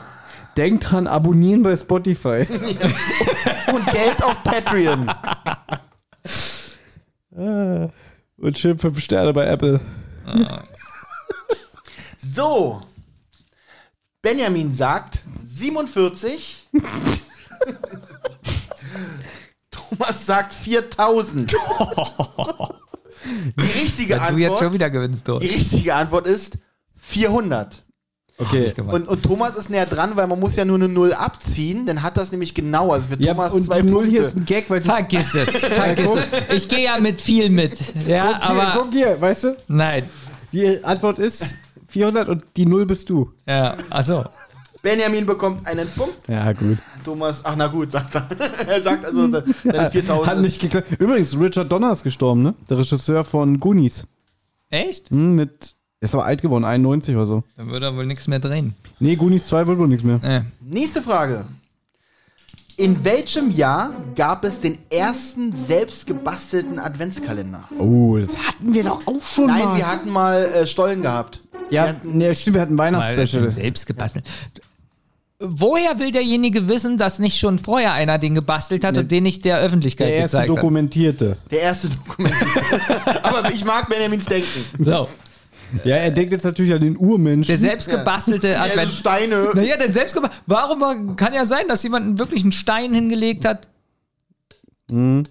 Denkt 0.56 0.90
dran, 0.90 1.06
abonnieren 1.06 1.62
bei 1.62 1.76
Spotify. 1.76 2.46
Und 3.72 3.86
Geld 3.90 4.22
auf 4.22 4.42
Patreon. 4.44 5.10
Und 8.38 8.58
schön 8.58 8.78
fünf 8.78 9.00
Sterne 9.00 9.32
bei 9.32 9.46
Apple. 9.46 9.80
So. 12.20 12.82
Benjamin 14.22 14.74
sagt 14.74 15.22
47. 15.44 16.68
Thomas 19.70 20.26
sagt 20.26 20.52
4000. 20.54 21.52
Die 23.56 23.80
richtige 23.80 24.20
Weil 24.20 24.32
du 24.32 24.38
jetzt 24.38 24.48
schon 24.48 24.52
Antwort, 24.56 24.72
wieder 24.74 24.90
gewinnst, 24.90 25.20
die 25.26 25.30
durch. 25.30 25.42
richtige 25.44 25.94
Antwort 25.94 26.26
ist 26.26 26.58
400. 26.96 27.84
Okay. 28.40 28.72
Und, 28.86 29.08
und 29.08 29.22
Thomas 29.24 29.56
ist 29.56 29.68
näher 29.68 29.86
dran, 29.86 30.12
weil 30.14 30.28
man 30.28 30.38
muss 30.38 30.54
ja 30.54 30.64
nur 30.64 30.76
eine 30.76 30.88
Null 30.88 31.12
abziehen, 31.12 31.86
dann 31.86 32.02
hat 32.02 32.16
das 32.16 32.30
nämlich 32.30 32.54
genau. 32.54 32.92
Also 32.92 33.08
für 33.08 33.20
Ja, 33.20 33.34
Thomas 33.34 33.52
und 33.52 33.64
zwei 33.64 33.82
die 33.82 33.90
Null 33.90 34.06
hier 34.06 34.22
ist 34.22 34.36
ein 34.36 34.44
Gag, 34.44 34.70
weil 34.70 34.80
Vergiss 34.80 35.34
es. 35.34 35.50
Vergiss 35.56 36.06
es. 36.14 36.56
Ich 36.56 36.68
gehe 36.68 36.84
ja 36.84 37.00
mit 37.00 37.20
viel 37.20 37.50
mit. 37.50 37.78
Ja, 38.06 38.34
guck, 38.34 38.42
hier, 38.42 38.62
aber 38.62 38.80
guck 38.80 38.92
hier, 38.92 39.20
weißt 39.20 39.44
du? 39.44 39.56
nein. 39.66 40.04
Die 40.52 40.82
Antwort 40.82 41.18
ist 41.18 41.56
400 41.88 42.28
und 42.28 42.44
die 42.56 42.64
Null 42.64 42.86
bist 42.86 43.10
du. 43.10 43.32
Ja, 43.46 43.76
achso. 43.90 44.24
Benjamin 44.82 45.26
bekommt 45.26 45.66
einen 45.66 45.88
Punkt. 45.88 46.28
Ja, 46.28 46.52
gut. 46.52 46.78
Thomas, 47.04 47.44
ach 47.44 47.56
na 47.56 47.66
gut, 47.66 47.90
sagt 47.92 48.14
er. 48.14 48.28
er 48.68 48.80
sagt 48.80 49.04
also, 49.04 49.28
seine 49.28 49.90
4000 49.90 50.26
Hat 50.26 50.38
nicht 50.40 50.60
geklappt. 50.60 50.92
Übrigens, 50.98 51.38
Richard 51.38 51.70
Donner 51.72 51.92
ist 51.92 52.04
gestorben, 52.04 52.42
ne? 52.42 52.54
Der 52.70 52.78
Regisseur 52.78 53.24
von 53.24 53.58
Goonies. 53.58 54.06
Echt? 54.70 55.10
Hm, 55.10 55.34
mit, 56.00 56.08
ist 56.08 56.14
aber 56.14 56.24
alt 56.24 56.42
geworden, 56.42 56.64
91 56.64 57.14
oder 57.14 57.26
so. 57.26 57.42
Dann 57.56 57.68
würde 57.70 57.86
er 57.86 57.96
wohl 57.96 58.06
nichts 58.06 58.26
mehr 58.28 58.38
drehen. 58.38 58.74
Nee, 59.00 59.16
Goonies 59.16 59.46
2 59.46 59.66
wird 59.66 59.78
wohl 59.78 59.88
nichts 59.88 60.04
mehr. 60.04 60.20
Äh. 60.22 60.42
Nächste 60.60 61.02
Frage. 61.02 61.44
In 62.76 63.04
welchem 63.04 63.50
Jahr 63.50 63.90
gab 64.14 64.44
es 64.44 64.60
den 64.60 64.78
ersten 64.90 65.52
selbst 65.52 66.06
gebastelten 66.06 66.78
Adventskalender? 66.78 67.64
Oh, 67.76 68.16
das 68.16 68.36
hatten 68.38 68.72
wir 68.72 68.84
doch 68.84 69.04
auch 69.08 69.24
schon 69.24 69.48
Nein, 69.48 69.64
mal. 69.64 69.76
wir 69.76 69.86
hatten 69.90 70.10
mal 70.10 70.44
äh, 70.44 70.66
Stollen 70.66 71.02
gehabt. 71.02 71.40
ja, 71.70 71.96
nee, 72.04 72.32
stimmt, 72.34 72.54
wir 72.54 72.62
hatten 72.62 72.78
Weihnachtsspecial. 72.78 73.50
selbst 73.50 73.84
gebastelt. 73.86 74.30
Woher 75.40 75.98
will 75.98 76.12
derjenige 76.12 76.68
wissen, 76.68 76.96
dass 76.98 77.18
nicht 77.18 77.38
schon 77.38 77.58
vorher 77.58 77.92
einer 77.92 78.18
den 78.18 78.34
gebastelt 78.36 78.84
hat 78.84 78.96
und 78.98 79.10
den 79.10 79.22
nicht 79.24 79.44
der 79.44 79.58
Öffentlichkeit 79.58 80.08
Der 80.08 80.16
erste 80.16 80.36
gezeigt 80.38 80.50
Dokumentierte. 80.50 81.36
Der 81.50 81.60
erste 81.62 81.88
Dokument. 81.90 82.34
Aber 83.22 83.50
ich 83.52 83.64
mag 83.64 83.88
Benjamins 83.88 84.24
Denken. 84.24 84.46
hat? 84.78 84.84
So. 84.84 85.08
Ja, 85.84 85.96
er 85.96 86.10
denkt 86.10 86.32
jetzt 86.32 86.44
natürlich 86.44 86.72
an 86.72 86.80
den 86.80 86.96
Urmenschen. 86.96 87.46
Der 87.48 87.58
selbst 87.58 87.88
gebastelte 87.90 88.48
Ja, 88.48 88.62
Advent. 88.62 88.90
so 88.90 88.96
Steine. 88.96 89.48
Naja, 89.54 89.76
der 89.76 89.92
selbst 89.92 90.14
gebastelt. 90.14 90.42
Warum 90.46 91.16
kann 91.16 91.34
ja 91.34 91.44
sein, 91.46 91.68
dass 91.68 91.82
jemand 91.82 92.18
wirklich 92.18 92.42
einen 92.42 92.52
Stein 92.52 92.94
hingelegt 92.94 93.44
hat? 93.44 93.68
Mhm. 94.90 95.24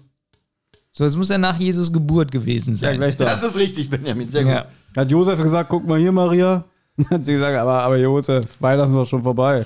So, 0.92 1.04
es 1.04 1.16
muss 1.16 1.28
ja 1.28 1.38
nach 1.38 1.58
Jesus 1.58 1.92
Geburt 1.92 2.30
gewesen 2.32 2.72
Ja, 2.74 2.78
sein. 2.90 2.98
gleich 2.98 3.16
da. 3.16 3.24
Das 3.24 3.42
ist 3.42 3.56
richtig, 3.56 3.88
Benjamin. 3.90 4.28
Sehr 4.30 4.42
gut. 4.44 4.52
Ja. 4.52 4.66
Hat 4.96 5.10
Josef 5.10 5.40
gesagt, 5.42 5.68
guck 5.70 5.86
mal 5.86 5.98
hier, 5.98 6.12
Maria. 6.12 6.64
Dann 6.96 7.06
hat 7.10 7.24
sie 7.24 7.34
gesagt, 7.34 7.56
aber, 7.56 7.82
aber 7.82 7.96
Josef, 7.96 8.60
Weihnachten 8.60 8.92
ist 8.92 8.96
doch 8.98 9.06
schon 9.06 9.22
vorbei. 9.22 9.64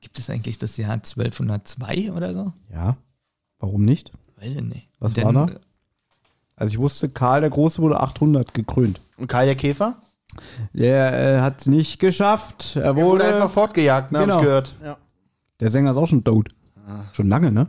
Gibt 0.00 0.18
es 0.18 0.30
eigentlich 0.30 0.58
das 0.58 0.76
Jahr 0.76 0.92
1202 0.94 2.12
oder 2.12 2.34
so? 2.34 2.52
Ja, 2.72 2.96
warum 3.60 3.84
nicht? 3.84 4.12
Weiß 4.36 4.54
ich 4.54 4.60
nicht. 4.62 4.88
Was 4.98 5.14
Denn- 5.14 5.24
war 5.24 5.32
da? 5.46 5.60
Also 6.62 6.74
ich 6.74 6.78
wusste, 6.78 7.08
Karl 7.08 7.40
der 7.40 7.50
Große 7.50 7.82
wurde 7.82 7.98
800 7.98 8.54
gekrönt. 8.54 9.00
Und 9.16 9.26
Karl 9.26 9.46
der 9.46 9.56
Käfer? 9.56 9.96
Der 10.72 11.38
äh, 11.38 11.40
hat 11.40 11.60
es 11.60 11.66
nicht 11.66 11.98
geschafft. 11.98 12.76
Er 12.76 12.94
wurde 12.94 13.24
wurde, 13.24 13.24
einfach 13.24 13.50
fortgejagt, 13.50 14.12
ne? 14.12 14.20
Genau. 14.20 14.34
Hab 14.34 14.40
ich 14.42 14.46
gehört. 14.46 14.74
Ja. 14.80 14.96
der 15.58 15.70
Sänger 15.72 15.90
ist 15.90 15.96
auch 15.96 16.06
schon 16.06 16.22
tot. 16.22 16.50
Schon 17.14 17.28
lange, 17.28 17.50
ne? 17.50 17.66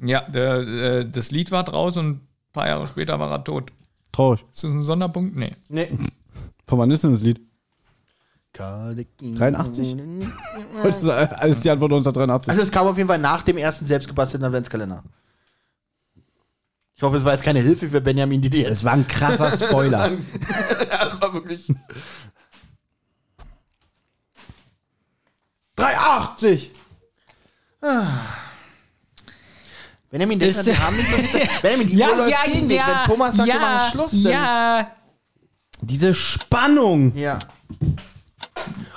Ja, 0.00 0.20
der, 0.28 0.58
äh, 0.58 1.10
das 1.10 1.32
Lied 1.32 1.50
war 1.50 1.64
draußen 1.64 2.00
und 2.00 2.10
ein 2.12 2.28
paar 2.52 2.68
Jahre 2.68 2.86
später 2.86 3.18
war 3.18 3.28
er 3.28 3.42
tot. 3.42 3.72
Traurig. 4.12 4.44
Ist 4.52 4.62
das 4.62 4.72
ein 4.72 4.84
Sonderpunkt? 4.84 5.34
Nee. 5.34 5.56
Nee. 5.68 5.90
Von 6.64 6.78
wann 6.78 6.92
ist 6.92 7.02
denn 7.02 7.10
das 7.10 7.22
Lied? 7.22 7.40
Karl 8.52 8.94
der 8.94 9.04
Käfer. 9.04 9.36
83? 9.36 9.96
Das 10.84 10.98
ist 11.02 11.08
alles 11.08 11.62
die 11.62 11.70
Antwort 11.70 11.90
1983. 11.90 12.50
Also 12.52 12.62
es 12.62 12.70
kam 12.70 12.86
auf 12.86 12.96
jeden 12.98 13.08
Fall 13.08 13.18
nach 13.18 13.42
dem 13.42 13.56
ersten 13.56 13.84
selbstgebastelten 13.84 14.46
Adventskalender. 14.46 15.02
Ich 16.98 17.02
hoffe, 17.04 17.16
es 17.16 17.24
war 17.24 17.32
jetzt 17.32 17.44
keine 17.44 17.60
Hilfe 17.60 17.88
für 17.88 18.00
Benjamin, 18.00 18.40
jetzt 18.40 18.50
Das 18.64 18.82
war 18.82 18.92
ein 18.92 19.06
krasser 19.06 19.56
Spoiler. 19.56 20.10
Ja, 20.10 20.18
war 21.20 21.32
wirklich. 21.32 21.72
380! 25.76 26.72
Benjamin, 30.10 30.38
denk 30.40 30.50
Ist- 30.50 30.58
haben 30.78 30.96
nicht 30.96 31.08
so. 31.08 31.38
Benjamin, 31.62 31.86
die 31.86 31.96
Ja, 31.98 32.08
läuft 32.08 32.30
ja, 32.30 32.38
gegen 32.46 32.68
dich. 32.68 32.78
ja, 32.78 32.86
Wenn 33.06 33.12
Thomas 33.12 33.36
sagt, 33.36 33.48
ja, 33.48 33.54
wir 33.54 33.60
machen 33.60 33.90
Schluss, 33.92 34.22
dann 34.24 34.32
Ja, 34.32 34.90
Diese 35.80 36.14
Spannung. 36.14 37.16
Ja. 37.16 37.38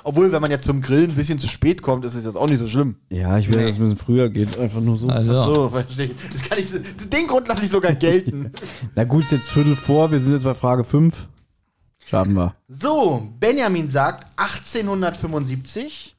Obwohl, 0.03 0.31
wenn 0.31 0.41
man 0.41 0.51
jetzt 0.51 0.65
zum 0.65 0.81
Grillen 0.81 1.11
ein 1.11 1.15
bisschen 1.15 1.39
zu 1.39 1.47
spät 1.47 1.81
kommt, 1.81 2.05
ist 2.05 2.15
es 2.15 2.25
jetzt 2.25 2.35
auch 2.35 2.47
nicht 2.47 2.59
so 2.59 2.67
schlimm. 2.67 2.95
Ja, 3.09 3.37
ich 3.37 3.47
will, 3.47 3.61
dass 3.61 3.71
es 3.71 3.77
ein 3.77 3.83
bisschen 3.83 3.97
früher 3.97 4.29
geht. 4.29 4.57
Einfach 4.57 4.81
nur 4.81 4.97
so. 4.97 5.07
also. 5.07 5.31
Ach 5.31 5.55
so, 5.55 5.69
verstehe 5.69 6.05
ich. 6.07 6.11
Das 6.31 6.49
kann 6.49 6.59
ich. 6.59 7.09
Den 7.09 7.27
Grund 7.27 7.47
lasse 7.47 7.65
ich 7.65 7.71
sogar 7.71 7.93
gelten. 7.93 8.51
Na 8.95 9.03
gut, 9.03 9.23
ist 9.23 9.31
jetzt 9.31 9.49
Viertel 9.49 9.75
vor. 9.75 10.11
Wir 10.11 10.19
sind 10.19 10.33
jetzt 10.33 10.43
bei 10.43 10.55
Frage 10.55 10.83
5. 10.83 11.27
Schaffen 12.05 12.33
wir. 12.33 12.55
So, 12.67 13.29
Benjamin 13.39 13.89
sagt 13.89 14.25
1875. 14.37 16.15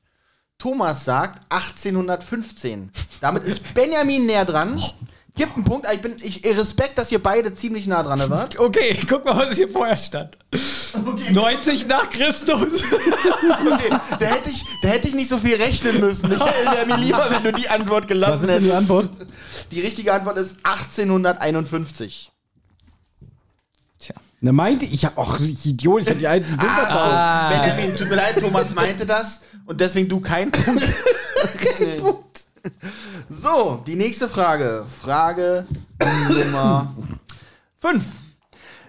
Thomas 0.59 1.05
sagt 1.05 1.43
1815. 1.53 2.91
Damit 3.21 3.45
ist 3.45 3.75
Benjamin 3.75 4.27
näher 4.27 4.45
dran. 4.45 4.81
Gibt 5.35 5.57
einen 5.57 5.65
Punkt. 5.65 5.87
Ich 5.93 6.03
bin 6.03 6.15
ich 6.23 6.45
Respekt, 6.45 6.99
dass 6.99 7.11
ihr 7.11 7.23
beide 7.23 7.55
ziemlich 7.55 7.87
nah 7.87 8.03
dran 8.03 8.29
wart. 8.29 8.59
Okay, 8.59 8.99
guck 9.09 9.25
mal, 9.25 9.37
was 9.37 9.57
hier 9.57 9.69
vorher 9.69 9.97
stand. 9.97 10.37
90 11.31 11.87
nach 11.87 12.11
Christus. 12.11 12.83
Okay, 12.93 13.97
da 14.21 14.27
hätte 14.27 14.51
ich, 14.51 14.63
da 14.83 14.89
hätte 14.89 15.09
ich 15.09 15.15
nicht 15.15 15.31
so 15.31 15.39
viel 15.39 15.57
rechnen 15.57 16.01
müssen. 16.01 16.31
Ich 16.31 16.39
wäre 16.39 16.87
mir 16.87 16.99
lieber, 16.99 17.27
wenn 17.31 17.43
du 17.45 17.53
die 17.53 17.69
Antwort 17.69 18.05
Was 18.05 18.09
gelassen 18.09 18.43
ist 18.45 18.51
denn 18.51 18.59
die 18.63 18.67
hättest. 18.67 18.77
Antwort? 18.91 19.09
Die 19.71 19.81
richtige 19.81 20.13
Antwort 20.13 20.37
ist 20.37 20.57
1851. 20.65 22.31
Tja. 23.99 24.15
Na 24.41 24.53
meinte 24.53 24.85
ich, 24.85 25.03
ja, 25.03 25.13
ach, 25.17 25.41
ich 25.41 25.65
Idiot, 25.65 26.03
ich 26.03 26.09
hab 26.09 26.19
die 26.19 26.27
einzigen 26.27 26.59
Ah, 26.61 27.49
Benjamin, 27.49 27.97
tut 27.97 28.09
mir 28.11 28.17
leid, 28.17 28.39
Thomas 28.39 28.75
meinte 28.75 29.07
das 29.07 29.41
und 29.65 29.81
deswegen 29.81 30.09
du 30.09 30.21
kein 30.21 30.51
Punkt. 30.51 30.83
Kein 31.79 31.97
Punkt. 31.97 32.32
So, 33.29 33.83
die 33.87 33.97
nächste 33.97 34.29
Frage. 34.29 34.85
Frage 35.03 35.67
Nummer 36.29 36.95
5. 37.79 38.05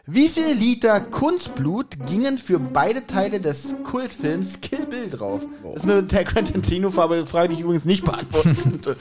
Wie 0.06 0.28
viel 0.28 0.54
Liter 0.54 1.00
Kunstblut 1.00 2.06
gingen 2.08 2.38
für 2.38 2.60
beide 2.60 3.08
Teile 3.08 3.40
des 3.40 3.74
Kultfilms 3.86 4.60
Kill 4.60 4.86
Bill 4.86 5.10
drauf? 5.10 5.42
Das 5.64 5.86
ist 5.86 5.90
eine 5.90 6.06
Quentin 6.06 6.62
Tarantino-Frage, 6.62 7.48
die 7.50 7.56
ich 7.56 7.62
übrigens 7.62 7.86
nicht 7.86 8.04
beantworten 8.04 8.56
konnte. 8.64 8.98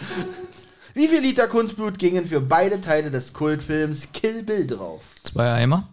Wie 0.95 1.09
viel 1.09 1.21
Liter 1.21 1.49
Kunstblut 1.49 1.99
gingen 1.99 2.27
für 2.27 2.41
beide 2.41 2.81
Teile 2.81 3.11
des 3.11 3.33
Kultfilms 3.33 4.13
Kill 4.13 4.43
Bill 4.43 4.67
drauf? 4.67 5.03
Zwei 5.25 5.53
Eimer. 5.53 5.89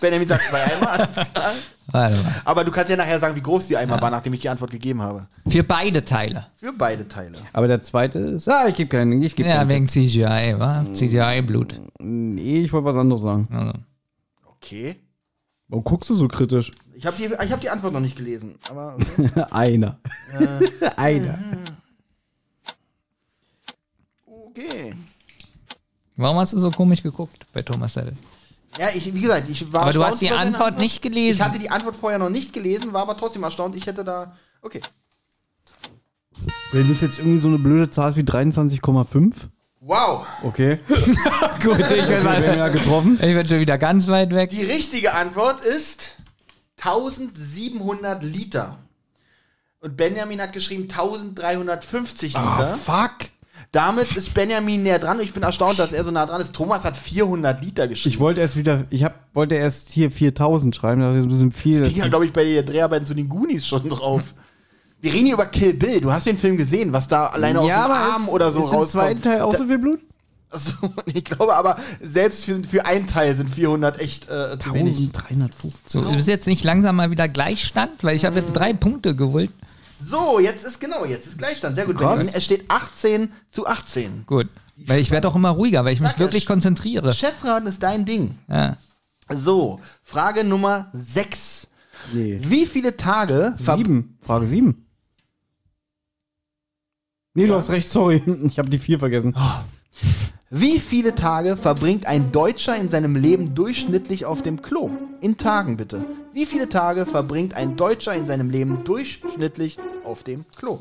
Benjamin 0.00 0.28
sagt 0.28 0.42
zwei 0.50 0.62
Eimer, 0.64 0.90
alles 0.90 1.12
klar. 1.12 1.52
Warte 1.88 2.16
mal. 2.22 2.34
Aber 2.44 2.64
du 2.64 2.70
kannst 2.70 2.90
ja 2.90 2.96
nachher 2.96 3.18
sagen, 3.18 3.34
wie 3.36 3.40
groß 3.40 3.68
die 3.68 3.76
Eimer 3.76 4.00
war, 4.00 4.10
nachdem 4.10 4.32
ich 4.34 4.40
die 4.40 4.48
Antwort 4.48 4.70
gegeben 4.70 5.00
habe. 5.00 5.26
Für 5.48 5.62
beide 5.62 6.04
Teile. 6.04 6.46
Für 6.60 6.72
beide 6.72 7.08
Teile. 7.08 7.38
Aber 7.52 7.68
der 7.68 7.82
zweite 7.82 8.18
ist. 8.18 8.48
Ah, 8.48 8.66
ich 8.68 8.74
gebe 8.74 8.88
keinen. 8.90 9.22
Ich 9.22 9.34
gebe 9.36 9.48
Ja, 9.48 9.56
keinen. 9.58 9.68
wegen 9.68 9.88
CGI, 9.88 10.54
wa? 10.58 10.84
CGI-Blut. 10.92 11.74
Nee, 12.00 12.62
ich 12.64 12.72
wollte 12.72 12.86
was 12.86 12.96
anderes 12.96 13.22
sagen. 13.22 13.48
Also. 13.52 13.72
Okay. 14.56 14.96
Warum 15.68 15.84
guckst 15.84 16.10
du 16.10 16.14
so 16.14 16.28
kritisch? 16.28 16.70
Ich 16.94 17.06
habe 17.06 17.16
die, 17.16 17.24
ich 17.24 17.52
hab 17.52 17.60
die 17.60 17.70
Antwort 17.70 17.92
noch 17.92 18.00
nicht 18.00 18.16
gelesen. 18.16 18.56
Aber 18.70 18.94
okay. 18.96 19.30
Einer. 19.50 19.98
Einer. 20.96 21.38
Okay. 24.56 24.94
Warum 26.16 26.38
hast 26.38 26.52
du 26.52 26.58
so 26.58 26.70
komisch 26.70 27.02
geguckt 27.02 27.46
bei 27.52 27.62
Thomas 27.62 27.94
Settel? 27.94 28.14
Ja, 28.78 28.88
ich, 28.94 29.12
wie 29.12 29.20
gesagt, 29.20 29.48
ich 29.48 29.72
war 29.72 29.82
Aber 29.82 29.92
du 29.92 30.00
erstaunt 30.00 30.12
hast 30.12 30.22
die 30.22 30.26
seine 30.28 30.38
Antwort 30.38 30.80
nicht 30.80 31.02
gelesen. 31.02 31.40
Ich 31.40 31.46
hatte 31.46 31.58
die 31.58 31.70
Antwort 31.70 31.96
vorher 31.96 32.18
noch 32.18 32.30
nicht 32.30 32.52
gelesen, 32.52 32.92
war 32.92 33.02
aber 33.02 33.16
trotzdem 33.16 33.42
erstaunt. 33.42 33.76
Ich 33.76 33.86
hätte 33.86 34.04
da. 34.04 34.36
Okay. 34.62 34.80
Wenn 36.72 36.88
das 36.88 37.00
jetzt 37.00 37.18
irgendwie 37.18 37.38
so 37.38 37.48
eine 37.48 37.58
blöde 37.58 37.90
Zahl 37.90 38.10
ist 38.10 38.16
wie 38.16 38.22
23,5. 38.22 39.32
Wow. 39.80 40.26
Okay. 40.42 40.80
Gut, 41.62 41.78
ich 41.78 42.06
bin, 42.06 42.24
ja 42.24 42.68
getroffen. 42.68 43.18
ich 43.22 43.34
bin 43.34 43.48
schon 43.48 43.60
wieder 43.60 43.78
ganz 43.78 44.08
weit 44.08 44.34
weg. 44.34 44.50
Die 44.50 44.64
richtige 44.64 45.14
Antwort 45.14 45.64
ist 45.64 46.10
1700 46.78 48.22
Liter. 48.22 48.78
Und 49.80 49.96
Benjamin 49.96 50.40
hat 50.40 50.52
geschrieben 50.52 50.84
1350 50.84 52.32
Liter. 52.32 52.40
Ah, 52.40 52.64
fuck. 52.64 53.30
Damit 53.72 54.14
ist 54.16 54.32
Benjamin 54.32 54.82
näher 54.82 54.98
dran. 54.98 55.20
Ich 55.20 55.32
bin 55.34 55.42
erstaunt, 55.42 55.78
dass 55.78 55.92
er 55.92 56.02
so 56.04 56.10
nah 56.10 56.24
dran 56.26 56.40
ist. 56.40 56.52
Thomas 56.54 56.84
hat 56.84 56.96
400 56.96 57.60
Liter 57.62 57.88
geschrieben. 57.88 58.14
Ich 58.14 58.20
wollte 58.20 58.40
erst 58.40 58.56
wieder, 58.56 58.84
ich 58.90 59.04
hab, 59.04 59.14
wollte 59.34 59.54
erst 59.56 59.90
hier 59.90 60.10
4000 60.10 60.74
schreiben, 60.74 61.00
das 61.02 61.16
ist 61.16 61.24
ein 61.24 61.28
bisschen 61.28 61.52
viel. 61.52 61.80
Das 61.80 61.88
ging 61.90 61.98
ja, 61.98 62.08
glaube 62.08 62.24
ich, 62.26 62.32
bei 62.32 62.44
den 62.44 62.64
Dreharbeiten 62.64 63.06
zu 63.06 63.14
den 63.14 63.28
Goonies 63.28 63.66
schon 63.66 63.88
drauf. 63.88 64.22
Wir 65.00 65.12
reden 65.12 65.26
hier 65.26 65.34
über 65.34 65.46
Kill 65.46 65.74
Bill. 65.74 66.00
Du 66.00 66.10
hast 66.10 66.26
den 66.26 66.38
Film 66.38 66.56
gesehen, 66.56 66.92
was 66.92 67.06
da 67.06 67.26
alleine 67.26 67.60
aus 67.60 67.66
dem 67.66 67.74
Arm 67.76 68.22
ist- 68.24 68.28
oder 68.30 68.50
so 68.52 68.60
ist 68.60 68.66
im 68.72 68.78
rauskommt. 68.78 68.90
zweiten 68.90 69.22
Teil 69.22 69.40
auch 69.42 69.52
Da- 69.52 69.58
so 69.58 69.66
viel 69.66 69.78
Blut? 69.78 70.00
Achso, 70.48 70.72
ich 71.06 71.24
glaube 71.24 71.54
aber, 71.54 71.76
selbst 72.00 72.44
für, 72.44 72.62
für 72.64 72.86
einen 72.86 73.06
Teil 73.08 73.34
sind 73.34 73.50
400 73.50 74.00
echt 74.00 74.30
äh, 74.30 74.56
zu 74.58 74.72
wenig. 74.72 74.96
1350. 74.98 75.82
So, 75.86 76.02
ist 76.16 76.28
jetzt 76.28 76.46
nicht 76.46 76.64
langsam 76.64 76.96
mal 76.96 77.10
wieder 77.10 77.28
Gleichstand? 77.28 78.02
Weil 78.04 78.16
ich 78.16 78.24
habe 78.24 78.36
jetzt 78.36 78.52
drei 78.52 78.72
Punkte 78.72 79.14
geholt. 79.16 79.50
So, 80.00 80.38
jetzt 80.40 80.64
ist 80.64 80.80
genau, 80.80 81.04
jetzt 81.04 81.26
ist 81.26 81.38
Gleichstand. 81.38 81.76
Sehr 81.76 81.86
gut, 81.86 81.96
Krass. 81.96 82.16
Benjamin. 82.18 82.34
Es 82.34 82.44
steht 82.44 82.70
18 82.70 83.32
zu 83.50 83.66
18. 83.66 84.24
Gut. 84.26 84.48
Weil 84.76 85.00
ich 85.00 85.10
werde 85.10 85.26
auch 85.28 85.34
immer 85.36 85.50
ruhiger, 85.50 85.84
weil 85.84 85.94
ich 85.94 86.00
mich 86.00 86.10
Sag 86.10 86.18
ja, 86.18 86.24
wirklich 86.26 86.44
Sch- 86.44 86.48
konzentriere. 86.48 87.14
Schätzraten 87.14 87.66
ist 87.66 87.82
dein 87.82 88.04
Ding. 88.04 88.36
Ja. 88.48 88.76
So, 89.34 89.80
Frage 90.02 90.44
Nummer 90.44 90.90
6. 90.92 91.66
Nee. 92.12 92.38
Wie 92.42 92.66
viele 92.66 92.96
Tage 92.96 93.54
ver- 93.58 93.78
Sieben. 93.78 94.18
Frage 94.22 94.46
sieben. 94.46 94.86
Nee, 97.34 97.46
du 97.46 97.54
hast 97.54 97.70
recht, 97.70 97.88
sorry. 97.88 98.22
Ich 98.46 98.58
habe 98.58 98.68
die 98.68 98.78
vier 98.78 98.98
vergessen. 98.98 99.34
Wie 100.50 100.78
viele 100.78 101.16
Tage 101.16 101.56
verbringt 101.56 102.06
ein 102.06 102.30
Deutscher 102.30 102.76
in 102.76 102.88
seinem 102.88 103.16
Leben 103.16 103.56
durchschnittlich 103.56 104.26
auf 104.26 104.42
dem 104.42 104.62
Klo? 104.62 104.90
In 105.20 105.36
Tagen 105.36 105.76
bitte. 105.76 106.04
Wie 106.32 106.46
viele 106.46 106.68
Tage 106.68 107.04
verbringt 107.04 107.54
ein 107.54 107.76
Deutscher 107.76 108.14
in 108.14 108.28
seinem 108.28 108.50
Leben 108.50 108.84
durchschnittlich 108.84 109.78
auf 110.04 110.22
dem 110.22 110.46
Klo? 110.54 110.78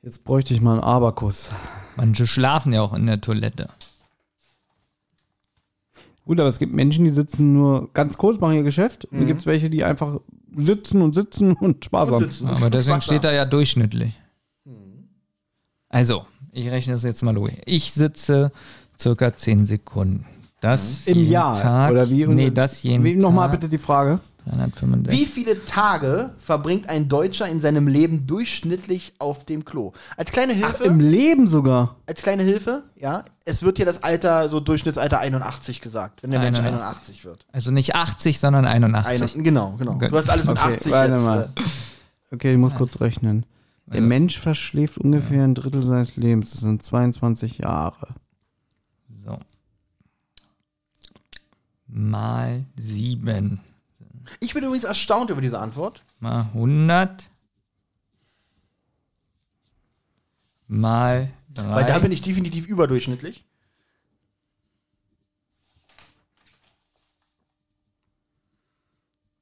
Jetzt 0.00 0.24
bräuchte 0.24 0.54
ich 0.54 0.62
mal 0.62 0.74
einen 0.74 0.82
Aberkuss. 0.82 1.50
Manche 1.96 2.26
schlafen 2.26 2.72
ja 2.72 2.80
auch 2.80 2.94
in 2.94 3.06
der 3.06 3.20
Toilette. 3.20 3.68
Gut, 6.24 6.40
aber 6.40 6.48
es 6.48 6.58
gibt 6.58 6.72
Menschen, 6.72 7.04
die 7.04 7.10
sitzen 7.10 7.52
nur 7.52 7.92
ganz 7.92 8.16
kurz, 8.16 8.40
machen 8.40 8.56
ihr 8.56 8.62
Geschäft. 8.62 9.04
Und 9.04 9.18
dann 9.18 9.26
gibt 9.26 9.40
es 9.40 9.46
welche, 9.46 9.68
die 9.68 9.84
einfach 9.84 10.20
sitzen 10.56 11.02
und 11.02 11.14
sitzen 11.14 11.52
und 11.52 11.84
Spaß 11.84 12.10
haben. 12.10 12.30
Aber 12.46 12.70
deswegen 12.70 13.02
steht 13.02 13.24
da 13.24 13.32
ja 13.32 13.44
durchschnittlich. 13.44 14.14
Also, 15.88 16.26
ich 16.56 16.70
rechne 16.70 16.94
das 16.94 17.02
jetzt 17.02 17.22
mal 17.22 17.34
durch. 17.34 17.52
Ich 17.66 17.92
sitze 17.92 18.50
circa 18.98 19.36
10 19.36 19.66
Sekunden. 19.66 20.24
Das 20.60 21.06
Im 21.06 21.24
Jahr, 21.24 21.60
Tag, 21.60 21.90
oder 21.92 22.08
wie? 22.08 22.26
Nee, 22.26 22.50
das 22.50 22.82
jeden 22.82 23.04
wie, 23.04 23.12
Tag. 23.12 23.22
Nochmal 23.22 23.50
bitte 23.50 23.68
die 23.68 23.78
Frage. 23.78 24.20
365. 24.46 25.20
Wie 25.20 25.26
viele 25.26 25.64
Tage 25.64 26.30
verbringt 26.38 26.88
ein 26.88 27.08
Deutscher 27.08 27.48
in 27.48 27.60
seinem 27.60 27.88
Leben 27.88 28.26
durchschnittlich 28.28 29.12
auf 29.18 29.44
dem 29.44 29.64
Klo? 29.64 29.92
Als 30.16 30.30
kleine 30.30 30.54
Hilfe, 30.54 30.84
Im 30.84 31.00
Leben 31.00 31.48
sogar. 31.48 31.96
als 32.06 32.22
kleine 32.22 32.44
Hilfe, 32.44 32.84
ja, 32.94 33.24
es 33.44 33.64
wird 33.64 33.76
hier 33.76 33.86
das 33.86 34.02
Alter, 34.04 34.48
so 34.48 34.60
Durchschnittsalter 34.60 35.18
81 35.18 35.80
gesagt, 35.80 36.22
wenn 36.22 36.30
der 36.30 36.40
Mensch 36.40 36.58
81. 36.60 36.80
81 36.80 37.24
wird. 37.24 37.46
Also 37.52 37.70
nicht 37.72 37.96
80, 37.96 38.38
sondern 38.38 38.64
81. 38.64 39.34
Ein, 39.36 39.44
genau, 39.44 39.74
genau. 39.78 39.98
Du 39.98 40.16
hast 40.16 40.30
alles 40.30 40.46
mit 40.46 40.58
Okay, 40.58 40.74
80 40.76 40.92
warte 40.92 41.12
jetzt. 41.14 41.22
mal. 41.22 41.48
Äh, 41.56 41.60
Okay, 42.32 42.52
ich 42.52 42.58
muss 42.58 42.74
kurz 42.74 43.00
rechnen. 43.00 43.46
Der 43.86 44.00
Ja. 44.00 44.06
Mensch 44.06 44.38
verschläft 44.38 44.98
ungefähr 44.98 45.44
ein 45.44 45.54
Drittel 45.54 45.84
seines 45.84 46.16
Lebens. 46.16 46.50
Das 46.50 46.60
sind 46.60 46.82
22 46.82 47.58
Jahre. 47.58 48.14
So. 49.08 49.38
Mal 51.86 52.66
7. 52.76 53.60
ich 54.40 54.54
bin 54.54 54.64
übrigens 54.64 54.84
erstaunt 54.84 55.30
über 55.30 55.40
diese 55.40 55.60
Antwort. 55.60 56.02
Mal 56.18 56.42
100. 56.52 57.30
Mal 60.66 61.30
3. 61.54 61.74
Weil 61.74 61.84
da 61.86 61.98
bin 62.00 62.10
ich 62.10 62.22
definitiv 62.22 62.66
überdurchschnittlich. 62.66 63.44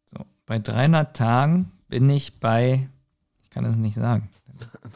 so, 0.04 0.24
bei 0.46 0.58
300 0.58 1.16
Tagen 1.16 1.72
bin 1.88 2.08
ich 2.10 2.40
bei, 2.40 2.88
ich 3.42 3.50
kann 3.50 3.64
das 3.64 3.76
nicht 3.76 3.94
sagen. 3.94 4.28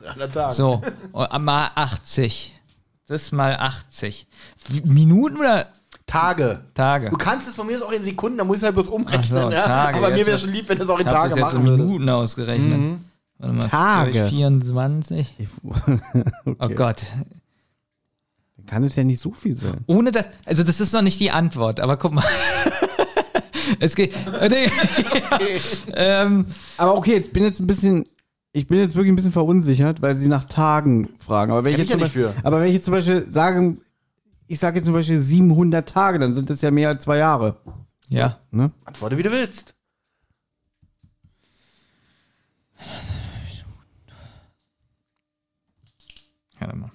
300 0.03 0.33
Tage. 0.33 0.55
So, 0.55 0.83
oh, 1.13 1.27
mal 1.39 1.71
80. 1.75 2.55
Das 3.07 3.33
mal 3.33 3.57
80. 3.57 4.27
Wie- 4.69 4.83
Minuten 4.83 5.39
oder 5.39 5.67
Tage. 6.07 6.61
Tage? 6.75 7.11
Du 7.11 7.17
kannst 7.17 7.49
es 7.49 7.55
von 7.55 7.67
mir 7.67 7.83
auch 7.85 7.93
in 7.93 8.03
Sekunden, 8.03 8.39
da 8.39 8.45
muss 8.45 8.59
ich 8.59 8.63
halt 8.63 8.75
bloß 8.75 8.89
umrechnen. 8.89 9.25
So, 9.25 9.51
ja? 9.51 9.63
Tage. 9.63 9.99
Aber 9.99 10.11
mir 10.11 10.27
wäre 10.27 10.39
schon 10.39 10.53
lieb, 10.53 10.69
wenn 10.69 10.79
du 10.79 10.85
es 10.85 10.91
auch 10.91 10.99
in 10.99 11.07
Ich 11.07 11.13
habe 11.13 11.29
Tage 11.29 11.29
das 11.31 11.39
jetzt 11.39 11.53
in 11.53 11.59
machen 11.59 11.67
würdest. 11.69 11.89
Minuten 11.89 12.09
ausgerechnet. 12.09 12.79
Mhm. 12.79 13.05
Warte 13.39 13.55
mal, 13.55 13.69
Tage. 13.69 14.13
durch 14.13 14.29
24. 14.31 15.35
okay. 15.65 16.57
Oh 16.59 16.69
Gott. 16.71 17.03
Kann 18.67 18.85
es 18.85 18.97
ja 18.97 19.05
nicht 19.05 19.21
so 19.21 19.33
viel 19.33 19.57
sein. 19.57 19.79
Ohne 19.87 20.13
das, 20.13 20.29
also 20.45 20.63
das 20.63 20.81
ist 20.81 20.93
noch 20.93 21.03
nicht 21.03 21.21
die 21.21 21.31
Antwort, 21.31 21.81
aber 21.81 21.97
guck 21.97 22.13
mal. 22.13 22.25
es 23.81 23.95
geht. 23.95 24.15
ähm, 25.95 26.47
Aber 26.77 26.97
okay, 26.97 27.15
jetzt 27.15 27.33
bin 27.33 27.45
jetzt 27.45 27.61
ein 27.61 27.67
bisschen. 27.67 28.05
Ich 28.59 28.67
bin 28.67 28.81
jetzt 28.81 28.97
wirklich 28.97 29.13
ein 29.13 29.15
bisschen 29.15 29.31
verunsichert, 29.31 30.03
weil 30.03 30.17
sie 30.17 30.27
nach 30.27 30.43
Tagen 30.43 31.09
fragen. 31.21 31.53
Aber 31.53 31.63
wenn 31.63 31.71
ich 31.71 31.77
Kann 31.77 31.87
jetzt 31.87 31.95
ich 31.95 32.01
ja 32.01 32.05
Beispiel, 32.27 32.43
für. 32.43 32.45
aber 32.47 32.61
wenn 32.61 32.67
ich 32.67 32.75
jetzt 32.75 32.87
zum 32.87 32.93
Beispiel 32.93 33.25
sage, 33.31 33.77
ich 34.49 34.59
sage 34.59 34.79
jetzt 34.79 34.87
zum 34.87 34.95
Beispiel 34.95 35.21
700 35.21 35.89
Tage, 35.89 36.19
dann 36.19 36.35
sind 36.35 36.51
das 36.51 36.61
ja 36.61 36.73
mehr 36.73 36.89
als 36.89 37.05
zwei 37.05 37.19
Jahre. 37.19 37.57
ja. 38.09 38.41
Ne? 38.51 38.73
Antworte, 38.85 39.17
wie 39.17 39.23
du 39.23 39.31
willst. 39.31 39.77
Mal. 46.61 46.91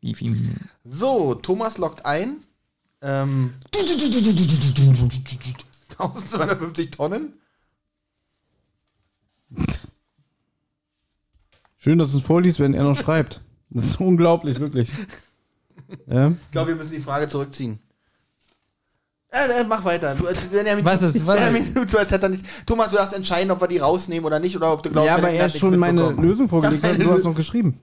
Wie 0.00 0.14
viel 0.16 0.32
Minuten? 0.32 0.68
So, 0.82 1.36
Thomas 1.36 1.78
lockt 1.78 2.04
ein. 2.04 2.38
Ähm, 3.00 3.54
1250 5.98 6.90
Tonnen. 6.90 7.34
Schön, 11.78 11.98
dass 11.98 12.12
du 12.12 12.18
es 12.18 12.24
vorliest, 12.24 12.60
wenn 12.60 12.74
er 12.74 12.84
noch 12.84 12.96
schreibt. 12.96 13.40
Das 13.70 13.84
ist 13.84 14.00
unglaublich, 14.00 14.60
wirklich. 14.60 14.90
Ja? 16.06 16.28
Ich 16.30 16.50
glaube, 16.52 16.68
wir 16.68 16.76
müssen 16.76 16.92
die 16.92 17.00
Frage 17.00 17.28
zurückziehen. 17.28 17.78
Äh, 19.30 19.60
äh, 19.62 19.64
mach 19.64 19.82
weiter. 19.84 20.14
Du, 20.14 20.26
als, 20.26 20.40
Benjamin, 20.40 20.84
Was 20.84 21.00
ist- 21.02 21.26
was 21.26 21.38
Benjamin, 21.38 21.72
du, 21.74 21.96
er 21.96 22.28
nicht, 22.28 22.44
Thomas, 22.66 22.90
du 22.90 22.96
darfst 22.96 23.14
entscheiden, 23.14 23.50
ob 23.50 23.60
wir 23.62 23.68
die 23.68 23.78
rausnehmen 23.78 24.26
oder 24.26 24.38
nicht, 24.38 24.54
oder 24.56 24.72
ob 24.72 24.82
du 24.82 24.90
glaubst, 24.90 25.06
ja, 25.06 25.16
aber 25.16 25.30
er 25.30 25.44
hat 25.44 25.56
schon 25.56 25.78
meine. 25.78 26.10
Lösung 26.12 26.48
vorgelegt 26.48 26.84
Ja, 26.84 26.94
du 26.94 27.10
hast 27.12 27.24
noch 27.24 27.34
geschrieben. 27.34 27.80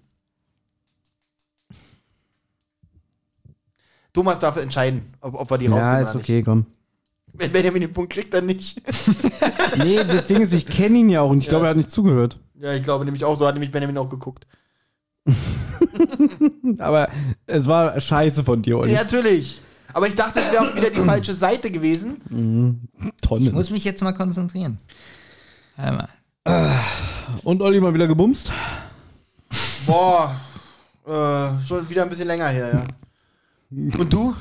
Thomas 4.13 4.39
darf 4.39 4.57
entscheiden, 4.57 5.13
ob, 5.21 5.33
ob 5.35 5.49
wir 5.49 5.57
die 5.57 5.65
Ja, 5.65 5.71
rausnehmen 5.71 6.03
ist 6.05 6.09
oder 6.15 6.19
okay, 6.19 6.43
komm. 6.43 6.65
Wenn 7.33 7.51
Benjamin 7.51 7.81
den 7.81 7.93
Punkt 7.93 8.11
kriegt, 8.13 8.33
dann 8.33 8.45
nicht. 8.45 8.81
Nee, 9.77 10.03
das 10.03 10.25
Ding 10.25 10.41
ist, 10.41 10.51
ich 10.53 10.65
kenne 10.65 10.97
ihn 10.97 11.09
ja 11.09 11.21
auch 11.21 11.29
und 11.29 11.39
ich 11.39 11.47
glaube, 11.47 11.65
er 11.65 11.69
hat 11.69 11.77
nicht 11.77 11.91
zugehört. 11.91 12.37
ja, 12.59 12.73
ich 12.73 12.83
glaube 12.83 13.05
nämlich 13.05 13.23
auch, 13.23 13.37
so 13.37 13.47
hat 13.47 13.53
nämlich 13.55 13.71
Benjamin 13.71 13.97
auch 13.97 14.09
geguckt. 14.09 14.47
Aber 16.79 17.09
es 17.45 17.67
war 17.67 17.99
scheiße 17.99 18.43
von 18.43 18.61
dir, 18.61 18.77
Olli. 18.79 18.91
Ja, 18.93 19.03
natürlich. 19.03 19.61
Aber 19.93 20.07
ich 20.07 20.15
dachte, 20.15 20.39
es 20.39 20.51
wäre 20.51 20.63
auch 20.63 20.75
wieder 20.75 20.89
die 20.89 20.99
falsche 20.99 21.33
Seite 21.33 21.71
gewesen. 21.71 22.87
Ich 22.99 23.27
Tonnen. 23.27 23.53
muss 23.53 23.69
mich 23.69 23.83
jetzt 23.83 24.01
mal 24.01 24.13
konzentrieren. 24.13 24.79
Warte 25.77 26.07
mal. 26.45 26.73
Und 27.43 27.61
Olli 27.61 27.79
mal 27.79 27.93
wieder 27.93 28.07
gebumst? 28.07 28.51
Boah, 29.85 30.35
äh, 31.05 31.65
schon 31.67 31.89
wieder 31.89 32.03
ein 32.03 32.09
bisschen 32.09 32.27
länger 32.27 32.49
her, 32.49 32.71
ja. 32.73 32.83
Und 33.99 34.11
du? 34.11 34.35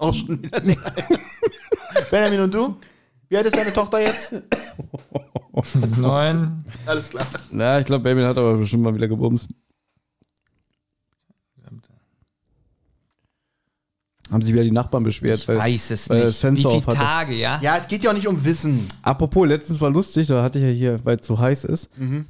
Auch 0.00 0.14
schon 0.14 0.42
wieder 0.42 0.60
länger. 0.60 0.92
Benjamin 2.10 2.40
und 2.40 2.54
du? 2.54 2.76
Wie 3.28 3.36
alt 3.36 3.46
ist 3.46 3.56
deine 3.56 3.72
Tochter 3.72 4.00
jetzt? 4.00 4.34
Neun. 5.98 6.64
Alles 6.86 7.10
klar. 7.10 7.26
Na, 7.50 7.78
ich 7.80 7.86
glaube, 7.86 8.02
Baby 8.04 8.22
hat 8.22 8.38
aber 8.38 8.56
bestimmt 8.56 8.82
mal 8.82 8.94
wieder 8.94 9.08
gebumst. 9.08 9.48
Haben 14.30 14.42
sich 14.42 14.52
wieder 14.54 14.62
die 14.62 14.70
Nachbarn 14.70 15.02
beschwert. 15.02 15.40
Ich 15.40 15.48
weiß 15.48 15.90
es 15.90 16.08
weil 16.08 16.24
nicht. 16.24 16.42
Wie 16.64 16.80
viele. 16.80 16.82
Tage, 16.96 17.34
ja? 17.34 17.58
Ja, 17.62 17.76
es 17.76 17.88
geht 17.88 18.04
ja 18.04 18.10
auch 18.10 18.14
nicht 18.14 18.28
um 18.28 18.44
Wissen. 18.44 18.86
Apropos, 19.02 19.46
letztens 19.46 19.80
war 19.80 19.90
lustig, 19.90 20.28
da 20.28 20.42
hatte 20.42 20.58
ich 20.58 20.64
ja 20.64 20.70
hier, 20.70 21.04
weil 21.04 21.18
es 21.18 21.26
so 21.26 21.38
heiß 21.38 21.64
ist, 21.64 21.90
Mhm. 21.98 22.26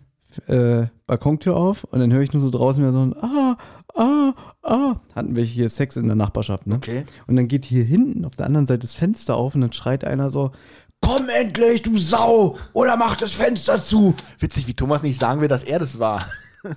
äh, 0.47 0.87
Balkontür 1.07 1.57
auf 1.57 1.85
und 1.85 2.01
dann 2.01 2.11
höre 2.13 2.23
ich 2.23 2.33
nur 2.33 2.41
so 2.41 2.49
draußen 2.51 2.83
wieder 2.83 2.93
so 2.93 3.01
ein 3.05 3.15
Ah, 3.23 3.57
ah, 3.97 4.33
ah, 4.63 4.97
hatten 5.15 5.35
wir 5.37 5.45
hier 5.45 5.69
Sex 5.69 5.97
in 5.97 6.07
der 6.07 6.17
Nachbarschaft, 6.17 6.67
ne? 6.67 6.77
Okay. 6.77 7.05
Und 7.27 7.37
dann 7.37 7.49
geht 7.49 7.65
hier 7.65 7.85
hinten 7.85 8.25
auf 8.25 8.37
der 8.37 8.47
anderen 8.47 8.67
Seite 8.67 8.81
das 8.81 8.95
Fenster 8.95 9.37
auf 9.37 9.55
und 9.55 9.61
dann 9.63 9.73
schreit 9.73 10.05
einer 10.05 10.31
so, 10.31 10.53
komm 11.01 11.29
endlich, 11.29 11.83
du 11.83 11.99
Sau, 11.99 12.59
oder 12.73 12.97
mach 12.97 13.17
das 13.17 13.33
Fenster 13.33 13.81
zu. 13.81 14.15
Witzig, 14.39 14.67
wie 14.67 14.75
Thomas 14.75 15.03
nicht 15.03 15.19
sagen 15.21 15.41
will, 15.41 15.49
dass 15.49 15.63
er 15.63 15.79
das 15.79 15.99
war. 15.99 16.25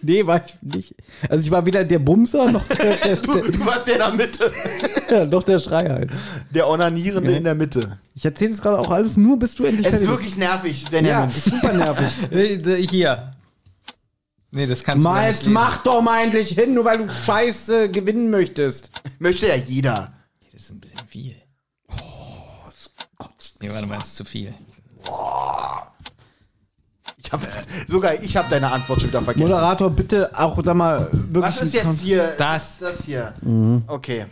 Nee, 0.00 0.26
war 0.26 0.42
ich 0.44 0.56
nicht. 0.62 0.94
Also 1.28 1.44
ich 1.44 1.50
war 1.50 1.66
weder 1.66 1.84
der 1.84 1.98
Bumser 1.98 2.50
noch 2.50 2.66
der, 2.68 2.96
der, 2.96 3.16
Du, 3.20 3.32
du 3.40 3.66
warst 3.66 3.86
der 3.86 3.94
in 3.94 3.98
der 4.00 4.12
Mitte. 4.12 4.52
der, 5.10 5.26
noch 5.26 5.42
der 5.42 5.58
Schreihals. 5.58 6.12
Der 6.54 6.68
Onanierende 6.68 7.30
Ja. 7.32 7.36
in 7.36 7.44
der 7.44 7.54
Mitte. 7.54 7.98
Ich 8.14 8.24
erzähle 8.24 8.52
es 8.52 8.62
gerade 8.62 8.78
auch 8.78 8.90
alles 8.90 9.16
nur, 9.18 9.38
bis 9.38 9.54
du 9.56 9.64
endlich 9.64 9.86
Es 9.86 10.00
ist 10.00 10.08
wirklich 10.08 10.36
nervig, 10.38 10.84
Ja, 10.84 10.90
Benjamin. 10.90 11.28
ist 11.30 11.44
super 11.44 11.72
nervig. 11.72 12.32
Äh, 12.32 12.86
Hier. 12.86 13.32
Nee, 14.50 14.66
das 14.66 14.82
kannst 14.82 15.04
du 15.04 15.12
nicht 15.12 15.38
lesen. 15.40 15.52
mach 15.52 15.78
doch 15.82 16.00
mal 16.00 16.22
endlich 16.22 16.50
hin, 16.50 16.74
nur 16.74 16.84
weil 16.84 16.98
du 16.98 17.08
Scheiße 17.12 17.90
gewinnen 17.90 18.30
möchtest. 18.30 18.90
Möchte 19.18 19.46
ja 19.48 19.56
jeder. 19.56 20.12
Das 20.52 20.62
ist 20.62 20.70
ein 20.70 20.80
bisschen 20.80 21.06
viel. 21.06 21.36
Oh, 21.90 21.94
Nee, 23.60 23.70
warte 23.70 23.86
mal, 23.86 23.98
das 23.98 24.08
ist 24.08 24.16
zu 24.16 24.24
viel. 24.24 24.54
Ich 27.16 27.32
hab, 27.32 27.42
sogar 27.88 28.14
ich 28.22 28.36
habe 28.36 28.48
deine 28.48 28.70
Antwort 28.70 29.00
schon 29.00 29.10
wieder 29.10 29.20
vergessen. 29.22 29.48
Moderator, 29.48 29.90
bitte 29.90 30.30
auch 30.38 30.62
da 30.62 30.72
mal 30.72 31.08
wirklich. 31.12 31.56
Was 31.56 31.62
ist 31.62 31.74
jetzt 31.74 32.00
hier? 32.00 32.34
Das. 32.38 32.78
Das 32.78 33.02
hier. 33.04 33.34
Mhm. 33.42 33.82
Okay. 33.86 34.26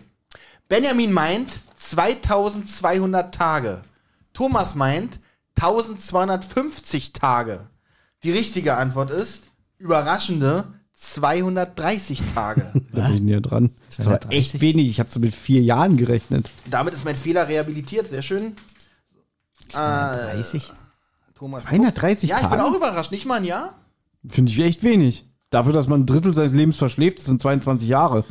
Benjamin 0.69 1.13
meint 1.13 1.59
2200 1.77 3.35
Tage. 3.35 3.83
Thomas 4.33 4.75
meint 4.75 5.19
1250 5.57 7.13
Tage. 7.13 7.67
Die 8.23 8.31
richtige 8.31 8.77
Antwort 8.77 9.11
ist 9.11 9.43
überraschende 9.79 10.65
230 10.95 12.23
Tage. 12.35 12.73
Da 12.93 13.07
bin 13.09 13.15
ich 13.17 13.21
näher 13.23 13.41
dran. 13.41 13.71
Das 13.97 14.07
war 14.07 14.19
echt 14.31 14.61
wenig. 14.61 14.89
Ich 14.89 14.99
habe 15.01 15.11
so 15.11 15.21
mit 15.21 15.35
vier 15.35 15.63
Jahren 15.63 15.97
gerechnet. 15.97 16.51
Damit 16.71 16.95
ist 16.95 17.05
mein 17.05 17.17
Fehler 17.17 17.47
rehabilitiert. 17.49 18.09
Sehr 18.09 18.23
schön. 18.23 18.57
30? 19.73 20.73
Thomas. 21.35 21.65
230 21.65 22.31
Ja, 22.31 22.37
ich 22.37 22.43
bin 22.43 22.51
Tage? 22.51 22.65
auch 22.65 22.75
überrascht. 22.75 23.11
Nicht 23.11 23.27
mal 23.27 23.37
ein 23.37 23.45
Jahr? 23.45 23.75
Finde 24.27 24.51
ich 24.51 24.59
echt 24.61 24.83
wenig. 24.83 25.25
Dafür, 25.51 25.73
dass 25.73 25.87
man 25.89 26.01
ein 26.03 26.07
Drittel 26.07 26.33
seines 26.35 26.53
Lebens 26.53 26.77
verschläft, 26.79 27.19
das 27.19 27.27
sind 27.27 27.41
22 27.41 27.89
Jahre. 27.89 28.25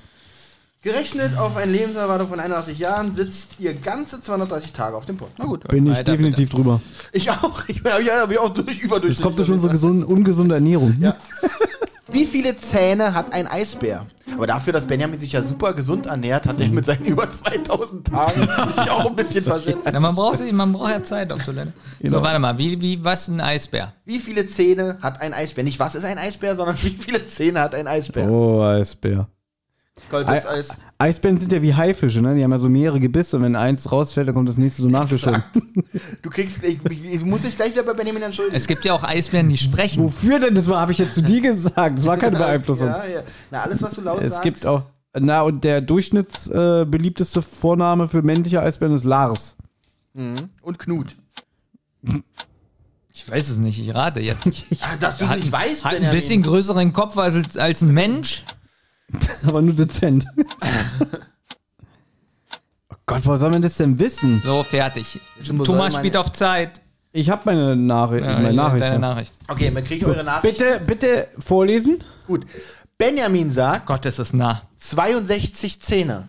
Gerechnet 0.85 1.35
auf 1.39 1.57
eine 1.57 1.71
Lebenserwartung 1.71 2.27
von 2.27 2.39
81 2.39 2.77
Jahren 2.77 3.15
sitzt 3.15 3.53
ihr 3.57 3.73
ganze 3.73 4.21
230 4.21 4.71
Tage 4.71 4.95
auf 4.95 5.07
dem 5.07 5.17
Punkt. 5.17 5.33
Na 5.39 5.45
gut. 5.45 5.67
Bin 5.67 5.87
ich 5.87 5.93
Weiter, 5.97 6.11
definitiv 6.11 6.51
drüber. 6.51 6.79
Ich 7.11 7.31
auch. 7.31 7.67
Ich 7.67 7.81
bin 7.81 7.91
ja, 8.05 8.29
ich 8.29 8.37
auch 8.37 8.49
durch, 8.49 8.83
überdurchschnittlich. 8.83 9.17
Das 9.17 9.23
kommt 9.23 9.39
durch 9.39 9.49
unsere 9.49 9.71
gesunde, 9.71 10.05
ungesunde 10.05 10.53
Ernährung. 10.53 10.95
Ja. 10.99 11.15
Wie 12.11 12.25
viele 12.25 12.55
Zähne 12.55 13.15
hat 13.15 13.33
ein 13.33 13.47
Eisbär? 13.47 14.05
Aber 14.31 14.45
dafür, 14.45 14.73
dass 14.73 14.85
Benjamin 14.85 15.19
sich 15.19 15.31
ja 15.31 15.41
super 15.41 15.73
gesund 15.73 16.05
ernährt, 16.05 16.45
hat 16.45 16.59
er 16.59 16.67
mit 16.67 16.85
seinen 16.85 17.05
über 17.05 17.27
2000 17.31 18.05
Tagen 18.05 18.41
sich 18.41 18.91
auch 18.91 19.07
ein 19.07 19.15
bisschen 19.15 19.43
verschätzt. 19.43 19.91
Man, 19.91 20.13
braucht, 20.13 20.51
man 20.51 20.71
braucht 20.71 20.91
ja 20.91 21.01
Zeit 21.01 21.31
auf 21.31 21.43
Toilette. 21.43 21.73
Genau. 21.99 22.17
So, 22.17 22.23
warte 22.23 22.37
mal, 22.37 22.59
wie, 22.59 22.79
wie, 22.79 23.03
was 23.03 23.27
ein 23.27 23.41
Eisbär? 23.41 23.93
Wie 24.05 24.19
viele 24.19 24.45
Zähne 24.45 24.99
hat 25.01 25.19
ein 25.19 25.33
Eisbär? 25.33 25.63
Nicht 25.63 25.79
was 25.79 25.95
ist 25.95 26.05
ein 26.05 26.19
Eisbär, 26.19 26.55
sondern 26.55 26.75
wie 26.83 26.89
viele 26.89 27.25
Zähne 27.25 27.61
hat 27.61 27.73
ein 27.73 27.87
Eisbär? 27.87 28.29
Oh, 28.29 28.61
Eisbär. 28.61 29.27
Kaltes 30.09 30.45
Ei- 30.45 30.49
Eis. 30.49 30.67
Eisbären 30.97 31.37
sind 31.37 31.51
ja 31.51 31.61
wie 31.61 31.73
Haifische, 31.73 32.21
ne? 32.21 32.35
Die 32.35 32.43
haben 32.43 32.51
ja 32.51 32.59
so 32.59 32.69
mehrere 32.69 32.99
Gebisse 32.99 33.35
und 33.37 33.43
wenn 33.43 33.55
eins 33.55 33.91
rausfällt, 33.91 34.27
dann 34.27 34.35
kommt 34.35 34.47
das 34.47 34.57
nächste 34.57 34.81
so 34.81 34.87
nachgeschoben. 34.89 35.43
Du 36.21 36.29
kriegst, 36.29 36.63
ich, 36.63 36.79
ich 36.89 37.21
muss 37.25 37.41
dich 37.41 37.55
gleich 37.55 37.71
wieder 37.73 37.83
bei 37.83 37.93
Benjamin 37.93 38.23
entschuldigen. 38.23 38.55
Es 38.55 38.65
gibt 38.67 38.85
ja 38.85 38.93
auch 38.93 39.03
Eisbären, 39.03 39.49
die 39.49 39.57
sprechen. 39.57 40.03
Wofür 40.03 40.39
denn? 40.39 40.55
Das 40.55 40.69
war, 40.69 40.79
habe 40.79 40.91
ich 40.93 40.97
jetzt 40.99 41.15
zu 41.15 41.21
dir 41.21 41.41
gesagt. 41.41 41.97
Das 41.97 42.05
war 42.05 42.15
keine 42.17 42.37
Beeinflussung. 42.37 42.87
Ja, 42.87 43.05
ja. 43.05 43.21
Na, 43.51 43.61
alles, 43.63 43.81
was 43.81 43.91
du 43.95 44.01
laut 44.01 44.21
Es 44.21 44.29
sagst. 44.31 44.43
gibt 44.43 44.65
auch. 44.65 44.83
Na, 45.17 45.41
und 45.41 45.63
der 45.63 45.81
durchschnittsbeliebteste 45.81 46.81
äh, 46.83 46.85
beliebteste 46.89 47.41
Vorname 47.41 48.07
für 48.07 48.21
männliche 48.21 48.61
Eisbären 48.61 48.95
ist 48.95 49.03
Lars. 49.05 49.55
Mhm. 50.13 50.35
Und 50.61 50.79
Knut. 50.79 51.15
Ich 53.13 53.29
weiß 53.29 53.49
es 53.49 53.57
nicht, 53.57 53.79
ich 53.79 53.93
rate 53.95 54.19
jetzt. 54.19 54.45
Ah, 54.81 54.95
dass 54.99 55.17
du 55.17 55.25
es 55.25 55.31
nicht 55.35 55.51
weißt, 55.51 55.83
Hat 55.85 55.91
ein 55.91 55.97
Benjamin. 55.97 56.19
bisschen 56.19 56.41
größeren 56.41 56.93
Kopf 56.93 57.17
als, 57.17 57.57
als 57.57 57.81
ein 57.81 57.93
Mensch. 57.93 58.43
Aber 59.47 59.61
nur 59.61 59.73
dezent. 59.73 60.25
oh 62.89 62.95
Gott, 63.05 63.21
woher 63.25 63.37
soll 63.37 63.51
man 63.51 63.61
das 63.61 63.77
denn 63.77 63.99
wissen? 63.99 64.41
So, 64.43 64.63
fertig. 64.63 65.19
Jetzt 65.37 65.47
Thomas 65.47 65.93
meine- 65.93 65.95
spielt 65.95 66.17
auf 66.17 66.31
Zeit. 66.31 66.81
Ich 67.11 67.29
habe 67.29 67.43
meine, 67.45 67.77
Nachricht, 67.77 68.25
Ja, 68.25 68.33
meine 68.33 68.53
Nachricht. 68.53 68.83
Deine 68.83 68.93
ja. 68.95 68.99
Nachricht. 68.99 69.33
Okay, 69.47 69.71
dann 69.73 69.83
kriege 69.85 70.05
ich 70.05 70.05
eure 70.05 70.23
Nachricht. 70.23 70.57
Bitte, 70.57 70.81
bitte 70.85 71.27
vorlesen. 71.39 72.03
Gut. 72.27 72.45
Benjamin 72.97 73.51
sagt 73.51 73.85
Gott, 73.85 74.05
ist 74.05 74.33
nah. 74.33 74.63
62 74.77 75.81
Zähne. 75.81 76.27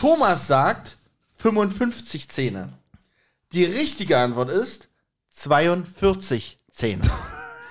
Thomas 0.00 0.48
sagt 0.48 0.96
55 1.36 2.28
Zähne. 2.28 2.70
Die 3.52 3.64
richtige 3.64 4.18
Antwort 4.18 4.50
ist 4.50 4.88
42 5.30 6.58
Zähne. 6.72 7.02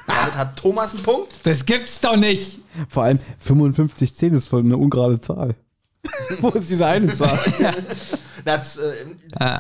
Damit 0.08 0.36
hat 0.36 0.56
Thomas 0.58 0.94
einen 0.94 1.04
Punkt. 1.04 1.30
Das 1.44 1.66
gibt's 1.66 2.00
doch 2.00 2.16
nicht. 2.16 2.60
Vor 2.90 3.04
allem 3.04 3.20
55 3.40 4.16
10 4.16 4.34
ist 4.34 4.48
voll 4.48 4.62
eine 4.62 4.78
ungerade 4.78 5.20
Zahl. 5.20 5.56
Wo 6.40 6.50
ist 6.50 6.70
diese 6.70 6.86
eine 6.86 7.14
Zahl? 7.14 7.40
Das, 8.44 8.78
äh, 8.78 8.94
Äh, 9.40 9.60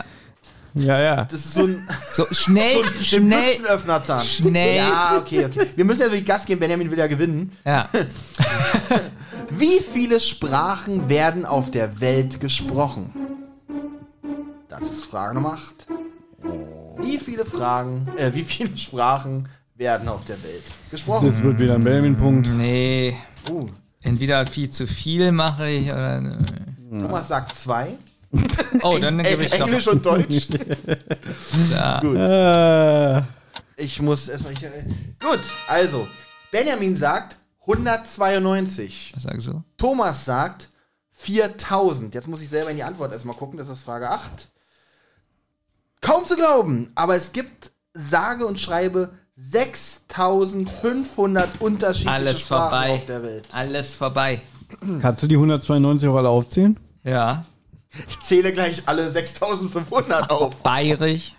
ja, 0.76 1.00
ja. 1.00 1.24
das 1.24 1.46
ist 1.46 1.54
so 1.54 1.64
ein, 1.64 1.88
so, 2.12 2.26
schnell, 2.32 2.76
so 2.84 2.84
ein 2.84 3.04
schnell. 3.04 3.48
Büchsenöffnerzahn. 3.48 4.24
Schnell. 4.24 4.76
Ja, 4.76 5.18
okay, 5.18 5.46
okay. 5.46 5.68
Wir 5.76 5.86
müssen 5.86 6.02
ja 6.02 6.10
durch 6.10 6.26
Gas 6.26 6.46
geben, 6.46 6.60
Benjamin 6.60 6.92
will 6.92 6.98
ja 7.00 7.08
gewinnen. 7.08 7.52
Ja. 7.66 7.90
Wie 9.50 9.80
viele 9.80 10.20
Sprachen 10.20 11.08
werden 11.08 11.46
auf 11.46 11.72
der 11.72 12.00
Welt 12.02 12.40
gesprochen? 12.42 13.14
Das 14.68 14.82
ist 14.82 15.06
Frage 15.06 15.36
Nummer 15.36 15.54
8. 15.54 15.88
Wie 17.00 17.18
viele 17.20 17.46
Fragen, 17.46 18.08
äh, 18.18 18.34
wie 18.34 18.44
viele 18.44 18.78
Sprachen 18.78 19.48
werden 19.76 20.08
auf 20.08 20.26
der 20.26 20.42
Welt 20.44 20.64
gesprochen? 20.92 21.28
Das 21.28 21.42
wird 21.44 21.60
wieder 21.60 21.76
ein 21.76 21.84
Benjamin-Punkt. 21.84 22.50
Nee. 22.50 23.16
Uh, 23.50 23.68
Entweder 24.02 24.46
viel 24.46 24.70
zu 24.70 24.88
viel 24.88 25.32
mache 25.32 25.68
ich 25.70 25.88
oder. 25.88 26.40
Thomas 26.90 27.28
sagt 27.28 27.56
zwei. 27.58 27.98
Oh, 28.84 28.98
dann 29.00 29.22
gebe 29.24 29.44
ich 29.44 29.50
doch. 29.50 29.62
Englisch 29.68 29.88
und 29.88 30.06
Deutsch. 30.06 30.48
Da. 31.72 32.00
Gut. 32.02 32.18
Äh, 32.18 33.84
Ich 33.84 34.02
muss 34.02 34.28
erstmal. 34.28 34.54
Ich, 34.54 34.62
gut, 34.62 35.42
also. 35.68 36.08
Benjamin 36.52 36.96
sagt 36.96 37.38
192. 37.62 39.12
Was 39.16 39.24
sagst 39.24 39.48
du? 39.48 39.64
Thomas 39.78 40.24
sagt 40.26 40.70
4000. 41.14 42.14
Jetzt 42.14 42.28
muss 42.28 42.42
ich 42.42 42.50
selber 42.50 42.70
in 42.72 42.78
die 42.78 42.84
Antwort 42.84 43.12
erstmal 43.12 43.36
gucken, 43.36 43.58
das 43.58 43.68
ist 43.70 43.84
Frage 43.84 44.10
8. 44.10 44.50
Kaum 46.02 46.26
zu 46.26 46.36
glauben, 46.36 46.92
aber 46.94 47.16
es 47.16 47.32
gibt 47.32 47.72
sage 47.94 48.46
und 48.46 48.60
schreibe 48.60 49.14
6500 49.38 51.50
unterschiedliche 51.62 52.12
Alles 52.12 52.40
Sprachen 52.42 52.70
vorbei. 52.70 52.90
auf 52.92 53.06
der 53.06 53.24
Welt. 53.24 53.46
Alles 53.52 53.94
vorbei. 53.94 54.42
kannst 55.02 55.24
du 55.24 55.28
die 55.28 55.36
192 55.36 56.10
auch 56.10 56.16
alle 56.16 56.30
aufzählen? 56.30 56.78
Ja. 57.04 57.44
Ich 58.10 58.20
zähle 58.22 58.52
gleich 58.54 58.82
alle 58.86 59.10
6500 59.12 60.30
auf. 60.30 60.56
Bayerisch. 60.58 61.34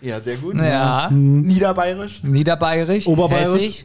Ja, 0.00 0.20
sehr 0.20 0.36
gut. 0.36 0.58
Ja. 0.60 1.08
Niederbayerisch, 1.10 2.22
Niederbayerisch. 2.22 3.06
Oberbayerisch. 3.06 3.84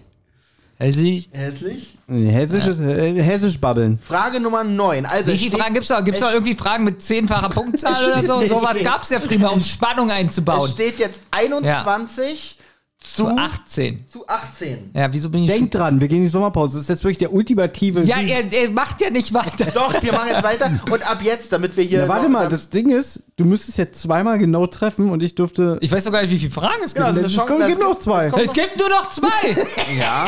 Hessisch. 0.78 1.28
Hessisch. 1.32 1.34
hässlich. 1.34 1.98
Hessisch, 2.08 2.68
äh, 2.80 3.22
Hessisch 3.22 3.60
babbeln. 3.62 4.00
Frage 4.00 4.40
Nummer 4.40 4.64
9. 4.64 5.06
Also 5.06 5.28
Wie 5.28 5.34
es 5.34 5.40
viele 5.40 5.52
steht- 5.52 5.62
Fragen 5.62 5.74
gibt's 5.76 5.90
da? 5.90 6.02
Gibt's 6.02 6.22
es- 6.22 6.28
da 6.28 6.34
irgendwie 6.34 6.56
Fragen 6.56 6.84
mit 6.86 7.02
zehnfacher 7.04 7.50
Punktzahl 7.50 8.04
Es 8.04 8.08
oder 8.30 8.42
so? 8.42 8.48
Sowas 8.48 8.78
nee. 8.78 8.84
gab's 8.84 9.10
ja 9.12 9.20
früher, 9.20 9.52
um 9.54 9.62
Spannung 9.62 10.10
Es 10.10 10.16
einzubauen. 10.16 10.72
steht 10.72 10.98
jetzt 11.00 11.22
21 11.32 12.58
zu, 13.02 13.24
Zu 13.26 13.36
18. 13.36 14.06
zu 14.08 14.28
18. 14.28 14.92
Ja, 14.94 15.12
wieso 15.12 15.32
bin 15.32 15.44
ich. 15.44 15.50
Denk 15.50 15.72
dran, 15.72 16.00
wir 16.00 16.08
gehen 16.08 16.20
in 16.20 16.24
die 16.26 16.30
Sommerpause. 16.30 16.78
Das 16.78 16.84
ist 16.84 16.90
jetzt 16.90 17.04
wirklich 17.04 17.18
der 17.18 17.34
ultimative 17.34 18.02
ja, 18.04 18.20
er, 18.20 18.54
er 18.54 18.70
macht 18.70 19.02
ja 19.02 19.10
nicht 19.10 19.34
weiter. 19.34 19.66
Doch, 19.74 20.02
wir 20.04 20.14
machen 20.14 20.30
jetzt 20.30 20.44
weiter. 20.44 20.72
Und 20.90 21.10
ab 21.10 21.20
jetzt, 21.24 21.52
damit 21.52 21.76
wir 21.76 21.84
hier. 21.84 22.02
Ja, 22.02 22.08
warte 22.08 22.30
mal, 22.30 22.48
das 22.48 22.70
Ding 22.70 22.90
ist, 22.92 23.24
du 23.38 23.46
müsstest 23.46 23.80
jetzt 23.80 24.00
zweimal 24.00 24.38
genau 24.38 24.68
treffen 24.68 25.10
und 25.10 25.24
ich 25.24 25.34
dürfte. 25.34 25.80
Ich 25.82 25.92
weiß 25.92 26.04
sogar 26.04 26.22
nicht, 26.22 26.30
wie 26.30 26.38
viele 26.38 26.52
Fragen 26.52 26.84
es 26.84 26.94
gibt. 26.94 27.06
Genau, 27.06 27.08
also 27.08 27.22
es 27.22 27.26
eine 27.26 27.48
Chance- 27.48 27.66
gibt 27.66 27.80
es 27.80 27.80
noch 27.80 28.00
zwei. 28.00 28.26
es 28.26 28.32
kommt 28.32 28.46
es 28.46 28.54
gibt 28.54 28.78
nur 28.80 28.90
noch 28.90 29.10
zwei. 29.10 29.30
Ja. 30.00 30.28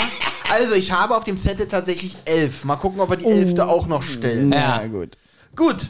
Also, 0.52 0.74
ich 0.74 0.92
habe 0.92 1.16
auf 1.16 1.24
dem 1.24 1.38
Zettel 1.38 1.68
tatsächlich 1.68 2.18
elf. 2.26 2.66
Mal 2.66 2.76
gucken, 2.78 3.00
ob 3.00 3.10
wir 3.12 3.18
die 3.18 3.26
elfte 3.26 3.68
auch 3.68 3.86
noch 3.86 4.02
stellen. 4.02 4.52
Ja. 4.52 4.82
Na 4.82 4.88
gut. 4.88 5.16
Gut. 5.56 5.88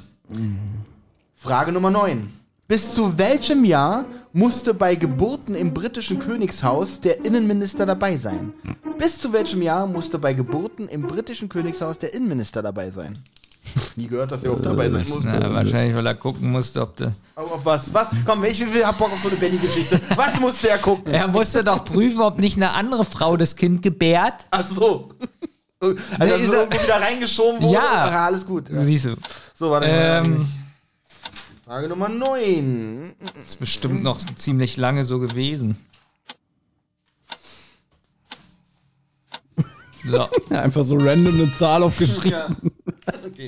Frage 1.35 1.71
Nummer 1.71 1.91
9. 1.91 2.27
Bis 2.67 2.93
zu 2.93 3.17
welchem 3.17 3.63
Jahr 3.65 4.05
musste 4.33 4.73
bei 4.73 4.95
Geburten 4.95 5.55
im 5.55 5.73
britischen 5.73 6.19
Königshaus 6.19 6.99
der 7.01 7.23
Innenminister 7.25 7.85
dabei 7.85 8.17
sein? 8.17 8.53
Bis 8.97 9.19
zu 9.19 9.31
welchem 9.31 9.61
Jahr 9.61 9.87
musste 9.87 10.17
bei 10.19 10.33
Geburten 10.33 10.87
im 10.87 11.03
britischen 11.03 11.49
Königshaus 11.49 11.97
der 11.99 12.13
Innenminister 12.13 12.61
dabei 12.61 12.89
sein? 12.89 13.13
Nie 13.95 14.07
gehört, 14.07 14.31
dass 14.31 14.43
er 14.43 14.51
auch 14.51 14.61
dabei 14.61 14.89
sein 14.89 15.05
muss. 15.07 15.23
Na, 15.23 15.51
wahrscheinlich, 15.53 15.95
weil 15.95 16.05
er 16.05 16.15
gucken 16.15 16.51
musste, 16.51 16.81
ob 16.81 16.97
du. 16.97 17.13
Aber 17.35 17.53
auf 17.53 17.65
was? 17.65 17.93
Was? 17.93 18.07
Komm, 18.25 18.43
ich 18.43 18.59
will, 18.73 18.85
hab 18.85 18.97
Bock 18.97 19.11
auf 19.13 19.21
so 19.21 19.29
eine 19.29 19.37
Benny-Geschichte. 19.37 20.01
Was 20.15 20.39
musste 20.39 20.69
er 20.69 20.79
gucken? 20.79 21.13
Er 21.13 21.27
musste 21.29 21.63
doch 21.63 21.85
prüfen, 21.85 22.19
ob 22.21 22.39
nicht 22.39 22.57
eine 22.57 22.71
andere 22.71 23.05
Frau 23.05 23.37
das 23.37 23.55
Kind 23.55 23.81
gebärt. 23.81 24.47
Ach 24.51 24.65
so. 24.69 25.11
Also 25.79 25.95
Nee, 26.19 26.29
das 26.29 26.39
ist 26.39 26.47
ist 26.47 26.53
er- 26.53 26.59
irgendwo 26.61 26.83
wieder 26.83 27.01
reingeschoben 27.01 27.61
wurde. 27.61 27.73
Ja. 27.73 28.05
Ach, 28.09 28.13
alles 28.25 28.45
gut. 28.45 28.69
Ja. 28.69 28.81
Siehst 28.83 29.05
du. 29.05 29.15
So, 29.53 29.69
warte 29.71 29.87
Ähm. 29.89 30.45
Frage 31.65 31.87
Nummer 31.87 32.09
9. 32.09 33.15
Ist 33.45 33.57
bestimmt 33.57 34.03
noch 34.03 34.19
ziemlich 34.35 34.75
lange 34.75 35.05
so 35.05 35.19
gewesen. 35.19 35.77
So. 40.03 40.27
Einfach 40.49 40.83
so 40.83 40.97
random 40.97 41.35
eine 41.35 41.53
Zahl 41.53 41.83
aufgeschrieben. 41.83 42.57
Okay. 43.25 43.47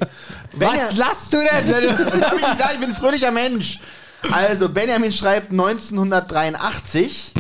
Was 0.54 0.96
lachst 0.96 1.34
du 1.34 1.40
denn? 1.40 1.68
ich 1.68 2.80
bin 2.80 2.90
ein 2.90 2.96
fröhlicher 2.96 3.32
Mensch. 3.32 3.82
Also, 4.32 4.70
Benjamin 4.70 5.12
schreibt 5.12 5.52
1983. 5.52 7.34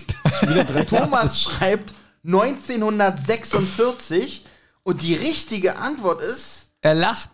Thomas 0.89 1.41
schreibt 1.41 1.93
1946. 2.25 4.45
Und 4.83 5.03
die 5.03 5.13
richtige 5.13 5.77
Antwort 5.77 6.21
ist 6.21 6.65
er 6.81 6.95
lacht. 6.95 7.29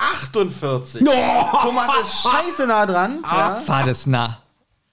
1948. 0.00 1.00
Thomas 1.04 1.88
ist 2.02 2.22
scheiße 2.22 2.66
nah 2.66 2.86
dran. 2.86 3.18
Ja. 3.22 3.60
War 3.66 3.84
das 3.84 4.06
nah. 4.06 4.38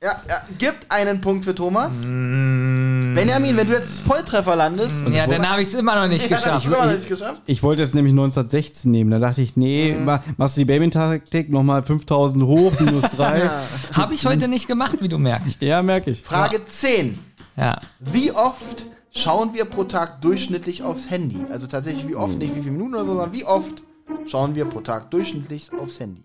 Ja, 0.03 0.21
ja, 0.29 0.41
gibt 0.59 0.91
einen 0.91 1.21
Punkt 1.21 1.43
für 1.45 1.55
Thomas. 1.55 2.01
Benjamin, 2.03 3.57
wenn 3.57 3.65
du 3.67 3.73
jetzt 3.73 3.99
Volltreffer 4.01 4.55
landest. 4.55 5.07
Ja, 5.09 5.25
dann 5.25 5.49
habe 5.49 5.63
ich 5.63 5.69
es 5.69 5.73
immer 5.73 5.95
noch 5.99 6.07
nicht 6.07 6.29
Ja, 6.29 6.37
geschafft. 6.37 6.65
ich 6.65 6.71
immer 6.71 6.85
noch 6.85 6.93
nicht 6.93 7.07
geschafft. 7.07 7.41
Ich 7.47 7.63
wollte 7.63 7.81
jetzt 7.81 7.95
nämlich 7.95 8.11
1916 8.11 8.91
nehmen. 8.91 9.09
Da 9.09 9.17
dachte 9.17 9.41
ich, 9.41 9.55
nee, 9.57 9.95
ma- 9.99 10.21
machst 10.37 10.55
du 10.55 10.61
die 10.61 10.65
Baby-Taktik 10.65 11.49
nochmal 11.49 11.81
5000 11.81 12.43
hoch, 12.43 12.73
minus 12.79 13.09
3. 13.11 13.49
Habe 13.93 14.13
ich 14.13 14.23
heute 14.27 14.47
nicht 14.47 14.67
gemacht, 14.67 14.97
wie 15.01 15.07
du 15.09 15.17
merkst. 15.17 15.61
ja, 15.63 15.81
merke 15.81 16.11
ich. 16.11 16.21
Frage 16.21 16.63
10. 16.63 17.17
Ja. 17.55 17.79
Wie 17.99 18.31
oft 18.33 18.85
schauen 19.15 19.55
wir 19.55 19.65
pro 19.65 19.85
Tag 19.85 20.21
durchschnittlich 20.21 20.83
aufs 20.83 21.09
Handy? 21.09 21.39
Also 21.51 21.65
tatsächlich 21.65 22.07
wie 22.07 22.15
oft, 22.15 22.37
nicht 22.37 22.55
wie 22.55 22.59
viele 22.59 22.73
Minuten 22.73 22.93
oder 22.93 23.03
so, 23.05 23.13
sondern 23.13 23.33
wie 23.33 23.45
oft 23.45 23.81
schauen 24.27 24.55
wir 24.55 24.65
pro 24.65 24.81
Tag 24.81 25.11
durchschnittlich 25.11 25.71
aufs 25.73 25.99
Handy? 25.99 26.21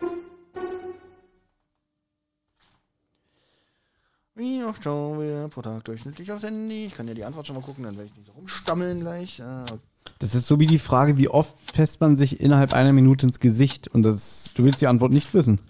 Wie 4.35 4.65
oft 4.65 4.83
schauen 4.83 5.21
wir 5.21 5.49
pro 5.49 5.63
Tag 5.63 5.85
durchschnittlich 5.85 6.33
aufs 6.33 6.45
Handy? 6.45 6.87
Ich 6.87 6.95
kann 6.95 7.07
ja 7.07 7.15
die 7.15 7.25
Antwort 7.25 7.47
schon 7.47 7.57
mal 7.57 7.63
gucken, 7.63 7.85
dann 7.85 7.97
werde 7.97 8.09
ich 8.11 8.17
nicht 8.17 8.27
so 8.27 8.33
rumstammeln 8.33 9.01
gleich. 9.01 9.41
Okay. 9.41 9.79
Das 10.19 10.35
ist 10.35 10.47
so 10.47 10.59
wie 10.59 10.67
die 10.67 10.79
Frage, 10.79 11.19
wie 11.19 11.29
oft 11.29 11.59
fässt 11.73 12.01
man 12.01 12.17
sich 12.17 12.41
innerhalb 12.41 12.75
einer 12.75 12.93
Minute 12.93 13.27
ins 13.27 13.41
Gesicht? 13.41 13.89
Und 13.89 14.03
das, 14.03 14.53
du 14.55 14.65
willst 14.65 14.81
die 14.81 14.87
Antwort 14.87 15.13
nicht 15.13 15.35
wissen. 15.35 15.61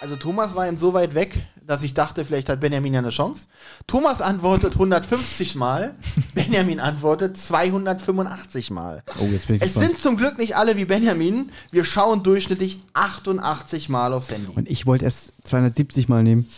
Also 0.00 0.16
Thomas 0.16 0.54
war 0.54 0.74
so 0.78 0.94
weit 0.94 1.14
weg, 1.14 1.46
dass 1.70 1.84
ich 1.84 1.94
dachte, 1.94 2.24
vielleicht 2.24 2.48
hat 2.48 2.58
Benjamin 2.58 2.92
ja 2.94 2.98
eine 2.98 3.10
Chance. 3.10 3.46
Thomas 3.86 4.20
antwortet 4.20 4.72
150 4.74 5.54
Mal, 5.54 5.94
Benjamin 6.34 6.80
antwortet 6.80 7.38
285 7.38 8.70
Mal. 8.72 9.04
Oh, 9.20 9.24
jetzt 9.30 9.46
bin 9.46 9.56
ich 9.56 9.62
Es 9.62 9.68
gespannt. 9.74 9.86
sind 9.86 9.98
zum 10.00 10.16
Glück 10.16 10.36
nicht 10.36 10.56
alle 10.56 10.76
wie 10.76 10.84
Benjamin. 10.84 11.50
Wir 11.70 11.84
schauen 11.84 12.24
durchschnittlich 12.24 12.80
88 12.94 13.88
Mal 13.88 14.12
aufs 14.12 14.30
Handy. 14.30 14.50
Und 14.54 14.68
ich 14.68 14.84
wollte 14.84 15.04
erst 15.04 15.32
270 15.44 16.08
Mal 16.08 16.24
nehmen. 16.24 16.48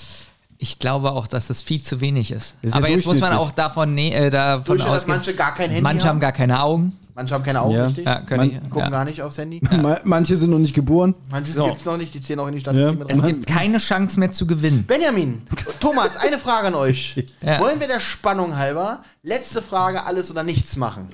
Ich 0.56 0.78
glaube 0.78 1.12
auch, 1.12 1.26
dass 1.26 1.48
das 1.48 1.60
viel 1.60 1.82
zu 1.82 2.00
wenig 2.00 2.30
ist. 2.30 2.54
Ist 2.62 2.70
ja 2.70 2.76
Aber 2.78 2.88
jetzt 2.88 3.04
muss 3.04 3.20
man 3.20 3.34
auch 3.34 3.50
davon, 3.50 3.92
ne, 3.94 4.14
äh, 4.14 4.30
davon 4.30 4.80
ausgehen. 4.80 5.16
manche 5.16 5.34
gar 5.34 5.52
kein 5.54 5.68
Handy 5.70 5.82
manche 5.82 6.06
haben 6.06 6.20
gar 6.20 6.32
keine 6.32 6.62
Augen. 6.62 6.96
Manche 7.14 7.34
haben 7.34 7.44
keine 7.44 7.60
Augen, 7.60 7.74
Ja. 7.74 7.86
richtig? 7.86 8.04
Ja, 8.06 8.20
können 8.22 8.38
Man- 8.40 8.48
nicht. 8.48 8.60
Gucken 8.62 8.78
Ja. 8.80 8.88
gar 8.90 9.04
nicht 9.04 9.20
aufs 9.22 9.36
Handy. 9.38 9.60
Ma- 9.70 10.00
Manche 10.04 10.36
sind 10.36 10.50
noch 10.50 10.58
nicht 10.58 10.74
geboren. 10.74 11.14
Manche 11.30 11.52
So. 11.52 11.66
gibt's 11.66 11.84
noch 11.84 11.96
nicht, 11.98 12.14
die 12.14 12.20
zählen 12.22 12.40
auch 12.40 12.46
in 12.48 12.52
die 12.54 12.62
Ja. 12.62 12.72
Statistik 12.72 13.04
Es 13.16 13.22
gibt 13.22 13.46
keine 13.46 13.78
Chance 13.78 14.18
mehr 14.18 14.32
zu 14.32 14.46
gewinnen. 14.46 14.84
Benjamin, 14.86 15.42
Thomas, 15.80 16.16
eine 16.16 16.38
Frage 16.38 16.68
an 16.68 16.74
euch. 16.74 17.24
Ja. 17.42 17.60
Wollen 17.60 17.80
wir 17.80 17.88
der 17.88 18.00
Spannung 18.00 18.56
halber 18.56 19.02
letzte 19.22 19.60
Frage 19.62 20.04
alles 20.04 20.30
oder 20.30 20.42
nichts 20.42 20.76
machen? 20.76 21.08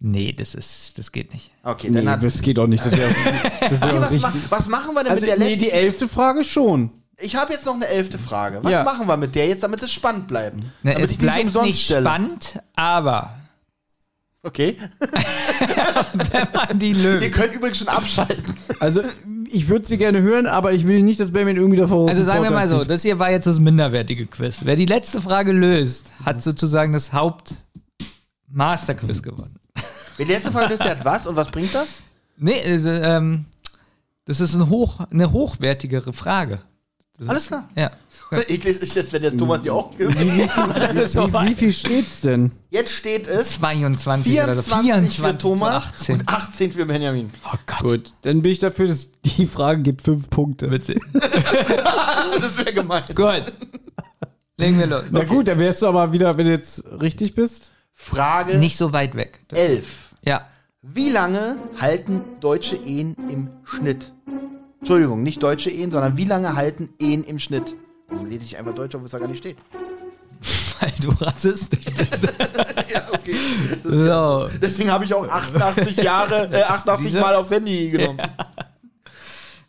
Nee, 0.00 0.32
das 0.32 0.54
ist, 0.54 0.96
das 0.98 1.10
geht 1.12 1.32
nicht. 1.32 1.50
Okay, 1.64 1.88
Nee, 1.90 2.02
dann 2.02 2.10
hat, 2.10 2.22
das 2.22 2.40
geht 2.40 2.58
auch 2.58 2.66
nicht. 2.68 2.84
Das 2.84 2.92
wäre 2.92 3.10
das 3.60 3.80
wär 3.80 3.88
okay, 3.94 4.00
was, 4.00 4.20
ma 4.20 4.32
was 4.48 4.68
machen 4.68 4.94
wir 4.94 5.02
denn 5.02 5.12
Also, 5.12 5.22
mit 5.22 5.30
der 5.30 5.38
nee, 5.38 5.50
letzten? 5.50 5.64
die 5.64 5.70
elfte 5.72 6.08
Frage 6.08 6.44
schon. 6.44 6.90
ich 7.20 7.34
habe 7.34 7.52
jetzt 7.52 7.66
noch 7.66 7.74
eine 7.74 7.86
elfte 7.88 8.16
Frage. 8.18 8.60
Was 8.62 8.70
Ja. 8.70 8.84
machen 8.84 9.08
wir 9.08 9.16
mit 9.16 9.34
der 9.34 9.48
jetzt, 9.48 9.62
damit 9.64 9.82
es 9.82 9.92
spannend 9.92 10.28
bleibt? 10.28 10.56
Ne, 10.56 10.64
damit 10.84 10.98
es 11.00 11.08
nicht 11.10 11.20
bleibt 11.20 11.62
nicht 11.62 11.84
stelle. 11.84 12.02
spannend, 12.06 12.60
aber 12.76 13.34
Okay. 14.48 14.78
wenn 16.14 16.48
man 16.54 16.78
die 16.78 16.92
Ihr 16.92 16.96
löst. 16.96 17.32
könnt 17.32 17.54
übrigens 17.54 17.78
schon 17.78 17.88
abschalten. 17.88 18.56
Also, 18.80 19.02
ich 19.50 19.68
würde 19.68 19.86
sie 19.86 19.98
gerne 19.98 20.22
hören, 20.22 20.46
aber 20.46 20.72
ich 20.72 20.86
will 20.86 21.02
nicht, 21.02 21.20
dass 21.20 21.32
Benjamin 21.32 21.56
irgendwie 21.56 21.76
davor 21.76 22.08
Also 22.08 22.22
sagen 22.22 22.42
wir 22.42 22.50
mal 22.50 22.66
so, 22.66 22.82
das 22.82 23.02
hier 23.02 23.18
war 23.18 23.30
jetzt 23.30 23.46
das 23.46 23.58
minderwertige 23.58 24.24
Quiz. 24.26 24.60
Wer 24.64 24.76
die 24.76 24.86
letzte 24.86 25.20
Frage 25.20 25.52
löst, 25.52 26.12
hat 26.24 26.42
sozusagen 26.42 26.94
das 26.94 27.12
Haupt-Master-Quiz 27.12 29.22
gewonnen. 29.22 29.56
Wer 30.16 30.24
die 30.24 30.32
letzte 30.32 30.50
Frage 30.50 30.68
löst, 30.68 30.82
der 30.82 30.92
hat 30.92 31.04
was 31.04 31.26
und 31.26 31.36
was 31.36 31.50
bringt 31.50 31.74
das? 31.74 31.88
Nee, 32.38 32.62
also, 32.64 32.88
ähm, 32.88 33.44
das 34.24 34.40
ist 34.40 34.54
ein 34.54 34.70
hoch, 34.70 35.00
eine 35.10 35.30
hochwertigere 35.32 36.14
Frage. 36.14 36.62
Das 37.18 37.28
Alles 37.28 37.46
klar. 37.48 37.68
Ja. 37.74 37.90
Eklig 38.30 38.80
ist 38.80 38.94
jetzt, 38.94 39.12
wenn 39.12 39.24
jetzt 39.24 39.38
Thomas 39.38 39.60
die 39.62 39.70
auch 39.70 39.90
gibt. 39.96 40.16
Wie, 40.20 40.48
wie 40.48 41.54
viel 41.56 41.72
steht's 41.72 42.20
denn? 42.20 42.52
Jetzt 42.70 42.92
steht 42.92 43.26
es 43.26 43.52
22 43.54 44.40
oder 44.40 44.54
so. 44.54 44.62
24 44.62 45.16
24 45.16 45.20
für 45.20 45.36
Thomas 45.36 45.96
zu 45.96 46.12
18. 46.12 46.14
und 46.14 46.28
18 46.28 46.72
für 46.72 46.86
Benjamin. 46.86 47.32
Oh 47.44 47.56
Gott. 47.66 47.80
Gut, 47.80 48.14
dann 48.22 48.42
bin 48.42 48.52
ich 48.52 48.60
dafür, 48.60 48.86
dass 48.86 49.10
die 49.22 49.46
Frage 49.46 49.82
gibt 49.82 50.02
fünf 50.02 50.30
Punkte. 50.30 50.68
Bitte. 50.68 50.94
Das 52.40 52.56
wäre 52.56 52.72
gemein. 52.72 53.02
Gut. 53.14 53.52
Legen 54.58 54.78
wir 54.78 54.86
los. 54.86 55.04
Na 55.10 55.24
gut, 55.24 55.48
dann 55.48 55.58
wärst 55.58 55.82
du 55.82 55.86
aber 55.86 56.12
wieder, 56.12 56.36
wenn 56.36 56.46
du 56.46 56.52
jetzt 56.52 56.84
richtig 57.00 57.34
bist. 57.34 57.72
Frage 57.94 58.58
Nicht 58.58 58.76
so 58.76 58.92
weit 58.92 59.16
weg. 59.16 59.40
11. 59.52 60.14
Ja. 60.22 60.46
Wie 60.82 61.10
lange 61.10 61.56
halten 61.80 62.22
deutsche 62.40 62.76
Ehen 62.76 63.16
im 63.28 63.48
Schnitt? 63.64 64.12
Entschuldigung, 64.80 65.22
nicht 65.22 65.42
deutsche 65.42 65.70
Ehen, 65.70 65.90
sondern 65.90 66.16
wie 66.16 66.24
lange 66.24 66.54
halten 66.54 66.90
Ehen 66.98 67.24
im 67.24 67.38
Schnitt? 67.38 67.74
Warum 68.08 68.26
lese 68.26 68.44
ich 68.44 68.56
einfach 68.58 68.74
Deutsch, 68.74 68.94
obwohl 68.94 69.06
es 69.06 69.12
da 69.12 69.18
gar 69.18 69.28
nicht 69.28 69.38
steht? 69.38 69.56
Weil 70.80 70.92
du 71.00 71.10
rassistisch 71.24 71.84
bist. 71.84 72.28
Ja, 72.90 73.02
okay. 73.12 73.36
So. 73.84 74.48
Deswegen 74.62 74.90
habe 74.90 75.04
ich 75.04 75.12
auch 75.12 75.28
88 75.28 75.96
Jahre, 75.98 76.48
äh, 76.50 76.62
88 76.68 77.04
Siehste? 77.04 77.20
Mal 77.20 77.34
aufs 77.34 77.50
Handy 77.50 77.90
genommen. 77.90 78.18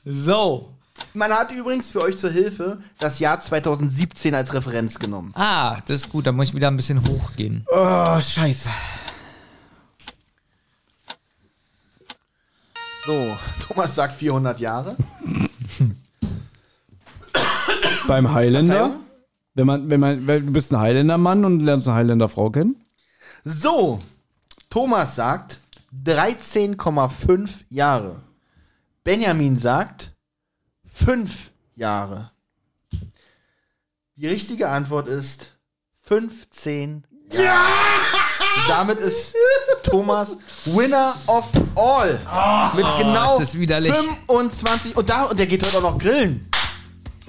So. 0.06 0.74
Man 1.14 1.34
hat 1.34 1.52
übrigens 1.52 1.90
für 1.90 2.02
euch 2.02 2.18
zur 2.18 2.30
Hilfe 2.30 2.78
das 2.98 3.20
Jahr 3.20 3.42
2017 3.42 4.34
als 4.34 4.54
Referenz 4.54 5.00
genommen. 5.00 5.32
Ah, 5.36 5.78
das 5.88 5.98
ist 6.02 6.10
gut. 6.10 6.28
Da 6.28 6.32
muss 6.32 6.50
ich 6.50 6.54
wieder 6.56 6.70
ein 6.70 6.78
bisschen 6.78 7.02
hochgehen. 7.10 7.66
Oh, 7.70 8.22
scheiße. 8.22 8.70
So, 13.10 13.36
Thomas 13.68 13.96
sagt 13.96 14.14
400 14.14 14.60
Jahre. 14.60 14.96
Beim 18.08 18.32
Highlander. 18.32 19.00
Wenn 19.56 19.66
man, 19.66 19.90
wenn 19.90 20.00
man, 20.00 20.28
wenn 20.28 20.46
du 20.46 20.54
bist 20.54 20.72
ein 20.72 20.80
Highlander-Mann 20.80 21.44
und 21.44 21.60
lernst 21.62 21.88
eine 21.88 21.98
Highlander-Frau 21.98 22.52
kennen. 22.52 22.86
So, 23.44 24.00
Thomas 24.70 25.16
sagt 25.16 25.58
13,5 26.06 27.64
Jahre. 27.70 28.22
Benjamin 29.04 29.58
sagt 29.58 30.12
5 30.94 31.50
Jahre. 31.74 32.30
Die 34.18 34.28
richtige 34.28 34.70
Antwort 34.70 35.08
ist 35.08 35.58
15 36.04 37.06
Jahre. 37.32 38.29
Damit 38.68 39.00
ist 39.00 39.36
Thomas 39.84 40.38
Winner 40.66 41.16
of 41.28 41.46
All. 41.76 42.20
mit 42.76 42.86
genau 42.98 43.34
ist 43.34 43.54
das 43.54 43.60
widerlich. 43.60 43.94
25. 44.28 44.96
Und, 44.96 45.10
da, 45.10 45.24
und 45.24 45.40
der 45.40 45.48
geht 45.48 45.66
heute 45.66 45.78
auch 45.78 45.82
noch 45.94 45.98
grillen. 45.98 46.50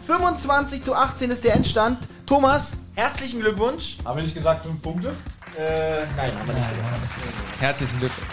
25 0.06 0.82
zu 0.82 0.94
18 0.94 1.30
ist 1.30 1.44
der 1.44 1.54
Endstand. 1.54 1.98
Thomas, 2.26 2.72
herzlichen 2.94 3.40
Glückwunsch. 3.40 3.98
Haben 4.04 4.16
wir 4.16 4.22
nicht 4.22 4.34
gesagt 4.34 4.64
fünf 4.64 4.82
Punkte? 4.82 5.08
Äh, 5.56 6.06
nein, 6.16 6.30
haben 6.38 6.46
wir 6.48 6.54
nicht 6.54 6.68
gesagt. 6.70 7.60
Herzlichen 7.60 7.98
Glückwunsch. 7.98 8.28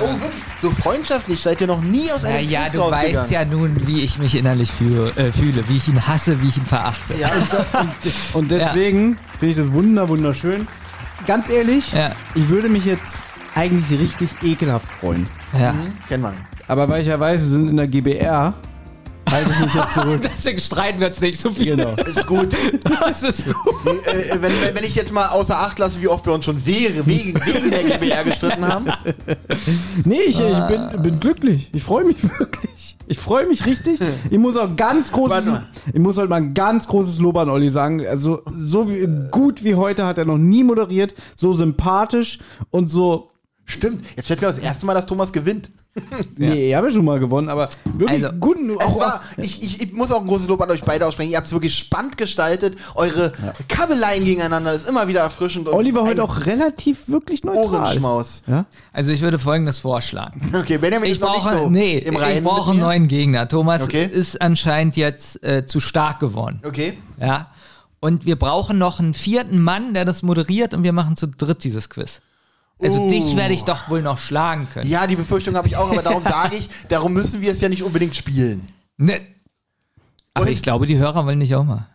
Oh, 0.00 0.06
wirklich? 0.06 0.30
So 0.60 0.70
freundschaftschaftlich 0.70 1.40
seid 1.42 1.60
ihr 1.60 1.66
noch 1.66 1.80
nie 1.80 2.10
aus 2.10 2.24
einem 2.24 2.48
Ja, 2.48 2.62
Quiz 2.64 2.72
du 2.72 2.90
weißt 2.90 3.30
ja 3.30 3.44
nun, 3.44 3.86
wie 3.86 4.02
ich 4.02 4.18
mich 4.18 4.34
innerlich 4.34 4.70
fühle, 4.70 5.10
äh, 5.16 5.30
fühle, 5.30 5.68
wie 5.68 5.76
ich 5.76 5.88
ihn 5.88 6.06
hasse, 6.06 6.40
wie 6.42 6.48
ich 6.48 6.56
ihn 6.56 6.66
verachte. 6.66 7.14
Ja, 7.14 7.30
und 7.30 7.52
da, 7.52 7.86
Und 8.34 8.50
deswegen 8.50 9.18
finde 9.38 9.52
ich 9.52 9.56
das 9.56 9.72
wunder, 9.72 10.08
wunderschön. 10.08 10.66
Ganz 11.26 11.50
ehrlich, 11.50 11.92
Ja. 11.92 12.12
ich 12.34 12.48
würde 12.48 12.68
mich 12.68 12.84
jetzt 12.84 13.22
eigentlich 13.54 13.98
richtig 14.00 14.30
ekelhaft 14.42 14.90
freuen. 14.90 15.26
Ja. 15.58 15.74
kennen 16.08 16.22
wir 16.22 16.30
nicht. 16.30 16.42
Aber 16.68 16.88
weil 16.88 17.00
ich 17.00 17.06
ja 17.08 17.18
weiß, 17.18 17.40
wir 17.40 17.48
sind 17.48 17.68
in 17.68 17.76
der 17.76 17.86
GBR, 17.86 18.54
halte 19.30 19.50
ich 19.50 19.58
mich 19.58 19.74
jetzt 19.74 19.94
zurück. 19.94 20.20
Deswegen 20.32 20.58
streiten 20.58 21.00
wir 21.00 21.06
uns 21.08 21.20
nicht 21.20 21.40
so 21.40 21.50
viel. 21.50 21.76
Genau. 21.76 21.94
Ist 21.94 22.26
gut. 22.26 22.54
Das 22.82 23.22
ist 23.22 23.46
gut. 23.46 24.06
äh, 24.06 24.30
wenn, 24.40 24.52
wenn, 24.62 24.74
wenn 24.74 24.84
ich 24.84 24.94
jetzt 24.94 25.12
mal 25.12 25.28
außer 25.28 25.58
Acht 25.58 25.78
lasse, 25.78 26.00
wie 26.00 26.08
oft 26.08 26.26
wir 26.26 26.32
uns 26.32 26.44
schon 26.44 26.64
wegen, 26.64 27.06
wegen, 27.06 27.34
wegen 27.44 27.70
der 27.70 27.84
GBR 27.84 28.24
gestritten 28.24 28.66
haben. 28.66 28.86
Nee, 30.04 30.20
ich, 30.26 30.38
ich 30.40 30.60
bin, 30.68 31.02
bin 31.02 31.20
glücklich. 31.20 31.70
Ich 31.72 31.82
freue 31.82 32.04
mich 32.04 32.16
wirklich. 32.38 32.96
Ich 33.06 33.18
freue 33.18 33.46
mich 33.46 33.66
richtig. 33.66 34.00
Ich 34.30 34.38
muss 34.38 34.56
auch 34.56 34.74
ganz 34.76 35.12
großes, 35.12 35.44
ich 35.92 36.00
muss 36.00 36.16
halt 36.16 36.30
mal 36.30 36.36
ein 36.36 36.54
ganz 36.54 36.86
großes 36.86 37.18
Lob 37.18 37.36
an 37.36 37.48
Olli 37.48 37.70
sagen. 37.70 38.06
Also 38.06 38.42
so 38.58 38.90
wie, 38.90 39.06
gut 39.30 39.64
wie 39.64 39.74
heute 39.74 40.06
hat 40.06 40.18
er 40.18 40.24
noch 40.24 40.38
nie 40.38 40.64
moderiert, 40.64 41.14
so 41.36 41.54
sympathisch 41.54 42.38
und 42.70 42.88
so. 42.88 43.30
Stimmt, 43.64 44.02
jetzt 44.16 44.26
fällt 44.28 44.40
mir 44.40 44.46
das 44.46 44.58
erste 44.58 44.86
Mal, 44.86 44.94
dass 44.94 45.06
Thomas 45.06 45.32
gewinnt. 45.32 45.70
Nee, 46.36 46.68
ich 46.70 46.74
habe 46.74 46.88
ja 46.88 46.92
schon 46.92 47.04
mal 47.04 47.18
gewonnen, 47.18 47.48
aber 47.48 47.68
wirklich 47.96 48.24
Also, 48.24 48.36
gut. 48.38 48.56
Es 48.58 48.84
Auch, 48.86 49.00
war, 49.00 49.20
ich, 49.36 49.62
ich, 49.62 49.80
ich 49.82 49.92
muss 49.92 50.10
auch 50.12 50.20
ein 50.20 50.26
großes 50.26 50.48
Lob 50.48 50.60
an 50.62 50.70
euch 50.70 50.82
beide 50.84 51.06
aussprechen. 51.06 51.30
Ihr 51.30 51.36
habt 51.36 51.46
es 51.46 51.52
wirklich 51.52 51.74
spannend 51.76 52.16
gestaltet. 52.16 52.76
Eure 52.94 53.32
Kabeleien 53.68 54.24
gegeneinander 54.24 54.72
ist 54.72 54.88
immer 54.88 55.08
wieder 55.08 55.20
erfrischend. 55.20 55.68
und 55.68 55.74
Olli 55.74 55.94
war 55.94 56.04
heute 56.04 56.22
auch 56.22 56.46
relativ 56.46 57.08
wirklich 57.08 57.44
neutral. 57.44 57.64
Ohrenschmaus. 57.64 58.42
Ja? 58.46 58.66
Also 58.92 59.10
ich 59.10 59.20
würde 59.20 59.38
folgendes 59.38 59.78
vorschlagen. 59.78 60.52
Okay, 60.58 60.78
Benjamin 60.78 61.06
Ich 61.06 61.12
ist 61.16 61.20
noch 61.20 61.34
brauche, 61.34 61.54
nicht 61.54 61.62
so 61.62 61.70
nee, 61.70 61.98
im 61.98 62.16
Reinen 62.16 62.38
ich 62.38 62.44
brauche 62.44 62.70
einen 62.72 62.80
neuen 62.80 63.08
Gegner. 63.08 63.48
Thomas 63.48 63.82
Okay. 63.82 64.04
ist 64.10 64.40
anscheinend 64.40 64.96
jetzt 64.96 65.42
äh, 65.42 65.64
zu 65.66 65.80
stark 65.80 66.20
geworden. 66.20 66.60
Okay. 66.66 66.98
Ja. 67.20 67.48
Und 68.00 68.26
wir 68.26 68.36
brauchen 68.36 68.78
noch 68.78 69.00
einen 69.00 69.14
vierten 69.14 69.60
Mann, 69.60 69.94
der 69.94 70.04
das 70.04 70.22
moderiert 70.22 70.72
und 70.74 70.82
wir 70.84 70.92
machen 70.92 71.16
zu 71.16 71.26
dritt 71.26 71.64
dieses 71.64 71.88
Quiz. 71.90 72.20
Also 72.80 73.00
Uh. 73.00 73.10
dich 73.10 73.36
werde 73.36 73.54
ich 73.54 73.64
doch 73.64 73.88
wohl 73.90 74.02
noch 74.02 74.18
schlagen 74.18 74.68
können. 74.72 74.88
Ja, 74.88 75.06
die 75.06 75.16
Befürchtung 75.16 75.56
habe 75.56 75.66
ich 75.68 75.76
auch, 75.76 75.90
aber 75.90 76.02
darum 76.02 76.22
sage 76.22 76.56
ich, 76.56 76.68
darum 76.88 77.12
müssen 77.12 77.40
wir 77.40 77.50
es 77.52 77.60
ja 77.60 77.68
nicht 77.68 77.82
unbedingt 77.82 78.14
spielen. 78.14 78.68
Ne. 78.96 79.20
Aber 80.34 80.46
Und- 80.46 80.52
ich 80.52 80.62
glaube, 80.62 80.86
die 80.86 80.96
Hörer 80.98 81.26
wollen 81.26 81.40
dich 81.40 81.54
auch 81.56 81.64
mal. 81.64 81.86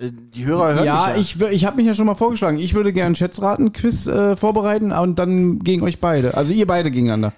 Äh, 0.00 0.10
Die 0.34 0.44
Hörer 0.44 0.74
hören 0.74 0.84
Ja, 0.86 1.12
mich 1.16 1.36
ja. 1.36 1.46
ich, 1.46 1.54
ich 1.54 1.64
habe 1.64 1.76
mich 1.76 1.86
ja 1.86 1.94
schon 1.94 2.06
mal 2.06 2.16
vorgeschlagen. 2.16 2.58
Ich 2.58 2.74
würde 2.74 2.92
gerne 2.92 3.14
Schätzraten-Quiz 3.14 4.08
äh, 4.08 4.36
vorbereiten 4.36 4.90
und 4.90 5.18
dann 5.20 5.60
gegen 5.60 5.82
euch 5.82 6.00
beide. 6.00 6.36
Also 6.36 6.52
ihr 6.52 6.66
beide 6.66 6.90
gegeneinander. 6.90 7.32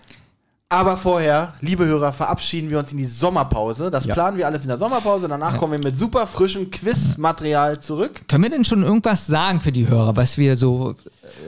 Aber 0.69 0.97
vorher, 0.97 1.53
liebe 1.61 1.87
Hörer, 1.87 2.13
verabschieden 2.13 2.71
wir 2.71 2.81
uns 2.81 2.91
in 2.91 2.99
die 2.99 3.07
Sommerpause. 3.07 3.89
Das 3.89 4.05
Ja. 4.05 4.15
planen 4.15 4.37
wir 4.37 4.47
alles 4.47 4.63
in 4.63 4.69
der 4.69 4.79
Sommerpause. 4.79 5.29
Danach 5.29 5.59
kommen 5.59 5.75
wir 5.75 5.79
mit 5.79 5.97
super 5.97 6.27
frischem 6.27 6.73
Quizmaterial 6.73 7.79
zurück. 7.79 8.23
Können 8.27 8.43
wir 8.43 8.51
denn 8.51 8.65
schon 8.65 8.83
irgendwas 8.83 9.29
sagen 9.29 9.61
für 9.61 9.71
die 9.71 9.87
Hörer, 9.87 10.17
was 10.17 10.37
wir 10.39 10.57
so, 10.57 10.97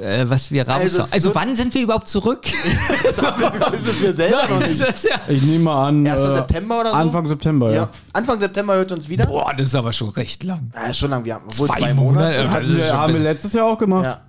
äh, 0.01 0.24
was 0.28 0.53
wir 0.53 0.69
raus... 0.69 0.82
Also 0.82 1.03
Also, 1.11 1.35
wann 1.35 1.57
sind 1.57 1.74
wir 1.74 1.82
überhaupt 1.82 2.07
zurück? 2.07 2.43
Das 3.16 3.73
wissen 3.85 4.03
wir 4.03 4.15
selber 4.15 4.49
noch 4.51 4.61
nicht. 4.61 4.81
ist 4.81 5.05
ja... 5.05 5.16
Ich 5.27 5.43
nehme 5.43 5.65
mal 5.65 5.89
an. 5.89 6.07
1. 6.07 6.16
äh, 6.16 6.35
September 6.36 6.81
oder 6.81 6.90
so? 6.90 6.97
Anfang 6.97 7.27
September, 7.27 7.70
ja. 7.70 7.74
Ja. 7.74 7.89
Anfang 8.12 8.39
September 8.39 8.74
hört 8.77 8.93
uns 8.93 9.09
wieder. 9.09 9.27
Boah, 9.27 9.53
das 9.53 9.66
ist 9.66 9.74
aber 9.74 9.93
schon 9.93 10.11
recht 10.11 10.45
lang. 10.45 10.70
Ja, 10.77 10.95
schon 10.95 11.11
lang. 11.11 11.24
Wir 11.24 11.35
haben 11.35 11.47
wohl 11.47 11.66
Zwei 11.66 11.78
zwei, 11.81 11.95
Monate. 11.95 12.45
Monate. 12.45 12.66
Ja, 12.73 12.86
schon 12.86 12.97
haben 12.97 13.12
wir 13.15 13.20
letztes 13.20 13.53
Jahr 13.53 13.66
auch 13.66 13.78
gemacht. 13.78 14.20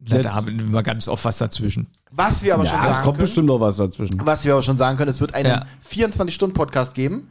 Ja. 0.00 0.04
bisschen- 0.04 0.22
Da 0.22 0.34
haben 0.34 0.46
wir 0.46 0.54
immer 0.64 0.82
ganz 0.82 1.08
oft 1.08 1.24
was 1.24 1.38
dazwischen. 1.38 1.86
Was 2.12 2.42
wir 2.42 2.54
aber 2.54 2.66
schon 2.66 2.74
Ja, 2.76 2.82
es 2.82 2.88
sagen 2.90 3.04
kommt 3.04 3.16
können, 3.18 3.26
bestimmt 3.26 3.46
noch 3.46 3.60
was 3.60 3.76
dazwischen. 3.76 4.20
was 4.26 4.44
wir 4.44 4.52
aber 4.54 4.62
schon 4.62 4.76
sagen 4.78 4.96
können, 4.98 5.10
es 5.10 5.20
wird 5.20 5.34
einen 5.34 5.48
Ja. 5.48 5.64
24-Stunden-Podcast 5.88 6.94
geben. 6.94 7.30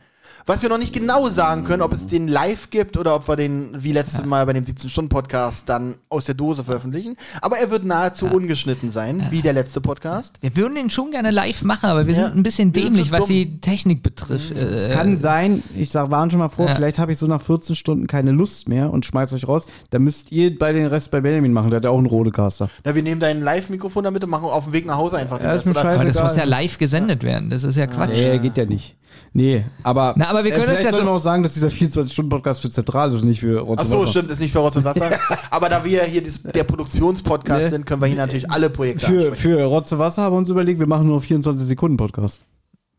Was 0.49 0.63
wir 0.63 0.69
noch 0.69 0.79
nicht 0.79 0.93
genau 0.95 1.27
sagen 1.29 1.63
können, 1.63 1.83
ob 1.83 1.93
es 1.93 2.07
den 2.07 2.27
live 2.27 2.71
gibt 2.71 2.97
oder 2.97 3.13
ob 3.15 3.27
wir 3.27 3.35
den, 3.35 3.69
wie 3.83 3.91
letztes 3.91 4.25
Mal 4.25 4.47
bei 4.47 4.53
dem 4.53 4.63
17-Stunden-Podcast, 4.63 5.69
dann 5.69 5.97
aus 6.09 6.25
der 6.25 6.33
Dose 6.33 6.63
veröffentlichen. 6.63 7.17
Aber 7.43 7.59
er 7.59 7.69
wird 7.69 7.85
nahezu 7.85 8.25
ungeschnitten 8.25 8.89
sein, 8.89 9.27
wie 9.29 9.43
der 9.43 9.53
letzte 9.53 9.79
Podcast. 9.79 10.37
Wir 10.41 10.55
würden 10.55 10.73
den 10.73 10.89
schon 10.89 11.11
gerne 11.11 11.29
live 11.29 11.63
machen, 11.65 11.85
aber 11.85 12.07
wir 12.07 12.15
sind 12.15 12.23
Ja. 12.23 12.31
ein 12.31 12.41
bisschen 12.41 12.73
dämlich, 12.73 13.11
was 13.11 13.27
die 13.27 13.61
Technik 13.61 14.01
betrifft. 14.01 14.49
Es 14.49 14.87
Äh, 14.87 14.91
kann 14.91 15.19
sein, 15.19 15.61
ich 15.77 15.91
sag, 15.91 16.09
waren 16.09 16.31
schon 16.31 16.39
mal 16.39 16.49
vor, 16.49 16.65
Ja. 16.67 16.73
vielleicht 16.73 16.97
habe 16.97 17.11
ich 17.11 17.19
so 17.19 17.27
nach 17.27 17.41
14 17.43 17.75
Stunden 17.75 18.07
keine 18.07 18.31
Lust 18.31 18.67
mehr 18.67 18.91
und 18.91 19.05
schmeiß 19.05 19.31
euch 19.33 19.47
raus. 19.47 19.67
Da 19.91 19.99
müsst 19.99 20.31
ihr 20.31 20.57
bei 20.57 20.73
den 20.73 20.87
Rest 20.87 21.11
bei 21.11 21.21
Benjamin 21.21 21.53
machen, 21.53 21.69
der 21.69 21.77
hat 21.77 21.83
ja 21.83 21.91
auch 21.91 21.97
einen 21.99 22.07
Rodecaster. 22.07 22.71
Na, 22.83 22.95
wir 22.95 23.03
nehmen 23.03 23.21
dein 23.21 23.43
Live-Mikrofon 23.43 24.03
damit 24.03 24.23
und 24.23 24.31
machen 24.31 24.45
auf 24.45 24.63
dem 24.63 24.73
Weg 24.73 24.87
nach 24.87 24.97
Hause 24.97 25.17
einfach 25.17 25.37
den 25.37 25.45
Ja, 25.45 25.51
ist 25.53 25.57
Rest, 25.67 25.67
mir 25.67 25.73
scheiße. 25.75 25.95
aber 25.99 26.05
das 26.05 26.19
muss 26.19 26.35
ja 26.35 26.45
live 26.45 26.79
gesendet 26.79 27.21
werden. 27.21 27.51
Das 27.51 27.63
ist 27.63 27.75
ja 27.75 27.85
Quatsch. 27.85 28.13
Nee, 28.15 28.39
geht 28.39 28.57
ja 28.57 28.65
nicht. 28.65 28.95
Nee, 29.33 29.65
aber. 29.83 30.13
Na, 30.17 30.27
aber 30.27 30.38
wir 30.43 30.51
können 30.51 30.69
äh, 30.69 30.71
es 30.73 30.77
vielleicht 30.79 30.83
ja 30.85 30.91
soll 30.91 30.99
so- 31.01 31.05
man 31.05 31.15
auch 31.15 31.19
sagen, 31.19 31.43
dass 31.43 31.53
dieser 31.53 31.67
24-Stunden-Podcast 31.67 32.61
für 32.61 32.69
Zentral 32.69 33.13
ist, 33.13 33.23
nicht 33.23 33.39
für 33.39 33.59
Rotz 33.59 33.79
Ach 33.79 33.83
und 33.85 33.89
so, 33.89 34.07
stimmt, 34.07 34.31
ist 34.31 34.39
nicht 34.39 34.51
für 34.51 34.59
Rotz 34.59 34.75
und 34.75 34.83
Wasser. 34.85 35.19
Aber 35.51 35.69
da 35.69 35.83
wir 35.83 36.03
hier 36.03 36.21
dis- 36.23 36.41
der 36.43 36.63
Produktionspodcast 36.63 37.63
Ne? 37.63 37.69
sind, 37.69 37.85
können 37.85 38.01
wir 38.01 38.07
hier 38.07 38.17
natürlich 38.17 38.49
alle 38.49 38.69
Projekte 38.69 39.05
Für, 39.05 39.13
ansprechen. 39.29 39.35
für 39.35 39.63
Rotze 39.63 39.97
Wasser 39.99 40.21
haben 40.23 40.33
wir 40.33 40.37
uns 40.39 40.49
überlegt, 40.49 40.79
wir 40.79 40.87
machen 40.87 41.07
nur 41.07 41.19
24-Sekunden-Podcast. 41.21 42.41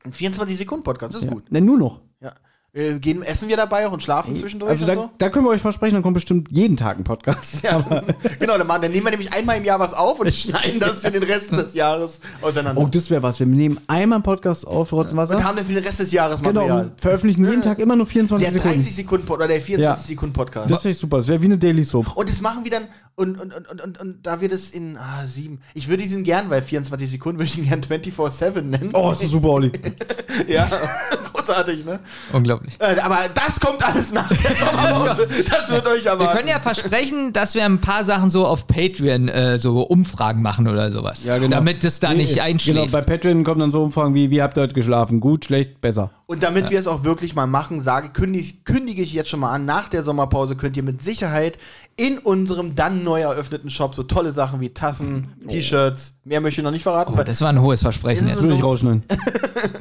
Ein 0.05 0.12
24-Sekunden-Podcast, 0.12 1.15
ist 1.17 1.25
Ja. 1.25 1.31
gut. 1.31 1.51
Ne, 1.51 1.61
nur 1.61 1.79
noch. 1.79 2.01
Ja. 2.21 2.33
Äh, 2.73 3.01
gehen, 3.01 3.23
essen 3.23 3.49
wir 3.49 3.57
dabei 3.57 3.89
auch 3.89 3.93
und 3.93 4.01
schlafen 4.01 4.37
zwischendurch 4.37 4.71
Also 4.71 4.85
und 4.85 4.89
da, 4.89 4.95
so? 4.95 5.11
da 5.19 5.29
können 5.29 5.45
wir 5.45 5.51
euch 5.51 5.61
versprechen, 5.61 5.95
dann 5.95 6.05
kommt 6.05 6.15
bestimmt 6.15 6.47
jeden 6.53 6.77
Tag 6.77 6.99
ein 6.99 7.03
Podcast. 7.03 7.65
Ja. 7.65 7.79
genau, 8.39 8.57
dann, 8.59 8.67
machen, 8.69 8.83
dann 8.83 8.93
nehmen 8.93 9.07
wir 9.07 9.11
nämlich 9.11 9.33
einmal 9.33 9.57
im 9.57 9.65
Jahr 9.65 9.81
was 9.81 9.93
auf 9.93 10.21
und 10.21 10.33
schneiden 10.33 10.79
das 10.79 11.01
für 11.01 11.11
den 11.11 11.25
Rest 11.25 11.51
des 11.51 11.75
Jahres 11.75 12.21
auseinander. 12.41 12.81
Oh, 12.81 12.87
das 12.87 13.11
wäre 13.11 13.25
was. 13.25 13.41
Wir 13.41 13.47
nehmen 13.47 13.81
einmal 13.89 14.19
einen 14.19 14.23
Podcast 14.23 14.69
auf 14.69 14.93
Rotz 14.93 15.11
und 15.11 15.19
Wasser. 15.19 15.37
und 15.37 15.45
haben 15.45 15.57
dann 15.57 15.67
für 15.67 15.73
den 15.73 15.83
Rest 15.83 15.99
des 15.99 16.13
Jahres 16.13 16.41
genau, 16.41 16.61
Material. 16.61 16.93
veröffentlichen 16.97 17.45
jeden 17.45 17.63
Tag 17.63 17.81
immer 17.81 17.97
nur 17.97 18.07
24 18.07 18.47
Der 18.47 18.53
Sekunden. 18.53 18.79
30 18.79 18.95
Sekunden 18.95 19.29
oder 19.29 19.49
der 19.49 19.61
24 19.61 20.07
Sekunden 20.07 20.33
Podcast. 20.33 20.71
Das 20.71 20.85
wäre 20.85 20.95
super. 20.95 21.17
Das 21.17 21.27
wäre 21.27 21.43
wie 21.43 21.47
eine 21.47 21.59
Daily 21.59 21.83
Soap. 21.83 22.17
Und 22.17 22.29
das 22.29 22.41
machen 22.41 22.63
wir 22.63 22.71
dann, 22.71 22.85
und, 23.17 23.41
und, 23.41 23.53
und, 23.53 23.69
und, 23.69 23.83
und, 23.83 24.01
und 24.01 24.27
da 24.27 24.41
wir 24.41 24.49
das 24.49 24.71
in 24.71 24.97
ah, 24.97 25.27
sieben, 25.27 25.61
ich 25.75 25.89
würde 25.89 26.05
diesen 26.05 26.23
gern, 26.23 26.51
weil 26.51 26.63
24 26.63 27.11
Sekunden 27.11 27.41
würde 27.41 27.51
ich 27.51 27.59
ihn 27.59 27.69
gern 27.69 27.81
24-7 27.81 28.63
nennen. 28.63 28.91
Oh, 28.93 29.11
ist 29.11 29.25
das 29.25 29.31
super, 29.31 29.49
Olli. 29.49 29.73
ja, 30.49 30.71
großartig, 31.33 31.85
ne? 31.85 31.99
Unglaublich. 32.33 32.60
Äh, 32.78 32.99
aber 33.01 33.19
das 33.35 33.59
kommt 33.61 33.82
alles 33.87 34.12
nach 34.12 34.28
der 34.28 34.57
Sommerpause. 34.57 35.28
Das 35.51 35.69
wird 35.70 35.87
euch 35.89 36.11
aber. 36.11 36.24
Wir 36.27 36.31
können 36.31 36.49
ja 36.49 36.61
versprechen, 36.61 37.32
dass 37.32 37.55
wir 37.55 37.65
ein 37.65 37.81
paar 37.81 38.05
Sachen 38.05 38.31
so 38.31 38.47
auf 38.47 38.66
Patreon 38.66 39.28
äh, 39.28 39.59
so 39.59 39.81
Umfragen 39.82 40.43
machen 40.43 40.69
oder 40.69 40.91
sowas. 40.91 41.23
Damit 41.24 41.85
es 41.85 42.01
da 42.01 42.11
Nee, 42.11 42.16
nicht 42.23 42.35
Genau, 42.35 42.45
einschläft. 42.45 42.93
bei 42.93 43.01
Patreon 43.03 43.45
kommen 43.45 43.61
dann 43.61 43.70
so 43.70 43.82
Umfragen 43.82 44.15
wie, 44.15 44.31
wie 44.31 44.43
habt 44.43 44.57
ihr 44.59 44.62
heute 44.62 44.74
geschlafen? 44.74 45.20
Gut, 45.20 45.45
schlecht, 45.45 45.81
besser. 45.81 46.11
Und 46.27 46.43
damit 46.43 46.70
wir 46.70 46.78
es 46.78 46.87
auch 46.87 47.03
wirklich 47.03 47.35
mal 47.35 47.47
machen, 47.47 47.81
sage, 47.81 48.11
kündige, 48.11 48.53
kündige 48.65 49.03
ich 49.03 49.12
jetzt 49.12 49.31
schon 49.31 49.41
mal 49.41 49.53
an, 49.53 49.65
nach 49.65 49.89
der 49.89 50.05
Sommerpause 50.05 50.55
könnt 50.55 50.77
ihr 50.77 50.82
mit 50.85 51.03
Sicherheit 51.03 51.59
in 51.97 52.19
unserem 52.19 52.74
dann 52.77 53.03
neu 53.03 53.20
eröffneten 53.20 53.69
Shop 53.69 53.95
so 53.97 54.05
tolle 54.05 54.31
Sachen 54.32 54.61
wie 54.61 54.70
Tassen, 54.70 55.32
T-Shirts, 55.49 56.15
mehr 56.31 56.40
möchte 56.40 56.61
ich 56.61 56.65
noch 56.65 56.70
nicht 56.70 56.85
verraten. 56.85 57.12
oh, 57.19 57.23
das 57.24 57.40
war 57.40 57.48
ein 57.48 57.61
hohes 57.61 57.82
Versprechen. 57.82 58.28
Es 58.28 58.40
Würde 58.40 58.55
ich 58.55 58.61
so? 58.61 58.66
rausschneiden. 58.69 59.02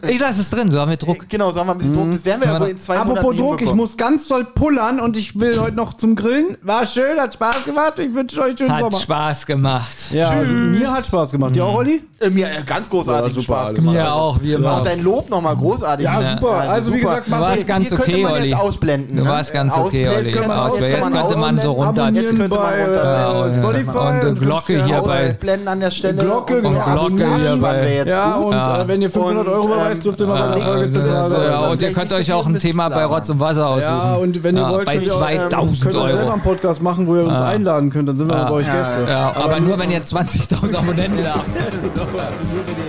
Ich 0.09 0.19
lasse 0.19 0.41
es 0.41 0.49
drin, 0.49 0.71
so 0.71 0.79
haben 0.79 0.89
wir 0.89 0.97
Druck. 0.97 1.29
genau, 1.29 1.51
sagen 1.51 1.67
wir 1.67 1.73
ein 1.73 1.77
bisschen 1.77 1.93
Druck. 1.93 2.11
Das 2.11 2.25
werden 2.25 2.41
wir 2.41 2.49
aber 2.55 2.69
in 2.69 2.79
zwei 2.79 2.97
Apropos 2.97 3.21
Monaten 3.23 3.37
Druck, 3.37 3.61
ich 3.61 3.73
muss 3.73 3.95
ganz 3.95 4.27
doll 4.27 4.43
pullern 4.43 4.99
und 4.99 5.15
ich 5.15 5.39
will 5.39 5.57
heute 5.61 5.75
noch 5.75 5.93
zum 5.93 6.15
Grillen. 6.15 6.57
War 6.63 6.85
schön, 6.87 7.19
hat 7.19 7.35
Spaß 7.35 7.65
gemacht. 7.65 7.99
Ich 7.99 8.13
wünsche 8.13 8.41
euch 8.41 8.47
einen 8.47 8.57
schönen 8.57 8.71
Hat 8.73 8.79
Sommer. 8.81 8.99
Spaß 8.99 9.45
gemacht. 9.45 9.97
Ja, 10.11 10.29
also 10.29 10.51
mir 10.51 10.91
hat 10.91 11.05
Spaß 11.05 11.31
gemacht. 11.31 11.55
Dir 11.55 11.63
auch, 11.65 11.75
Olli? 11.75 12.01
Äh, 12.19 12.29
mir 12.31 12.47
äh, 12.47 12.63
ganz 12.65 12.89
großartig 12.89 13.35
Ja, 13.35 13.41
super, 13.41 13.43
Spaß 13.61 13.75
gemacht. 13.75 13.95
Mir 13.95 14.11
auch, 14.13 14.41
wie 14.41 14.53
immer. 14.53 14.73
Auch 14.77 14.81
dein 14.81 15.03
Lob 15.03 15.29
nochmal 15.29 15.55
großartig. 15.55 16.03
Ja, 16.05 16.37
super. 16.39 16.51
Also, 16.67 16.93
wie 16.93 16.99
gesagt, 16.99 17.27
Du 17.27 17.31
warst 17.31 17.55
Hier- 17.57 17.65
ganz 17.65 17.87
hier 17.87 17.97
könnte 17.97 18.11
okay, 18.11 18.23
man 18.23 18.31
Olli. 18.33 18.47
jetzt 18.49 18.59
ausblenden. 18.59 19.17
Du 19.17 19.23
ne? 19.23 19.29
warst 19.29 19.53
ganz 19.53 19.73
okay, 19.77 20.07
Ausblenden 20.09 20.09
Olli. 20.09 20.47
man 20.47 20.73
jetzt 20.73 21.01
man 21.01 21.13
könnte 21.13 21.37
man 21.37 21.59
so 21.61 21.71
runter- 21.71 22.09
jetzt 22.09 22.35
könnte 22.35 22.49
man 22.49 22.73
runter. 22.73 23.43
und, 23.43 23.53
Spotify 23.53 24.27
und, 24.27 24.39
Glocke 24.39 24.83
hier 24.85 25.01
bei. 25.01 25.29
Ausblenden 25.29 25.67
an 25.67 25.79
der 25.79 25.91
Stelle. 25.91 26.15
Glocke, 26.45 26.55
und, 26.67 26.73
genau. 26.73 26.79
abonnieren 26.85 27.59
Glocke 27.59 27.87
jetzt 27.93 28.09
Ja, 28.09 28.31
gut. 28.37 28.45
und 28.47 28.51
Ja. 28.53 28.81
Äh, 28.81 28.87
wenn 28.87 29.01
ihr 29.01 29.09
500 29.09 29.47
Und, 29.47 29.53
Euro 29.53 29.63
ähm, 29.65 29.71
überweist, 29.73 30.05
dürft 30.05 30.19
ihr 30.19 30.27
noch 30.27 30.35
eine 30.35 30.49
nächstes- 30.55 30.73
Folge 30.73 30.89
zu 30.89 30.99
äh, 31.01 31.47
Ja, 31.49 31.59
und 31.69 31.81
ihr 31.81 31.93
könnt 31.93 32.13
euch 32.13 32.33
auch 32.33 32.45
ein 32.47 32.59
Thema 32.59 32.89
bei. 32.89 33.05
Rotz 33.05 33.29
und 33.29 33.39
Wasser 33.39 33.67
aussuchen. 33.67 33.83
Ja, 33.95 34.13
und 34.15 34.43
wenn 34.43 34.55
ihr 34.57 34.61
Ja, 34.63 34.71
wollt, 34.71 34.85
bei 34.85 34.93
könnt 34.95 35.05
ihr 35.07 35.13
auch, 35.15 35.29
ähm, 35.29 35.39
2000 35.49 35.81
könnt 35.81 35.95
ihr 35.95 36.07
selber 36.07 36.21
Euro. 36.23 36.31
einen 36.33 36.41
Podcast 36.41 36.81
machen, 36.81 37.07
wo 37.07 37.15
ihr 37.15 37.23
uns 37.23 37.39
Ja. 37.39 37.45
einladen 37.47 37.89
könnt. 37.89 38.07
Dann 38.09 38.17
sind 38.17 38.27
wir 38.27 38.35
Ja. 38.37 38.43
bei 38.45 38.51
euch 38.55 38.65
Gäste. 38.65 39.05
Ja, 39.09 39.33
aber 39.35 39.59
nur 39.59 39.77
wenn 39.79 39.91
ihr 39.91 40.03
20.000 40.03 40.75
Abonnenten 40.77 41.25
habt 41.25 41.45